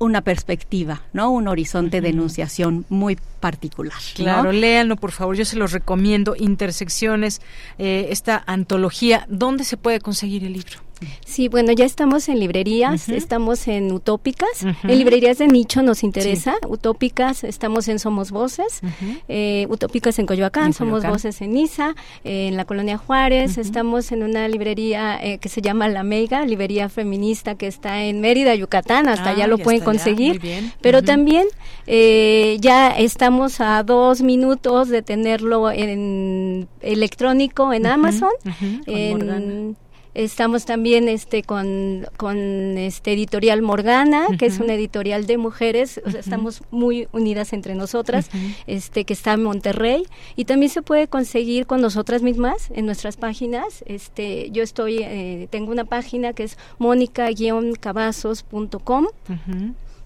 una 0.00 0.22
perspectiva, 0.22 1.02
¿no? 1.12 1.30
Un 1.30 1.46
horizonte 1.46 2.00
de 2.00 2.08
enunciación 2.08 2.84
muy 2.88 3.16
particular. 3.38 3.94
Claro, 4.14 4.50
léanlo 4.50 4.96
por 4.96 5.12
favor, 5.12 5.36
yo 5.36 5.44
se 5.44 5.56
los 5.56 5.70
recomiendo. 5.70 6.34
Intersecciones, 6.36 7.42
eh, 7.78 8.08
esta 8.10 8.42
antología, 8.46 9.24
¿dónde 9.28 9.62
se 9.62 9.76
puede 9.76 10.00
conseguir 10.00 10.42
el 10.44 10.54
libro? 10.54 10.78
Sí, 11.24 11.48
bueno, 11.48 11.72
ya 11.72 11.84
estamos 11.84 12.28
en 12.28 12.40
librerías, 12.40 13.08
estamos 13.08 13.68
en 13.68 13.92
Utópicas, 13.92 14.64
en 14.82 14.98
librerías 14.98 15.38
de 15.38 15.46
nicho 15.48 15.82
nos 15.82 16.02
interesa, 16.02 16.56
Utópicas, 16.68 17.44
estamos 17.44 17.88
en 17.88 17.98
Somos 17.98 18.30
Voces, 18.30 18.80
eh, 19.28 19.66
Utópicas 19.68 20.18
en 20.18 20.26
Coyoacán, 20.26 20.72
Somos 20.72 21.04
Voces 21.04 21.40
en 21.40 21.52
Niza, 21.52 21.94
en 22.24 22.56
la 22.56 22.64
Colonia 22.64 22.98
Juárez, 22.98 23.58
estamos 23.58 24.12
en 24.12 24.22
una 24.22 24.48
librería 24.48 25.18
eh, 25.22 25.38
que 25.38 25.48
se 25.48 25.62
llama 25.62 25.88
La 25.88 26.02
Meiga, 26.02 26.44
librería 26.44 26.88
feminista 26.88 27.54
que 27.54 27.66
está 27.66 28.02
en 28.02 28.20
Mérida, 28.20 28.54
Yucatán, 28.54 29.08
hasta 29.08 29.30
allá 29.30 29.44
ah, 29.44 29.48
lo 29.48 29.58
pueden 29.58 29.80
conseguir, 29.82 30.40
pero 30.80 31.02
también 31.02 31.46
eh, 31.86 32.58
ya 32.60 32.90
estamos 32.90 33.60
a 33.60 33.82
dos 33.82 34.22
minutos 34.22 34.88
de 34.88 35.02
tenerlo 35.02 35.70
en 35.70 36.68
electrónico 36.80 37.72
en 37.72 37.86
Amazon, 37.86 38.30
en 38.86 39.76
Estamos 40.14 40.64
también 40.64 41.08
este 41.08 41.42
con, 41.42 42.06
con 42.16 42.38
este 42.78 43.12
editorial 43.12 43.60
Morgana, 43.62 44.26
que 44.38 44.46
es 44.46 44.58
una 44.58 44.74
editorial 44.74 45.26
de 45.26 45.36
mujeres, 45.38 46.00
o 46.04 46.10
sea, 46.10 46.20
estamos 46.20 46.62
muy 46.70 47.08
unidas 47.12 47.52
entre 47.52 47.74
nosotras, 47.74 48.30
este 48.66 49.04
que 49.04 49.12
está 49.12 49.34
en 49.34 49.44
Monterrey. 49.44 50.04
Y 50.36 50.46
también 50.46 50.70
se 50.70 50.80
puede 50.82 51.08
conseguir 51.08 51.66
con 51.66 51.80
nosotras 51.80 52.22
mismas 52.22 52.70
en 52.74 52.86
nuestras 52.86 53.16
páginas. 53.16 53.82
Este, 53.86 54.50
yo 54.50 54.62
estoy 54.62 54.98
eh, 54.98 55.48
tengo 55.50 55.72
una 55.72 55.84
página 55.84 56.32
que 56.32 56.44
es 56.44 56.56
mónica-cavazos.com. 56.78 59.06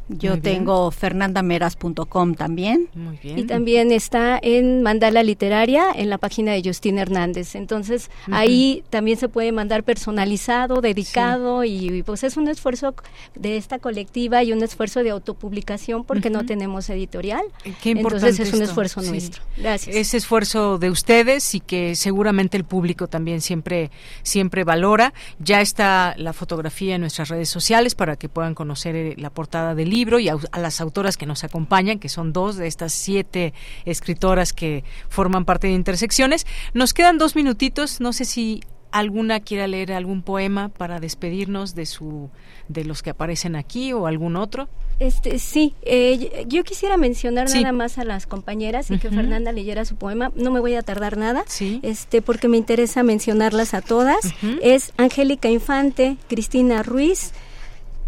Yo 0.09 0.40
tengo 0.40 0.90
fernandameras.com 0.90 2.35
también. 2.35 2.89
Muy 2.94 3.18
bien. 3.22 3.39
Y 3.39 3.44
también 3.44 3.90
está 3.90 4.39
en 4.43 4.82
Mandala 4.82 5.22
Literaria, 5.22 5.86
en 5.94 6.10
la 6.10 6.18
página 6.18 6.52
de 6.52 6.62
Justin 6.62 6.98
Hernández. 6.98 7.55
Entonces, 7.55 8.10
ahí 8.31 8.85
también 8.90 9.16
se 9.16 9.28
puede 9.28 9.51
mandar 9.52 9.82
personalizado, 9.82 10.82
dedicado, 10.82 11.64
y, 11.64 12.02
pues 12.02 12.22
es 12.22 12.36
un 12.36 12.48
esfuerzo 12.48 12.94
de 13.35 13.56
esta 13.56 13.78
colectiva 13.78 14.43
y 14.43 14.52
un 14.52 14.62
esfuerzo 14.62 15.02
de 15.02 15.10
autopublicación 15.10 16.05
porque 16.05 16.28
no 16.28 16.44
tenemos 16.44 16.90
editorial. 16.90 17.43
Qué 17.82 17.90
importante 17.90 18.28
Entonces, 18.28 18.48
es 18.48 18.55
un 18.55 18.62
esfuerzo 18.62 19.01
nuestro. 19.01 19.43
Gracias. 19.56 19.97
Ese 19.97 20.18
esfuerzo 20.18 20.78
de 20.78 20.90
ustedes 20.90 21.55
y 21.55 21.60
que 21.60 21.94
seguramente 21.97 22.56
el 22.59 22.64
público 22.64 23.09
también 23.09 23.40
siempre, 23.40 23.90
siempre 24.22 24.64
valora. 24.64 25.14
Ya 25.39 25.62
está 25.62 26.14
la 26.18 26.35
fotografía 26.35 26.97
en 26.97 27.01
nuestras 27.01 27.28
redes 27.28 27.48
sociales 27.48 27.94
para 27.94 28.16
que 28.16 28.28
puedan 28.28 28.55
conocer 28.55 28.97
eh, 28.97 29.14
la 29.16 29.31
portada 29.31 29.74
del 29.74 29.94
libro 29.95 30.19
y 30.19 30.29
a, 30.29 30.37
las 30.59 30.81
autoras 30.81 31.16
que 31.16 31.25
nos 31.25 31.45
acompañan, 31.45 31.99
que 31.99 32.09
son 32.09 32.33
dos 32.33 32.57
de 32.57 32.66
estas 32.66 32.93
siete 32.93 33.55
escritoras 33.85 34.53
que 34.53 34.85
forman 35.09 35.45
parte 35.45 35.69
de 35.69 35.75
Intersecciones. 35.75 36.47
Nos 36.75 36.93
quedan 36.93 37.16
dos 37.16 37.37
minutitos, 37.37 38.01
no 38.01 38.12
sé 38.12 38.25
si 38.25 38.61
alguna 38.95 39.41
quiera 39.41 39.66
leer 39.66 39.93
algún 39.93 40.23
poema 40.23 40.69
para 40.69 41.01
despedirnos 41.01 41.75
de 41.75 41.85
su 41.85 42.31
de 42.69 42.85
los 42.85 43.03
que 43.03 43.11
aparecen 43.11 43.57
aquí 43.57 43.93
o 43.93 44.07
algún 44.07 44.37
otro. 44.37 44.69
Este 45.01 45.41
sí, 45.41 45.75
eh, 45.83 46.47
yo 46.47 46.62
quisiera 46.62 46.97
mencionar 46.97 47.51
nada 47.51 47.73
más 47.73 47.99
a 47.99 48.05
las 48.05 48.29
compañeras 48.29 48.93
y 48.93 48.99
que 48.99 49.11
Fernanda 49.11 49.51
leyera 49.51 49.85
su 49.85 49.97
poema. 49.97 50.31
No 50.37 50.53
me 50.53 50.61
voy 50.61 50.77
a 50.77 50.83
tardar 50.83 51.16
nada, 51.16 51.45
este 51.83 52.23
porque 52.23 52.47
me 52.47 52.57
interesa 52.57 53.03
mencionarlas 53.03 53.75
a 53.75 53.83
todas. 53.83 54.33
Es 54.62 54.93
Angélica 54.97 55.49
Infante, 55.49 56.16
Cristina 56.29 56.85
Ruiz, 56.85 57.33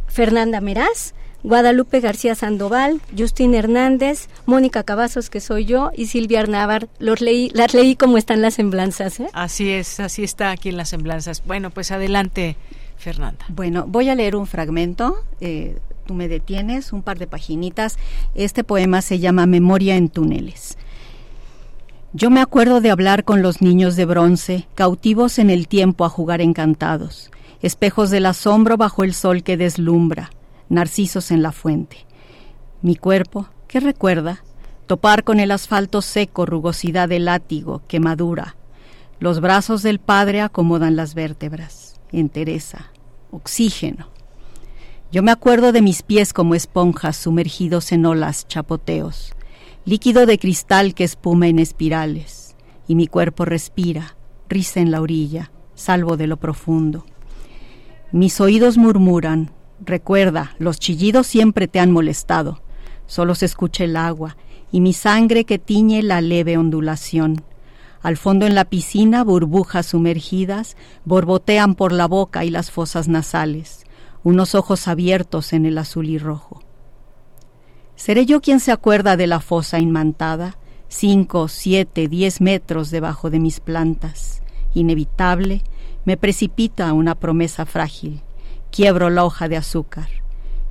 Fernanda 0.07 0.61
Meraz, 0.61 1.16
Guadalupe 1.43 2.01
García 2.01 2.35
Sandoval, 2.35 3.01
Justín 3.17 3.55
Hernández, 3.55 4.29
Mónica 4.47 4.83
Cavazos, 4.83 5.31
que 5.31 5.41
soy 5.41 5.65
yo, 5.65 5.91
y 5.97 6.07
Silvia 6.07 6.41
Arnávar. 6.41 6.89
Los 6.99 7.21
leí, 7.21 7.51
las 7.55 7.75
leí 7.75 7.97
como 7.97 8.19
están 8.19 8.43
las 8.43 8.55
semblanzas. 8.55 9.21
¿eh? 9.21 9.29
Así 9.33 9.71
es, 9.71 10.01
así 10.01 10.25
está 10.25 10.51
aquí 10.51 10.69
en 10.69 10.77
las 10.77 10.89
semblanzas. 10.89 11.43
Bueno, 11.47 11.71
pues 11.71 11.91
adelante, 11.91 12.57
Fernanda. 12.97 13.45
Bueno, 13.49 13.85
voy 13.87 14.09
a 14.09 14.15
leer 14.15 14.35
un 14.37 14.47
fragmento. 14.47 15.19
Eh, 15.41 15.79
tú 16.07 16.15
me 16.15 16.29
detienes, 16.29 16.93
un 16.93 17.03
par 17.03 17.19
de 17.19 17.27
paginitas. 17.27 17.97
Este 18.35 18.65
poema 18.65 19.03
se 19.03 19.19
llama 19.19 19.47
Memoria 19.47 19.97
en 19.97 20.09
túneles. 20.09 20.77
Yo 22.13 22.31
me 22.31 22.41
acuerdo 22.41 22.81
de 22.81 22.91
hablar 22.91 23.25
con 23.25 23.43
los 23.43 23.61
niños 23.61 23.95
de 23.95 24.07
bronce, 24.07 24.67
cautivos 24.75 25.39
en 25.39 25.51
el 25.51 25.69
tiempo 25.69 26.07
a 26.07 26.09
jugar 26.09 26.41
encantados, 26.41 27.31
espejos 27.61 28.09
del 28.09 28.25
asombro 28.25 28.79
bajo 28.79 29.05
el 29.05 29.13
sol 29.13 29.43
que 29.43 29.59
deslumbra, 29.59 30.31
narcisos 30.69 31.31
en 31.31 31.43
la 31.43 31.53
fuente. 31.53 32.07
Mi 32.83 32.97
cuerpo, 32.97 33.49
¿qué 33.69 33.81
recuerda? 33.81 34.43
Topar 34.87 35.25
con 35.25 35.41
el 35.41 35.51
asfalto 35.51 36.03
seco, 36.03 36.47
rugosidad 36.47 37.09
del 37.09 37.25
látigo, 37.25 37.83
quemadura. 37.89 38.57
Los 39.19 39.41
brazos 39.41 39.83
del 39.83 39.99
padre 39.99 40.41
acomodan 40.41 40.95
las 40.95 41.15
vértebras. 41.15 41.99
Entereza. 42.13 42.93
Oxígeno. 43.31 44.09
Yo 45.11 45.23
me 45.23 45.31
acuerdo 45.31 45.73
de 45.73 45.83
mis 45.83 46.03
pies 46.03 46.33
como 46.33 46.55
esponjas 46.55 47.17
sumergidos 47.17 47.93
en 47.93 48.07
olas, 48.07 48.47
chapoteos. 48.47 49.33
Líquido 49.85 50.27
de 50.27 50.39
cristal 50.39 50.95
que 50.95 51.05
espuma 51.05 51.49
en 51.49 51.59
espirales. 51.59 52.57
Y 52.87 52.95
mi 52.95 53.07
cuerpo 53.07 53.45
respira, 53.45 54.17
risa 54.49 54.81
en 54.81 54.91
la 54.91 55.01
orilla, 55.01 55.51
salvo 55.75 56.17
de 56.17 56.27
lo 56.27 56.37
profundo. 56.37 57.07
Mis 58.13 58.41
oídos 58.41 58.79
murmuran, 58.79 59.51
Recuerda, 59.85 60.55
los 60.59 60.79
chillidos 60.79 61.27
siempre 61.27 61.69
te 61.69 61.81
han 61.81 61.93
molestado. 61.93 62.63
Solo 63.07 63.35
se 63.35 63.47
escucha 63.47 63.85
el 63.85 63.97
agua 63.97 64.37
y 64.73 64.81
mi 64.81 64.93
sangre 64.93 65.45
que 65.45 65.59
tiñe 65.59 66.03
la 66.03 66.21
leve 66.21 66.57
ondulación. 66.57 67.45
Al 68.03 68.17
fondo 68.17 68.47
en 68.47 68.55
la 68.55 68.65
piscina, 68.65 69.25
burbujas 69.25 69.87
sumergidas 69.87 70.77
borbotean 71.05 71.75
por 71.75 71.93
la 71.93 72.07
boca 72.07 72.45
y 72.45 72.51
las 72.51 72.71
fosas 72.71 73.09
nasales, 73.09 73.85
unos 74.23 74.55
ojos 74.55 74.89
abiertos 74.89 75.53
en 75.53 75.67
el 75.67 75.79
azul 75.79 76.09
y 76.09 76.19
rojo. 76.19 76.63
¿Seré 77.97 78.27
yo 78.27 78.41
quien 78.41 78.61
se 78.61 78.73
acuerda 78.73 79.17
de 79.17 79.27
la 79.27 79.41
fosa 79.41 79.79
inmantada, 79.79 80.59
cinco, 80.89 81.49
siete, 81.49 82.09
diez 82.09 82.41
metros 82.41 82.91
debajo 82.91 83.31
de 83.31 83.41
mis 83.41 83.61
plantas? 83.61 84.43
Inevitable, 84.75 85.63
me 86.05 86.17
precipita 86.17 86.93
una 86.93 87.15
promesa 87.15 87.67
frágil. 87.67 88.23
Quiebro 88.71 89.11
la 89.11 89.25
hoja 89.25 89.49
de 89.49 89.57
azúcar. 89.57 90.09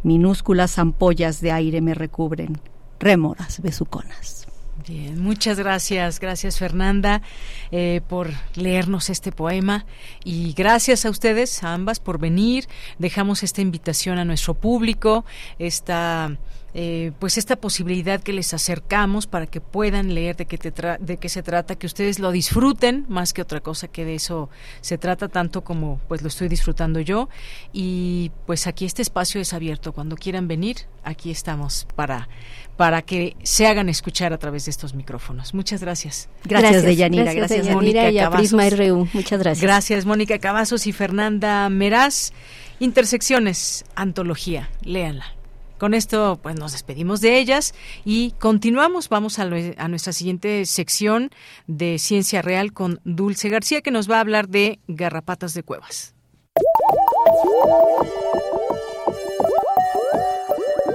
Minúsculas 0.04 0.78
ampollas 0.78 1.42
de 1.42 1.52
aire 1.52 1.82
me 1.82 1.94
recubren. 1.94 2.60
Rémoras 3.00 3.62
besuconas. 3.62 4.48
Bien, 4.88 5.20
muchas 5.20 5.58
gracias, 5.58 6.20
gracias 6.20 6.60
Fernanda 6.60 7.24
eh, 7.72 8.02
por 8.08 8.30
leernos 8.56 9.10
este 9.10 9.32
poema 9.32 9.86
y 10.24 10.54
gracias 10.54 11.06
a 11.06 11.10
ustedes, 11.10 11.64
a 11.64 11.74
ambas, 11.74 12.00
por 12.00 12.20
venir. 12.20 12.68
Dejamos 13.00 13.42
esta 13.42 13.62
invitación 13.62 14.20
a 14.20 14.26
nuestro 14.26 14.54
público, 14.54 15.26
esta 15.58 16.38
eh, 16.77 17.14
pues 17.19 17.38
esta 17.38 17.56
posibilidad 17.56 18.22
que 18.22 18.34
les 18.34 18.53
acercamos 18.53 19.27
para 19.27 19.47
que 19.47 19.61
puedan 19.61 20.14
leer 20.14 20.35
de 20.35 20.45
qué, 20.45 20.57
de 20.99 21.18
qué 21.18 21.30
se 21.30 21.41
trata, 21.41 21.76
que 21.76 21.88
ustedes 21.88 22.19
lo 22.19 22.31
disfruten 22.31 23.06
más 23.07 23.31
que 23.31 23.41
otra 23.41 23.61
cosa 23.61 23.88
que 23.88 24.03
de 24.03 24.15
eso 24.15 24.49
se 24.81 24.97
trata 24.97 25.30
tanto 25.30 25.64
como 25.64 26.02
pues 26.10 26.22
lo 26.22 26.27
estoy 26.27 26.49
disfrutando 26.49 26.99
yo 26.99 27.30
y 27.72 28.34
pues 28.45 28.68
aquí 28.68 28.84
este 28.84 29.02
espacio 29.02 29.39
es 29.39 29.53
abierto 29.53 29.93
cuando 29.93 30.18
quieran 30.18 30.49
venir 30.49 30.80
aquí 31.06 31.31
estamos 31.31 31.88
para 31.95 32.27
para 32.76 33.03
que 33.03 33.38
se 33.43 33.68
hagan 33.68 33.88
escuchar 33.88 34.34
a 34.34 34.38
través 34.38 34.65
de 34.65 34.72
estos 34.72 34.95
micrófonos. 34.95 35.53
Muchas 35.53 35.80
gracias. 35.80 36.27
Gracias, 36.43 36.84
Deyanira. 36.84 37.34
Gracias, 37.34 37.69
Mónica 37.69 38.11
y 38.11 38.19
Prisma 38.35 38.69
RU. 38.69 39.07
Muchas 39.14 39.39
gracias. 39.39 39.61
Gracias, 39.61 40.06
Mónica 40.06 40.39
Cavazos 40.39 40.88
y 40.88 40.91
Fernanda 40.91 41.69
Meraz. 41.69 42.34
Intersecciones, 42.80 43.85
antología. 43.95 44.69
Léanla. 44.81 45.35
Con 45.77 45.93
esto, 45.93 46.39
pues 46.41 46.56
nos 46.57 46.72
despedimos 46.72 47.22
de 47.22 47.38
ellas 47.38 47.73
y 48.06 48.31
continuamos. 48.39 49.10
Vamos 49.10 49.39
a, 49.39 49.43
a, 49.43 49.88
nuestra 49.88 50.14
siguiente 50.14 50.65
sección 50.65 51.31
de 51.68 51.99
Ciencia 51.99 52.41
Real 52.41 52.72
con 52.72 53.02
Dulce 53.03 53.49
García, 53.49 53.81
que 53.81 53.91
nos 53.91 54.10
va 54.10 54.18
a 54.18 54.22
hablar 54.22 54.47
de 54.47 54.80
garrapatas 54.88 55.53
de 55.53 55.64
cuevas. 55.64 56.14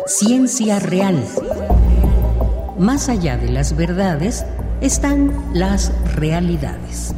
Ciencia 0.06 0.78
Real. 0.80 1.22
Más 2.78 3.08
allá 3.08 3.36
de 3.36 3.50
las 3.50 3.76
verdades, 3.76 4.46
están 4.80 5.50
las 5.52 5.92
realidades. 6.16 7.14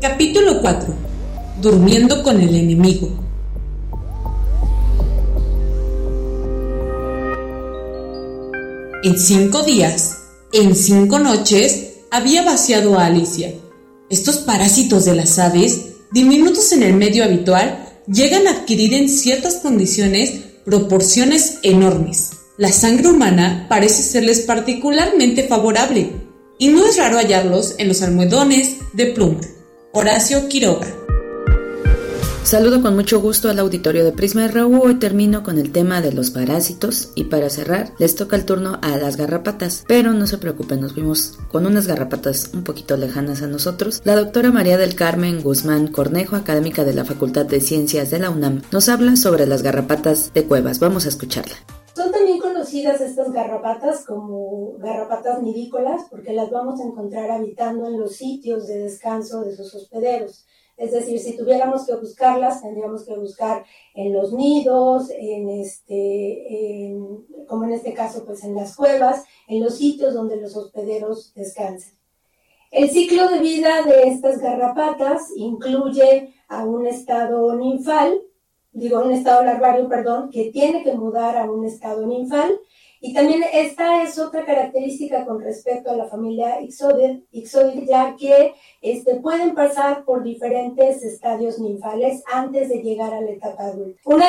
Capítulo 0.00 0.60
4. 0.60 0.94
Durmiendo 1.60 2.22
con 2.22 2.40
el 2.40 2.54
enemigo. 2.54 3.08
En 9.04 9.18
cinco 9.18 9.62
días, 9.62 10.16
en 10.54 10.74
cinco 10.74 11.18
noches, 11.18 11.88
había 12.10 12.42
vaciado 12.42 12.98
a 12.98 13.04
Alicia. 13.04 13.52
Estos 14.08 14.38
parásitos 14.38 15.04
de 15.04 15.14
las 15.14 15.38
aves, 15.38 15.88
diminutos 16.10 16.72
en 16.72 16.82
el 16.82 16.94
medio 16.94 17.22
habitual, 17.22 17.86
llegan 18.06 18.46
a 18.46 18.52
adquirir 18.52 18.94
en 18.94 19.10
ciertas 19.10 19.56
condiciones 19.56 20.32
proporciones 20.64 21.58
enormes. 21.62 22.30
La 22.56 22.72
sangre 22.72 23.08
humana 23.08 23.66
parece 23.68 24.02
serles 24.02 24.40
particularmente 24.40 25.42
favorable, 25.42 26.10
y 26.58 26.68
no 26.68 26.86
es 26.86 26.96
raro 26.96 27.18
hallarlos 27.18 27.74
en 27.76 27.88
los 27.88 28.00
almohadones 28.00 28.76
de 28.94 29.08
pluma. 29.08 29.42
Horacio 29.92 30.48
Quiroga. 30.48 31.03
Saludo 32.44 32.82
con 32.82 32.94
mucho 32.94 33.22
gusto 33.22 33.48
al 33.48 33.58
auditorio 33.58 34.04
de 34.04 34.12
Prisma 34.12 34.46
RU. 34.48 34.82
Hoy 34.82 34.98
termino 34.98 35.42
con 35.42 35.58
el 35.58 35.72
tema 35.72 36.02
de 36.02 36.12
los 36.12 36.30
parásitos 36.30 37.10
y 37.14 37.24
para 37.24 37.48
cerrar 37.48 37.92
les 37.98 38.16
toca 38.16 38.36
el 38.36 38.44
turno 38.44 38.78
a 38.82 38.98
las 38.98 39.16
garrapatas. 39.16 39.82
Pero 39.88 40.12
no 40.12 40.26
se 40.26 40.36
preocupen, 40.36 40.82
nos 40.82 40.94
vimos 40.94 41.38
con 41.50 41.64
unas 41.64 41.86
garrapatas 41.86 42.50
un 42.52 42.62
poquito 42.62 42.98
lejanas 42.98 43.40
a 43.40 43.46
nosotros. 43.46 44.02
La 44.04 44.14
doctora 44.14 44.52
María 44.52 44.76
del 44.76 44.94
Carmen 44.94 45.42
Guzmán 45.42 45.86
Cornejo, 45.86 46.36
académica 46.36 46.84
de 46.84 46.92
la 46.92 47.06
Facultad 47.06 47.46
de 47.46 47.62
Ciencias 47.62 48.10
de 48.10 48.18
la 48.18 48.28
UNAM, 48.28 48.60
nos 48.70 48.90
habla 48.90 49.16
sobre 49.16 49.46
las 49.46 49.62
garrapatas 49.62 50.30
de 50.34 50.44
cuevas. 50.44 50.80
Vamos 50.80 51.06
a 51.06 51.08
escucharla. 51.08 51.54
Son 51.96 52.12
también 52.12 52.40
conocidas 52.40 53.00
estas 53.00 53.32
garrapatas 53.32 54.04
como 54.04 54.76
garrapatas 54.80 55.42
nidícolas 55.42 56.02
porque 56.10 56.34
las 56.34 56.50
vamos 56.50 56.78
a 56.78 56.84
encontrar 56.84 57.30
habitando 57.30 57.86
en 57.86 57.98
los 57.98 58.16
sitios 58.16 58.66
de 58.66 58.80
descanso 58.80 59.40
de 59.44 59.56
sus 59.56 59.74
hospederos. 59.74 60.44
Es 60.76 60.92
decir, 60.92 61.20
si 61.20 61.36
tuviéramos 61.36 61.86
que 61.86 61.94
buscarlas, 61.94 62.62
tendríamos 62.62 63.04
que 63.04 63.16
buscar 63.16 63.64
en 63.94 64.12
los 64.12 64.32
nidos, 64.32 65.08
en 65.10 65.48
este, 65.48 66.96
como 67.46 67.64
en 67.64 67.72
este 67.72 67.94
caso, 67.94 68.24
pues 68.24 68.42
en 68.42 68.54
las 68.54 68.74
cuevas, 68.74 69.24
en 69.46 69.62
los 69.62 69.76
sitios 69.76 70.14
donde 70.14 70.36
los 70.36 70.56
hospederos 70.56 71.32
descansan. 71.34 71.94
El 72.70 72.90
ciclo 72.90 73.28
de 73.28 73.38
vida 73.38 73.82
de 73.82 74.08
estas 74.08 74.40
garrapatas 74.40 75.30
incluye 75.36 76.34
a 76.48 76.64
un 76.64 76.88
estado 76.88 77.54
ninfal, 77.54 78.20
digo, 78.72 79.00
un 79.00 79.12
estado 79.12 79.44
larvario, 79.44 79.88
perdón, 79.88 80.30
que 80.30 80.50
tiene 80.50 80.82
que 80.82 80.94
mudar 80.94 81.36
a 81.36 81.48
un 81.48 81.64
estado 81.64 82.04
ninfal 82.04 82.58
y 83.06 83.12
también 83.12 83.44
esta 83.52 84.02
es 84.02 84.18
otra 84.18 84.46
característica 84.46 85.26
con 85.26 85.38
respecto 85.38 85.90
a 85.90 85.94
la 85.94 86.06
familia 86.06 86.58
Ixodir, 86.62 87.84
ya 87.86 88.16
que 88.16 88.54
este, 88.80 89.16
pueden 89.16 89.54
pasar 89.54 90.06
por 90.06 90.22
diferentes 90.22 91.02
estadios 91.02 91.58
ninfales 91.58 92.22
antes 92.32 92.70
de 92.70 92.82
llegar 92.82 93.12
a 93.12 93.20
la 93.20 93.32
etapa 93.32 93.64
adulta. 93.64 94.00
Una 94.06 94.28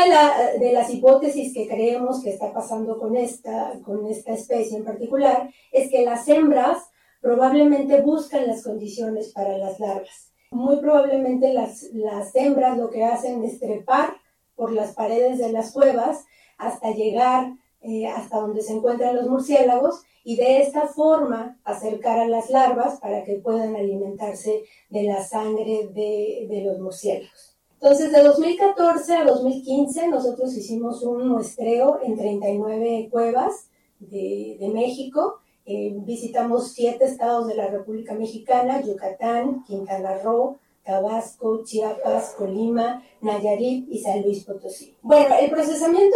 de, 0.60 0.74
las 0.74 0.90
hipótesis 0.94 1.54
que 1.54 1.70
creemos 1.70 2.22
que 2.22 2.32
está 2.32 2.52
pasando 2.52 3.00
con 3.00 3.16
esta, 3.16 3.80
con 3.86 4.08
esta 4.08 4.34
especie 4.34 4.76
en 4.76 4.84
particular 4.84 5.50
es 5.72 5.90
que 5.90 6.04
las 6.04 6.28
hembras 6.28 6.90
probablemente 7.22 8.02
buscan 8.02 8.46
las 8.46 8.62
condiciones 8.62 9.32
para 9.32 9.58
las 9.58 9.80
larvas. 9.80 10.34
Muy 10.52 10.82
probablemente 10.82 11.54
las, 11.54 11.84
las 11.94 12.36
hembras 12.36 12.78
lo 12.78 12.90
que 12.90 13.06
hacen 13.06 13.42
es 13.46 13.58
trepar 13.58 14.18
por 14.54 14.74
las 14.74 14.94
paredes 14.94 15.38
de 15.38 15.54
las 15.54 15.72
cuevas 15.72 16.26
hasta 16.58 16.92
llegar 16.92 17.54
eh, 17.88 18.08
hasta 18.08 18.40
donde 18.40 18.62
se 18.62 18.74
encuentran 18.74 19.16
los 19.16 19.28
murciélagos 19.28 20.04
y 20.24 20.38
de 20.38 20.62
esta 20.62 20.88
forma 20.88 21.60
acercar 21.64 22.20
a 22.20 22.28
las 22.28 22.50
larvas 22.50 23.00
para 23.00 23.24
que 23.24 23.36
puedan 23.36 23.76
alimentarse 23.76 24.64
de 24.90 25.04
la 25.04 25.24
sangre 25.24 25.90
de, 25.94 26.48
de 26.50 26.64
los 26.64 26.80
murciélagos. 26.80 27.56
Entonces, 27.76 28.12
de 28.12 28.24
2014 28.24 29.16
a 29.16 29.26
2015 29.26 30.08
nosotros 30.08 30.58
hicimos 30.58 31.04
un 31.04 31.28
muestreo 31.28 32.00
en 32.02 32.18
39 32.18 33.10
cuevas 33.12 33.70
de, 34.00 34.58
de 34.60 34.68
México. 34.70 35.40
Eh, 35.68 35.94
visitamos 35.98 36.72
siete 36.72 37.06
estados 37.06 37.48
de 37.48 37.56
la 37.56 37.68
República 37.68 38.16
Mexicana, 38.16 38.82
Yucatán, 38.82 39.64
Quintana 39.66 40.18
Roo, 40.20 40.58
Tabasco, 40.86 41.64
Chiapas, 41.64 42.36
Colima, 42.38 43.04
Nayarit 43.22 43.88
y 43.90 44.00
San 44.00 44.22
Luis 44.22 44.44
Potosí. 44.44 44.96
Bueno, 45.02 45.36
el 45.42 45.50
procesamiento 45.50 46.16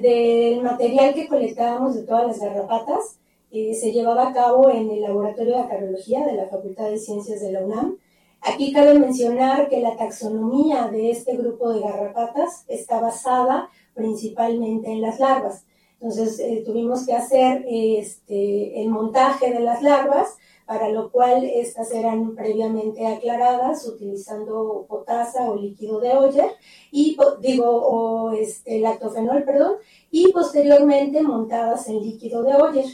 del 0.00 0.62
material 0.62 1.12
que 1.12 1.26
colectábamos 1.26 1.96
de 1.96 2.04
todas 2.04 2.26
las 2.26 2.38
garrapatas 2.38 3.18
eh, 3.50 3.74
se 3.74 3.92
llevaba 3.92 4.28
a 4.28 4.32
cabo 4.32 4.70
en 4.70 4.90
el 4.90 5.02
Laboratorio 5.02 5.56
de 5.56 5.62
Acarología 5.62 6.24
de 6.24 6.34
la 6.34 6.46
Facultad 6.46 6.90
de 6.90 6.98
Ciencias 6.98 7.40
de 7.40 7.52
la 7.52 7.60
UNAM. 7.60 7.98
Aquí 8.42 8.72
cabe 8.72 8.98
mencionar 8.98 9.68
que 9.68 9.80
la 9.80 9.96
taxonomía 9.96 10.88
de 10.88 11.10
este 11.10 11.36
grupo 11.36 11.72
de 11.72 11.80
garrapatas 11.80 12.64
está 12.68 13.00
basada 13.00 13.70
principalmente 13.94 14.92
en 14.92 15.00
las 15.00 15.18
larvas. 15.18 15.64
Entonces 16.00 16.38
eh, 16.38 16.62
tuvimos 16.64 17.06
que 17.06 17.14
hacer 17.14 17.64
este, 17.68 18.82
el 18.82 18.90
montaje 18.90 19.52
de 19.52 19.60
las 19.60 19.82
larvas, 19.82 20.36
para 20.66 20.88
lo 20.90 21.10
cual 21.10 21.44
estas 21.44 21.92
eran 21.92 22.34
previamente 22.34 23.06
aclaradas 23.06 23.86
utilizando 23.86 24.84
potasa 24.88 25.48
o 25.48 25.54
líquido 25.56 26.00
de 26.00 26.10
Oyer, 26.16 26.50
y 26.90 27.16
digo, 27.40 27.66
o 27.66 28.32
este, 28.32 28.80
lactofenol, 28.80 29.44
perdón, 29.44 29.76
y 30.10 30.32
posteriormente 30.32 31.22
montadas 31.22 31.88
en 31.88 32.02
líquido 32.02 32.42
de 32.42 32.54
Oyer. 32.54 32.86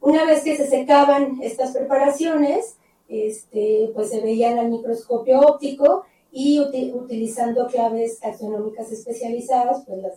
Una 0.00 0.24
vez 0.24 0.44
que 0.44 0.56
se 0.56 0.66
secaban 0.66 1.40
estas 1.42 1.72
preparaciones, 1.72 2.76
este, 3.08 3.90
pues 3.92 4.08
se 4.10 4.20
veían 4.20 4.58
al 4.58 4.70
microscopio 4.70 5.40
óptico 5.40 6.04
y 6.32 6.60
utilizando 6.60 7.66
claves 7.66 8.20
taxonómicas 8.20 8.90
especializadas, 8.92 9.82
pues 9.86 10.00
las, 10.00 10.12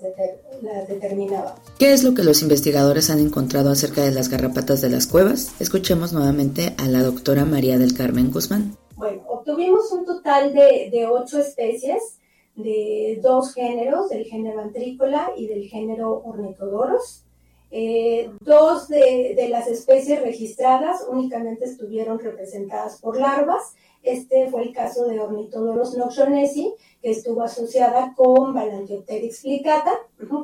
las 0.61 0.87
determinaba. 0.87 1.55
¿Qué 1.79 1.93
es 1.93 2.03
lo 2.03 2.13
que 2.13 2.23
los 2.23 2.41
investigadores 2.41 3.09
han 3.09 3.19
encontrado 3.19 3.71
acerca 3.71 4.03
de 4.03 4.11
las 4.11 4.29
garrapatas 4.29 4.81
de 4.81 4.89
las 4.89 5.07
cuevas? 5.07 5.53
Escuchemos 5.59 6.13
nuevamente 6.13 6.75
a 6.77 6.87
la 6.87 7.01
doctora 7.01 7.45
María 7.45 7.79
del 7.79 7.95
Carmen 7.95 8.31
Guzmán. 8.31 8.77
Bueno, 8.95 9.23
obtuvimos 9.27 9.91
un 9.91 10.05
total 10.05 10.53
de, 10.53 10.89
de 10.91 11.07
ocho 11.07 11.39
especies 11.39 12.19
de 12.55 13.19
dos 13.21 13.53
géneros, 13.53 14.09
del 14.09 14.25
género 14.25 14.61
antrícola 14.61 15.31
y 15.35 15.47
del 15.47 15.67
género 15.67 16.21
ornitodoros. 16.23 17.23
Eh, 17.71 18.29
dos 18.41 18.87
de, 18.87 19.33
de, 19.35 19.49
las 19.49 19.67
especies 19.67 20.21
registradas 20.21 21.03
únicamente 21.09 21.65
estuvieron 21.65 22.19
representadas 22.19 23.01
por 23.01 23.19
larvas 23.19 23.73
este 24.03 24.49
fue 24.49 24.63
el 24.63 24.73
caso 24.73 25.05
de 25.07 25.19
Ornitodorus 25.19 25.95
noxonesi, 25.97 26.73
que 27.01 27.11
estuvo 27.11 27.41
asociada 27.41 28.13
con 28.15 28.53
Balantiopteryx 28.53 29.39
flicata, 29.39 29.91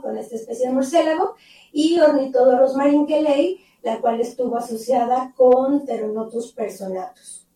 con 0.02 0.18
esta 0.18 0.36
especie 0.36 0.68
de 0.68 0.73
murciélago, 0.73 1.36
y 1.72 1.99
Ornitodorus 1.99 2.76
marinkelei, 2.76 3.60
la 3.81 3.99
cual 3.99 4.22
estuvo 4.22 4.57
asociada 4.57 5.34
con 5.36 5.86
Pteronotus 5.86 6.53
personatus. 6.53 7.48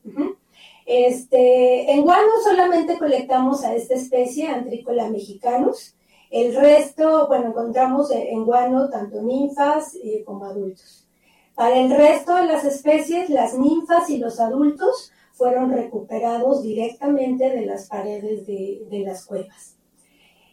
Este, 0.86 1.92
en 1.92 2.02
guano 2.02 2.32
solamente 2.44 2.98
colectamos 2.98 3.64
a 3.64 3.74
esta 3.74 3.96
especie, 3.96 4.48
Antricola 4.48 5.10
mexicanus. 5.10 5.96
El 6.30 6.56
resto, 6.56 7.28
bueno, 7.28 7.48
encontramos 7.48 8.12
en 8.12 8.44
guano 8.44 8.90
tanto 8.90 9.22
ninfas 9.22 9.96
eh, 9.96 10.24
como 10.26 10.46
adultos. 10.46 11.08
Para 11.56 11.78
el 11.80 11.92
resto 11.92 12.36
de 12.36 12.46
las 12.46 12.66
especies, 12.66 13.30
las 13.30 13.58
ninfas 13.58 14.10
y 14.10 14.18
los 14.18 14.40
adultos 14.40 15.13
fueron 15.34 15.72
recuperados 15.72 16.64
directamente 16.64 17.50
de 17.50 17.66
las 17.66 17.90
paredes 17.90 18.46
de, 18.46 19.04
las 19.06 19.26
cuevas. 19.26 19.76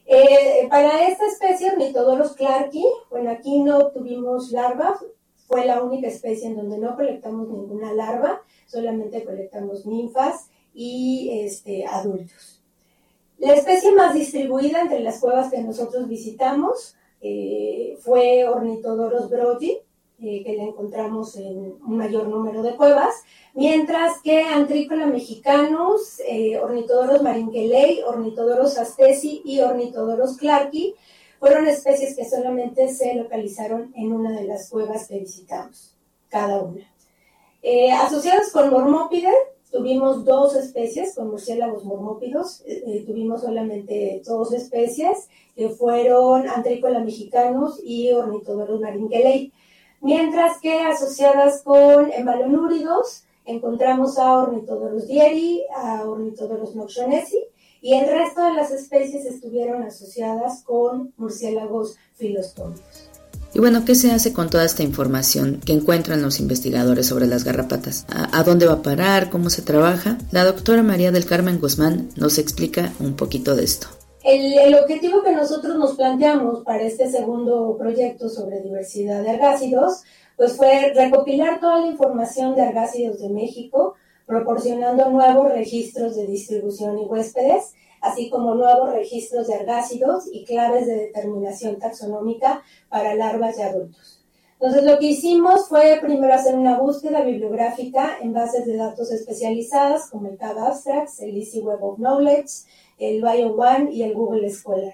Eh, 0.06 0.66
para 0.68 1.06
esta 1.06 1.26
especie, 1.26 1.70
Ornitodorus 1.70 2.32
clarki, 2.32 2.84
bueno, 3.10 3.30
aquí 3.30 3.60
no 3.60 3.78
obtuvimos 3.78 4.50
larvas, 4.50 4.98
fue 5.46 5.66
la 5.66 5.82
única 5.82 6.08
especie 6.08 6.48
en 6.48 6.56
donde 6.56 6.78
no 6.78 6.96
colectamos 6.96 7.48
ninguna 7.48 7.92
larva, 7.92 8.42
solamente 8.66 9.24
colectamos 9.24 9.84
ninfas 9.86 10.48
y 10.72 11.30
este, 11.44 11.84
adultos. 11.86 12.62
La 13.38 13.54
especie 13.54 13.92
más 13.92 14.14
distribuida 14.14 14.80
entre 14.80 15.00
las 15.00 15.20
cuevas 15.20 15.50
que 15.50 15.62
nosotros 15.62 16.08
visitamos 16.08 16.96
eh, 17.20 17.96
fue 18.00 18.48
Ornitodorus 18.48 19.28
brogi, 19.28 19.78
eh, 20.22 20.42
que 20.44 20.56
la 20.56 20.64
encontramos 20.64 21.36
en 21.36 21.76
un 21.82 21.96
mayor 21.96 22.28
número 22.28 22.62
de 22.62 22.76
cuevas, 22.76 23.14
mientras 23.54 24.20
que 24.22 24.42
Antrícola 24.42 25.06
mexicanus, 25.06 26.20
eh, 26.28 26.58
Ornitodoros 26.58 27.22
marinkelei, 27.22 28.02
Ornitodoros 28.02 28.78
astesi 28.78 29.42
y 29.44 29.60
Ornitodoros 29.60 30.36
clarki 30.36 30.94
fueron 31.38 31.66
especies 31.66 32.14
que 32.14 32.28
solamente 32.28 32.88
se 32.88 33.14
localizaron 33.14 33.92
en 33.96 34.12
una 34.12 34.38
de 34.38 34.46
las 34.46 34.68
cuevas 34.68 35.08
que 35.08 35.18
visitamos, 35.18 35.96
cada 36.28 36.60
una. 36.60 36.84
Eh, 37.62 37.90
asociadas 37.90 38.52
con 38.52 38.70
Mormópide, 38.70 39.32
tuvimos 39.70 40.24
dos 40.24 40.56
especies, 40.56 41.14
con 41.14 41.30
murciélagos 41.30 41.84
mormópidos, 41.84 42.62
eh, 42.66 43.04
tuvimos 43.06 43.42
solamente 43.42 44.20
dos 44.24 44.52
especies, 44.52 45.28
que 45.54 45.68
fueron 45.70 46.48
Antrícola 46.48 47.00
mexicanus 47.00 47.80
y 47.82 48.12
Ornitodoros 48.12 48.80
marinkelei. 48.80 49.52
Mientras 50.00 50.58
que 50.60 50.80
asociadas 50.80 51.62
con 51.62 52.12
embalonúridos 52.12 53.24
encontramos 53.44 54.18
a 54.18 54.42
Ornithodorus 54.42 55.06
dieri, 55.06 55.62
a 55.76 56.04
Ornithodorus 56.04 56.74
noxonesi, 56.74 57.38
y 57.82 57.94
el 57.94 58.08
resto 58.08 58.44
de 58.44 58.52
las 58.54 58.70
especies 58.70 59.24
estuvieron 59.24 59.82
asociadas 59.82 60.62
con 60.62 61.12
murciélagos 61.16 61.96
filostómicos. 62.14 63.08
Y 63.52 63.58
bueno, 63.58 63.84
¿qué 63.84 63.96
se 63.96 64.12
hace 64.12 64.32
con 64.32 64.48
toda 64.48 64.64
esta 64.64 64.84
información 64.84 65.60
que 65.64 65.72
encuentran 65.72 66.22
los 66.22 66.38
investigadores 66.38 67.06
sobre 67.06 67.26
las 67.26 67.42
garrapatas? 67.42 68.06
¿A, 68.08 68.42
dónde 68.44 68.66
va 68.66 68.74
a 68.74 68.82
parar? 68.82 69.28
¿Cómo 69.28 69.50
se 69.50 69.62
trabaja? 69.62 70.18
La 70.30 70.44
doctora 70.44 70.84
María 70.84 71.10
del 71.10 71.26
Carmen 71.26 71.58
Guzmán 71.58 72.10
nos 72.16 72.38
explica 72.38 72.92
un 73.00 73.14
poquito 73.14 73.56
de 73.56 73.64
esto. 73.64 73.88
El, 74.22 74.74
objetivo 74.74 75.22
que 75.22 75.32
nosotros 75.32 75.76
nos 75.76 75.96
planteamos 75.96 76.62
para 76.62 76.82
este 76.82 77.10
segundo 77.10 77.76
proyecto 77.78 78.28
sobre 78.28 78.60
diversidad 78.60 79.22
de 79.22 79.30
argácidos, 79.30 80.02
pues 80.36 80.56
fue 80.56 80.92
recopilar 80.94 81.58
toda 81.58 81.80
la 81.80 81.86
información 81.86 82.54
de 82.54 82.62
argácidos 82.62 83.20
de 83.20 83.30
México, 83.30 83.94
proporcionando 84.26 85.08
nuevos 85.10 85.50
registros 85.50 86.16
de 86.16 86.26
distribución 86.26 86.98
y 86.98 87.06
huéspedes, 87.06 87.72
así 88.02 88.28
como 88.28 88.54
nuevos 88.54 88.92
registros 88.92 89.46
de 89.46 89.54
argácidos 89.54 90.24
y 90.30 90.44
claves 90.44 90.86
de 90.86 90.96
determinación 90.96 91.78
taxonómica 91.78 92.62
para 92.90 93.14
larvas 93.14 93.58
y 93.58 93.62
adultos. 93.62 94.19
Entonces, 94.60 94.84
lo 94.84 94.98
que 94.98 95.06
hicimos 95.06 95.68
fue 95.68 95.98
primero 96.02 96.34
hacer 96.34 96.54
una 96.54 96.78
búsqueda 96.78 97.22
bibliográfica 97.22 98.18
en 98.20 98.34
bases 98.34 98.66
de 98.66 98.76
datos 98.76 99.10
especializadas 99.10 100.10
como 100.10 100.28
el 100.28 100.36
CAB 100.36 100.58
Abstracts, 100.58 101.20
el 101.20 101.34
Easy 101.36 101.60
Web 101.60 101.82
of 101.82 101.98
Knowledge, 101.98 102.66
el 102.98 103.22
BioOne 103.22 103.90
y 103.90 104.02
el 104.02 104.12
Google 104.12 104.50
Scholar. 104.50 104.92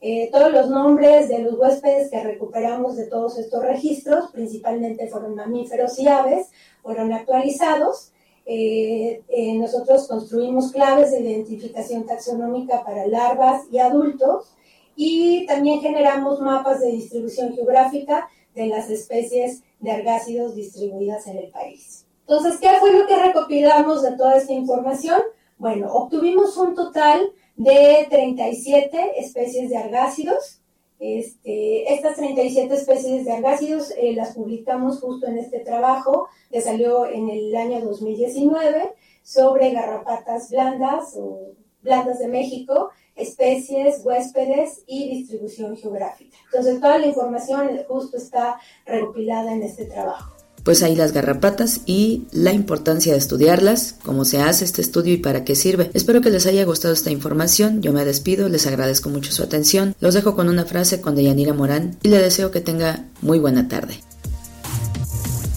Eh, 0.00 0.30
todos 0.30 0.52
los 0.52 0.70
nombres 0.70 1.28
de 1.28 1.40
los 1.40 1.58
huéspedes 1.58 2.08
que 2.08 2.22
recuperamos 2.22 2.96
de 2.96 3.06
todos 3.08 3.36
estos 3.36 3.64
registros, 3.64 4.30
principalmente 4.30 5.08
fueron 5.08 5.34
mamíferos 5.34 5.98
y 5.98 6.06
aves, 6.06 6.48
fueron 6.80 7.12
actualizados 7.12 8.12
eh, 8.46 9.22
eh, 9.28 9.54
nosotros 9.58 10.08
construimos 10.08 10.72
claves 10.72 11.12
de 11.12 11.20
identificación 11.20 12.04
taxonómica 12.04 12.82
para 12.82 13.06
larvas 13.06 13.62
y 13.70 13.78
adultos 13.78 14.56
y 14.96 15.46
también 15.46 15.80
generamos 15.80 16.40
mapas 16.40 16.80
de 16.80 16.90
distribución 16.90 17.54
geográfica 17.54 18.28
de 18.54 18.66
las 18.66 18.90
especies 18.90 19.62
de 19.80 19.90
argácidos 19.90 20.54
distribuidas 20.54 21.26
en 21.26 21.38
el 21.38 21.48
país. 21.48 22.06
Entonces, 22.22 22.58
¿qué 22.60 22.70
fue 22.78 22.92
lo 22.92 23.06
que 23.06 23.16
recopilamos 23.16 24.02
de 24.02 24.12
toda 24.12 24.36
esta 24.36 24.52
información? 24.52 25.20
Bueno, 25.58 25.92
obtuvimos 25.92 26.56
un 26.56 26.74
total 26.74 27.32
de 27.56 28.06
37 28.08 29.20
especies 29.20 29.70
de 29.70 29.76
argácidos 29.76 30.60
este, 31.00 31.94
estas 31.94 32.16
37 32.16 32.74
especies 32.74 33.24
de 33.24 33.32
argácidos 33.32 33.90
eh, 33.96 34.12
las 34.12 34.34
publicamos 34.34 35.00
justo 35.00 35.26
en 35.26 35.38
este 35.38 35.60
trabajo 35.60 36.28
que 36.50 36.60
salió 36.60 37.06
en 37.06 37.30
el 37.30 37.56
año 37.56 37.80
2019 37.80 38.92
sobre 39.22 39.70
garrapatas 39.70 40.50
blandas 40.50 41.16
o 41.16 41.52
blandas 41.80 42.18
de 42.18 42.28
México, 42.28 42.90
especies, 43.20 44.00
huéspedes 44.04 44.82
y 44.86 45.10
distribución 45.10 45.76
geográfica. 45.76 46.36
Entonces 46.46 46.80
toda 46.80 46.98
la 46.98 47.06
información 47.06 47.78
justo 47.88 48.16
está 48.16 48.58
recopilada 48.86 49.52
en 49.52 49.62
este 49.62 49.86
trabajo 49.86 50.40
pues 50.64 50.82
ahí 50.82 50.94
las 50.94 51.12
garrapatas 51.12 51.80
y 51.86 52.26
la 52.32 52.52
importancia 52.52 53.12
de 53.12 53.18
estudiarlas, 53.18 53.94
cómo 54.04 54.24
se 54.24 54.40
hace 54.40 54.64
este 54.64 54.82
estudio 54.82 55.14
y 55.14 55.18
para 55.18 55.44
qué 55.44 55.54
sirve. 55.54 55.90
Espero 55.94 56.20
que 56.20 56.30
les 56.30 56.46
haya 56.46 56.64
gustado 56.64 56.94
esta 56.94 57.10
información, 57.10 57.82
yo 57.82 57.92
me 57.92 58.04
despido, 58.04 58.48
les 58.48 58.66
agradezco 58.66 59.08
mucho 59.08 59.32
su 59.32 59.42
atención, 59.42 59.94
los 60.00 60.14
dejo 60.14 60.36
con 60.36 60.48
una 60.48 60.66
frase 60.66 61.00
con 61.00 61.14
Deyanira 61.14 61.54
Morán 61.54 61.96
y 62.02 62.08
le 62.08 62.18
deseo 62.18 62.50
que 62.50 62.60
tenga 62.60 63.06
muy 63.22 63.38
buena 63.38 63.68
tarde. 63.68 64.00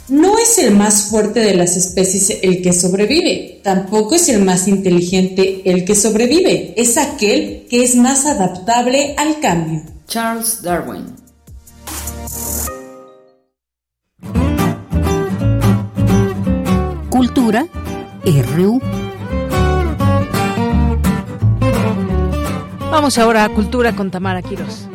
No 0.09 0.37
es 0.53 0.59
el 0.59 0.75
más 0.75 1.05
fuerte 1.09 1.39
de 1.39 1.55
las 1.55 1.75
especies 1.77 2.39
el 2.43 2.61
que 2.61 2.73
sobrevive, 2.73 3.59
tampoco 3.63 4.13
es 4.13 4.29
el 4.29 4.43
más 4.43 4.67
inteligente 4.67 5.63
el 5.65 5.83
que 5.83 5.95
sobrevive, 5.95 6.75
es 6.77 6.97
aquel 6.97 7.65
que 7.69 7.83
es 7.83 7.95
más 7.95 8.27
adaptable 8.27 9.15
al 9.17 9.39
cambio. 9.39 9.81
Charles 10.07 10.61
Darwin 10.61 11.05
Cultura 17.09 17.67
RU. 18.23 18.79
Vamos 22.91 23.17
ahora 23.17 23.45
a 23.45 23.49
Cultura 23.49 23.95
con 23.95 24.11
Tamara 24.11 24.43
Quiros. 24.43 24.87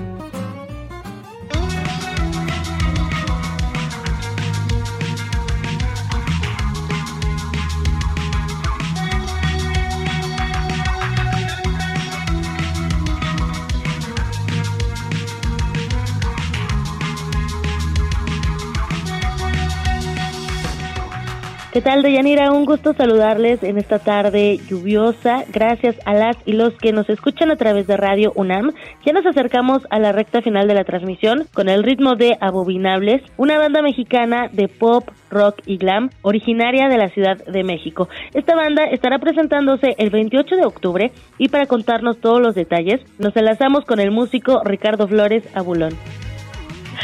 ¿Qué 21.71 21.83
tal, 21.83 22.03
Deyanira? 22.03 22.51
Un 22.51 22.65
gusto 22.65 22.95
saludarles 22.95 23.63
en 23.63 23.77
esta 23.77 23.99
tarde 23.99 24.59
lluviosa. 24.71 25.45
Gracias 25.53 25.97
a 26.07 26.15
las 26.15 26.35
y 26.47 26.55
los 26.55 26.73
que 26.79 26.93
nos 26.93 27.11
escuchan 27.11 27.51
a 27.51 27.57
través 27.57 27.87
de 27.87 27.99
Radio 27.99 28.33
UNAM. 28.37 28.73
Ya 29.05 29.13
nos 29.13 29.27
acercamos 29.27 29.83
a 29.91 29.99
la 29.99 30.13
recta 30.13 30.41
final 30.41 30.67
de 30.67 30.73
la 30.73 30.85
transmisión 30.85 31.45
con 31.53 31.69
el 31.69 31.83
ritmo 31.83 32.17
de 32.17 32.39
Abominables, 32.41 33.21
una 33.37 33.59
banda 33.59 33.83
mexicana 33.83 34.49
de 34.51 34.69
pop, 34.69 35.11
rock 35.29 35.61
y 35.67 35.77
glam 35.77 36.09
originaria 36.23 36.89
de 36.89 36.97
la 36.97 37.11
Ciudad 37.11 37.37
de 37.37 37.65
México. 37.65 38.09
Esta 38.33 38.57
banda 38.57 38.85
estará 38.85 39.19
presentándose 39.19 39.95
el 39.99 40.09
28 40.09 40.57
de 40.57 40.65
octubre 40.65 41.13
y 41.37 41.49
para 41.49 41.67
contarnos 41.67 42.19
todos 42.19 42.41
los 42.41 42.55
detalles 42.55 43.03
nos 43.19 43.37
enlazamos 43.37 43.85
con 43.85 44.01
el 44.01 44.11
músico 44.11 44.63
Ricardo 44.65 45.07
Flores 45.07 45.45
Abulón. 45.55 45.93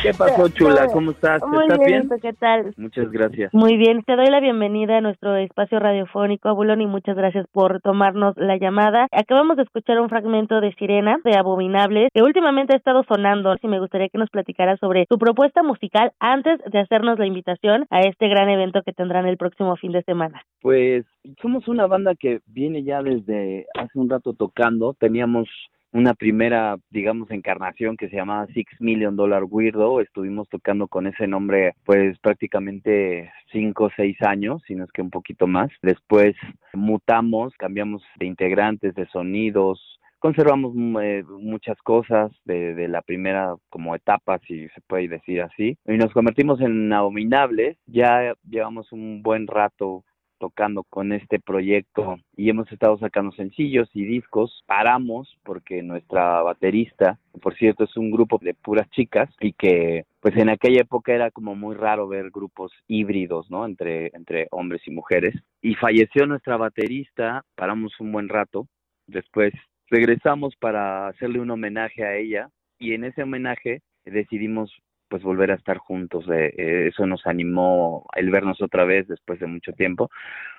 ¿Qué 0.02 0.12
pasó, 0.16 0.48
chula? 0.48 0.86
¿Cómo 0.92 1.12
estás? 1.12 1.42
¿Estás 1.42 1.78
bien? 1.78 2.08
¿Qué 2.20 2.32
tal? 2.32 2.74
Muchas 2.76 3.10
gracias. 3.10 3.52
Muy 3.54 3.76
bien, 3.76 4.02
te 4.02 4.16
doy 4.16 4.26
la 4.26 4.40
bienvenida 4.40 4.98
a 4.98 5.00
nuestro 5.00 5.36
espacio 5.36 5.78
radiofónico, 5.78 6.48
Abulón, 6.48 6.80
y 6.80 6.86
muchas 6.86 7.16
gracias 7.16 7.46
por 7.52 7.80
tomarnos 7.80 8.36
la 8.36 8.56
llamada. 8.56 9.06
Acabamos 9.12 9.56
de 9.56 9.62
escuchar 9.62 10.00
un 10.00 10.08
fragmento 10.08 10.60
de 10.60 10.72
Sirena, 10.74 11.18
de 11.24 11.36
Abominables, 11.36 12.08
que 12.12 12.22
últimamente 12.22 12.74
ha 12.74 12.76
estado 12.76 13.04
sonando, 13.04 13.56
y 13.62 13.68
me 13.68 13.80
gustaría 13.80 14.08
que 14.08 14.18
nos 14.18 14.30
platicara 14.30 14.76
sobre 14.76 15.06
tu 15.06 15.18
propuesta 15.18 15.62
musical 15.62 16.12
antes 16.20 16.60
de 16.70 16.80
hacernos 16.80 17.18
la 17.18 17.26
invitación 17.26 17.86
a 17.90 18.00
este 18.00 18.28
gran 18.28 18.48
evento 18.48 18.82
que 18.82 18.92
tendrán 18.92 19.26
el 19.26 19.36
próximo 19.36 19.76
fin 19.76 19.92
de 19.92 20.02
semana. 20.02 20.42
Pues 20.60 21.04
somos 21.40 21.66
una 21.68 21.86
banda 21.86 22.14
que 22.14 22.40
viene 22.46 22.82
ya 22.84 23.02
desde 23.02 23.66
hace 23.74 23.98
un 23.98 24.10
rato 24.10 24.34
tocando, 24.34 24.94
teníamos 24.94 25.48
una 25.94 26.12
primera, 26.14 26.76
digamos, 26.90 27.30
encarnación 27.30 27.96
que 27.96 28.08
se 28.08 28.16
llamaba 28.16 28.48
Six 28.48 28.80
Million 28.80 29.14
Dollar 29.14 29.44
Weirdo. 29.48 30.00
Estuvimos 30.00 30.48
tocando 30.48 30.88
con 30.88 31.06
ese 31.06 31.28
nombre, 31.28 31.74
pues 31.84 32.18
prácticamente 32.18 33.30
cinco 33.52 33.84
o 33.84 33.90
seis 33.96 34.20
años, 34.20 34.60
si 34.66 34.74
no 34.74 34.84
es 34.84 34.90
que 34.90 35.02
un 35.02 35.10
poquito 35.10 35.46
más. 35.46 35.70
Después 35.82 36.34
mutamos, 36.72 37.54
cambiamos 37.56 38.02
de 38.18 38.26
integrantes, 38.26 38.92
de 38.96 39.06
sonidos, 39.06 40.00
conservamos 40.18 40.74
eh, 41.00 41.22
muchas 41.38 41.78
cosas 41.82 42.32
de, 42.44 42.74
de, 42.74 42.88
la 42.88 43.02
primera 43.02 43.54
como 43.70 43.94
etapa, 43.94 44.40
si 44.48 44.68
se 44.70 44.80
puede 44.88 45.06
decir 45.06 45.42
así, 45.42 45.78
y 45.86 45.92
nos 45.92 46.12
convertimos 46.12 46.60
en 46.60 46.92
abominables. 46.92 47.76
Ya 47.86 48.34
llevamos 48.50 48.90
un 48.90 49.22
buen 49.22 49.46
rato 49.46 50.02
tocando 50.44 50.82
con 50.82 51.12
este 51.12 51.40
proyecto 51.40 52.18
y 52.36 52.50
hemos 52.50 52.70
estado 52.70 52.98
sacando 52.98 53.32
sencillos 53.32 53.88
y 53.94 54.04
discos. 54.04 54.62
Paramos 54.66 55.38
porque 55.42 55.82
nuestra 55.82 56.42
baterista, 56.42 57.18
por 57.40 57.56
cierto, 57.56 57.84
es 57.84 57.96
un 57.96 58.10
grupo 58.10 58.38
de 58.42 58.52
puras 58.52 58.90
chicas 58.90 59.30
y 59.40 59.54
que 59.54 60.04
pues 60.20 60.36
en 60.36 60.50
aquella 60.50 60.82
época 60.82 61.14
era 61.14 61.30
como 61.30 61.54
muy 61.54 61.74
raro 61.74 62.08
ver 62.08 62.30
grupos 62.30 62.72
híbridos, 62.86 63.50
¿no? 63.50 63.64
Entre, 63.64 64.10
entre 64.12 64.48
hombres 64.50 64.82
y 64.84 64.90
mujeres. 64.90 65.34
Y 65.62 65.76
falleció 65.76 66.26
nuestra 66.26 66.58
baterista, 66.58 67.42
paramos 67.54 67.98
un 67.98 68.12
buen 68.12 68.28
rato. 68.28 68.66
Después 69.06 69.54
regresamos 69.88 70.56
para 70.56 71.08
hacerle 71.08 71.40
un 71.40 71.50
homenaje 71.50 72.04
a 72.04 72.16
ella 72.16 72.50
y 72.78 72.92
en 72.92 73.04
ese 73.04 73.22
homenaje 73.22 73.80
decidimos 74.04 74.70
pues 75.14 75.22
volver 75.22 75.52
a 75.52 75.54
estar 75.54 75.78
juntos. 75.78 76.24
Eh, 76.28 76.88
eso 76.88 77.06
nos 77.06 77.24
animó 77.24 78.04
el 78.16 78.32
vernos 78.32 78.60
otra 78.60 78.84
vez 78.84 79.06
después 79.06 79.38
de 79.38 79.46
mucho 79.46 79.70
tiempo, 79.70 80.10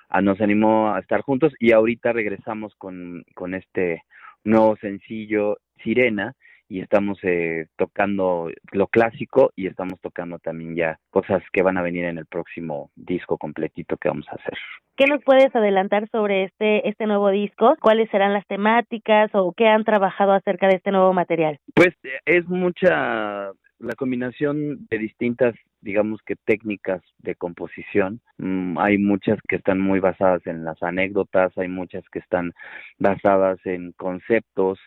a, 0.07 0.21
nos 0.21 0.39
animó 0.39 0.93
a 0.93 0.99
estar 0.99 1.19
juntos 1.19 1.51
y 1.59 1.73
ahorita 1.73 2.13
regresamos 2.13 2.73
con, 2.77 3.25
con 3.33 3.53
este 3.53 4.03
nuevo 4.45 4.77
sencillo 4.77 5.57
Sirena 5.83 6.35
y 6.69 6.79
estamos 6.79 7.19
eh, 7.23 7.67
tocando 7.75 8.49
lo 8.71 8.87
clásico 8.87 9.51
y 9.57 9.67
estamos 9.67 9.99
tocando 9.99 10.39
también 10.39 10.73
ya 10.73 10.99
cosas 11.09 11.43
que 11.51 11.61
van 11.61 11.77
a 11.77 11.81
venir 11.81 12.05
en 12.05 12.17
el 12.17 12.25
próximo 12.25 12.91
disco 12.95 13.37
completito 13.37 13.97
que 13.97 14.07
vamos 14.07 14.27
a 14.29 14.35
hacer. 14.35 14.57
¿Qué 14.95 15.05
nos 15.07 15.21
puedes 15.25 15.53
adelantar 15.53 16.07
sobre 16.11 16.45
este 16.45 16.87
este 16.87 17.07
nuevo 17.07 17.29
disco? 17.29 17.75
¿Cuáles 17.81 18.09
serán 18.09 18.31
las 18.31 18.47
temáticas 18.47 19.31
o 19.33 19.51
qué 19.51 19.67
han 19.67 19.83
trabajado 19.83 20.31
acerca 20.31 20.69
de 20.69 20.77
este 20.77 20.91
nuevo 20.91 21.11
material? 21.11 21.59
Pues 21.73 21.93
es 22.25 22.47
mucha 22.47 23.51
la 23.79 23.95
combinación 23.95 24.87
de 24.89 24.97
distintas, 24.97 25.55
digamos 25.81 26.21
que 26.25 26.35
técnicas 26.35 27.01
de 27.19 27.35
composición. 27.35 28.21
Mm, 28.37 28.77
hay 28.79 28.97
muchas 28.97 29.39
que 29.47 29.57
están 29.57 29.79
muy 29.79 29.99
basadas 29.99 30.45
en 30.47 30.63
las 30.63 30.81
anécdotas, 30.81 31.57
hay 31.57 31.67
muchas 31.67 32.03
que 32.09 32.19
están 32.19 32.53
basadas 32.97 33.59
en 33.65 33.91
conceptos, 33.93 34.79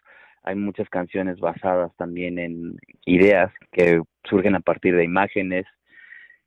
hay 0.43 0.57
muchas 0.57 0.89
canciones 0.89 1.39
basadas 1.41 1.95
también 1.97 2.39
en 2.39 2.79
ideas 3.05 3.53
que 3.73 4.01
surgen 4.25 4.55
a 4.55 4.61
partir 4.61 4.97
de 4.97 5.05
imágenes. 5.05 5.67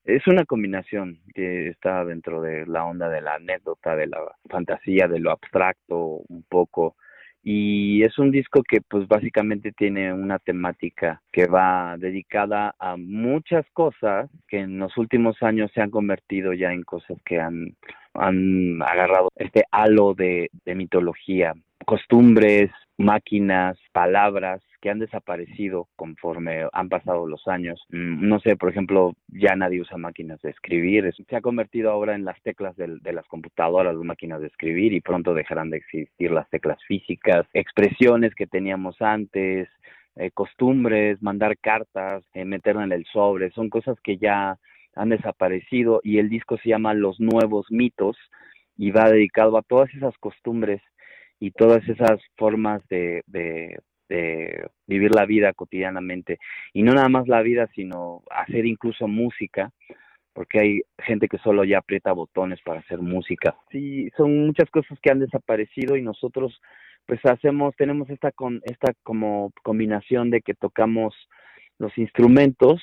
Es 0.03 0.25
una 0.25 0.45
combinación 0.45 1.19
que 1.35 1.67
está 1.67 2.03
dentro 2.05 2.41
de 2.41 2.65
la 2.65 2.83
onda 2.85 3.09
de 3.09 3.21
la 3.21 3.35
anécdota, 3.35 3.95
de 3.95 4.07
la 4.07 4.17
fantasía, 4.49 5.07
de 5.07 5.19
lo 5.19 5.29
abstracto 5.31 6.21
un 6.27 6.43
poco 6.49 6.95
y 7.43 8.03
es 8.03 8.19
un 8.19 8.31
disco 8.31 8.61
que 8.63 8.81
pues 8.81 9.07
básicamente 9.07 9.71
tiene 9.71 10.13
una 10.13 10.37
temática 10.37 11.21
que 11.31 11.47
va 11.47 11.95
dedicada 11.97 12.75
a 12.77 12.97
muchas 12.97 13.65
cosas 13.73 14.29
que 14.47 14.59
en 14.59 14.77
los 14.77 14.95
últimos 14.97 15.41
años 15.41 15.71
se 15.73 15.81
han 15.81 15.89
convertido 15.89 16.53
ya 16.53 16.71
en 16.71 16.83
cosas 16.83 17.17
que 17.25 17.39
han, 17.39 17.75
han 18.13 18.81
agarrado 18.83 19.29
este 19.35 19.63
halo 19.71 20.13
de, 20.13 20.51
de 20.65 20.75
mitología, 20.75 21.53
costumbres, 21.85 22.69
máquinas, 22.97 23.77
palabras 23.91 24.61
que 24.81 24.89
han 24.89 24.99
desaparecido 24.99 25.87
conforme 25.95 26.67
han 26.73 26.89
pasado 26.89 27.27
los 27.27 27.47
años. 27.47 27.81
Mm, 27.89 28.27
no 28.27 28.39
sé, 28.39 28.57
por 28.57 28.69
ejemplo, 28.69 29.13
ya 29.27 29.55
nadie 29.55 29.81
usa 29.81 29.97
máquinas 29.97 30.41
de 30.41 30.49
escribir. 30.49 31.13
Se 31.29 31.35
ha 31.35 31.41
convertido 31.41 31.91
ahora 31.91 32.15
en 32.15 32.25
las 32.25 32.41
teclas 32.41 32.75
de, 32.75 32.99
las 33.13 33.27
computadoras, 33.27 33.95
las 33.95 34.03
máquinas 34.03 34.41
de 34.41 34.47
escribir, 34.47 34.93
y 34.93 35.01
pronto 35.01 35.33
dejarán 35.33 35.69
de 35.69 35.77
existir 35.77 36.31
las 36.31 36.49
teclas 36.49 36.79
físicas, 36.87 37.45
expresiones 37.53 38.33
que 38.35 38.47
teníamos 38.47 39.01
antes, 39.01 39.69
eh, 40.15 40.31
costumbres, 40.31 41.21
mandar 41.21 41.57
cartas, 41.57 42.23
eh, 42.33 42.43
meterla 42.43 42.83
en 42.83 42.91
el 42.91 43.05
sobre. 43.05 43.51
Son 43.51 43.69
cosas 43.69 43.97
que 44.03 44.17
ya 44.17 44.57
han 44.95 45.09
desaparecido 45.09 46.01
y 46.03 46.17
el 46.17 46.27
disco 46.27 46.57
se 46.57 46.69
llama 46.69 46.93
Los 46.93 47.19
Nuevos 47.19 47.67
Mitos 47.69 48.17
y 48.77 48.91
va 48.91 49.09
dedicado 49.09 49.57
a 49.57 49.61
todas 49.61 49.93
esas 49.93 50.17
costumbres 50.17 50.81
y 51.39 51.51
todas 51.51 51.87
esas 51.87 52.19
formas 52.35 52.81
de, 52.89 53.23
de 53.27 53.79
vivir 54.87 55.13
la 55.13 55.25
vida 55.25 55.53
cotidianamente. 55.53 56.39
Y 56.73 56.83
no 56.83 56.93
nada 56.93 57.09
más 57.09 57.27
la 57.27 57.41
vida 57.41 57.67
sino 57.73 58.23
hacer 58.29 58.65
incluso 58.65 59.07
música 59.07 59.71
porque 60.33 60.59
hay 60.59 60.81
gente 60.97 61.27
que 61.27 61.37
solo 61.39 61.65
ya 61.65 61.79
aprieta 61.79 62.13
botones 62.13 62.61
para 62.61 62.79
hacer 62.79 62.99
música. 62.99 63.55
Sí 63.71 64.09
son 64.15 64.45
muchas 64.45 64.69
cosas 64.69 64.97
que 65.01 65.11
han 65.11 65.19
desaparecido 65.19 65.97
y 65.97 66.01
nosotros 66.01 66.61
pues 67.05 67.19
hacemos 67.25 67.75
tenemos 67.75 68.09
esta 68.09 68.31
con 68.31 68.61
esta 68.63 68.93
como 69.03 69.51
combinación 69.63 70.29
de 70.29 70.41
que 70.41 70.53
tocamos 70.53 71.13
los 71.79 71.97
instrumentos 71.97 72.81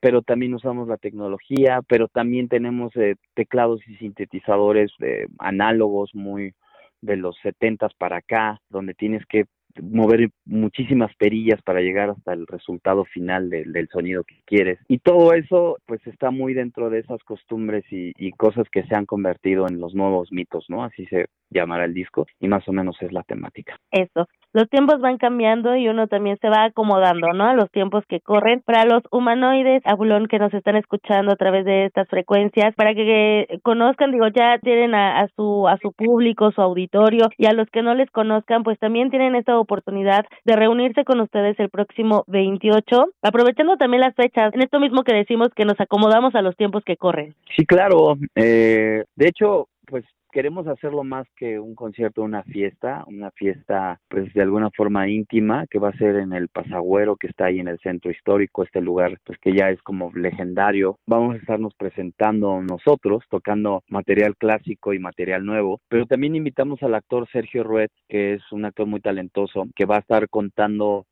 pero 0.00 0.22
también 0.22 0.54
usamos 0.54 0.88
la 0.88 0.96
tecnología 0.96 1.80
pero 1.88 2.08
también 2.08 2.48
tenemos 2.48 2.94
eh, 2.96 3.14
teclados 3.34 3.80
y 3.88 3.96
sintetizadores 3.96 4.92
eh, 5.00 5.26
análogos 5.38 6.14
muy 6.14 6.52
de 7.00 7.16
los 7.16 7.36
setentas 7.42 7.92
para 7.94 8.18
acá, 8.18 8.60
donde 8.68 8.94
tienes 8.94 9.24
que 9.26 9.44
mover 9.82 10.30
muchísimas 10.44 11.14
perillas 11.16 11.60
para 11.62 11.80
llegar 11.80 12.10
hasta 12.10 12.32
el 12.32 12.46
resultado 12.46 13.04
final 13.04 13.50
del 13.50 13.88
sonido 13.92 14.24
que 14.24 14.36
quieres. 14.44 14.78
Y 14.88 14.98
todo 14.98 15.32
eso 15.34 15.78
pues 15.86 16.04
está 16.06 16.30
muy 16.30 16.54
dentro 16.54 16.90
de 16.90 17.00
esas 17.00 17.22
costumbres 17.24 17.84
y, 17.90 18.12
y, 18.16 18.32
cosas 18.32 18.68
que 18.70 18.84
se 18.84 18.94
han 18.94 19.06
convertido 19.06 19.68
en 19.68 19.80
los 19.80 19.94
nuevos 19.94 20.32
mitos, 20.32 20.66
¿no? 20.68 20.84
Así 20.84 21.06
se 21.06 21.26
llamará 21.50 21.84
el 21.84 21.94
disco 21.94 22.26
y 22.40 22.48
más 22.48 22.66
o 22.68 22.72
menos 22.72 22.96
es 23.00 23.12
la 23.12 23.22
temática. 23.22 23.76
Eso 23.90 24.28
los 24.52 24.68
tiempos 24.70 25.00
van 25.00 25.18
cambiando 25.18 25.76
y 25.76 25.88
uno 25.88 26.06
también 26.06 26.38
se 26.40 26.48
va 26.48 26.64
acomodando, 26.64 27.28
¿no? 27.34 27.44
A 27.44 27.54
los 27.54 27.70
tiempos 27.70 28.04
que 28.08 28.20
corren. 28.20 28.62
Para 28.62 28.84
los 28.84 29.02
humanoides, 29.10 29.82
Abulón, 29.84 30.26
que 30.26 30.38
nos 30.38 30.52
están 30.54 30.76
escuchando 30.76 31.32
a 31.32 31.36
través 31.36 31.64
de 31.64 31.84
estas 31.84 32.08
frecuencias, 32.08 32.74
para 32.74 32.94
que 32.94 33.60
conozcan, 33.62 34.10
digo, 34.10 34.26
ya 34.28 34.58
tienen 34.58 34.94
a, 34.94 35.20
a, 35.20 35.28
su 35.36 35.68
a 35.68 35.76
su 35.78 35.92
público, 35.92 36.50
su 36.52 36.62
auditorio, 36.62 37.28
y 37.36 37.46
a 37.46 37.52
los 37.52 37.68
que 37.70 37.82
no 37.82 37.94
les 37.94 38.10
conozcan, 38.10 38.62
pues 38.62 38.78
también 38.78 39.10
tienen 39.10 39.34
esta 39.34 39.58
oportunidad 39.58 40.24
de 40.44 40.56
reunirse 40.56 41.04
con 41.04 41.20
ustedes 41.20 41.58
el 41.60 41.68
próximo 41.68 42.24
28, 42.26 43.04
aprovechando 43.22 43.76
también 43.76 44.00
las 44.00 44.14
fechas, 44.14 44.54
en 44.54 44.62
esto 44.62 44.80
mismo 44.80 45.02
que 45.02 45.14
decimos 45.14 45.48
que 45.54 45.66
nos 45.66 45.78
acomodamos 45.80 46.34
a 46.34 46.42
los 46.42 46.56
tiempos 46.56 46.82
que 46.84 46.96
corren. 46.96 47.34
Sí, 47.54 47.66
claro. 47.66 48.16
Eh, 48.34 49.04
de 49.14 49.28
hecho, 49.28 49.68
pues 49.86 50.04
queremos 50.30 50.66
hacerlo 50.66 51.04
más 51.04 51.26
que 51.36 51.58
un 51.58 51.74
concierto, 51.74 52.22
una 52.22 52.42
fiesta, 52.42 53.04
una 53.06 53.30
fiesta 53.30 54.00
pues 54.08 54.32
de 54.34 54.42
alguna 54.42 54.70
forma 54.70 55.08
íntima 55.08 55.66
que 55.68 55.78
va 55.78 55.90
a 55.90 55.96
ser 55.96 56.16
en 56.16 56.32
el 56.32 56.48
Pasagüero 56.48 57.16
que 57.16 57.28
está 57.28 57.46
ahí 57.46 57.60
en 57.60 57.68
el 57.68 57.78
centro 57.80 58.10
histórico, 58.10 58.62
este 58.62 58.80
lugar 58.80 59.18
pues 59.24 59.38
que 59.38 59.52
ya 59.52 59.70
es 59.70 59.80
como 59.82 60.12
legendario. 60.14 60.98
Vamos 61.06 61.34
a 61.34 61.38
estarnos 61.38 61.74
presentando 61.74 62.60
nosotros, 62.62 63.24
tocando 63.30 63.82
material 63.88 64.36
clásico 64.36 64.92
y 64.92 64.98
material 64.98 65.44
nuevo, 65.44 65.80
pero 65.88 66.06
también 66.06 66.36
invitamos 66.36 66.82
al 66.82 66.94
actor 66.94 67.28
Sergio 67.30 67.64
Ruet, 67.64 67.90
que 68.08 68.34
es 68.34 68.42
un 68.52 68.64
actor 68.64 68.86
muy 68.86 69.00
talentoso, 69.00 69.66
que 69.74 69.86
va 69.86 69.96
a 69.96 70.00
estar 70.00 70.28
contando 70.28 71.06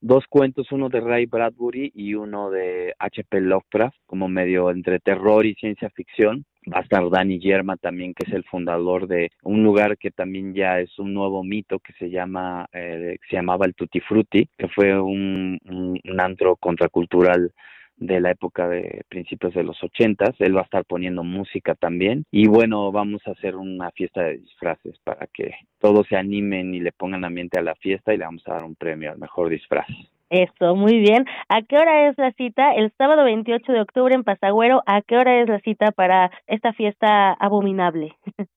dos 0.00 0.24
cuentos, 0.28 0.70
uno 0.70 0.88
de 0.88 1.00
Ray 1.00 1.26
Bradbury 1.26 1.90
y 1.94 2.14
uno 2.14 2.50
de 2.50 2.94
H.P. 2.98 3.40
Lovecraft, 3.40 3.96
como 4.06 4.28
medio 4.28 4.70
entre 4.70 5.00
terror 5.00 5.44
y 5.44 5.54
ciencia 5.54 5.90
ficción 5.90 6.44
va 6.66 6.78
a 6.78 6.82
estar 6.82 7.08
Dani 7.08 7.38
Yerma 7.38 7.76
también, 7.76 8.14
que 8.14 8.26
es 8.26 8.32
el 8.32 8.44
fundador 8.44 9.06
de 9.06 9.30
un 9.42 9.62
lugar 9.62 9.98
que 9.98 10.10
también 10.10 10.54
ya 10.54 10.80
es 10.80 10.98
un 10.98 11.14
nuevo 11.14 11.42
mito 11.44 11.78
que 11.78 11.92
se 11.94 12.10
llama, 12.10 12.68
eh, 12.72 13.18
se 13.28 13.36
llamaba 13.36 13.66
el 13.66 13.74
Tutti 13.74 14.00
Frutti, 14.00 14.48
que 14.56 14.68
fue 14.68 15.00
un, 15.00 15.58
un, 15.64 16.20
antro 16.20 16.56
contracultural 16.56 17.52
de 17.96 18.20
la 18.20 18.30
época 18.30 18.68
de 18.68 19.02
principios 19.08 19.54
de 19.54 19.64
los 19.64 19.82
ochentas. 19.82 20.34
Él 20.38 20.56
va 20.56 20.60
a 20.60 20.64
estar 20.64 20.84
poniendo 20.84 21.24
música 21.24 21.74
también. 21.74 22.24
Y 22.30 22.46
bueno, 22.46 22.92
vamos 22.92 23.22
a 23.26 23.32
hacer 23.32 23.56
una 23.56 23.90
fiesta 23.92 24.22
de 24.22 24.38
disfraces 24.38 24.98
para 25.04 25.26
que 25.28 25.54
todos 25.80 26.06
se 26.08 26.16
animen 26.16 26.74
y 26.74 26.80
le 26.80 26.92
pongan 26.92 27.24
ambiente 27.24 27.58
a 27.58 27.62
la 27.62 27.74
fiesta 27.76 28.12
y 28.12 28.18
le 28.18 28.24
vamos 28.24 28.42
a 28.46 28.54
dar 28.54 28.64
un 28.64 28.74
premio 28.74 29.10
al 29.10 29.18
mejor 29.18 29.48
disfraz. 29.48 29.86
Eso, 30.30 30.76
muy 30.76 30.98
bien. 30.98 31.24
¿A 31.48 31.62
qué 31.62 31.76
hora 31.76 32.08
es 32.08 32.18
la 32.18 32.32
cita? 32.32 32.72
El 32.74 32.92
sábado 32.98 33.24
28 33.24 33.72
de 33.72 33.80
octubre 33.80 34.14
en 34.14 34.24
Pasagüero. 34.24 34.82
¿A 34.86 35.00
qué 35.00 35.16
hora 35.16 35.40
es 35.40 35.48
la 35.48 35.58
cita 35.60 35.90
para 35.92 36.30
esta 36.46 36.72
fiesta 36.74 37.32
abominable? 37.32 38.14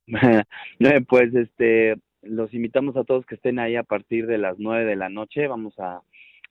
pues 1.07 1.33
este, 1.33 1.95
los 2.21 2.53
invitamos 2.53 2.97
a 2.97 3.05
todos 3.05 3.25
que 3.25 3.35
estén 3.35 3.57
ahí 3.59 3.77
a 3.77 3.83
partir 3.83 4.27
de 4.27 4.37
las 4.37 4.59
nueve 4.59 4.83
de 4.85 4.97
la 4.97 5.07
noche. 5.07 5.47
Vamos 5.47 5.73
a 5.79 6.01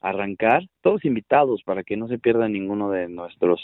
arrancar. 0.01 0.63
Todos 0.81 1.05
invitados 1.05 1.63
para 1.65 1.85
que 1.85 1.99
no 1.99 2.09
se 2.09 2.19
pierda 2.19 2.49
ninguno 2.49 2.91
de 2.91 3.09
nuestros 3.09 3.61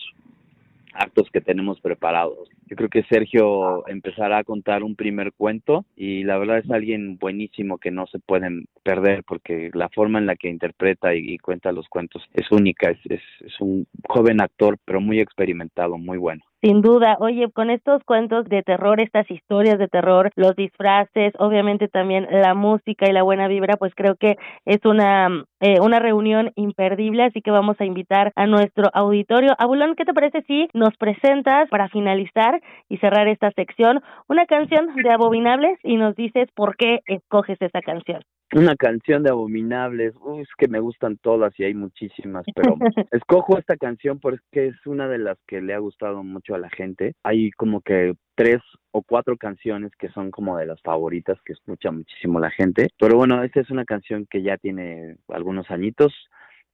actos 0.98 1.28
que 1.32 1.40
tenemos 1.40 1.80
preparados. 1.80 2.48
Yo 2.66 2.76
creo 2.76 2.88
que 2.88 3.04
Sergio 3.04 3.86
empezará 3.88 4.38
a 4.38 4.44
contar 4.44 4.82
un 4.82 4.96
primer 4.96 5.32
cuento 5.32 5.84
y 5.96 6.24
la 6.24 6.38
verdad 6.38 6.58
es 6.58 6.70
alguien 6.70 7.18
buenísimo 7.18 7.78
que 7.78 7.90
no 7.90 8.06
se 8.06 8.18
pueden 8.18 8.66
perder 8.82 9.24
porque 9.24 9.70
la 9.74 9.88
forma 9.88 10.18
en 10.18 10.26
la 10.26 10.36
que 10.36 10.48
interpreta 10.48 11.14
y, 11.14 11.38
cuenta 11.38 11.72
los 11.72 11.88
cuentos 11.88 12.22
es 12.34 12.50
única, 12.50 12.90
es, 12.90 13.20
es 13.40 13.60
un 13.60 13.86
joven 14.08 14.40
actor 14.40 14.78
pero 14.84 15.00
muy 15.00 15.20
experimentado, 15.20 15.98
muy 15.98 16.18
bueno. 16.18 16.42
Sin 16.62 16.80
duda, 16.80 17.16
oye, 17.20 17.50
con 17.52 17.70
estos 17.70 18.02
cuentos 18.04 18.46
de 18.46 18.62
terror, 18.62 18.98
estas 19.00 19.30
historias 19.30 19.78
de 19.78 19.88
terror, 19.88 20.30
los 20.36 20.56
disfraces, 20.56 21.34
obviamente 21.38 21.86
también 21.86 22.26
la 22.30 22.54
música 22.54 23.08
y 23.08 23.12
la 23.12 23.22
buena 23.22 23.46
vibra, 23.46 23.76
pues 23.76 23.94
creo 23.94 24.16
que 24.16 24.36
es 24.64 24.78
una, 24.84 25.28
eh, 25.60 25.80
una 25.80 25.98
reunión 26.00 26.52
imperdible, 26.56 27.24
así 27.24 27.42
que 27.42 27.50
vamos 27.50 27.76
a 27.78 27.84
invitar 27.84 28.32
a 28.36 28.46
nuestro 28.46 28.90
auditorio. 28.94 29.54
Abulón, 29.58 29.94
¿qué 29.96 30.04
te 30.06 30.14
parece 30.14 30.42
si 30.42 30.68
nos 30.72 30.96
presentas 30.96 31.68
para 31.68 31.88
finalizar 31.90 32.60
y 32.88 32.96
cerrar 32.98 33.28
esta 33.28 33.50
sección 33.52 34.00
una 34.28 34.46
canción 34.46 34.94
de 34.96 35.10
Abominables 35.10 35.78
y 35.84 35.96
nos 35.96 36.16
dices 36.16 36.48
por 36.54 36.76
qué 36.76 37.00
escoges 37.06 37.60
esa 37.60 37.82
canción? 37.82 38.22
Una 38.54 38.76
canción 38.76 39.24
de 39.24 39.30
Abominables, 39.30 40.14
Uy, 40.20 40.42
es 40.42 40.48
que 40.56 40.68
me 40.68 40.78
gustan 40.78 41.16
todas 41.18 41.58
y 41.58 41.64
hay 41.64 41.74
muchísimas, 41.74 42.44
pero 42.54 42.76
escojo 43.10 43.58
esta 43.58 43.76
canción 43.76 44.20
porque 44.20 44.68
es 44.68 44.86
una 44.86 45.08
de 45.08 45.18
las 45.18 45.36
que 45.46 45.60
le 45.60 45.74
ha 45.74 45.78
gustado 45.78 46.22
mucho 46.22 46.54
a 46.54 46.58
la 46.58 46.70
gente. 46.70 47.14
Hay 47.24 47.50
como 47.52 47.80
que 47.80 48.14
tres 48.36 48.62
o 48.92 49.02
cuatro 49.02 49.36
canciones 49.36 49.90
que 49.98 50.10
son 50.10 50.30
como 50.30 50.56
de 50.56 50.66
las 50.66 50.80
favoritas 50.82 51.38
que 51.44 51.54
escucha 51.54 51.90
muchísimo 51.90 52.38
la 52.38 52.50
gente. 52.50 52.88
Pero 52.98 53.16
bueno, 53.16 53.42
esta 53.42 53.60
es 53.60 53.70
una 53.70 53.84
canción 53.84 54.26
que 54.30 54.42
ya 54.42 54.56
tiene 54.58 55.16
algunos 55.28 55.70
añitos, 55.70 56.14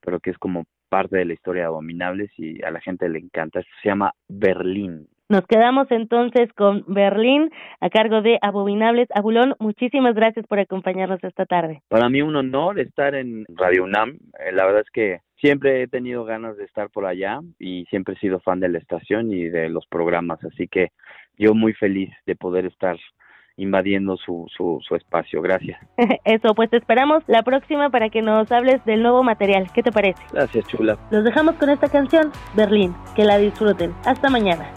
pero 0.01 0.21
que 0.21 0.31
es 0.31 0.39
como 0.39 0.65
parte 0.91 1.17
de 1.17 1.25
la 1.25 1.33
historia 1.33 1.63
de 1.63 1.69
Abominables 1.69 2.31
y 2.37 2.63
a 2.63 2.71
la 2.71 2.83
gente 2.83 3.09
le 3.09 3.19
encanta. 3.19 3.63
se 3.83 3.89
llama 3.89 4.13
Berlín. 4.29 5.09
Nos 5.29 5.47
quedamos 5.47 5.91
entonces 5.91 6.53
con 6.53 6.85
Berlín 6.87 7.51
a 7.81 7.89
cargo 7.89 8.21
de 8.21 8.39
Abominables. 8.43 9.09
Abulón, 9.15 9.55
muchísimas 9.59 10.15
gracias 10.15 10.47
por 10.47 10.59
acompañarnos 10.59 11.23
esta 11.25 11.47
tarde. 11.47 11.83
Para 11.89 12.09
mí 12.09 12.21
un 12.21 12.37
honor 12.37 12.79
estar 12.79 13.15
en 13.15 13.47
Radio 13.49 13.85
UNAM. 13.85 14.19
Eh, 14.39 14.53
la 14.53 14.67
verdad 14.67 14.83
es 14.83 14.91
que 14.93 15.21
siempre 15.41 15.83
he 15.83 15.89
tenido 15.89 16.25
ganas 16.25 16.57
de 16.57 16.65
estar 16.65 16.91
por 16.91 17.07
allá 17.07 17.41
y 17.59 17.85
siempre 17.87 18.15
he 18.15 18.19
sido 18.19 18.41
fan 18.41 18.61
de 18.61 18.69
la 18.69 18.79
estación 18.79 19.33
y 19.33 19.49
de 19.49 19.69
los 19.69 19.87
programas, 19.87 20.43
así 20.45 20.69
que 20.69 20.89
yo 21.39 21.55
muy 21.55 21.73
feliz 21.73 22.11
de 22.27 22.37
poder 22.37 22.67
estar 22.67 22.97
invadiendo 23.57 24.17
su, 24.17 24.47
su, 24.57 24.81
su 24.87 24.95
espacio. 24.97 25.43
Gracias. 25.43 25.79
Eso, 26.25 26.55
pues 26.55 26.71
te 26.71 26.77
esperamos 26.77 27.23
la 27.27 27.43
próxima 27.43 27.91
para 27.91 28.09
que 28.09 28.23
nos 28.23 28.51
hables 28.51 28.85
del 28.85 29.03
nuevo 29.03 29.23
material. 29.23 29.71
¿Qué 29.75 29.83
te 29.83 29.93
parece? 29.93 30.23
Gracias, 30.33 30.67
chula. 30.69 30.99
Los 31.11 31.25
dejamos 31.25 31.57
con 31.57 31.71
esta 31.71 31.89
canción, 31.89 32.31
Berlín. 32.55 32.95
Que 33.15 33.25
la 33.25 33.39
disfruten. 33.39 33.93
Hasta 34.05 34.31
mañana. 34.31 34.73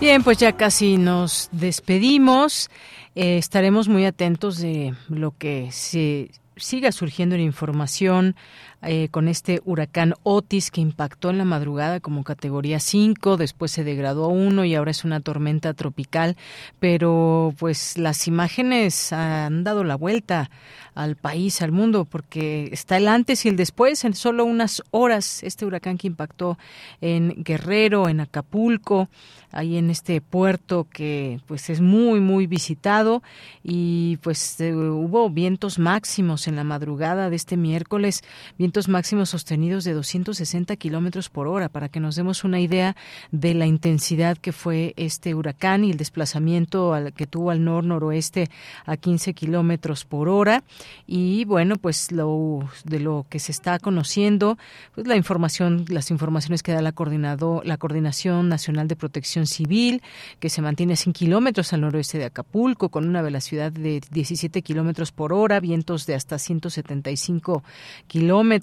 Bien, 0.00 0.22
pues 0.22 0.38
ya 0.38 0.52
casi 0.52 0.96
nos 0.96 1.50
despedimos. 1.52 2.70
Eh, 3.14 3.36
estaremos 3.36 3.86
muy 3.86 4.06
atentos 4.06 4.56
de 4.56 4.94
lo 5.10 5.36
que 5.36 5.70
se 5.72 6.30
siga 6.56 6.90
surgiendo 6.90 7.34
en 7.34 7.42
información 7.42 8.34
eh, 8.82 9.08
con 9.10 9.28
este 9.28 9.60
huracán 9.64 10.14
Otis 10.22 10.70
que 10.70 10.80
impactó 10.80 11.30
en 11.30 11.38
la 11.38 11.44
madrugada 11.44 12.00
como 12.00 12.24
categoría 12.24 12.80
5, 12.80 13.36
después 13.36 13.70
se 13.70 13.84
degradó 13.84 14.24
a 14.24 14.28
1 14.28 14.64
y 14.64 14.74
ahora 14.74 14.90
es 14.90 15.04
una 15.04 15.20
tormenta 15.20 15.74
tropical, 15.74 16.36
pero 16.78 17.54
pues 17.58 17.98
las 17.98 18.26
imágenes 18.26 19.12
han 19.12 19.64
dado 19.64 19.84
la 19.84 19.96
vuelta 19.96 20.50
al 20.94 21.16
país, 21.16 21.62
al 21.62 21.72
mundo, 21.72 22.04
porque 22.04 22.68
está 22.72 22.96
el 22.96 23.08
antes 23.08 23.44
y 23.44 23.48
el 23.48 23.56
después. 23.56 24.04
En 24.04 24.14
solo 24.14 24.44
unas 24.44 24.82
horas. 24.90 25.42
Este 25.42 25.64
huracán 25.64 25.98
que 25.98 26.06
impactó 26.06 26.58
en 27.00 27.42
Guerrero, 27.42 28.08
en 28.08 28.20
Acapulco, 28.20 29.08
ahí 29.52 29.76
en 29.76 29.90
este 29.90 30.20
puerto 30.20 30.86
que 30.92 31.40
pues 31.46 31.70
es 31.70 31.80
muy 31.80 32.20
muy 32.20 32.46
visitado. 32.46 33.22
Y 33.62 34.18
pues 34.18 34.60
eh, 34.60 34.74
hubo 34.74 35.30
vientos 35.30 35.78
máximos 35.78 36.48
en 36.48 36.56
la 36.56 36.64
madrugada 36.64 37.30
de 37.30 37.36
este 37.36 37.56
miércoles, 37.56 38.22
vientos 38.58 38.69
máximos 38.88 39.30
sostenidos 39.30 39.84
de 39.84 39.92
260 39.92 40.76
kilómetros 40.76 41.28
por 41.28 41.46
hora, 41.48 41.68
para 41.68 41.88
que 41.88 42.00
nos 42.00 42.16
demos 42.16 42.44
una 42.44 42.60
idea 42.60 42.96
de 43.30 43.54
la 43.54 43.66
intensidad 43.66 44.38
que 44.38 44.52
fue 44.52 44.94
este 44.96 45.34
huracán 45.34 45.84
y 45.84 45.90
el 45.90 45.96
desplazamiento 45.96 46.94
al, 46.94 47.12
que 47.12 47.26
tuvo 47.26 47.50
al 47.50 47.64
nor-noroeste 47.64 48.48
a 48.86 48.96
15 48.96 49.34
kilómetros 49.34 50.04
por 50.04 50.28
hora. 50.28 50.62
Y 51.06 51.44
bueno, 51.44 51.76
pues 51.76 52.12
lo, 52.12 52.68
de 52.84 53.00
lo 53.00 53.26
que 53.28 53.38
se 53.38 53.52
está 53.52 53.78
conociendo, 53.78 54.58
pues 54.94 55.06
la 55.06 55.16
información, 55.16 55.84
las 55.88 56.10
informaciones 56.10 56.62
que 56.62 56.72
da 56.72 56.82
la, 56.82 56.92
coordinado, 56.92 57.62
la 57.64 57.76
Coordinación 57.76 58.48
Nacional 58.48 58.88
de 58.88 58.96
Protección 58.96 59.46
Civil, 59.46 60.02
que 60.38 60.50
se 60.50 60.62
mantiene 60.62 60.94
a 60.94 60.96
100 60.96 61.12
kilómetros 61.12 61.72
al 61.72 61.82
noroeste 61.82 62.18
de 62.18 62.26
Acapulco, 62.26 62.88
con 62.88 63.08
una 63.08 63.22
velocidad 63.22 63.72
de 63.72 64.00
17 64.10 64.62
kilómetros 64.62 65.12
por 65.12 65.32
hora, 65.32 65.60
vientos 65.60 66.06
de 66.06 66.14
hasta 66.14 66.38
175 66.38 67.64
kilómetros. 68.06 68.59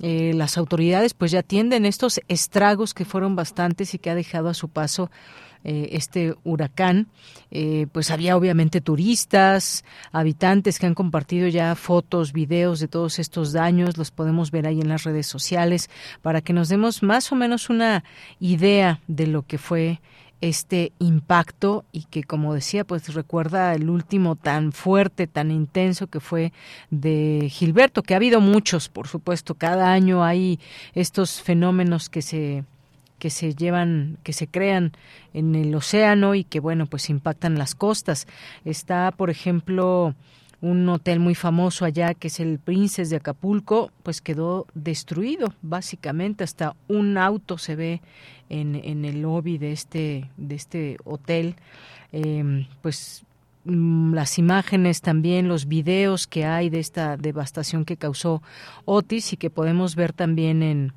Eh, 0.00 0.32
las 0.34 0.58
autoridades 0.58 1.14
pues 1.14 1.30
ya 1.30 1.40
atienden 1.40 1.86
estos 1.86 2.20
estragos 2.26 2.92
que 2.92 3.04
fueron 3.04 3.36
bastantes 3.36 3.94
y 3.94 3.98
que 3.98 4.10
ha 4.10 4.16
dejado 4.16 4.48
a 4.48 4.54
su 4.54 4.68
paso 4.68 5.10
eh, 5.64 5.90
este 5.92 6.34
huracán, 6.42 7.06
eh, 7.52 7.86
pues 7.92 8.10
había 8.10 8.36
obviamente 8.36 8.80
turistas, 8.80 9.84
habitantes 10.10 10.80
que 10.80 10.86
han 10.86 10.94
compartido 10.94 11.46
ya 11.46 11.76
fotos, 11.76 12.32
videos 12.32 12.80
de 12.80 12.88
todos 12.88 13.20
estos 13.20 13.52
daños, 13.52 13.96
los 13.96 14.10
podemos 14.10 14.50
ver 14.50 14.66
ahí 14.66 14.80
en 14.80 14.88
las 14.88 15.04
redes 15.04 15.28
sociales, 15.28 15.88
para 16.20 16.40
que 16.40 16.52
nos 16.52 16.68
demos 16.68 17.04
más 17.04 17.30
o 17.30 17.36
menos 17.36 17.70
una 17.70 18.02
idea 18.40 19.00
de 19.06 19.28
lo 19.28 19.42
que 19.42 19.58
fue 19.58 20.00
este 20.42 20.92
impacto 20.98 21.86
y 21.92 22.04
que 22.04 22.24
como 22.24 22.52
decía 22.52 22.84
pues 22.84 23.14
recuerda 23.14 23.72
el 23.74 23.88
último 23.88 24.36
tan 24.36 24.72
fuerte 24.72 25.26
tan 25.26 25.50
intenso 25.50 26.08
que 26.08 26.20
fue 26.20 26.52
de 26.90 27.48
Gilberto 27.50 28.02
que 28.02 28.12
ha 28.12 28.18
habido 28.18 28.40
muchos 28.40 28.90
por 28.90 29.08
supuesto 29.08 29.54
cada 29.54 29.92
año 29.92 30.22
hay 30.22 30.58
estos 30.94 31.40
fenómenos 31.40 32.10
que 32.10 32.22
se 32.22 32.64
que 33.22 33.30
se 33.30 33.54
llevan, 33.54 34.18
que 34.24 34.32
se 34.32 34.48
crean 34.48 34.90
en 35.32 35.54
el 35.54 35.72
océano 35.76 36.34
y 36.34 36.42
que 36.42 36.58
bueno, 36.58 36.86
pues 36.86 37.08
impactan 37.08 37.56
las 37.56 37.76
costas. 37.76 38.26
Está, 38.64 39.12
por 39.12 39.30
ejemplo, 39.30 40.16
un 40.62 40.88
hotel 40.88 41.18
muy 41.18 41.34
famoso 41.34 41.84
allá 41.84 42.14
que 42.14 42.28
es 42.28 42.40
el 42.40 42.58
Princes 42.60 43.10
de 43.10 43.16
Acapulco, 43.16 43.90
pues 44.04 44.20
quedó 44.20 44.66
destruido 44.74 45.52
básicamente, 45.60 46.44
hasta 46.44 46.76
un 46.88 47.18
auto 47.18 47.58
se 47.58 47.76
ve 47.76 48.00
en, 48.48 49.04
el 49.04 49.22
lobby 49.22 49.58
de 49.58 49.72
este, 49.72 50.30
de 50.36 50.54
este 50.54 50.96
hotel. 51.04 51.56
Em, 52.12 52.66
pues 52.80 53.24
mm, 53.64 54.14
las 54.14 54.38
imágenes 54.38 55.00
también, 55.00 55.48
los 55.48 55.66
videos 55.66 56.26
que 56.28 56.44
hay 56.44 56.70
de 56.70 56.78
esta 56.78 57.16
devastación 57.16 57.84
que 57.84 57.96
causó 57.96 58.40
Otis 58.84 59.32
y 59.32 59.36
que 59.36 59.50
podemos 59.50 59.96
ver 59.96 60.12
también 60.12 60.62
en, 60.62 60.92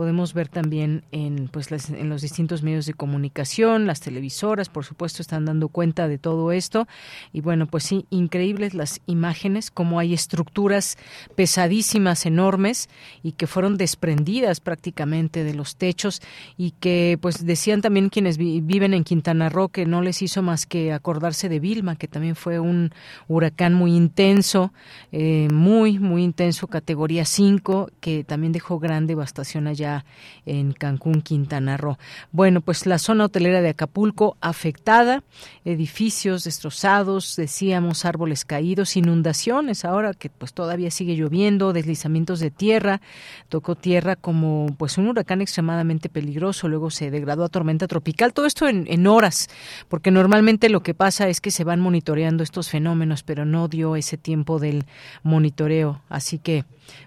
podemos 0.00 0.32
ver 0.32 0.48
también 0.48 1.04
en 1.12 1.48
pues 1.48 1.70
en 1.90 2.08
los 2.08 2.22
distintos 2.22 2.62
medios 2.62 2.86
de 2.86 2.94
comunicación, 2.94 3.86
las 3.86 4.00
televisoras, 4.00 4.70
por 4.70 4.86
supuesto, 4.86 5.20
están 5.20 5.44
dando 5.44 5.68
cuenta 5.68 6.08
de 6.08 6.16
todo 6.16 6.52
esto. 6.52 6.88
Y 7.34 7.42
bueno, 7.42 7.66
pues 7.66 7.84
sí, 7.84 8.06
increíbles 8.08 8.72
las 8.72 9.02
imágenes, 9.04 9.70
como 9.70 9.98
hay 9.98 10.14
estructuras 10.14 10.96
pesadísimas, 11.34 12.24
enormes 12.24 12.88
y 13.22 13.32
que 13.32 13.46
fueron 13.46 13.76
desprendidas 13.76 14.60
prácticamente 14.60 15.44
de 15.44 15.52
los 15.52 15.76
techos 15.76 16.22
y 16.56 16.70
que 16.70 17.18
pues 17.20 17.44
decían 17.44 17.82
también 17.82 18.08
quienes 18.08 18.38
viven 18.38 18.94
en 18.94 19.04
Quintana 19.04 19.50
Roo 19.50 19.68
que 19.68 19.84
no 19.84 20.00
les 20.00 20.22
hizo 20.22 20.40
más 20.40 20.64
que 20.64 20.94
acordarse 20.94 21.50
de 21.50 21.60
Vilma, 21.60 21.96
que 21.96 22.08
también 22.08 22.36
fue 22.36 22.58
un 22.58 22.94
huracán 23.28 23.74
muy 23.74 23.94
intenso, 23.94 24.72
eh, 25.12 25.48
muy, 25.52 25.98
muy 25.98 26.24
intenso, 26.24 26.68
categoría 26.68 27.26
5, 27.26 27.90
que 28.00 28.24
también 28.24 28.54
dejó 28.54 28.78
gran 28.78 29.06
devastación 29.06 29.66
allá 29.66 29.89
en 30.46 30.72
Cancún, 30.72 31.22
Quintana 31.22 31.76
Roo. 31.76 31.98
Bueno, 32.32 32.60
pues 32.60 32.86
la 32.86 32.98
zona 32.98 33.26
hotelera 33.26 33.60
de 33.60 33.70
Acapulco 33.70 34.36
afectada, 34.40 35.22
edificios 35.64 36.44
destrozados, 36.44 37.36
decíamos 37.36 38.04
árboles 38.04 38.44
caídos, 38.44 38.96
inundaciones 38.96 39.84
ahora 39.84 40.14
que 40.14 40.30
pues 40.30 40.52
todavía 40.52 40.90
sigue 40.90 41.16
lloviendo, 41.16 41.72
deslizamientos 41.72 42.40
de 42.40 42.50
tierra, 42.50 43.00
tocó 43.48 43.74
tierra 43.74 44.16
como 44.16 44.66
pues 44.78 44.98
un 44.98 45.08
huracán 45.08 45.40
extremadamente 45.40 46.08
peligroso, 46.08 46.68
luego 46.68 46.90
se 46.90 47.10
degradó 47.10 47.44
a 47.44 47.48
tormenta 47.48 47.86
tropical, 47.86 48.32
todo 48.32 48.46
esto 48.46 48.68
en, 48.68 49.06
horas, 49.06 49.48
porque 49.88 50.10
normalmente 50.10 50.68
lo 50.68 50.82
que 50.82 50.94
pasa 50.94 51.28
es 51.28 51.40
que 51.40 51.50
se 51.50 51.64
van 51.64 51.80
monitoreando 51.80 52.42
estos 52.42 52.68
fenómenos, 52.68 53.22
pero 53.22 53.44
no 53.44 53.68
dio 53.68 53.96
ese 53.96 54.16
tiempo 54.16 54.58
del 54.58 54.84
monitoreo, 55.22 56.02
así 56.08 56.38
que 56.38 56.64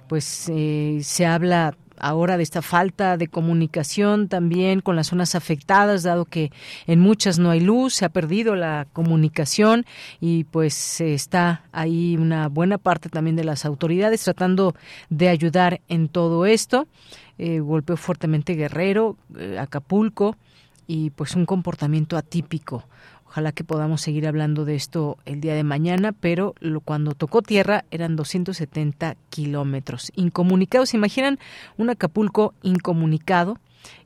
pues 0.08 0.50
eh, 0.50 1.00
se 1.02 1.26
habla 1.26 1.76
ahora 1.98 2.38
de 2.38 2.44
esta 2.44 2.62
falta 2.62 3.18
de 3.18 3.28
comunicación 3.28 4.28
también 4.28 4.82
con 4.82 4.96
las 4.96 5.08
zonas 5.08 5.36
afectadas, 5.36 6.04
dado 6.04 6.26
que 6.26 6.52
en 6.88 7.00
muchas 7.00 7.40
no 7.40 7.50
hay 7.50 7.60
luz, 7.60 7.96
se 7.96 8.06
ha 8.06 8.10
perdido 8.10 8.56
la 8.56 8.88
comunicación 8.94 9.86
y 10.20 10.46
pues 10.46 11.02
está 11.02 11.64
ahí 11.72 12.18
una 12.18 12.48
buena 12.50 12.78
parte 12.78 13.10
también 13.10 13.36
de 13.36 13.44
las 13.44 13.66
autoridades 13.66 14.24
tratando 14.24 14.76
de 15.10 15.30
ayudar 15.30 15.82
en 15.88 16.10
todo 16.10 16.46
esto. 16.46 16.88
Eh, 17.38 17.60
golpeó 17.60 17.98
fuertemente 17.98 18.54
Guerrero, 18.54 19.18
eh, 19.38 19.58
Acapulco 19.60 20.36
y 20.88 21.10
pues 21.12 21.36
un 21.36 21.46
comportamiento 21.46 22.18
atípico 22.18 22.84
Ojalá 23.34 23.52
que 23.52 23.64
podamos 23.64 24.02
seguir 24.02 24.28
hablando 24.28 24.64
de 24.64 24.76
esto 24.76 25.18
el 25.26 25.42
día 25.42 25.56
de 25.56 25.64
mañana, 25.64 26.12
pero 26.12 26.54
lo, 26.60 26.82
cuando 26.82 27.16
tocó 27.16 27.42
tierra 27.42 27.84
eran 27.90 28.16
270 28.16 29.16
kilómetros. 29.32 30.12
Incomunicados, 30.16 30.90
¿se 30.90 30.98
imaginan 30.98 31.40
un 31.76 31.90
Acapulco 31.90 32.54
incomunicado? 32.62 33.58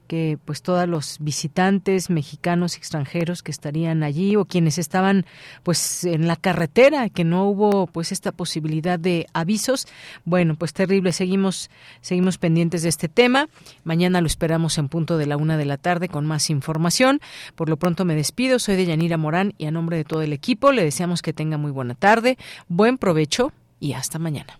Que 0.07 0.37
pues 0.43 0.61
todos 0.61 0.87
los 0.87 1.17
visitantes 1.19 2.09
mexicanos 2.09 2.75
y 2.75 2.77
extranjeros 2.77 3.43
que 3.43 3.51
estarían 3.51 4.03
allí 4.03 4.35
o 4.35 4.45
quienes 4.45 4.77
estaban 4.77 5.25
pues 5.63 6.03
en 6.05 6.27
la 6.27 6.35
carretera 6.35 7.09
que 7.09 7.23
no 7.23 7.45
hubo 7.45 7.87
pues 7.87 8.11
esta 8.11 8.31
posibilidad 8.31 8.97
de 8.97 9.27
avisos 9.33 9.87
bueno 10.25 10.55
pues 10.55 10.73
terrible. 10.73 11.11
Seguimos 11.11 11.69
seguimos 12.01 12.37
pendientes 12.37 12.81
de 12.83 12.89
este 12.89 13.09
tema. 13.09 13.49
Mañana 13.83 14.21
lo 14.21 14.27
esperamos 14.27 14.77
en 14.77 14.89
punto 14.89 15.17
de 15.17 15.27
la 15.27 15.37
una 15.37 15.57
de 15.57 15.65
la 15.65 15.77
tarde 15.77 16.09
con 16.09 16.25
más 16.25 16.49
información. 16.49 17.19
Por 17.55 17.69
lo 17.69 17.77
pronto 17.77 18.05
me 18.05 18.15
despido. 18.15 18.59
Soy 18.59 18.75
de 18.75 18.85
Yanira 18.85 19.17
Morán 19.17 19.53
y 19.57 19.65
a 19.65 19.71
nombre 19.71 19.97
de 19.97 20.03
todo 20.03 20.21
el 20.21 20.33
equipo 20.33 20.71
le 20.71 20.83
deseamos 20.83 21.21
que 21.21 21.33
tenga 21.33 21.57
muy 21.57 21.71
buena 21.71 21.95
tarde 21.95 22.37
buen 22.67 22.97
provecho 22.97 23.51
y 23.79 23.93
hasta 23.93 24.19
mañana 24.19 24.59